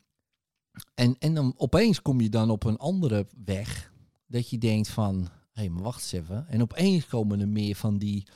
En, 0.95 1.15
en 1.19 1.33
dan 1.33 1.53
opeens 1.57 2.01
kom 2.01 2.21
je 2.21 2.29
dan 2.29 2.49
op 2.49 2.63
een 2.63 2.77
andere 2.77 3.27
weg. 3.45 3.91
Dat 4.27 4.49
je 4.49 4.57
denkt 4.57 4.87
van, 4.89 5.29
hey, 5.59 5.69
maar 5.69 5.83
wacht 5.83 6.01
eens 6.01 6.11
even. 6.11 6.47
En 6.47 6.61
opeens 6.61 7.05
komen 7.07 7.39
er 7.39 7.47
meer 7.47 7.75
van 7.75 7.97
die 7.97 8.27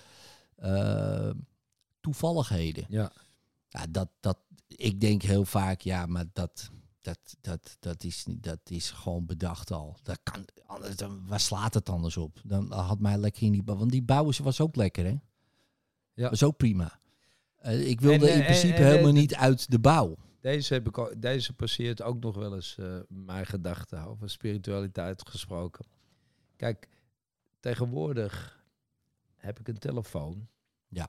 eh, 0.55 1.29
toevalligheden. 2.01 2.85
Ja. 2.89 3.11
Ja, 3.69 3.85
dat, 3.89 4.09
dat, 4.19 4.37
ik 4.67 5.01
denk 5.01 5.21
heel 5.21 5.45
vaak, 5.45 5.81
ja, 5.81 6.05
maar 6.05 6.25
dat, 6.33 6.69
dat, 7.01 7.17
dat, 7.41 7.77
dat, 7.79 8.03
is, 8.03 8.25
niet- 8.25 8.43
dat 8.43 8.59
is 8.63 8.91
gewoon 8.91 9.25
bedacht 9.25 9.71
al. 9.71 9.97
Dat 10.03 10.19
kan, 10.23 10.45
anders, 10.65 10.95
dan, 10.95 11.27
waar 11.27 11.39
slaat 11.39 11.73
het 11.73 11.89
anders 11.89 12.17
op? 12.17 12.39
Dan 12.43 12.71
had 12.71 12.99
mij 12.99 13.17
lekker 13.17 13.43
in 13.43 13.51
die. 13.51 13.61
Want 13.65 13.91
die 13.91 14.03
bouw 14.03 14.29
is- 14.29 14.37
was 14.37 14.61
ook 14.61 14.75
lekker, 14.75 15.05
hè? 15.05 15.15
Ja. 16.13 16.29
Was 16.29 16.43
ook 16.43 16.57
prima. 16.57 16.99
Eh, 17.55 17.87
ik 17.89 18.01
wilde 18.01 18.27
En, 18.29 18.33
in 18.33 18.39
eh, 18.39 18.45
principe 18.45 18.73
en, 18.73 18.79
en, 18.83 18.87
helemaal 18.87 19.07
eh, 19.09 19.13
niet 19.15 19.35
uit 19.35 19.71
de 19.71 19.79
bouw. 19.79 20.15
Deze, 20.41 20.73
heb 20.73 20.87
ik 20.87 20.97
al, 20.97 21.11
deze 21.17 21.53
passeert 21.53 22.01
ook 22.01 22.19
nog 22.23 22.35
wel 22.35 22.55
eens 22.55 22.77
eh, 22.77 22.99
mijn 23.07 23.45
gedachten 23.45 24.05
over 24.07 24.29
spiritualiteit 24.29 25.29
gesproken. 25.29 25.85
Kijk, 26.55 26.87
tegenwoordig 27.63 28.63
heb 29.35 29.59
ik 29.59 29.67
een 29.67 29.77
telefoon. 29.79 30.47
Ja. 30.87 31.07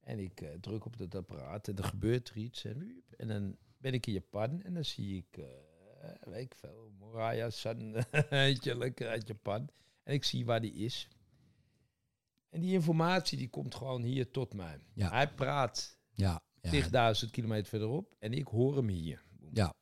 En 0.00 0.18
ik 0.18 0.40
eh, 0.40 0.48
druk 0.60 0.84
op 0.84 0.98
het 0.98 1.14
apparaat 1.14 1.68
en 1.68 1.76
er 1.76 1.84
gebeurt 1.84 2.28
er 2.28 2.36
iets. 2.36 2.64
En, 2.64 3.02
en 3.16 3.28
dan 3.28 3.56
ben 3.78 3.92
ik 3.92 4.06
in 4.06 4.12
Japan 4.12 4.62
en 4.62 4.74
dan 4.74 4.84
zie 4.84 5.16
ik, 5.16 5.36
eh, 5.36 6.10
weet 6.20 6.44
ik 6.44 6.54
veel, 6.54 6.90
Moraya 6.98 7.50
San, 7.50 7.94
eentje 8.30 8.76
lekker 8.76 9.08
uit 9.08 9.26
Japan. 9.26 9.68
En 10.02 10.14
ik 10.14 10.24
zie 10.24 10.44
waar 10.44 10.60
die 10.60 10.72
is. 10.72 11.08
En 12.48 12.60
die 12.60 12.72
informatie 12.72 13.38
die 13.38 13.48
komt 13.48 13.74
gewoon 13.74 14.02
hier 14.02 14.30
tot 14.30 14.54
mij. 14.54 14.78
Ja. 14.92 15.10
Hij 15.10 15.34
praat 15.34 15.98
Ja, 16.14 16.42
ja, 16.60 17.14
10.000 17.24 17.30
kilometer 17.30 17.66
verderop 17.66 18.14
en 18.18 18.32
ik 18.32 18.46
hoor 18.46 18.76
hem 18.76 18.88
hier. 18.88 19.24
ja, 19.52 19.74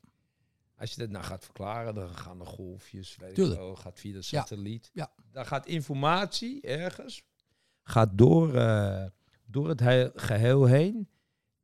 Als 0.83 0.91
je 0.95 1.01
dat 1.01 1.11
nou 1.11 1.25
gaat 1.25 1.45
verklaren, 1.45 1.95
dan 1.95 2.09
gaan 2.15 2.41
er 2.41 2.47
golfjes, 2.47 3.17
weet 3.17 3.39
ik 3.39 3.47
wel, 3.57 3.77
gaat 3.77 4.01
via 4.01 4.13
de 4.13 4.23
satelliet. 4.23 4.91
Ja. 4.93 5.13
Dan 5.33 5.47
gaat 5.47 5.67
informatie 5.67 6.61
ergens, 6.61 7.23
gaat 7.83 8.09
door, 8.13 8.55
eh, 8.55 9.05
door 9.47 9.69
het 9.69 9.81
he- 9.81 10.11
geheel 10.15 10.65
heen. 10.65 11.09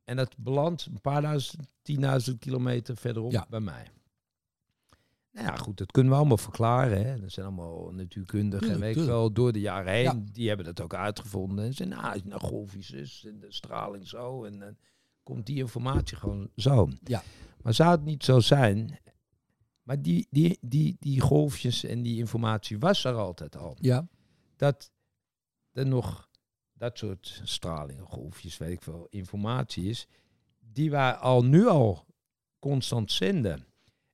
En 0.03 0.15
dat 0.15 0.37
belandt 0.37 0.85
een 0.85 1.01
paar 1.01 1.21
duizend, 1.21 1.67
tienduizend 1.81 2.39
kilometer 2.39 2.97
verderop 2.97 3.31
Ja. 3.31 3.45
bij 3.49 3.59
mij. 3.59 3.87
Nou 5.31 5.45
ja, 5.47 5.55
goed, 5.55 5.77
dat 5.77 5.91
kunnen 5.91 6.11
we 6.11 6.17
allemaal 6.17 6.37
verklaren. 6.37 7.05
Hè. 7.05 7.19
Dat 7.19 7.31
zijn 7.31 7.45
allemaal 7.45 7.91
natuurkundigen 7.91 8.69
en 8.71 8.79
weet 8.79 8.89
ik 8.89 8.95
tuurlijk. 8.95 9.15
wel, 9.17 9.31
door 9.31 9.51
de 9.51 9.59
jaren 9.59 9.93
heen. 9.93 10.03
Ja. 10.03 10.19
Die 10.31 10.47
hebben 10.47 10.65
dat 10.65 10.81
ook 10.81 10.93
uitgevonden. 10.93 11.65
En 11.65 11.73
zeiden, 11.73 11.97
nou, 11.97 12.21
nou 12.23 12.41
golfjes 12.41 12.91
is 12.91 13.23
en 13.27 13.39
de 13.39 13.51
straling 13.51 14.07
zo. 14.07 14.43
En 14.43 14.59
dan 14.59 14.77
komt 15.23 15.45
die 15.45 15.57
informatie 15.57 16.17
gewoon 16.17 16.49
zo. 16.55 16.89
Ja. 17.03 17.23
Maar 17.61 17.73
zou 17.73 17.91
het 17.91 18.03
niet 18.03 18.23
zo 18.23 18.39
zijn... 18.39 18.99
Maar 19.83 20.01
die, 20.01 20.27
die, 20.29 20.57
die, 20.61 20.95
die 20.99 21.19
golfjes 21.21 21.83
en 21.83 22.01
die 22.01 22.17
informatie 22.17 22.79
was 22.79 23.03
er 23.03 23.13
altijd 23.13 23.57
al. 23.57 23.77
ja, 23.79 24.07
Dat 24.55 24.91
er 25.71 25.85
nog 25.87 26.29
dat 26.73 26.97
soort 26.97 27.41
stralingen, 27.43 28.05
golfjes, 28.05 28.57
weet 28.57 28.71
ik 28.71 28.81
veel, 28.81 29.07
informatie 29.09 29.89
is... 29.89 30.07
die 30.59 30.91
wij 30.91 31.13
al 31.13 31.45
nu 31.45 31.67
al 31.67 32.05
constant 32.59 33.11
zenden. 33.11 33.65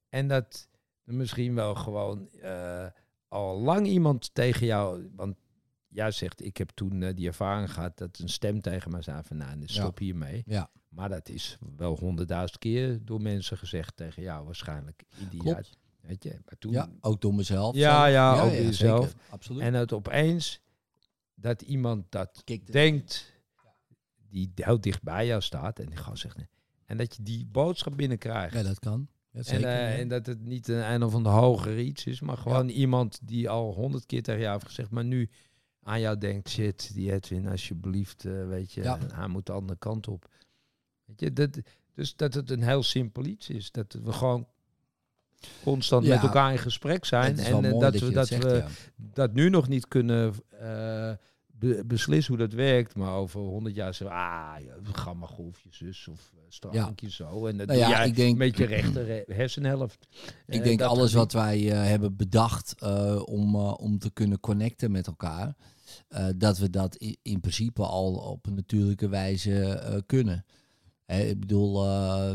En 0.10 0.28
dat 0.28 0.70
misschien 1.04 1.56
wel 1.56 1.76
gewoon 1.76 2.30
eh, 2.30 2.88
al 3.28 3.60
lang 3.60 3.88
iemand 3.88 4.34
tegen 4.34 4.66
jou... 4.66 5.10
Want 5.16 5.36
jij 5.88 6.12
zegt, 6.12 6.46
ik 6.46 6.58
heb 6.58 6.70
toen 6.70 7.04
eh, 7.04 7.16
die 7.16 7.28
ervaring 7.28 7.74
gehad 7.74 7.98
dat 7.98 8.20
een 8.20 8.30
stem 8.30 8.62
tegen 8.62 8.92
mij 8.92 9.02
zei 9.02 9.24
van... 9.24 9.38
Nou, 9.38 9.60
dus 9.60 9.76
Ja. 9.76 9.82
stop 9.82 9.98
hiermee. 9.98 10.44
Ja. 10.46 10.70
Maar 10.96 11.10
dat 11.10 11.30
is 11.30 11.58
wel 11.78 11.98
honderdduizend 12.00 12.60
keer 12.60 13.00
door 13.06 13.22
mensen 13.22 13.58
gezegd 13.58 13.98
tegen 13.98 14.22
jou 14.24 14.46
waarschijnlijk. 14.46 15.04
In 15.18 15.28
die 15.30 15.40
Klopt. 15.40 15.78
Weet 16.02 16.24
je, 16.24 16.30
maar 16.46 16.58
toen... 16.60 16.72
Ja, 16.72 16.90
ook 17.02 17.22
door 17.22 17.34
mezelf. 17.34 17.76
Ja, 17.76 18.00
zelf. 18.02 18.12
ja, 18.12 18.42
ook 18.42 18.50
door 18.52 18.62
jezelf. 18.62 19.06
zeker. 19.06 19.20
Absoluut. 19.30 19.62
En 19.62 19.74
het 19.74 19.94
opeens 19.94 20.60
dat 21.36 21.62
iemand 21.62 22.06
dat 22.12 22.42
Kijk, 22.44 22.66
de- 22.66 22.72
denkt, 22.72 23.34
die 24.30 24.52
heel 24.56 24.80
dicht 24.82 25.04
bij 25.04 25.26
jou 25.26 25.42
staat 25.42 25.80
en 25.80 25.86
die 25.86 25.98
gewoon 25.98 26.18
zegt, 26.18 26.38
nee. 26.38 26.48
en 26.86 26.98
dat 26.98 27.16
je 27.16 27.24
die 27.24 27.46
boodschap 27.46 27.98
binnenkrijgt. 27.98 28.54
Ja, 28.54 28.64
dat 28.64 28.80
kan. 28.80 29.08
Ja, 29.32 29.38
en, 29.40 29.46
zeker. 29.46 29.66
eh, 29.68 29.92
ja. 29.94 29.98
en 29.98 30.08
dat 30.08 30.26
het 30.26 30.42
niet 30.42 30.68
een 30.68 30.92
een 30.92 31.04
of 31.04 31.14
ander 31.14 31.32
hogere 31.32 31.84
iets 31.84 32.06
is, 32.06 32.20
maar 32.22 32.38
gewoon 32.38 32.70
iemand 32.70 33.20
die 33.24 33.50
al 33.50 33.74
honderd 33.74 34.06
keer 34.06 34.24
tegen 34.24 34.42
jou 34.42 34.54
heeft 34.54 34.66
gezegd, 34.66 34.90
maar 34.92 35.06
nu 35.06 35.30
aan 35.84 36.00
jou 36.00 36.18
denkt, 36.18 36.50
shit, 36.50 36.94
die 36.94 37.12
Edwin, 37.12 37.48
alsjeblieft, 37.48 38.26
eh, 38.26 38.48
weet 38.48 38.72
je, 38.72 38.84
Ja. 38.84 39.00
hij 39.14 39.28
moet 39.28 39.46
de 39.46 39.52
andere 39.52 39.80
kant 39.80 40.08
op. 40.08 40.34
Weet 41.06 41.20
je, 41.20 41.34
dat, 41.34 41.50
dus 41.94 42.16
dat 42.16 42.34
het 42.34 42.50
een 42.52 42.64
heel 42.64 42.84
simpel 42.84 43.26
iets 43.26 43.50
is. 43.50 43.72
Dat 43.72 43.98
we 44.04 44.12
gewoon 44.12 44.48
constant 45.64 46.06
Ja. 46.06 46.14
met 46.14 46.24
elkaar 46.24 46.52
in 46.52 46.58
gesprek 46.58 47.06
zijn. 47.06 47.38
En 47.40 47.66
eh, 47.66 47.72
dat, 47.72 47.80
dat 47.82 48.00
we, 48.00 48.06
je 48.06 48.12
dat, 48.12 48.30
we 48.30 48.48
ja. 48.56 48.68
dat 48.96 49.34
nu 49.34 49.50
nog 49.50 49.68
niet 49.68 49.88
kunnen 49.88 50.34
eh, 50.50 51.12
be- 51.48 51.84
beslissen 51.86 52.36
hoe 52.36 52.48
dat 52.48 52.54
werkt. 52.56 52.96
Maar 52.96 53.14
over 53.14 53.40
honderd 53.40 53.76
jaar 53.76 53.94
zeggen 53.94 54.18
we, 54.18 54.24
ah, 54.24 54.56
ja, 54.66 54.92
gammagolfjes 54.94 55.78
zus 55.78 56.08
of 56.08 56.32
uh, 56.36 56.40
strankje 56.50 57.12
zo. 57.12 57.46
En 57.48 57.58
dat 57.58 57.68
Nou 57.68 57.80
ja, 57.80 58.04
ik 58.04 58.16
denk- 58.16 58.38
met 58.38 58.58
je 58.58 58.66
rechter 58.66 59.10
eh, 59.28 59.36
hersenhelft. 59.36 60.08
Ik 60.48 60.60
Eh, 60.60 60.64
denk 60.64 60.82
alles 60.82 61.14
wat 61.14 61.32
wij 61.34 61.72
eh, 61.72 61.84
hebben 61.88 62.16
bedacht 62.16 62.76
eh, 62.80 63.22
om, 63.26 63.56
eh, 63.56 63.74
om 63.78 64.00
te 64.00 64.12
kunnen 64.12 64.40
connecten 64.40 64.92
met 64.92 65.08
elkaar, 65.08 65.56
eh, 66.08 66.28
dat 66.36 66.58
we 66.58 66.70
dat 66.70 66.96
in 67.22 67.40
principe 67.40 67.84
al 67.84 68.14
op 68.16 68.46
een 68.46 68.56
natuurlijke 68.56 69.08
wijze 69.08 69.64
eh, 69.70 69.98
kunnen. 70.06 70.46
Ik 71.08 71.40
bedoel, 71.40 71.86
eh, 71.86 72.32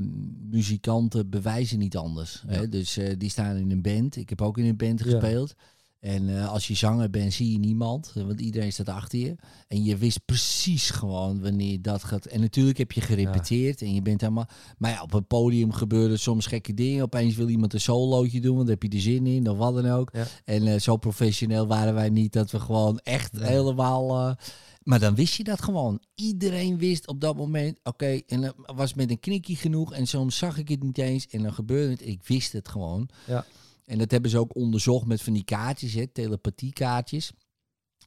muzikanten 0.51 1.31
bewijzen 1.31 1.79
niet 1.79 1.97
anders. 1.97 2.43
Dus 2.71 2.97
eh, 2.97 3.15
die 3.19 3.31
staan 3.31 3.57
in 3.57 3.71
een 3.71 3.83
band. 3.83 4.17
Ik 4.17 4.29
heb 4.29 4.43
ook 4.43 4.59
in 4.59 4.65
een 4.65 4.77
band 4.77 4.99
Ja. 4.99 5.05
gespeeld. 5.05 5.55
En 6.01 6.37
eh, 6.37 6.53
als 6.53 6.67
je 6.69 6.75
zanger 6.75 7.11
bent, 7.11 7.33
zie 7.33 7.53
je 7.53 7.59
niemand. 7.59 8.13
Want 8.15 8.41
iedereen 8.41 8.73
staat 8.73 8.89
achter 8.89 9.19
je. 9.19 9.37
En 9.69 9.85
je 9.85 9.97
wist 9.97 10.25
precies 10.25 10.91
gewoon 10.91 11.41
wanneer 11.41 11.83
dat 11.83 12.05
gaat. 12.05 12.27
En 12.27 12.41
natuurlijk 12.41 12.79
heb 12.79 12.93
je 12.93 13.01
gerepeteerd. 13.01 13.83
En 13.83 13.95
je 13.95 14.03
bent 14.03 14.21
helemaal... 14.21 14.49
Maar 14.79 14.91
ja, 14.91 15.03
op 15.03 15.15
een 15.15 15.27
podium 15.27 15.73
gebeuren 15.73 16.19
soms 16.19 16.47
gekke 16.47 16.75
dingen. 16.75 17.03
Opeens 17.05 17.37
wil 17.37 17.49
iemand 17.49 17.75
een 17.75 17.81
solootje 17.81 18.41
doen. 18.41 18.55
Want 18.55 18.67
daar 18.67 18.77
heb 18.81 18.91
je 18.91 18.97
er 18.97 19.03
zin 19.05 19.27
in. 19.27 19.49
Of 19.51 19.59
wat 19.59 19.75
dan 19.75 19.91
ook. 19.91 20.13
En 20.45 20.81
zo 20.81 20.97
professioneel 20.97 21.67
waren 21.67 21.95
wij 21.95 22.09
niet. 22.11 22.33
Dat 22.33 22.51
we 22.51 22.61
gewoon 22.61 22.99
echt 22.99 23.39
helemaal... 23.39 24.37
maar 24.83 25.01
dan 25.01 25.15
wist 25.15 25.35
je 25.35 25.45
dat 25.45 25.63
gewoon. 25.63 26.03
Iedereen 26.15 26.79
wist 26.79 27.07
op 27.07 27.21
dat 27.21 27.37
moment, 27.37 27.79
oké, 27.83 28.21
en 28.27 28.41
dat 28.41 28.55
was 28.75 28.95
met 28.95 29.11
een 29.11 29.21
knikkie 29.21 29.57
genoeg. 29.57 29.93
En 29.93 30.07
soms 30.07 30.39
zag 30.39 30.59
ik 30.59 30.69
het 30.69 30.83
niet 30.83 30.99
eens 30.99 31.27
en 31.27 31.43
dan 31.43 31.53
gebeurde 31.53 31.91
het. 31.91 32.07
Ik 32.07 32.23
wist 32.23 32.53
het 32.53 32.69
gewoon. 32.69 33.09
Ja. 33.27 33.45
En 33.85 33.99
dat 33.99 34.11
hebben 34.11 34.31
ze 34.31 34.39
ook 34.39 34.55
onderzocht 34.57 35.07
met 35.07 35.23
van 35.23 35.33
die 35.33 35.45
kaartjes, 35.45 35.95
hè, 35.95 36.07
telepathiekaartjes. 36.07 37.33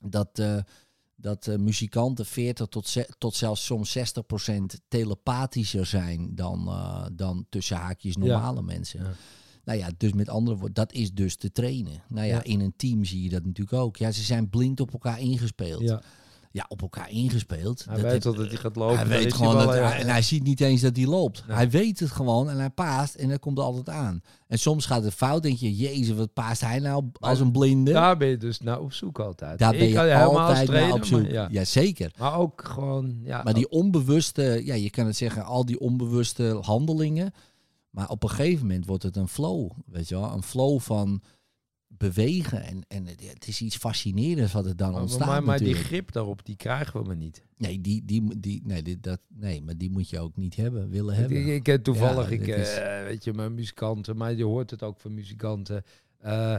Dat, 0.02 0.40
eh, 0.40 0.58
dat 1.16 1.48
eh, 1.48 1.56
muzikanten 1.58 2.26
40 2.26 2.68
tot, 2.68 2.88
ze- 2.88 3.10
tot 3.18 3.36
zelfs 3.36 3.66
soms 3.66 3.92
60 3.92 4.26
procent 4.26 4.80
telepathischer 4.88 5.86
zijn 5.86 6.36
dan, 6.36 6.68
eh, 6.68 7.06
dan 7.14 7.46
tussen 7.50 7.78
haakjes 7.78 8.18
normale 8.18 8.62
mensen. 8.62 9.00
Ja. 9.04 9.14
Nou 9.66 9.80
ja, 9.80 9.90
dus 9.98 10.14
met 10.14 10.30
andere 10.30 10.56
woorden, 10.58 10.74
dat 10.74 10.94
is 10.94 11.14
dus 11.14 11.36
te 11.36 11.52
trainen. 11.52 12.04
Nou 12.10 12.28
ja, 12.28 12.34
Ja. 12.36 12.44
in 12.44 12.60
een 12.60 12.74
team 12.76 13.06
zie 13.06 13.24
je 13.24 13.30
dat 13.30 13.46
natuurlijk 13.46 13.78
ook. 13.78 13.98
Ja, 13.98 14.12
ze 14.12 14.22
zijn 14.24 14.50
blind 14.50 14.80
op 14.80 14.94
elkaar 14.94 15.20
ingespeeld. 15.20 15.82
Ja, 15.82 16.02
Ja, 16.54 16.66
op 16.68 16.82
elkaar 16.82 17.10
ingespeeld. 17.10 17.86
hij 17.86 18.02
Dat 18.02 18.12
weet 18.12 18.24
wel 18.24 18.34
dat 18.36 18.48
hij 18.48 18.58
gaat 18.58 18.76
lopen. 18.76 18.98
hij 18.98 19.08
weet 19.08 19.34
gewoon 19.34 19.58
dat 19.58 19.74
hij, 19.74 20.00
en 20.00 20.08
hij 20.08 20.22
ziet 20.22 20.44
niet 20.44 20.62
eens 20.62 20.82
dat 20.82 20.96
hij 20.96 21.06
loopt. 21.06 21.44
Nee. 21.48 21.56
Hij 21.56 21.70
weet 21.70 22.00
het 22.00 22.12
gewoon 22.12 22.50
en 22.50 22.58
hij 22.58 22.70
paast 22.70 23.16
en 23.16 23.30
dat 23.30 23.40
komt 23.40 23.58
er 23.58 23.64
altijd 23.64 23.90
aan. 23.90 24.22
En 24.48 24.60
soms 24.60 24.86
gaat 24.86 25.04
het 25.04 25.14
fout, 25.14 25.44
denk 25.44 25.58
je, 25.58 25.76
jezus, 25.76 26.16
wat 26.16 26.34
paast 26.34 26.62
hij 26.62 26.80
nou 26.80 27.06
als 27.20 27.40
een 27.40 27.52
blinde? 27.52 27.92
Daar 27.92 28.18
ben 28.18 28.28
je 28.28 28.38
dus 28.38 28.60
naar 28.60 28.80
op 28.80 28.94
zoek 28.94 29.20
altijd. 29.20 29.60
Daar 29.60 29.74
Ik 29.74 29.80
ben 29.80 29.90
je 29.90 30.16
als 30.16 30.38
altijd 30.38 30.70
naar 30.70 30.94
op 30.94 31.06
zoek. 31.06 31.22
Maar, 31.22 31.32
ja. 31.32 31.48
ja, 31.52 31.64
zeker. 31.64 32.12
maar 32.18 32.38
ook 32.38 32.64
gewoon, 32.66 33.20
ja, 33.24 33.44
Maar 33.44 33.54
die 33.54 33.70
onbewuste, 33.70 34.62
ja, 34.64 34.74
je 34.74 34.90
kan 34.90 35.06
het 35.06 35.18
zeggen, 35.18 35.46
al 35.46 35.66
die 35.66 35.80
onbewuste 35.80 36.58
handelingen. 36.62 37.34
Maar 37.90 38.10
op 38.10 38.24
een 38.24 38.30
gegeven 38.30 38.68
moment 38.68 38.86
wordt 38.86 39.04
het 39.04 39.16
een 39.16 39.28
flow, 39.28 39.72
weet 39.86 40.10
je 40.10 40.16
wel. 40.16 40.32
Een 40.32 40.44
flow 40.44 40.80
van 40.80 41.22
bewegen. 41.98 42.64
En, 42.64 42.82
en 42.88 43.06
het, 43.08 43.48
is 43.48 43.62
iets 43.62 43.78
fascinerends 43.78 44.54
wat 44.54 44.66
er 44.66 44.76
dan 44.76 44.92
maar, 44.92 45.02
ontstaat 45.02 45.28
maar, 45.28 45.44
maar 45.44 45.58
die 45.60 45.74
grip 45.74 46.12
daarop, 46.12 46.46
die 46.46 46.56
krijgen 46.56 47.00
we 47.02 47.06
maar 47.08 47.16
niet. 47.16 47.44
Nee, 47.58 47.82
die, 47.82 48.06
die, 48.06 48.40
die, 48.40 48.62
nee, 48.66 49.00
dat, 49.00 49.20
nee, 49.28 49.62
maar 49.62 49.78
die 49.78 49.90
moet 49.90 50.10
je 50.10 50.20
ook 50.20 50.36
niet 50.36 50.56
hebben, 50.56 50.90
willen 50.90 51.16
hebben. 51.16 51.38
Ik, 51.38 51.48
ik 51.48 51.64
ken 51.64 51.82
toevallig, 51.82 52.30
Ja, 52.30 52.36
ik, 52.36 52.48
is- 52.48 52.76
eh, 52.78 53.04
weet 53.04 53.24
je, 53.24 53.34
mijn 53.34 53.54
muzikanten, 53.54 54.18
maar 54.18 54.34
je 54.34 54.44
hoort 54.44 54.70
het 54.72 54.84
ook 54.84 55.00
van 55.00 55.14
muzikanten. 55.14 55.84
Eh, 56.20 56.58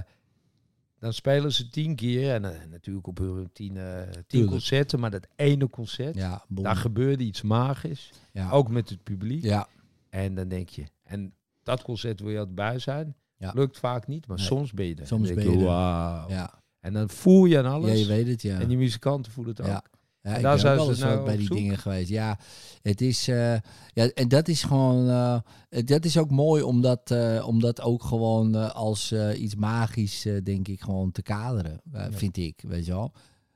dan 0.99 1.13
spelen 1.13 1.53
ze 1.53 1.69
tien 1.69 1.95
keer 1.97 2.33
en 2.35 2.45
eh, 2.45 2.69
natuurlijk 2.71 3.07
op 3.07 3.19
hun 3.19 3.51
tien, 3.53 3.79
tien 4.27 4.47
concerten, 4.47 5.01
maar 5.01 5.11
dat 5.11 5.27
ene 5.37 5.71
concert, 5.71 6.15
ja, 6.15 6.45
daar 6.49 6.77
gebeurde 6.77 7.25
iets 7.25 7.43
magisch. 7.43 8.11
ja. 8.33 8.51
Ook 8.51 8.69
met 8.69 8.89
het 8.89 9.03
publiek. 9.03 9.43
ja, 9.45 9.69
En 10.09 10.35
dan 10.35 10.49
denk 10.49 10.69
je, 10.69 10.85
en 11.03 11.35
dat 11.63 11.83
concert 11.83 12.21
wil 12.21 12.31
je 12.31 12.39
altijd 12.39 12.55
bij 12.57 12.79
zijn. 12.79 13.15
Ja. 13.37 13.53
Lukt 13.55 13.79
vaak 13.79 14.07
niet, 14.07 14.27
maar 14.27 14.37
Nee. 14.37 14.47
soms 14.47 14.73
ben 14.73 14.87
je 14.87 14.95
er. 14.95 15.07
Soms 15.07 15.33
ben 15.35 15.51
je 15.59 15.65
wauw. 15.65 16.29
ja. 16.29 16.63
En 16.81 16.93
dan 16.93 17.09
voel 17.09 17.45
je 17.45 17.59
aan 17.59 17.65
ja, 17.65 17.71
alles. 17.71 18.01
je 18.01 18.07
weet 18.07 18.27
het, 18.27 18.43
ja. 18.43 18.61
En 18.61 18.69
die 18.69 18.77
muzikanten 18.77 19.33
voelen 19.33 19.53
het 19.57 19.61
ook. 19.63 19.71
Ja. 19.73 19.85
Ja, 20.23 20.31
En 20.31 20.37
ik 20.37 20.43
daar 20.43 20.53
ben 20.53 20.61
zijn 20.61 20.95
ze 20.95 21.05
nou 21.05 21.25
bij 21.25 21.37
die 21.37 21.47
zoek. 21.47 21.57
dingen 21.57 21.79
geweest. 21.79 22.09
Ja, 22.09 22.39
het 22.83 23.01
is, 23.01 23.29
eh, 23.29 23.53
ja, 23.93 24.09
en 24.15 24.29
dat 24.29 24.49
is 24.49 24.63
gewoon, 24.63 25.09
eh, 25.09 25.39
dat 25.85 26.05
is 26.05 26.19
ook 26.19 26.31
mooi 26.31 26.63
om 26.63 26.81
dat, 26.81 27.11
eh, 27.11 27.45
om 27.47 27.61
dat 27.61 27.81
ook 27.81 28.03
gewoon 28.03 28.75
als 28.75 29.13
iets 29.37 29.55
magisch, 29.55 30.27
denk 30.43 30.69
ik, 30.69 30.81
gewoon 30.81 31.11
te 31.13 31.23
kaderen, 31.23 31.81
Ja. 31.93 32.13
vind 32.13 32.37
ik, 32.37 32.63
weet 32.67 32.87
je 32.87 32.93
wel. 32.93 33.13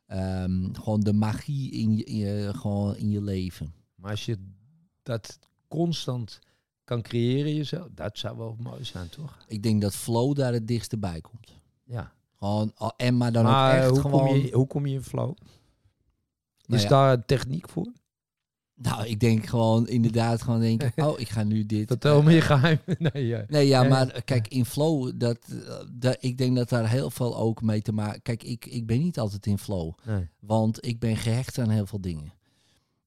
Ehm, 0.06 0.72
gewoon 0.74 1.00
de 1.00 1.12
magie 1.12 1.70
in 1.70 1.96
je, 1.96 2.04
in 2.04 2.16
je, 2.16 2.50
gewoon 2.54 2.96
in 2.96 3.10
je 3.10 3.22
leven. 3.22 3.72
Maar 3.94 4.10
als 4.10 4.24
je 4.24 4.38
dat 5.02 5.38
constant 5.68 6.38
kan 6.88 7.02
creëren 7.02 7.54
jezelf, 7.54 7.88
dat 7.94 8.18
zou 8.18 8.36
wel 8.36 8.56
mooi 8.58 8.84
zijn, 8.84 9.08
toch? 9.08 9.38
Ik 9.46 9.62
denk 9.62 9.80
dat 9.80 9.94
flow 9.94 10.36
daar 10.36 10.52
het 10.52 10.68
dichtste 10.68 10.98
bij 10.98 11.20
komt. 11.20 11.60
Ja. 11.84 12.12
Gewoon, 12.38 12.72
al- 12.74 12.94
en 12.96 13.16
maar 13.16 13.32
dan 13.32 13.44
maar 13.44 13.74
ook 13.74 13.80
echt 13.80 13.90
hoe, 13.90 14.00
gewoon... 14.00 14.26
kom 14.26 14.36
je, 14.36 14.52
hoe 14.52 14.66
kom 14.66 14.86
je 14.86 14.94
in 14.94 15.02
flow? 15.02 15.34
Nou 16.66 16.80
Is 16.80 16.82
ja. 16.82 16.88
daar 16.88 17.12
een 17.12 17.24
techniek 17.26 17.68
voor? 17.68 17.92
Nou, 18.74 19.06
ik 19.06 19.20
denk 19.20 19.46
gewoon 19.46 19.88
inderdaad 19.88 20.42
gewoon 20.42 20.60
denken, 20.60 20.92
oh, 21.06 21.20
ik 21.20 21.28
ga 21.28 21.42
nu 21.42 21.66
dit... 21.66 21.86
Vertel 21.86 22.18
eh, 22.18 22.24
me 22.24 22.32
je 22.32 22.40
geheim. 22.40 22.78
nee, 23.12 23.26
ja. 23.26 23.44
Nee, 23.48 23.66
ja, 23.66 23.82
maar 23.82 24.22
kijk, 24.22 24.48
in 24.48 24.64
flow, 24.64 25.12
dat, 25.14 25.38
eh, 25.48 25.74
dat, 25.92 26.16
ik 26.20 26.38
denk 26.38 26.56
dat 26.56 26.68
daar 26.68 26.90
heel 26.90 27.10
veel 27.10 27.36
ook 27.36 27.62
mee 27.62 27.82
te 27.82 27.92
maken... 27.92 28.22
Kijk, 28.22 28.42
ik, 28.42 28.66
ik 28.66 28.86
ben 28.86 28.98
niet 28.98 29.18
altijd 29.18 29.46
in 29.46 29.58
flow, 29.58 29.92
Nee. 30.04 30.28
want 30.40 30.86
ik 30.86 30.98
ben 30.98 31.16
gehecht 31.16 31.58
aan 31.58 31.70
heel 31.70 31.86
veel 31.86 32.00
dingen. 32.00 32.32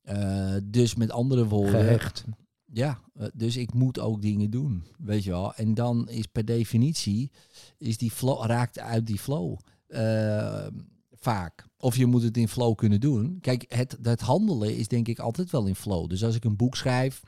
Eh, 0.01 0.55
dus 0.63 0.95
met 0.95 1.11
andere 1.11 1.47
woorden... 1.47 1.71
Gehecht. 1.71 2.25
Ja, 2.73 3.01
eh, 3.13 3.27
dus 3.33 3.57
ik 3.57 3.73
moet 3.73 3.99
ook 3.99 4.21
dingen 4.21 4.49
doen, 4.49 4.83
weet 4.97 5.23
je 5.23 5.29
wel. 5.29 5.53
En 5.53 5.73
dan 5.73 6.09
is 6.09 6.25
per 6.25 6.45
definitie, 6.45 7.31
is 7.77 7.97
die 7.97 8.11
flow, 8.11 8.45
raakt 8.45 8.79
uit 8.79 9.07
die 9.07 9.19
flow 9.19 9.57
eh, 9.87 10.67
vaak. 11.11 11.65
Of 11.77 11.95
je 11.95 12.05
moet 12.05 12.23
het 12.23 12.37
in 12.37 12.47
flow 12.47 12.75
kunnen 12.75 12.99
doen. 12.99 13.37
Kijk, 13.41 13.65
het, 13.67 13.97
het 14.01 14.21
handelen 14.21 14.77
is 14.77 14.87
denk 14.87 15.07
ik 15.07 15.19
altijd 15.19 15.51
wel 15.51 15.65
in 15.65 15.75
flow. 15.75 16.09
Dus 16.09 16.23
als 16.23 16.35
ik 16.35 16.43
een 16.43 16.55
boek 16.55 16.75
schrijf, 16.75 17.23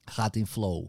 gaat 0.00 0.36
in 0.36 0.46
flow. 0.46 0.86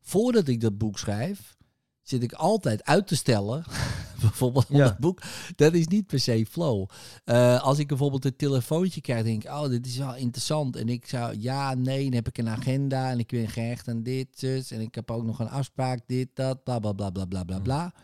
Voordat 0.00 0.48
ik 0.48 0.60
dat 0.60 0.78
boek 0.78 0.98
schrijf, 0.98 1.56
zit 2.04 2.22
ik 2.22 2.32
altijd 2.32 2.84
uit 2.84 3.06
te 3.06 3.16
stellen. 3.16 3.64
bijvoorbeeld 4.20 4.66
Ja. 4.68 4.84
dat 4.84 4.98
boek. 4.98 5.22
Dat 5.56 5.74
is 5.74 5.86
niet 5.86 6.06
per 6.06 6.20
se 6.20 6.46
flow. 6.50 6.88
Eh, 7.24 7.62
als 7.62 7.78
ik 7.78 7.88
bijvoorbeeld 7.88 8.24
een 8.24 8.36
telefoontje 8.36 9.00
krijg, 9.00 9.24
denk 9.24 9.44
ik, 9.44 9.50
oh, 9.50 9.68
dit 9.68 9.86
is 9.86 9.96
wel 9.96 10.16
interessant. 10.16 10.76
En 10.76 10.88
ik 10.88 11.06
zou, 11.06 11.36
ja, 11.40 11.74
nee, 11.74 12.04
dan 12.04 12.12
heb 12.12 12.28
ik 12.28 12.38
een 12.38 12.48
agenda 12.48 13.10
en 13.10 13.18
ik 13.18 13.26
ben 13.28 13.48
gehecht 13.48 13.88
aan 13.88 14.02
dit, 14.02 14.28
zus. 14.34 14.70
En 14.70 14.80
ik 14.80 14.94
heb 14.94 15.10
ook 15.10 15.24
nog 15.24 15.38
een 15.38 15.48
afspraak, 15.48 16.00
dit, 16.06 16.28
dat, 16.34 16.64
bla, 16.64 16.78
bla, 16.78 16.92
bla, 16.92 17.10
bla, 17.10 17.24
bla, 17.24 17.44
bla, 17.44 17.58
bla. 17.58 17.94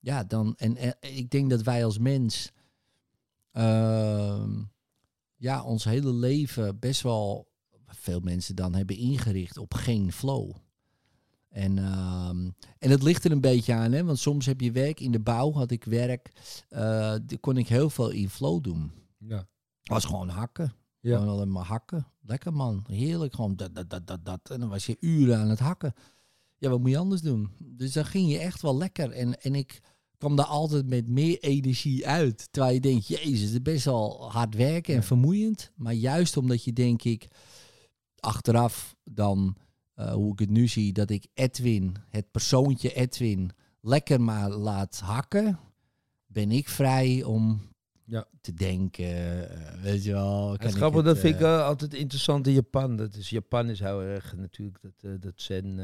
Ja, 0.00 0.24
dan, 0.24 0.54
en, 0.56 0.76
en 0.76 0.96
ik 1.00 1.30
denk 1.30 1.50
dat 1.50 1.62
wij 1.62 1.84
als 1.84 1.98
mens, 1.98 2.52
ehm, 3.52 4.50
ja, 5.36 5.62
ons 5.62 5.84
hele 5.84 6.12
leven 6.12 6.78
best 6.78 7.02
wel, 7.02 7.48
veel 7.86 8.20
mensen 8.20 8.54
dan 8.54 8.74
hebben 8.74 8.96
ingericht 8.96 9.58
op 9.58 9.74
geen 9.74 10.12
flow. 10.12 10.50
En, 11.50 11.78
ehm, 11.78 12.50
en 12.78 12.90
het 12.90 13.02
ligt 13.02 13.24
er 13.24 13.30
een 13.32 13.40
beetje 13.40 13.74
aan, 13.74 13.92
hè? 13.92 14.04
want 14.04 14.18
soms 14.18 14.46
heb 14.46 14.60
je 14.60 14.72
werk 14.72 15.00
in 15.00 15.12
de 15.12 15.20
bouw, 15.20 15.52
had 15.52 15.70
ik 15.70 15.84
werk, 15.84 16.30
daar 16.68 17.20
kon 17.40 17.56
ik 17.56 17.68
heel 17.68 17.90
veel 17.90 18.10
in 18.10 18.28
flow 18.30 18.62
doen. 18.62 18.90
Ja. 19.18 19.46
was 19.82 20.04
gewoon 20.04 20.28
hakken. 20.28 20.72
Ja. 21.00 21.18
Gewoon 21.18 21.32
alleen 21.34 21.52
maar 21.52 21.64
hakken. 21.64 22.06
Lekker 22.22 22.52
man, 22.52 22.84
heerlijk 22.88 23.34
gewoon 23.34 23.56
dat, 23.56 23.74
dat, 23.74 23.90
dat, 23.90 24.06
dat, 24.06 24.24
dat. 24.24 24.40
En 24.50 24.60
dan 24.60 24.68
was 24.68 24.86
je 24.86 24.96
uren 25.00 25.38
aan 25.38 25.48
het 25.48 25.58
hakken. 25.58 25.94
ja, 26.58 26.68
wat 26.70 26.80
moet 26.80 26.90
je 26.90 26.98
anders 26.98 27.20
doen? 27.20 27.50
Dus 27.58 27.92
dan 27.92 28.04
ging 28.04 28.30
je 28.30 28.38
echt 28.38 28.62
wel 28.62 28.76
lekker. 28.76 29.10
En, 29.10 29.40
en 29.42 29.54
ik 29.54 29.80
kwam 30.18 30.36
daar 30.36 30.46
altijd 30.46 30.86
met 30.86 31.08
meer 31.08 31.38
energie 31.40 32.06
uit. 32.08 32.48
Terwijl 32.50 32.74
je 32.74 32.80
denkt, 32.80 33.06
jezus, 33.06 33.40
het 33.40 33.50
is 33.50 33.62
best 33.62 33.84
wel 33.84 34.30
hard 34.30 34.54
werken 34.54 34.94
en 34.94 35.00
Ja. 35.00 35.06
vermoeiend. 35.06 35.70
Maar 35.76 35.92
juist 35.92 36.36
omdat 36.36 36.64
je, 36.64 36.72
denk 36.72 37.02
ik, 37.02 37.28
achteraf 38.20 38.96
dan, 39.04 39.56
eh, 40.00 40.12
hoe 40.12 40.32
ik 40.32 40.38
het 40.38 40.50
nu 40.50 40.68
zie, 40.68 40.92
dat 40.92 41.10
ik 41.10 41.26
Edwin, 41.34 41.96
het 42.08 42.30
persoontje 42.30 42.92
Edwin, 42.94 43.50
lekker 43.80 44.20
maar 44.20 44.50
laat 44.50 45.00
hakken, 45.00 45.58
ben 46.26 46.50
ik 46.50 46.68
vrij 46.68 47.22
om 47.22 47.68
Ja. 48.04 48.24
te 48.40 48.54
denken. 48.54 49.04
eh, 49.50 49.82
weet 49.82 50.04
je 50.04 50.12
wel. 50.12 50.50
Het 50.52 50.60
kan 50.60 50.70
grappige, 50.72 51.02
dat 51.02 51.12
het, 51.16 51.24
vind 51.24 51.34
ik 51.34 51.40
eh, 51.40 51.64
altijd 51.64 51.94
interessant 51.94 52.46
in 52.46 52.52
Japan. 52.52 52.96
Dat 52.96 53.14
is, 53.14 53.30
Japan 53.30 53.68
is 53.68 53.80
heel 53.80 54.00
erg 54.02 54.36
natuurlijk 54.36 54.78
dat, 54.80 55.22
dat 55.22 55.40
zen 55.40 55.76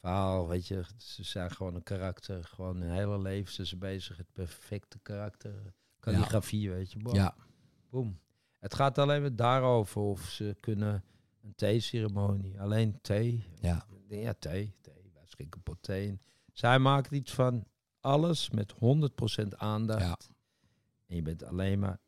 verhaal, 0.00 0.48
weet 0.48 0.66
je. 0.66 0.84
Ze 0.96 1.22
zijn 1.24 1.50
gewoon 1.50 1.74
een 1.74 1.82
karakter, 1.82 2.44
gewoon 2.44 2.80
hun 2.80 2.90
hele 2.90 3.20
leven 3.20 3.52
zijn 3.52 3.66
ze 3.66 3.76
bezig. 3.76 4.16
Het 4.16 4.32
perfecte 4.32 4.98
karakter, 5.02 5.74
calligrafie, 6.00 6.70
weet 6.70 6.92
je. 6.92 6.98
Boom, 6.98 7.14
ja, 7.14 7.34
boom. 7.90 8.18
Het 8.58 8.74
gaat 8.74 8.98
alleen 8.98 9.20
maar 9.20 9.36
daarover 9.36 10.00
of 10.02 10.20
ze 10.20 10.56
kunnen 10.60 11.04
een 11.48 11.54
theeceremonie, 11.54 12.60
alleen 12.60 12.98
thee. 13.00 13.44
ja, 13.60 13.86
Ja, 14.08 14.34
thee, 14.38 14.74
thee. 14.80 15.10
Wij 15.14 15.22
schenken 15.26 15.62
pot 15.62 15.82
thee. 15.82 16.20
Zij 16.52 16.78
maakt 16.78 17.10
iets 17.10 17.32
van 17.34 17.64
alles 18.00 18.50
met 18.50 18.72
100% 18.74 19.56
aandacht. 19.56 20.00
ja. 20.02 20.18
En 21.06 21.16
je 21.16 21.22
bent 21.22 21.44
alleen 21.44 21.78
maar 21.78 21.98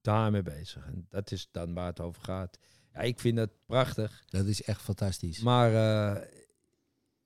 daarmee 0.00 0.42
bezig. 0.42 0.86
En 0.86 1.06
dat 1.10 1.30
is 1.30 1.48
dan 1.50 1.74
waar 1.74 1.86
het 1.86 2.00
over 2.00 2.22
gaat. 2.22 2.58
Ja, 2.92 3.00
ik 3.00 3.20
vind 3.20 3.36
dat 3.36 3.50
prachtig. 3.66 4.22
Dat 4.28 4.46
is 4.46 4.62
echt 4.62 4.80
fantastisch. 4.82 5.40
Maar 5.40 5.74
eh, 5.74 6.22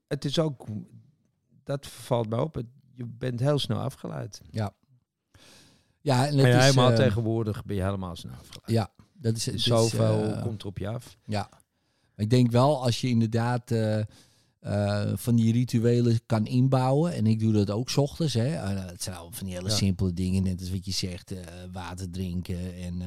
het 0.07 0.25
is 0.25 0.39
ook, 0.39 0.67
dat 1.65 1.87
valt 1.87 2.29
mij 2.29 2.39
op, 2.39 2.55
het- 2.55 2.67
je 2.95 3.07
bent 3.07 3.41
heel 3.41 3.59
snel 3.59 3.79
afgeleid. 3.81 4.41
Ja. 4.51 4.75
Ja, 6.01 6.27
en 6.27 6.33
En 6.33 6.45
het 6.45 6.55
is, 6.57 6.63
helemaal 6.63 6.91
eh, 6.91 6.97
tegenwoordig 6.97 7.65
ben 7.65 7.77
je 7.77 7.83
helemaal 7.83 8.17
snel 8.17 8.33
afgeleid. 8.35 8.71
Ja, 8.71 8.91
dat 9.21 9.37
is, 9.37 9.45
Zoveel 9.45 10.25
eh, 10.25 10.43
komt 10.43 10.61
er 10.63 10.69
op 10.69 10.79
je 10.79 10.89
af. 10.89 11.17
Ja. 11.27 11.49
Ik 12.17 12.31
denk 12.31 12.51
wel 12.51 12.83
als 12.85 13.01
je 13.01 13.09
inderdaad 13.09 13.71
eh, 13.71 13.99
eh, 14.61 15.13
van 15.17 15.37
die 15.37 15.53
rituelen 15.53 16.21
kan 16.27 16.47
inbouwen. 16.47 17.13
En 17.13 17.27
ik 17.27 17.41
doe 17.41 17.53
dat 17.53 17.71
ook 17.71 17.91
's 17.91 17.97
ochtends. 17.97 18.35
Hè. 18.35 18.55
Eh, 18.55 18.87
het 18.87 19.03
zijn 19.03 19.17
al 19.17 19.29
van 19.33 19.47
die 19.47 19.55
hele 19.57 19.69
Ja. 19.69 19.75
simpele 19.75 20.13
dingen. 20.13 20.43
Net 20.43 20.61
als 20.61 20.71
wat 20.71 20.85
je 20.85 20.93
zegt, 20.93 21.35
water 21.73 22.11
drinken. 22.11 22.75
En 22.75 23.03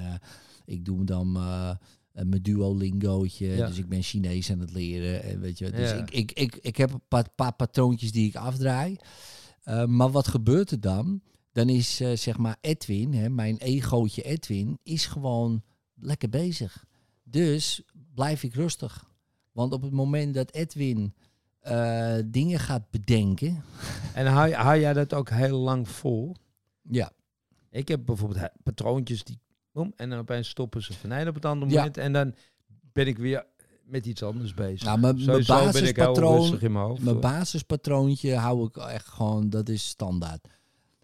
ik 0.65 0.85
doe 0.85 1.03
dan 1.05 1.31
mijn 2.11 2.41
Duolingootje. 2.41 3.47
Ja. 3.47 3.67
Dus 3.67 3.77
ik 3.77 3.89
ben 3.89 4.01
Chinees 4.03 4.51
aan 4.51 4.59
het 4.59 4.71
leren. 4.71 5.23
En 5.23 5.39
weet 5.39 5.57
je, 5.57 5.71
dus 5.71 5.89
Ja. 5.89 5.95
ik, 5.95 6.11
ik, 6.11 6.31
ik, 6.31 6.55
ik 6.55 6.77
heb 6.77 6.93
een 6.93 7.01
paar, 7.07 7.29
paar 7.35 7.53
patroontjes 7.53 8.11
die 8.11 8.27
ik 8.27 8.35
afdraai. 8.35 8.97
Maar 9.85 10.11
wat 10.11 10.27
gebeurt 10.27 10.71
er 10.71 10.79
dan? 10.81 11.21
Dan 11.51 11.69
is 11.69 11.95
zeg 11.95 12.37
maar 12.37 12.57
Edwin, 12.61 13.13
hè, 13.13 13.29
mijn 13.29 13.57
egootje 13.57 14.21
Edwin, 14.21 14.79
is 14.83 15.05
gewoon 15.05 15.63
lekker 16.05 16.29
bezig. 16.29 16.85
Dus 17.23 17.81
blijf 18.13 18.43
ik 18.43 18.53
rustig. 18.53 19.11
Want 19.51 19.73
op 19.73 19.81
het 19.81 19.91
moment 19.91 20.33
dat 20.33 20.51
Edwin 20.51 21.13
eh, 21.59 22.15
dingen 22.25 22.59
gaat 22.59 22.89
bedenken. 22.89 23.63
En 24.13 24.25
hou, 24.25 24.51
hou 24.53 24.79
jij 24.79 24.93
dat 24.93 25.13
ook 25.13 25.29
heel 25.29 25.57
lang 25.59 25.89
vol? 25.89 26.35
Ja, 26.81 27.11
Ik 27.69 27.87
heb 27.87 28.05
bijvoorbeeld 28.05 28.49
patroontjes 28.63 29.23
die... 29.23 29.39
boem, 29.71 29.93
en 29.95 30.09
dan 30.09 30.19
opeens 30.19 30.49
stoppen 30.49 30.83
ze 30.83 30.93
van 30.93 31.27
op 31.27 31.35
het 31.35 31.45
andere 31.45 31.71
Ja. 31.71 31.77
moment. 31.77 31.97
En 31.97 32.13
dan 32.13 32.35
ben 32.91 33.07
ik 33.07 33.17
weer 33.17 33.45
met 33.85 34.05
iets 34.05 34.23
anders 34.23 34.53
bezig. 34.53 34.83
nou, 34.87 34.99
mijn, 34.99 35.25
mijn 35.25 35.45
basispatroon, 35.45 36.59
in 36.61 36.71
mijn 36.71 36.85
hoofd. 36.85 37.01
mijn 37.01 37.19
basispatroontje 37.19 38.35
hou 38.35 38.67
ik 38.67 38.77
echt 38.77 39.07
gewoon, 39.07 39.49
dat 39.49 39.69
is 39.69 39.87
standaard. 39.87 40.47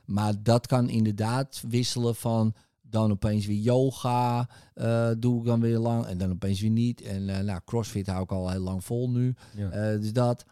Maar 0.05 0.43
dat 0.43 0.67
kan 0.67 0.89
inderdaad 0.89 1.63
wisselen 1.67 2.15
van 2.15 2.53
dan 2.89 3.11
opeens 3.11 3.45
weer 3.45 3.59
yoga, 3.59 4.49
eh, 4.73 5.11
doe 5.17 5.39
ik 5.39 5.45
dan 5.45 5.59
weer 5.59 5.77
lang 5.77 6.05
en 6.05 6.17
dan 6.17 6.31
opeens 6.31 6.61
weer 6.61 6.69
niet. 6.69 7.01
En 7.01 7.29
eh, 7.29 7.43
nou, 7.43 7.59
crossfit 7.65 8.07
hou 8.07 8.23
ik 8.23 8.31
al 8.31 8.49
heel 8.49 8.59
lang 8.59 8.83
vol 8.83 9.09
nu. 9.09 9.35
Ja. 9.55 9.69
Eh, 9.69 9.99
dus 9.99 10.13
dat. 10.13 10.45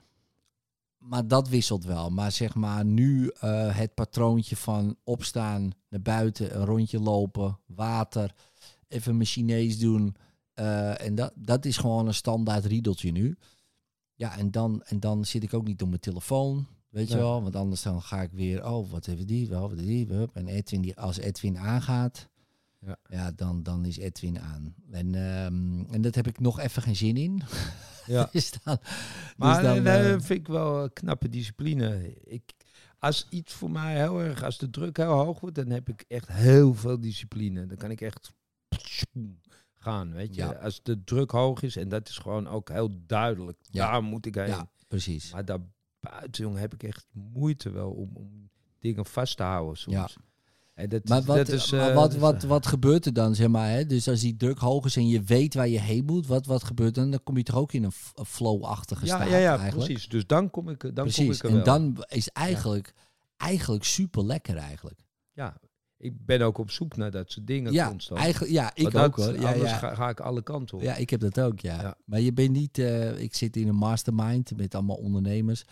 Maar 0.97 1.27
dat 1.27 1.49
wisselt 1.49 1.85
wel. 1.85 2.09
Maar 2.09 2.31
zeg 2.31 2.55
maar 2.55 2.85
nu 2.85 3.31
het 3.71 3.93
patroontje 3.93 4.55
van 4.55 4.95
opstaan, 5.03 5.71
naar 5.89 6.01
buiten, 6.01 6.55
een 6.59 6.65
rondje 6.65 6.99
lopen, 6.99 7.59
water, 7.65 8.33
even 8.87 9.15
mijn 9.15 9.27
Chinees 9.27 9.79
doen. 9.79 10.15
en 10.53 11.15
dat, 11.15 11.31
dat 11.35 11.65
is 11.65 11.77
gewoon 11.77 12.07
een 12.07 12.13
standaard 12.13 12.65
riedeltje 12.65 13.11
nu. 13.11 13.37
Ja, 14.15 14.37
en 14.37 14.51
dan, 14.51 14.83
en 14.83 14.99
dan 14.99 15.25
zit 15.25 15.43
ik 15.43 15.53
ook 15.53 15.67
niet 15.67 15.81
op 15.81 15.87
mijn 15.87 16.01
telefoon. 16.01 16.67
Weet 16.89 17.09
je 17.09 17.17
wel? 17.17 17.41
Want 17.43 17.55
anders 17.55 17.81
dan 17.81 18.01
ga 18.01 18.21
ik 18.21 18.31
weer, 18.31 18.65
oh, 18.65 18.91
wat 18.91 19.05
heeft 19.05 19.27
die? 19.27 19.47
Wel, 19.47 19.69
wat 19.69 19.77
die? 19.77 20.07
Hup. 20.07 20.35
En 20.35 20.47
Edwin, 20.47 20.81
die, 20.81 20.95
als 20.97 21.17
Edwin 21.17 21.57
aangaat, 21.57 22.27
Ja. 22.79 22.97
ja, 23.09 23.31
dan, 23.31 23.63
dan 23.63 23.85
is 23.85 23.97
Edwin 23.97 24.39
aan. 24.39 24.75
En, 24.91 25.15
ehm, 25.15 25.93
en 25.93 26.01
dat 26.01 26.15
heb 26.15 26.27
ik 26.27 26.39
nog 26.39 26.59
even 26.59 26.81
geen 26.81 26.95
zin 26.95 27.17
in. 27.17 27.41
Ja. 28.05 28.29
dus 28.31 28.51
dan, 28.63 28.77
Maar 29.37 29.61
dus 29.61 29.63
dan, 29.73 29.83
nee, 29.83 29.97
eh, 30.03 30.09
dat 30.11 30.25
vind 30.25 30.39
ik 30.39 30.47
wel 30.47 30.83
een 30.83 30.93
knappe 30.93 31.29
discipline. 31.29 32.13
Ik, 32.23 32.43
als 32.99 33.27
iets 33.29 33.53
voor 33.53 33.71
mij 33.71 33.95
heel 33.95 34.21
erg, 34.21 34.43
als 34.43 34.57
de 34.57 34.69
druk 34.69 34.97
heel 34.97 35.11
hoog 35.11 35.39
wordt, 35.39 35.55
dan 35.55 35.69
heb 35.69 35.89
ik 35.89 36.05
echt 36.07 36.27
heel 36.27 36.73
veel 36.73 36.99
discipline. 36.99 37.65
Dan 37.65 37.77
kan 37.77 37.91
ik 37.91 38.01
echt 38.01 38.31
gaan, 39.73 40.13
weet 40.13 40.35
je. 40.35 40.41
Ja. 40.41 40.51
Als 40.51 40.83
de 40.83 41.03
druk 41.03 41.31
hoog 41.31 41.61
is, 41.61 41.75
en 41.75 41.89
dat 41.89 42.09
is 42.09 42.17
gewoon 42.17 42.47
ook 42.47 42.69
heel 42.69 42.89
duidelijk, 43.05 43.57
Ja. 43.71 43.91
daar 43.91 44.03
moet 44.03 44.25
ik 44.25 44.35
heen. 44.35 44.47
ja, 44.47 44.69
precies. 44.87 45.31
Maar 45.31 45.45
daarbuiten, 46.09 46.43
jongen, 46.43 46.59
heb 46.59 46.73
ik 46.73 46.83
echt 46.83 47.07
moeite 47.11 47.69
wel 47.69 47.89
om, 47.91 48.09
om 48.13 48.49
dingen 48.79 49.05
vast 49.05 49.37
te 49.37 49.43
houden 49.43 49.77
soms. 49.77 49.95
Ja. 49.95 50.09
En 50.73 50.89
dat, 50.89 51.07
Maar, 51.07 51.23
wat, 51.23 51.37
dat 51.37 51.49
is, 51.49 51.71
maar 51.71 51.89
eh, 51.89 51.95
wat, 51.95 52.15
wat, 52.15 52.43
eh, 52.43 52.49
wat 52.49 52.67
gebeurt 52.67 53.05
er 53.05 53.13
dan, 53.13 53.35
zeg 53.35 53.47
maar? 53.47 53.69
Hè? 53.69 53.85
Dus 53.85 54.07
als 54.09 54.19
die 54.19 54.35
druk 54.35 54.57
hoog 54.59 54.85
is 54.85 54.95
en 54.95 55.07
je 55.07 55.21
weet 55.21 55.53
waar 55.53 55.67
je 55.67 55.79
heen 55.79 56.05
moet, 56.05 56.27
wat, 56.27 56.45
wat 56.45 56.63
gebeurt 56.63 56.95
dan? 56.95 57.11
Dan 57.11 57.23
kom 57.23 57.37
je 57.37 57.43
toch 57.43 57.55
ook 57.55 57.73
in 57.73 57.83
een, 57.83 57.91
flow-achtige 58.25 59.05
ja, 59.05 59.15
staat 59.15 59.29
ja, 59.29 59.37
ja, 59.37 59.57
eigenlijk? 59.57 59.87
precies. 59.87 60.09
Dus 60.09 60.27
dan 60.27 60.49
kom 60.49 60.69
ik, 60.69 60.81
dan 60.81 60.93
kom 60.93 61.03
precies. 61.03 61.37
ik 61.37 61.43
er 61.43 61.49
En 61.49 61.55
wel. 61.55 61.63
dan 61.63 62.03
is 62.07 62.29
eigenlijk, 62.29 62.93
eigenlijk 63.37 63.83
super 63.83 64.25
lekker 64.25 64.57
eigenlijk. 64.57 64.99
ja, 65.31 65.57
ik 65.97 66.25
ben 66.25 66.41
ook 66.41 66.57
op 66.57 66.71
zoek 66.71 66.95
naar 66.95 67.11
dat 67.11 67.31
soort 67.31 67.47
dingen 67.47 67.73
Ja, 67.73 67.89
constant. 67.89 68.19
eigenlijk, 68.19 68.53
ja, 68.53 68.71
ik 68.75 68.95
ook 68.95 69.15
hoor. 69.15 69.39
Ja, 69.39 69.53
anders 69.53 69.69
ja. 69.71 69.77
Ga, 69.77 69.95
ga 69.95 70.09
ik 70.09 70.19
alle 70.19 70.43
kanten 70.43 70.77
op. 70.77 70.83
ja, 70.83 70.95
ik 70.95 71.09
heb 71.09 71.19
dat 71.19 71.39
ook, 71.39 71.59
ja. 71.59 71.81
Ja. 71.81 71.97
Maar 72.05 72.19
je 72.19 72.33
bent 72.33 72.51
niet, 72.51 72.77
eh, 72.77 73.19
ik 73.19 73.35
zit 73.35 73.55
in 73.55 73.67
een 73.67 73.75
mastermind 73.75 74.57
met 74.57 74.75
allemaal 74.75 74.95
ondernemers. 74.95 75.63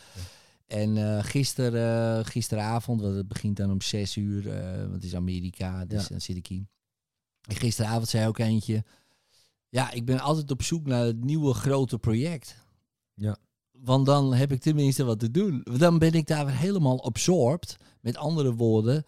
En 0.68 0.98
eh 0.98 1.24
gister, 1.24 1.76
eh, 1.76 2.26
gisteravond, 2.26 3.02
want 3.02 3.16
het 3.16 3.28
begint 3.28 3.58
dan 3.58 3.72
om 3.72 3.82
zes 3.82 4.16
uur, 4.16 4.44
want 4.80 4.94
het 4.94 5.04
is 5.04 5.16
Amerika, 5.16 5.86
dus 5.86 6.08
dan 6.08 6.22
zit 6.22 6.36
ik 6.36 6.48
hier. 6.48 6.66
En 7.42 7.56
gisteravond 7.56 8.08
zei 8.08 8.28
ook 8.28 8.38
eentje, 8.38 8.84
ja, 9.70 9.92
ik 9.92 10.06
ben 10.06 10.20
altijd 10.20 10.52
op 10.52 10.62
zoek 10.62 10.86
naar 10.86 11.06
het 11.06 11.24
nieuwe 11.24 11.54
grote 11.54 11.98
project. 11.98 12.56
Ja. 13.14 13.38
Want 13.72 14.06
dan 14.06 14.34
heb 14.34 14.52
ik 14.52 14.62
tenminste 14.62 15.04
wat 15.04 15.20
te 15.20 15.32
doen. 15.32 15.66
Dan 15.78 16.00
ben 16.00 16.14
ik 16.14 16.28
daar 16.28 16.46
weer 16.46 16.58
helemaal 16.58 17.04
absorbed. 17.04 17.78
Met 18.02 18.18
andere 18.18 18.54
woorden, 18.54 19.06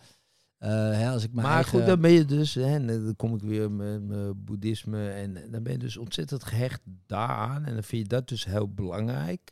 hè, 0.66 1.10
als 1.10 1.24
ik 1.24 1.34
mijn 1.34 1.46
maar 1.46 1.56
eigen... 1.56 1.78
goed, 1.78 1.88
dan 1.88 2.02
ben 2.02 2.12
je 2.12 2.26
dus, 2.26 2.54
hè, 2.54 2.74
en 2.76 2.88
dan 2.88 3.16
kom 3.16 3.36
ik 3.36 3.42
weer 3.42 3.72
met 3.72 4.04
mijn 4.04 4.44
boeddhisme, 4.44 5.10
en 5.10 5.34
dan 5.52 5.64
ben 5.64 5.72
je 5.72 5.80
dus 5.80 5.98
ontzettend 5.98 6.44
gehecht 6.44 6.82
daaraan. 7.06 7.66
En 7.66 7.74
dan 7.74 7.84
vind 7.84 8.02
je 8.02 8.08
dat 8.08 8.28
dus 8.28 8.46
heel 8.46 8.70
belangrijk. 8.74 9.52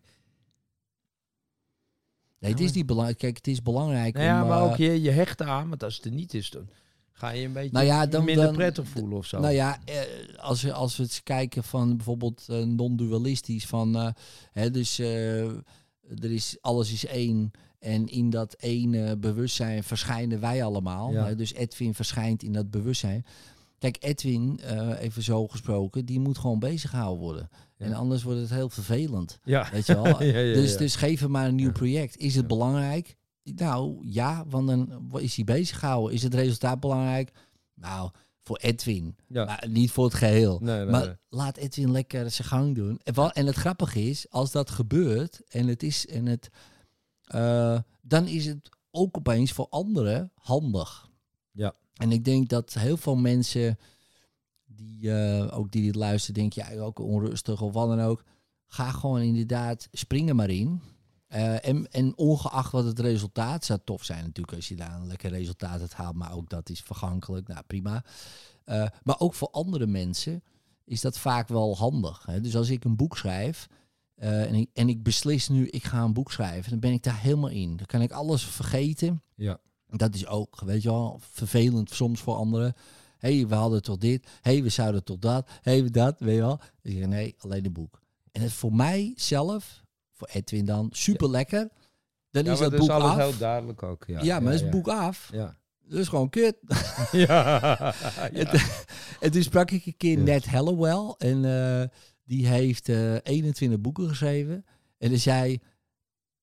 Nee, 2.39 2.51
het 2.51 2.59
is 2.59 2.71
niet 2.71 2.85
belangrijk. 2.85 3.17
Kijk, 3.17 3.37
het 3.37 3.47
is 3.47 3.61
belangrijk 3.61 4.13
Nou 4.13 4.25
ja, 4.25 4.41
om... 4.41 4.47
maar 4.47 4.57
eh, 4.61 4.63
ook 4.63 4.75
je, 4.77 5.01
je 5.01 5.11
hecht 5.11 5.41
aan, 5.41 5.69
want 5.69 5.83
als 5.83 5.95
het 5.95 6.05
er 6.05 6.11
niet 6.11 6.33
is, 6.33 6.49
dan 6.49 6.69
ga 7.11 7.29
je 7.29 7.45
een 7.45 7.53
beetje 7.53 7.71
Nou 7.71 7.85
ja, 7.85 8.05
dan- 8.05 8.23
minder 8.23 8.45
dan- 8.45 8.55
prettig 8.55 8.87
voelen 8.87 9.17
of 9.17 9.25
zo. 9.25 9.39
Nou 9.39 9.53
ja, 9.53 9.79
eh, 9.85 9.99
als, 10.37 10.61
we, 10.61 10.73
als 10.73 10.97
we 10.97 11.03
eens 11.03 11.23
kijken 11.23 11.63
van 11.63 11.95
bijvoorbeeld 11.95 12.45
eh, 12.49 12.63
non-dualistisch, 12.63 13.65
van 13.65 13.95
eh, 13.95 14.09
hè, 14.51 14.71
dus 14.71 14.99
eh, 14.99 15.45
er 16.19 16.31
is 16.31 16.57
alles 16.61 16.91
is 16.93 17.05
één 17.05 17.51
en 17.85 18.07
in 18.07 18.29
dat 18.29 18.55
ene 18.59 19.17
bewustzijn 19.17 19.83
verschijnen 19.83 20.39
wij 20.39 20.63
allemaal. 20.63 21.11
Ja. 21.11 21.33
Dus 21.33 21.53
Edwin 21.53 21.93
verschijnt 21.93 22.43
in 22.43 22.53
dat 22.53 22.71
bewustzijn. 22.71 23.25
Kijk, 23.77 23.97
Edwin, 23.99 24.59
eh, 24.63 25.01
even 25.01 25.23
zo 25.23 25.47
gesproken, 25.47 26.05
die 26.05 26.19
moet 26.19 26.37
gewoon 26.37 26.59
bezig 26.59 26.89
gehouden 26.89 27.23
worden. 27.23 27.49
Ja. 27.77 27.85
En 27.85 27.93
anders 27.93 28.23
wordt 28.23 28.39
het 28.39 28.49
heel 28.49 28.69
vervelend. 28.69 29.39
ja. 29.43 29.69
Weet 29.71 29.85
je 29.85 30.01
wel? 30.01 30.23
Ja, 30.23 30.31
dus, 30.31 30.77
dus 30.77 30.95
geef 30.95 31.19
hem 31.19 31.31
maar 31.31 31.47
een 31.47 31.55
nieuw 31.55 31.71
project. 31.71 32.17
Is 32.17 32.35
het 32.35 32.47
belangrijk? 32.47 33.15
Nou 33.43 33.97
ja, 34.01 34.43
want 34.47 34.67
dan 34.67 35.09
is 35.13 35.35
hij 35.35 35.45
bezig 35.45 35.79
gehouden. 35.79 36.13
Is 36.13 36.23
het 36.23 36.33
resultaat 36.33 36.79
belangrijk? 36.79 37.31
Nou, 37.73 38.11
voor 38.41 38.57
Edwin. 38.57 39.15
Maar 39.27 39.65
niet 39.69 39.91
voor 39.91 40.03
het 40.05 40.13
geheel. 40.13 40.59
Nee, 40.61 40.77
nee, 40.77 40.85
maar 40.85 41.05
nee. 41.05 41.15
laat 41.29 41.57
Edwin 41.57 41.91
lekker 41.91 42.31
zijn 42.31 42.47
gang 42.47 42.75
doen. 42.75 42.99
En, 43.03 43.15
en 43.15 43.45
het 43.45 43.55
grappige 43.55 44.09
is, 44.09 44.25
als 44.29 44.51
dat 44.51 44.69
gebeurt 44.69 45.41
en 45.47 45.67
het 45.67 45.83
is 45.83 46.07
en 46.07 46.25
het, 46.25 46.49
eh, 47.25 47.79
dan 48.01 48.27
is 48.27 48.45
het 48.45 48.69
ook 48.91 49.17
opeens 49.17 49.51
voor 49.51 49.67
anderen 49.69 50.31
handig. 50.35 51.09
Ja. 51.51 51.73
En 51.93 52.11
ik 52.11 52.25
denk 52.25 52.49
dat 52.49 52.73
heel 52.73 52.97
veel 52.97 53.15
mensen 53.15 53.79
die 54.65 55.11
eh, 55.11 55.57
ook 55.57 55.71
die 55.71 55.83
dit 55.83 55.95
luisteren, 55.95 56.41
denken 56.41 56.75
ja, 56.75 56.81
ook 56.81 56.99
onrustig 56.99 57.61
of 57.61 57.73
wat 57.73 57.87
dan 57.87 58.01
ook. 58.01 58.23
Ga 58.67 58.91
gewoon 58.91 59.21
inderdaad, 59.21 59.87
spring 59.91 60.29
er 60.29 60.35
maar 60.35 60.49
in. 60.49 60.81
Eh, 61.27 61.67
en, 61.67 61.91
en 61.91 62.17
ongeacht 62.17 62.71
wat 62.71 62.85
het 62.85 62.99
resultaat, 62.99 63.65
zou 63.65 63.79
tof 63.83 64.03
zijn 64.03 64.23
natuurlijk 64.23 64.55
als 64.55 64.67
je 64.67 64.75
daar 64.75 64.95
een 64.95 65.07
lekker 65.07 65.29
resultaat 65.29 65.81
uit 65.81 65.93
haalt, 65.93 66.15
maar 66.15 66.33
ook 66.33 66.49
dat 66.49 66.69
is 66.69 66.81
vergankelijk, 66.81 67.47
nou 67.47 67.63
prima. 67.67 68.03
Maar 69.03 69.19
ook 69.19 69.33
voor 69.33 69.49
andere 69.49 69.87
mensen 69.87 70.43
is 70.85 71.01
dat 71.01 71.17
vaak 71.17 71.47
wel 71.47 71.77
handig. 71.77 72.25
Hè? 72.25 72.41
Dus 72.41 72.55
als 72.55 72.69
ik 72.69 72.83
een 72.83 72.95
boek 72.95 73.17
schrijf 73.17 73.67
eh, 74.15 74.41
en, 74.43 74.53
ik, 74.53 74.69
en 74.73 74.89
ik 74.89 75.03
beslis 75.03 75.47
nu, 75.47 75.67
ik 75.67 75.83
ga 75.83 76.01
een 76.01 76.13
boek 76.13 76.31
schrijven, 76.31 76.69
dan 76.69 76.79
ben 76.79 76.91
ik 76.91 77.03
daar 77.03 77.19
helemaal 77.21 77.49
in. 77.49 77.77
Dan 77.77 77.85
kan 77.85 78.01
ik 78.01 78.11
alles 78.11 78.45
vergeten. 78.45 79.21
Ja. 79.35 79.57
Dat 79.87 80.15
is 80.15 80.27
ook, 80.27 80.61
weet 80.65 80.81
je 80.81 80.89
wel, 80.89 81.19
vervelend 81.31 81.89
soms 81.91 82.21
voor 82.21 82.35
anderen. 82.35 82.73
Hé, 83.17 83.35
hey, 83.37 83.47
we 83.47 83.55
hadden 83.55 83.81
toch 83.83 83.97
dit. 83.97 84.25
Hé, 84.41 84.51
hey, 84.51 84.63
we 84.63 84.69
zouden 84.69 85.03
toch 85.03 85.19
dat. 85.19 85.49
Hé, 85.61 85.71
hey, 85.71 85.83
we 85.83 85.91
dat, 85.91 86.19
weet 86.19 86.35
je 86.35 86.41
wel. 86.41 86.59
Zeg 86.83 86.93
ik, 86.93 87.07
nee, 87.07 87.35
alleen 87.39 87.65
een 87.65 87.73
boek. 87.73 88.01
En 88.31 88.41
het 88.41 88.51
voor 88.51 88.73
mij 88.73 89.13
zelf, 89.15 89.83
voor 90.13 90.27
Edwin 90.31 90.65
dan, 90.65 90.87
super 90.91 91.29
lekker. 91.29 91.69
Dan 92.31 92.43
Ja, 92.43 92.51
is 92.51 92.59
dat 92.59 92.73
is 92.73 92.79
boek 92.79 92.89
alles 92.89 93.11
af. 93.11 93.17
heel 93.17 93.37
duidelijk 93.37 93.83
ook. 93.83 94.03
Ja, 94.07 94.23
Ja, 94.23 94.39
maar 94.39 94.53
is 94.53 94.59
het 94.61 94.69
ja. 94.69 94.75
boek 94.75 94.87
af. 94.87 95.29
Ja. 95.31 95.57
Dat 95.87 95.99
is 95.99 96.07
gewoon 96.07 96.29
kut. 96.29 96.55
ja. 97.11 97.93
En, 98.33 98.47
en 99.19 99.31
toen 99.31 99.43
sprak 99.43 99.71
ik 99.71 99.85
een 99.85 99.97
keer 99.97 100.17
Ja. 100.17 100.23
Ned 100.23 100.45
Hallowell. 100.45 101.13
En 101.17 101.45
eh, 101.45 101.87
die 102.25 102.47
heeft 102.47 102.89
eh 102.89 103.15
21 103.23 103.79
boeken 103.81 104.07
geschreven. 104.07 104.65
En 104.97 105.09
hij 105.09 105.19
zei, 105.19 105.59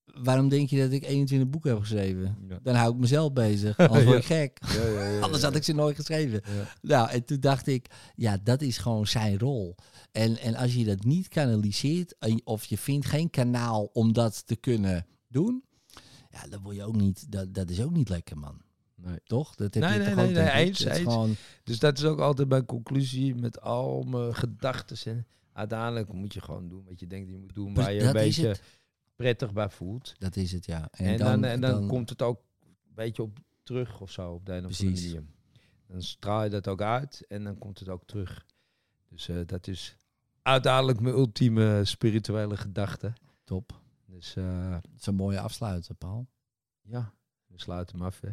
waarom 0.05 0.49
denk 0.49 0.69
je 0.69 0.81
dat 0.81 0.93
ik 0.93 1.05
21 1.05 1.49
boeken 1.49 1.71
heb 1.71 1.81
geschreven? 1.81 2.39
Ja. 2.49 2.59
Dan 2.63 2.75
hou 2.75 2.93
ik 2.95 3.01
mezelf 3.01 3.33
bezig. 3.33 3.77
Anders 3.79 4.05
word 4.05 4.19
ik 4.19 4.25
gek. 4.25 4.59
Ja, 4.67 4.87
ja, 4.87 5.09
ja, 5.09 5.21
Anders 5.21 5.43
had 5.43 5.55
ik 5.57 5.65
ze 5.65 5.73
nooit 5.73 5.97
geschreven. 5.97 6.41
Ja. 6.45 6.77
Nou, 6.81 7.11
en 7.11 7.25
toen 7.25 7.41
dacht 7.41 7.67
ik, 7.67 7.87
ja, 8.15 8.39
dat 8.43 8.63
is 8.63 8.79
gewoon 8.79 9.07
zijn 9.07 9.39
rol. 9.39 9.75
En, 10.13 10.39
en 10.39 10.55
als 10.55 10.75
je 10.75 10.85
dat 10.85 11.05
niet 11.05 11.29
kanaliseert, 11.29 12.15
of 12.45 12.65
je 12.65 12.79
vindt 12.79 13.07
geen 13.07 13.31
kanaal 13.31 13.85
om 13.93 14.13
dat 14.13 14.47
te 14.47 14.57
kunnen 14.57 15.07
doen, 15.29 15.65
ja, 16.31 16.49
dan 16.49 16.63
word 16.63 16.77
je 16.77 16.85
ook 16.85 16.97
niet, 16.97 17.33
dat, 17.33 17.55
dat 17.55 17.71
is 17.71 17.81
ook 17.83 17.93
niet 17.93 18.09
lekker, 18.09 18.39
man. 18.39 18.61
Nee. 18.95 19.19
Toch? 19.25 19.55
Dat 19.55 19.75
heb 19.75 19.83
Nee, 19.83 19.93
je 19.93 19.99
nee, 19.99 20.09
toch 20.09 20.17
nee, 20.17 20.27
ook, 20.29 20.35
nee, 20.35 20.51
eens, 20.51 20.85
eens. 20.85 20.99
gewoon, 20.99 21.37
Dus 21.65 21.79
dat 21.79 21.99
is 21.99 22.05
ook 22.05 22.21
altijd 22.21 22.49
mijn 22.49 22.67
conclusie 22.67 23.35
met 23.35 23.61
al 23.61 24.03
mijn 24.03 24.35
gedachten. 24.35 25.27
Uiteindelijk 25.53 26.13
moet 26.13 26.35
je 26.35 26.41
gewoon 26.41 26.69
doen 26.69 26.85
wat 26.85 27.01
je 27.01 27.07
denkt 27.07 27.27
dat 27.27 27.35
je 27.37 27.43
moet 27.43 27.55
doen. 27.55 27.75
Waar 27.75 27.93
je 27.93 27.99
een 27.99 28.05
dat 28.05 28.15
beetje 28.15 28.47
het. 28.49 28.63
prettig 29.17 29.53
bij 29.53 29.69
voelt. 29.71 30.15
dat 30.19 30.37
is 30.37 30.53
het, 30.53 30.65
ja. 30.67 30.89
En, 30.91 31.19
dan, 31.19 31.45
en 31.45 31.61
dan, 31.61 31.87
komt 31.87 32.09
het 32.09 32.23
ook 32.23 32.41
een 32.61 32.95
beetje 32.95 33.23
op 33.23 33.39
terug 33.63 34.01
of 34.01 34.11
zo 34.11 34.33
op 34.33 34.47
de 34.47 34.53
een 34.53 34.67
of 34.67 34.81
andere 34.81 35.01
manier. 35.01 35.25
Dan 35.87 36.03
straal 36.03 36.45
je 36.45 36.51
dat 36.51 36.69
ook 36.69 36.83
uit 36.83 37.25
en 37.29 37.45
dan 37.45 37.59
komt 37.59 37.79
het 37.79 37.89
ook 37.89 38.05
terug. 38.05 38.47
Dus 39.09 39.29
eh, 39.29 39.37
dat 39.47 39.67
is 39.67 39.97
uiteindelijk 40.43 41.01
mijn 41.01 41.15
ultieme 41.15 41.85
spirituele 41.85 42.57
gedachte. 42.57 43.13
top. 43.45 43.81
Dus 44.07 44.37
eh, 44.37 44.71
Dat 44.71 44.91
is 44.99 45.07
een 45.07 45.15
mooie 45.15 45.41
afsluiter, 45.41 45.95
Paul. 45.95 46.29
ja, 46.83 47.15
we 47.47 47.59
sluiten 47.61 47.97
hem 47.97 48.07
af. 48.07 48.21
Hè. 48.21 48.31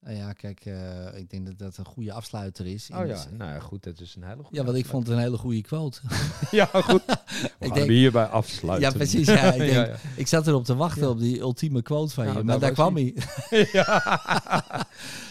Nou 0.00 0.16
ja, 0.18 0.32
kijk, 0.32 0.64
eh, 0.64 1.18
ik 1.18 1.30
denk 1.30 1.46
dat 1.46 1.58
dat 1.58 1.76
een 1.76 1.84
goede 1.84 2.12
afsluiter 2.12 2.66
is. 2.66 2.90
Oh 2.94 3.06
ja, 3.06 3.24
nou 3.36 3.52
ja, 3.52 3.58
goed, 3.60 3.82
dat 3.82 4.00
is 4.00 4.14
een 4.16 4.22
hele 4.22 4.42
goede 4.42 4.56
Ja, 4.56 4.64
want 4.64 4.76
ik 4.76 4.86
vond 4.86 5.06
het 5.06 5.16
een 5.16 5.22
hele 5.22 5.36
goede 5.38 5.60
quote. 5.60 6.00
Ja, 6.50 6.66
goed. 6.72 7.02
We 7.06 7.50
Ik 7.58 7.74
denk- 7.74 7.88
hierbij 7.88 8.24
afsluiten. 8.24 8.88
Ja, 8.90 8.96
precies. 8.96 9.26
Ja, 9.26 9.52
ik, 9.52 9.58
denk, 9.58 9.72
ja, 9.72 9.84
ja. 9.86 9.96
ik 10.16 10.26
zat 10.26 10.46
erop 10.46 10.64
te 10.64 10.74
wachten 10.74 11.08
op 11.08 11.18
die 11.18 11.38
ultieme 11.40 11.82
quote 11.82 12.14
van 12.14 12.24
Nou, 12.24 12.38
je, 12.38 12.44
maar 12.44 12.58
daar 12.58 12.72
kwam 12.72 12.94
hij. 12.94 13.14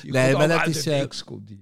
Nee, 0.03 0.35
maar 0.35 0.47
dat 0.47 0.67
is, 0.67 0.85
eh. 0.85 1.05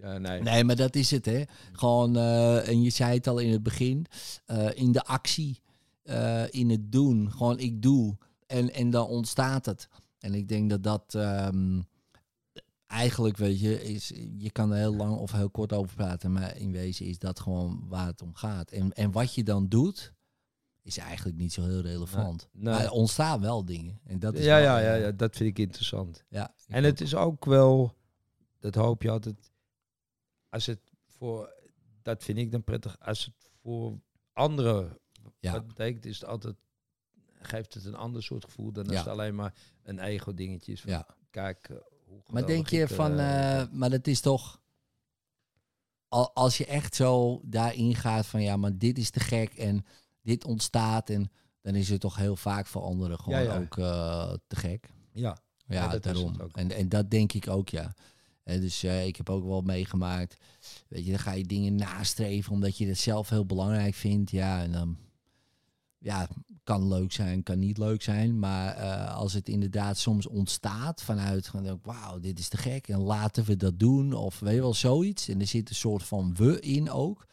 Ja, 0.01 0.17
nee. 0.17 0.41
Nee, 0.41 0.63
maar 0.63 0.75
dat 0.75 0.95
is 0.95 1.11
het, 1.11 1.25
hè. 1.25 1.43
Gewoon, 1.71 2.15
eh, 2.15 2.67
en 2.67 2.81
je 2.81 2.89
zei 2.89 3.13
het 3.13 3.27
al 3.27 3.37
in 3.39 3.51
het 3.51 3.63
begin, 3.63 4.05
eh, 4.45 4.67
in 4.73 4.91
de 4.91 5.03
actie, 5.03 5.61
eh, 6.03 6.43
in 6.49 6.69
het 6.69 6.91
doen. 6.91 7.31
Gewoon, 7.31 7.59
ik 7.59 7.81
doe. 7.81 8.17
En, 8.47 8.73
en 8.73 8.89
dan 8.89 9.07
ontstaat 9.07 9.65
het. 9.65 9.87
En 10.19 10.33
ik 10.33 10.47
denk 10.47 10.69
dat 10.69 10.83
dat 10.83 11.15
ehm, 11.15 11.81
eigenlijk, 12.93 13.37
weet 13.37 13.59
je, 13.59 13.83
is, 13.83 14.07
je 14.37 14.51
kan 14.51 14.71
er 14.71 14.77
heel 14.77 14.95
lang 14.95 15.17
of 15.17 15.31
heel 15.31 15.49
kort 15.49 15.73
over 15.73 15.95
praten, 15.95 16.31
maar 16.31 16.57
in 16.57 16.71
wezen 16.71 17.05
is 17.05 17.19
dat 17.19 17.39
gewoon 17.39 17.85
waar 17.87 18.05
het 18.07 18.21
om 18.21 18.33
gaat. 18.35 18.71
En, 18.71 18.91
en 18.93 19.11
wat 19.11 19.33
je 19.33 19.43
dan 19.43 19.67
doet, 19.67 20.13
is 20.81 20.97
eigenlijk 20.97 21.37
niet 21.37 21.53
zo 21.53 21.63
heel 21.63 21.81
relevant. 21.81 22.49
Nee. 22.51 22.73
Maar 22.73 22.83
er 22.83 22.91
ontstaan 22.91 23.41
wel 23.41 23.65
dingen. 23.65 23.99
En 24.03 24.19
dat 24.19 24.33
is 24.35 24.45
ja, 24.45 24.57
ja, 24.57 24.79
ja, 24.79 24.95
eh, 24.95 25.01
ja, 25.01 25.11
dat 25.11 25.35
vind 25.35 25.49
ik 25.49 25.59
interessant. 25.59 26.23
ja, 26.29 26.53
ik 26.67 26.75
En 26.75 26.83
het 26.83 27.01
is 27.01 27.15
ook 27.15 27.45
wel, 27.45 27.95
dat 28.59 28.75
hoop 28.75 29.01
je 29.01 29.09
altijd, 29.09 29.51
als 30.49 30.65
het 30.65 30.79
voor, 31.05 31.53
dat 32.01 32.23
vind 32.23 32.37
ik 32.37 32.51
dan 32.51 32.63
prettig, 32.63 32.99
als 32.99 33.25
het 33.25 33.49
voor 33.61 33.99
anderen, 34.33 34.97
Ja. 35.39 35.51
wat 35.51 35.67
betekent, 35.67 36.05
is 36.05 36.19
het 36.19 36.29
altijd, 36.29 36.55
geeft 37.41 37.73
het 37.73 37.85
een 37.85 37.95
ander 37.95 38.23
soort 38.23 38.43
gevoel 38.45 38.71
dan 38.71 38.83
als 38.85 38.93
Ja. 38.93 38.99
het 38.99 39.09
alleen 39.09 39.35
maar 39.35 39.53
een 39.83 39.99
ego 39.99 40.33
dingetje 40.33 40.71
is. 40.71 40.81
Van, 40.81 40.91
Ja. 40.91 41.07
Kijk, 41.29 41.69
Maar 42.29 42.45
denk 42.45 42.67
je 42.67 42.81
ik, 42.81 42.87
van, 42.87 43.19
eh, 43.19 43.63
maar 43.71 43.89
dat 43.89 44.07
is 44.07 44.21
toch, 44.21 44.61
al, 46.07 46.33
als 46.33 46.57
je 46.57 46.65
echt 46.65 46.95
zo 46.95 47.41
daarin 47.43 47.95
gaat 47.95 48.25
van 48.25 48.41
ja, 48.41 48.57
maar 48.57 48.77
dit 48.77 48.97
is 48.97 49.09
te 49.09 49.19
gek 49.19 49.53
en 49.53 49.85
dit 50.21 50.45
ontstaat 50.45 51.09
en 51.09 51.31
dan 51.61 51.75
is 51.75 51.89
het 51.89 52.01
toch 52.01 52.15
heel 52.15 52.35
vaak 52.35 52.67
voor 52.67 52.81
anderen 52.81 53.19
gewoon 53.19 53.43
Ja, 53.43 53.53
ja. 53.53 53.59
ook 53.59 53.77
eh, 53.77 54.33
te 54.47 54.55
gek. 54.55 54.89
ja, 55.13 55.37
Ja, 55.67 55.87
dat 55.87 56.03
daarom. 56.03 56.35
En, 56.51 56.71
en 56.71 56.89
dat 56.89 57.11
denk 57.11 57.33
ik 57.33 57.47
ook, 57.47 57.69
ja. 57.69 57.93
Eh, 58.43 58.59
dus 58.59 58.83
ik 58.83 59.15
heb 59.15 59.29
ook 59.29 59.45
wel 59.45 59.61
meegemaakt, 59.61 60.37
weet 60.87 61.05
je, 61.05 61.11
dan 61.11 61.19
ga 61.19 61.31
je 61.31 61.45
dingen 61.45 61.75
nastreven 61.75 62.51
omdat 62.51 62.77
je 62.77 62.87
het 62.87 62.97
zelf 62.97 63.29
heel 63.29 63.45
belangrijk 63.45 63.93
vindt. 63.93 64.31
Ja, 64.31 64.61
en 64.61 64.71
dan, 64.71 64.97
ja, 66.03 66.27
kan 66.63 66.87
leuk 66.87 67.11
zijn, 67.11 67.43
kan 67.43 67.59
niet 67.59 67.77
leuk 67.77 68.01
zijn. 68.01 68.39
Maar 68.39 68.75
eh, 68.75 69.15
als 69.15 69.33
het 69.33 69.49
inderdaad 69.49 69.97
soms 69.97 70.27
ontstaat 70.27 71.01
vanuit, 71.01 71.51
ik, 71.53 71.77
wauw, 71.81 72.19
dit 72.19 72.39
is 72.39 72.47
te 72.47 72.57
gek 72.57 72.87
en 72.87 72.99
laten 72.99 73.43
we 73.43 73.55
dat 73.55 73.79
doen. 73.79 74.13
Of 74.13 74.39
weet 74.39 74.53
je 74.53 74.59
wel, 74.61 74.73
zoiets. 74.73 75.27
En 75.27 75.39
er 75.39 75.47
zit 75.47 75.69
een 75.69 75.75
soort 75.75 76.03
van 76.03 76.35
we 76.35 76.59
in 76.59 76.89
ook. 76.91 77.25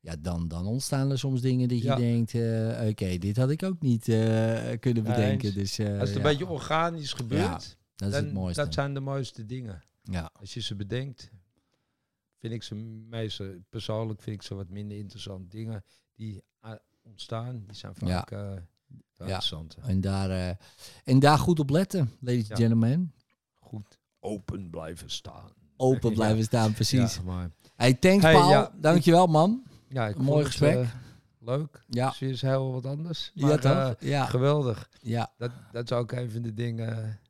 Ja, 0.00 0.16
dan, 0.16 0.48
dan 0.48 0.66
ontstaan 0.66 1.10
er 1.10 1.18
soms 1.18 1.40
dingen 1.40 1.68
dat 1.68 1.78
je 1.78 1.84
Ja. 1.84 1.96
denkt, 1.96 2.34
eh, 2.34 2.88
oké, 2.88 3.18
dit 3.18 3.36
had 3.36 3.50
ik 3.50 3.62
ook 3.62 3.80
niet 3.82 4.08
eh, 4.08 4.16
kunnen 4.80 5.04
Ja, 5.04 5.10
bedenken. 5.10 5.54
Dus, 5.54 5.78
als 5.80 5.88
het 5.88 6.08
een 6.08 6.14
ja, 6.14 6.22
beetje 6.22 6.46
organisch 6.48 7.12
gebeurt, 7.12 7.76
dat 7.94 8.08
is 8.08 8.14
dan, 8.14 8.24
het 8.24 8.32
mooiste. 8.32 8.64
dat 8.64 8.74
zijn 8.74 8.94
de 8.94 9.00
mooiste 9.00 9.46
dingen. 9.46 9.82
Ja, 10.02 10.30
Als 10.32 10.54
je 10.54 10.60
ze 10.60 10.74
bedenkt, 10.76 11.30
vind 12.38 12.52
ik 12.52 12.62
ze 12.62 12.74
meestal, 13.08 13.54
persoonlijk 13.68 14.20
vind 14.22 14.36
ik 14.36 14.42
ze 14.42 14.54
wat 14.54 14.68
minder 14.68 14.96
interessant. 14.98 15.50
Dingen 15.50 15.84
die 16.14 16.42
ontstaan, 17.08 17.64
die 17.66 17.76
zijn 17.76 17.92
Ja. 17.98 18.06
vaak 18.18 18.30
eh 18.30 18.38
veel 19.12 19.26
interessanter. 19.26 19.82
en 19.84 20.00
daar, 20.00 20.30
eh, 20.30 20.54
en 21.04 21.18
daar 21.18 21.38
goed 21.38 21.58
op 21.60 21.70
letten, 21.70 22.10
ladies 22.20 22.38
and 22.40 22.48
Ja. 22.48 22.56
gentlemen. 22.56 23.12
Goed 23.54 23.98
open 24.20 24.70
blijven 24.70 25.10
staan. 25.10 25.50
Open 25.76 26.08
Ja. 26.10 26.14
blijven 26.14 26.44
staan, 26.44 26.72
precies. 26.72 27.14
Ja, 27.14 27.22
maar, 27.22 27.50
Hey, 27.76 27.94
thanks 27.94 28.22
Hey, 28.24 28.32
Paul. 28.34 28.50
ja, 28.50 28.72
Dankjewel 28.80 29.26
man. 29.26 29.62
ja, 29.88 30.06
ik 30.08 30.16
Een 30.16 30.24
mooi 30.24 30.38
het, 30.38 30.46
gesprek. 30.46 30.76
eh, 30.84 30.90
leuk. 31.38 31.84
Ja, 31.86 32.08
Dus 32.08 32.20
is 32.22 32.42
heel 32.42 32.72
wat 32.72 32.86
anders. 32.86 33.30
ja 33.34 33.46
Maar, 33.46 33.64
eh, 33.64 34.08
ja, 34.10 34.24
geweldig. 34.26 34.88
ja, 35.00 35.32
Dat, 35.36 35.50
dat 35.72 35.90
is 35.90 35.96
ook 35.96 36.12
een 36.12 36.30
van 36.30 36.42
de 36.42 36.54
dingen. 36.54 37.20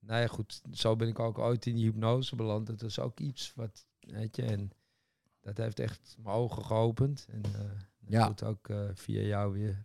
Nou 0.00 0.20
ja, 0.20 0.26
goed. 0.26 0.60
Zo 0.72 0.96
ben 0.96 1.08
ik 1.08 1.18
ook 1.18 1.38
ooit 1.38 1.66
in 1.66 1.74
die 1.74 1.84
hypnose 1.84 2.36
beland. 2.36 2.66
Dat 2.66 2.82
is 2.82 2.98
ook 2.98 3.20
iets 3.20 3.52
wat, 3.54 3.86
weet 4.00 4.36
je, 4.36 4.42
en 4.42 4.70
dat 5.40 5.56
heeft 5.56 5.78
echt 5.78 6.16
mijn 6.22 6.36
ogen 6.36 6.64
geopend. 6.64 7.26
En 7.30 7.40
Ja. 8.06 8.18
ja. 8.18 8.26
goed 8.26 8.42
ook 8.42 8.68
eh, 8.68 8.76
via 8.94 9.20
jou 9.22 9.52
weer, 9.52 9.84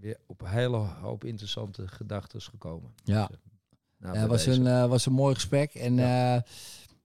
weer 0.00 0.16
op 0.26 0.40
een 0.42 0.48
hele 0.48 0.76
hoop 0.76 1.24
interessante 1.24 1.88
gedachten 1.88 2.40
gekomen. 2.40 2.90
ja. 3.04 3.26
Dus, 3.26 3.36
eh, 3.36 3.42
nou, 3.98 4.14
Ja, 4.14 4.20
bij 4.20 4.28
was, 4.28 4.46
een, 4.46 4.66
eh, 4.66 4.86
was 4.86 5.06
een 5.06 5.12
mooi 5.12 5.34
gesprek. 5.34 5.74
En 5.74 5.98
eh, 5.98 6.36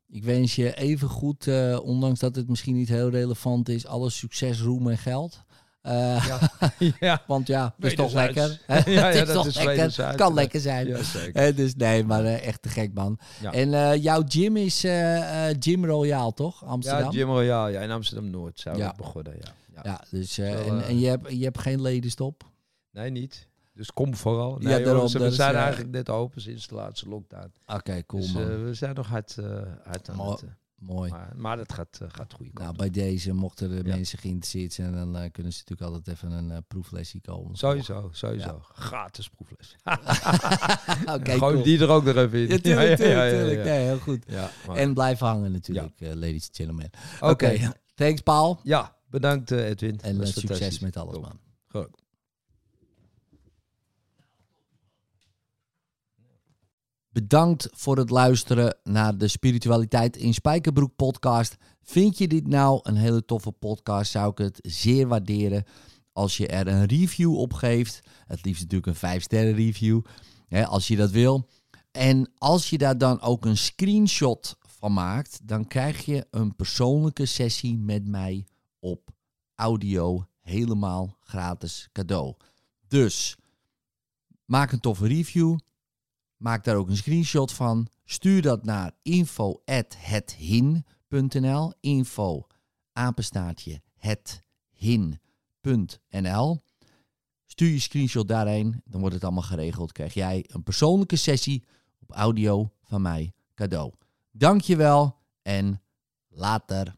ik 0.08 0.24
wens 0.24 0.56
je 0.56 0.76
even 0.76 1.10
goed, 1.10 1.48
eh, 1.48 1.80
ondanks 1.84 2.20
dat 2.20 2.36
het 2.36 2.48
misschien 2.50 2.76
niet 2.76 2.90
heel 2.90 3.10
relevant 3.10 3.70
is, 3.70 3.86
alle 3.88 4.10
succes, 4.10 4.62
roem 4.62 4.90
en 4.90 4.98
geld. 4.98 5.44
Eh, 5.82 6.26
ja. 6.28 6.40
ja. 7.08 7.22
Want 7.28 7.48
ja, 7.48 7.74
het 7.76 7.86
is 7.86 7.96
toch 7.96 8.14
lekker. 8.14 8.62
Ja, 8.68 8.76
ja, 8.86 9.06
het 9.08 9.16
is 9.16 9.26
dat 9.26 9.36
toch 9.36 9.46
is 9.48 9.56
lekker. 9.56 9.76
wederzijds. 9.76 10.16
Kan 10.18 10.34
lekker 10.34 10.60
zijn. 10.60 10.88
ja, 10.88 11.04
zeker. 11.04 11.56
Dus 11.56 11.76
nee, 11.76 12.04
maar 12.04 12.26
eh, 12.26 12.48
echt 12.48 12.62
te 12.62 12.70
gek 12.70 12.94
man. 12.94 13.20
Ja. 13.42 13.52
En 13.52 13.74
eh, 13.74 14.04
jouw 14.04 14.24
gym 14.28 14.58
is 14.58 14.84
eh, 14.84 15.50
eh, 15.50 15.56
Gym 15.60 15.86
Royale, 15.86 16.34
toch? 16.34 16.62
Ja, 16.62 16.68
Amsterdam? 16.68 17.12
Jim 17.12 17.28
Royale. 17.28 17.72
Ja, 17.72 17.82
in 17.82 17.92
Amsterdam-Noord 17.92 18.60
zijn 18.60 18.76
we 18.76 18.82
Ja. 18.82 18.94
begonnen. 18.98 19.34
Ja. 19.42 19.54
Ja. 19.76 19.82
Ja, 19.84 20.04
dus, 20.10 20.38
eh, 20.38 20.52
Zo, 20.52 20.58
en, 20.58 20.82
eh, 20.82 20.90
en 20.90 21.00
je, 21.00 21.08
hebt, 21.08 21.32
je 21.32 21.44
hebt 21.44 21.60
geen 21.60 21.82
ledenstop? 21.82 22.44
Nee, 22.92 23.10
niet. 23.10 23.48
Dus 23.74 23.92
kom 23.92 24.16
vooral. 24.16 24.62
Ja, 24.62 24.70
Nee, 24.70 24.84
daarom, 24.84 25.02
dat 25.12 25.22
we 25.22 25.32
zijn 25.32 25.54
eh, 25.56 25.60
eigenlijk 25.62 25.92
net 25.92 26.10
open 26.10 26.42
sinds 26.42 26.68
de 26.68 26.76
laatste 26.76 27.10
lockdown. 27.10 27.52
Oké, 27.66 28.06
cool 28.06 28.22
dus 28.22 28.34
man. 28.34 28.42
eh, 28.44 28.48
we 28.64 28.74
zijn 28.74 28.96
nog 28.96 29.08
hard, 29.08 29.36
hard 29.84 30.10
aan 30.10 30.30
het... 30.30 30.44
Mooi. 30.80 31.12
maar, 31.12 31.32
maar 31.36 31.58
dat 31.58 31.74
gaat, 31.74 32.00
gaat 32.08 32.34
kant 32.38 32.54
Nou, 32.54 32.76
bij 32.76 32.90
deze, 32.90 33.34
mochten 33.34 33.72
er 33.72 33.88
Ja. 33.88 33.96
mensen 33.96 34.18
geïnteresseerd 34.18 34.74
zijn, 34.74 34.92
dan 34.92 35.32
kunnen 35.32 35.54
ze 35.54 35.60
natuurlijk 35.68 35.82
altijd 35.82 36.08
even 36.08 36.32
een 36.32 36.52
eh, 36.52 36.58
proeflesje 36.68 37.22
komen. 37.22 37.56
Sowieso, 37.58 38.10
sowieso. 38.12 38.60
Gratis 38.74 39.30
proefles. 39.30 39.76
Gooi 41.24 41.38
cool. 41.40 41.64
die 41.64 41.80
er 41.80 41.90
ook 41.90 42.04
nog 42.04 42.16
even 42.16 42.40
in. 42.40 42.48
Ja, 42.48 42.58
tuurlijk, 42.58 42.90
Ja, 42.90 42.96
tuurlijk, 42.96 43.18
ja, 43.18 43.24
ja, 43.26 43.30
tuurlijk. 43.32 43.58
ja. 43.58 43.64
Nee, 43.64 43.84
heel 43.86 43.98
goed. 44.00 44.24
Ja, 44.28 44.50
maar- 44.68 44.76
En 44.76 44.94
blijven 44.94 45.28
hangen 45.28 45.52
natuurlijk, 45.52 45.94
ladies 46.00 46.46
and 46.48 46.56
gentlemen. 46.56 46.90
Oké, 47.20 47.30
Oké. 47.54 47.72
thanks 47.96 48.22
Paul. 48.22 48.60
Ja, 48.64 48.96
bedankt 49.22 49.52
eh, 49.52 49.70
Edwin. 49.70 50.00
En 50.02 50.28
succes 50.28 50.80
met 50.80 50.98
alles, 50.98 51.20
man. 51.20 51.40
Goed. 51.68 51.90
Bedankt 57.10 57.70
voor 57.72 57.98
het 57.98 58.10
luisteren 58.10 58.78
naar 58.84 59.18
de 59.18 59.28
Spiritualiteit 59.28 60.18
in 60.18 60.34
Spijkerbroek 60.34 60.96
podcast. 60.96 61.56
Vind 61.82 62.18
je 62.18 62.28
dit 62.28 62.48
nou 62.48 62.80
een 62.84 62.96
hele 62.96 63.26
toffe 63.26 63.52
podcast, 63.52 64.12
zou 64.12 64.32
ik 64.32 64.38
het 64.38 64.60
zeer 64.62 65.08
waarderen 65.08 65.64
als 66.14 66.38
je 66.38 66.48
er 66.48 66.68
een 66.68 66.86
review 66.86 67.38
op 67.38 67.54
geeft. 67.54 68.00
Het 68.28 68.46
liefst 68.46 68.62
natuurlijk 68.62 68.88
een 68.88 68.96
5 68.96 69.24
sterren 69.24 69.56
review, 69.56 70.02
hè, 70.48 70.66
als 70.66 70.88
je 70.88 70.96
dat 70.96 71.12
wil. 71.12 71.50
En 71.92 72.32
als 72.38 72.70
je 72.70 72.78
daar 72.78 72.98
dan 72.98 73.22
ook 73.22 73.46
een 73.46 73.58
screenshot 73.58 74.58
van 74.60 74.94
maakt, 74.94 75.40
dan 75.44 75.68
krijg 75.68 76.06
je 76.06 76.28
een 76.32 76.56
persoonlijke 76.56 77.26
sessie 77.26 77.78
met 77.78 78.08
mij 78.08 78.46
op 78.86 79.10
audio 79.56 80.28
helemaal 80.42 81.18
gratis 81.20 81.90
cadeau. 81.92 82.36
Dus 82.88 83.36
maak 84.46 84.72
een 84.72 84.80
toffe 84.80 85.08
review. 85.08 85.58
Maak 86.38 86.64
daar 86.64 86.76
ook 86.76 86.90
een 86.90 86.98
screenshot 86.98 87.52
van. 87.52 87.88
Stuur 88.04 88.42
dat 88.42 88.66
naar 88.66 88.92
info@hethin.nl. 89.02 91.74
Info 91.80 92.48
apenstaartje 92.94 93.82
hethin.nl. 93.96 95.22
Stuur 97.46 97.70
je 97.70 97.80
screenshot 97.80 98.28
daarheen, 98.28 98.82
dan 98.86 99.00
wordt 99.00 99.16
het 99.16 99.24
allemaal 99.24 99.44
geregeld. 99.44 99.92
Krijg 99.92 100.14
jij 100.14 100.46
een 100.48 100.64
persoonlijke 100.64 101.16
sessie 101.16 101.66
op 102.00 102.12
audio 102.12 102.72
van 102.84 103.02
mij 103.02 103.34
cadeau. 103.54 103.94
Dankjewel 104.32 105.18
en 105.42 105.82
later. 106.28 106.96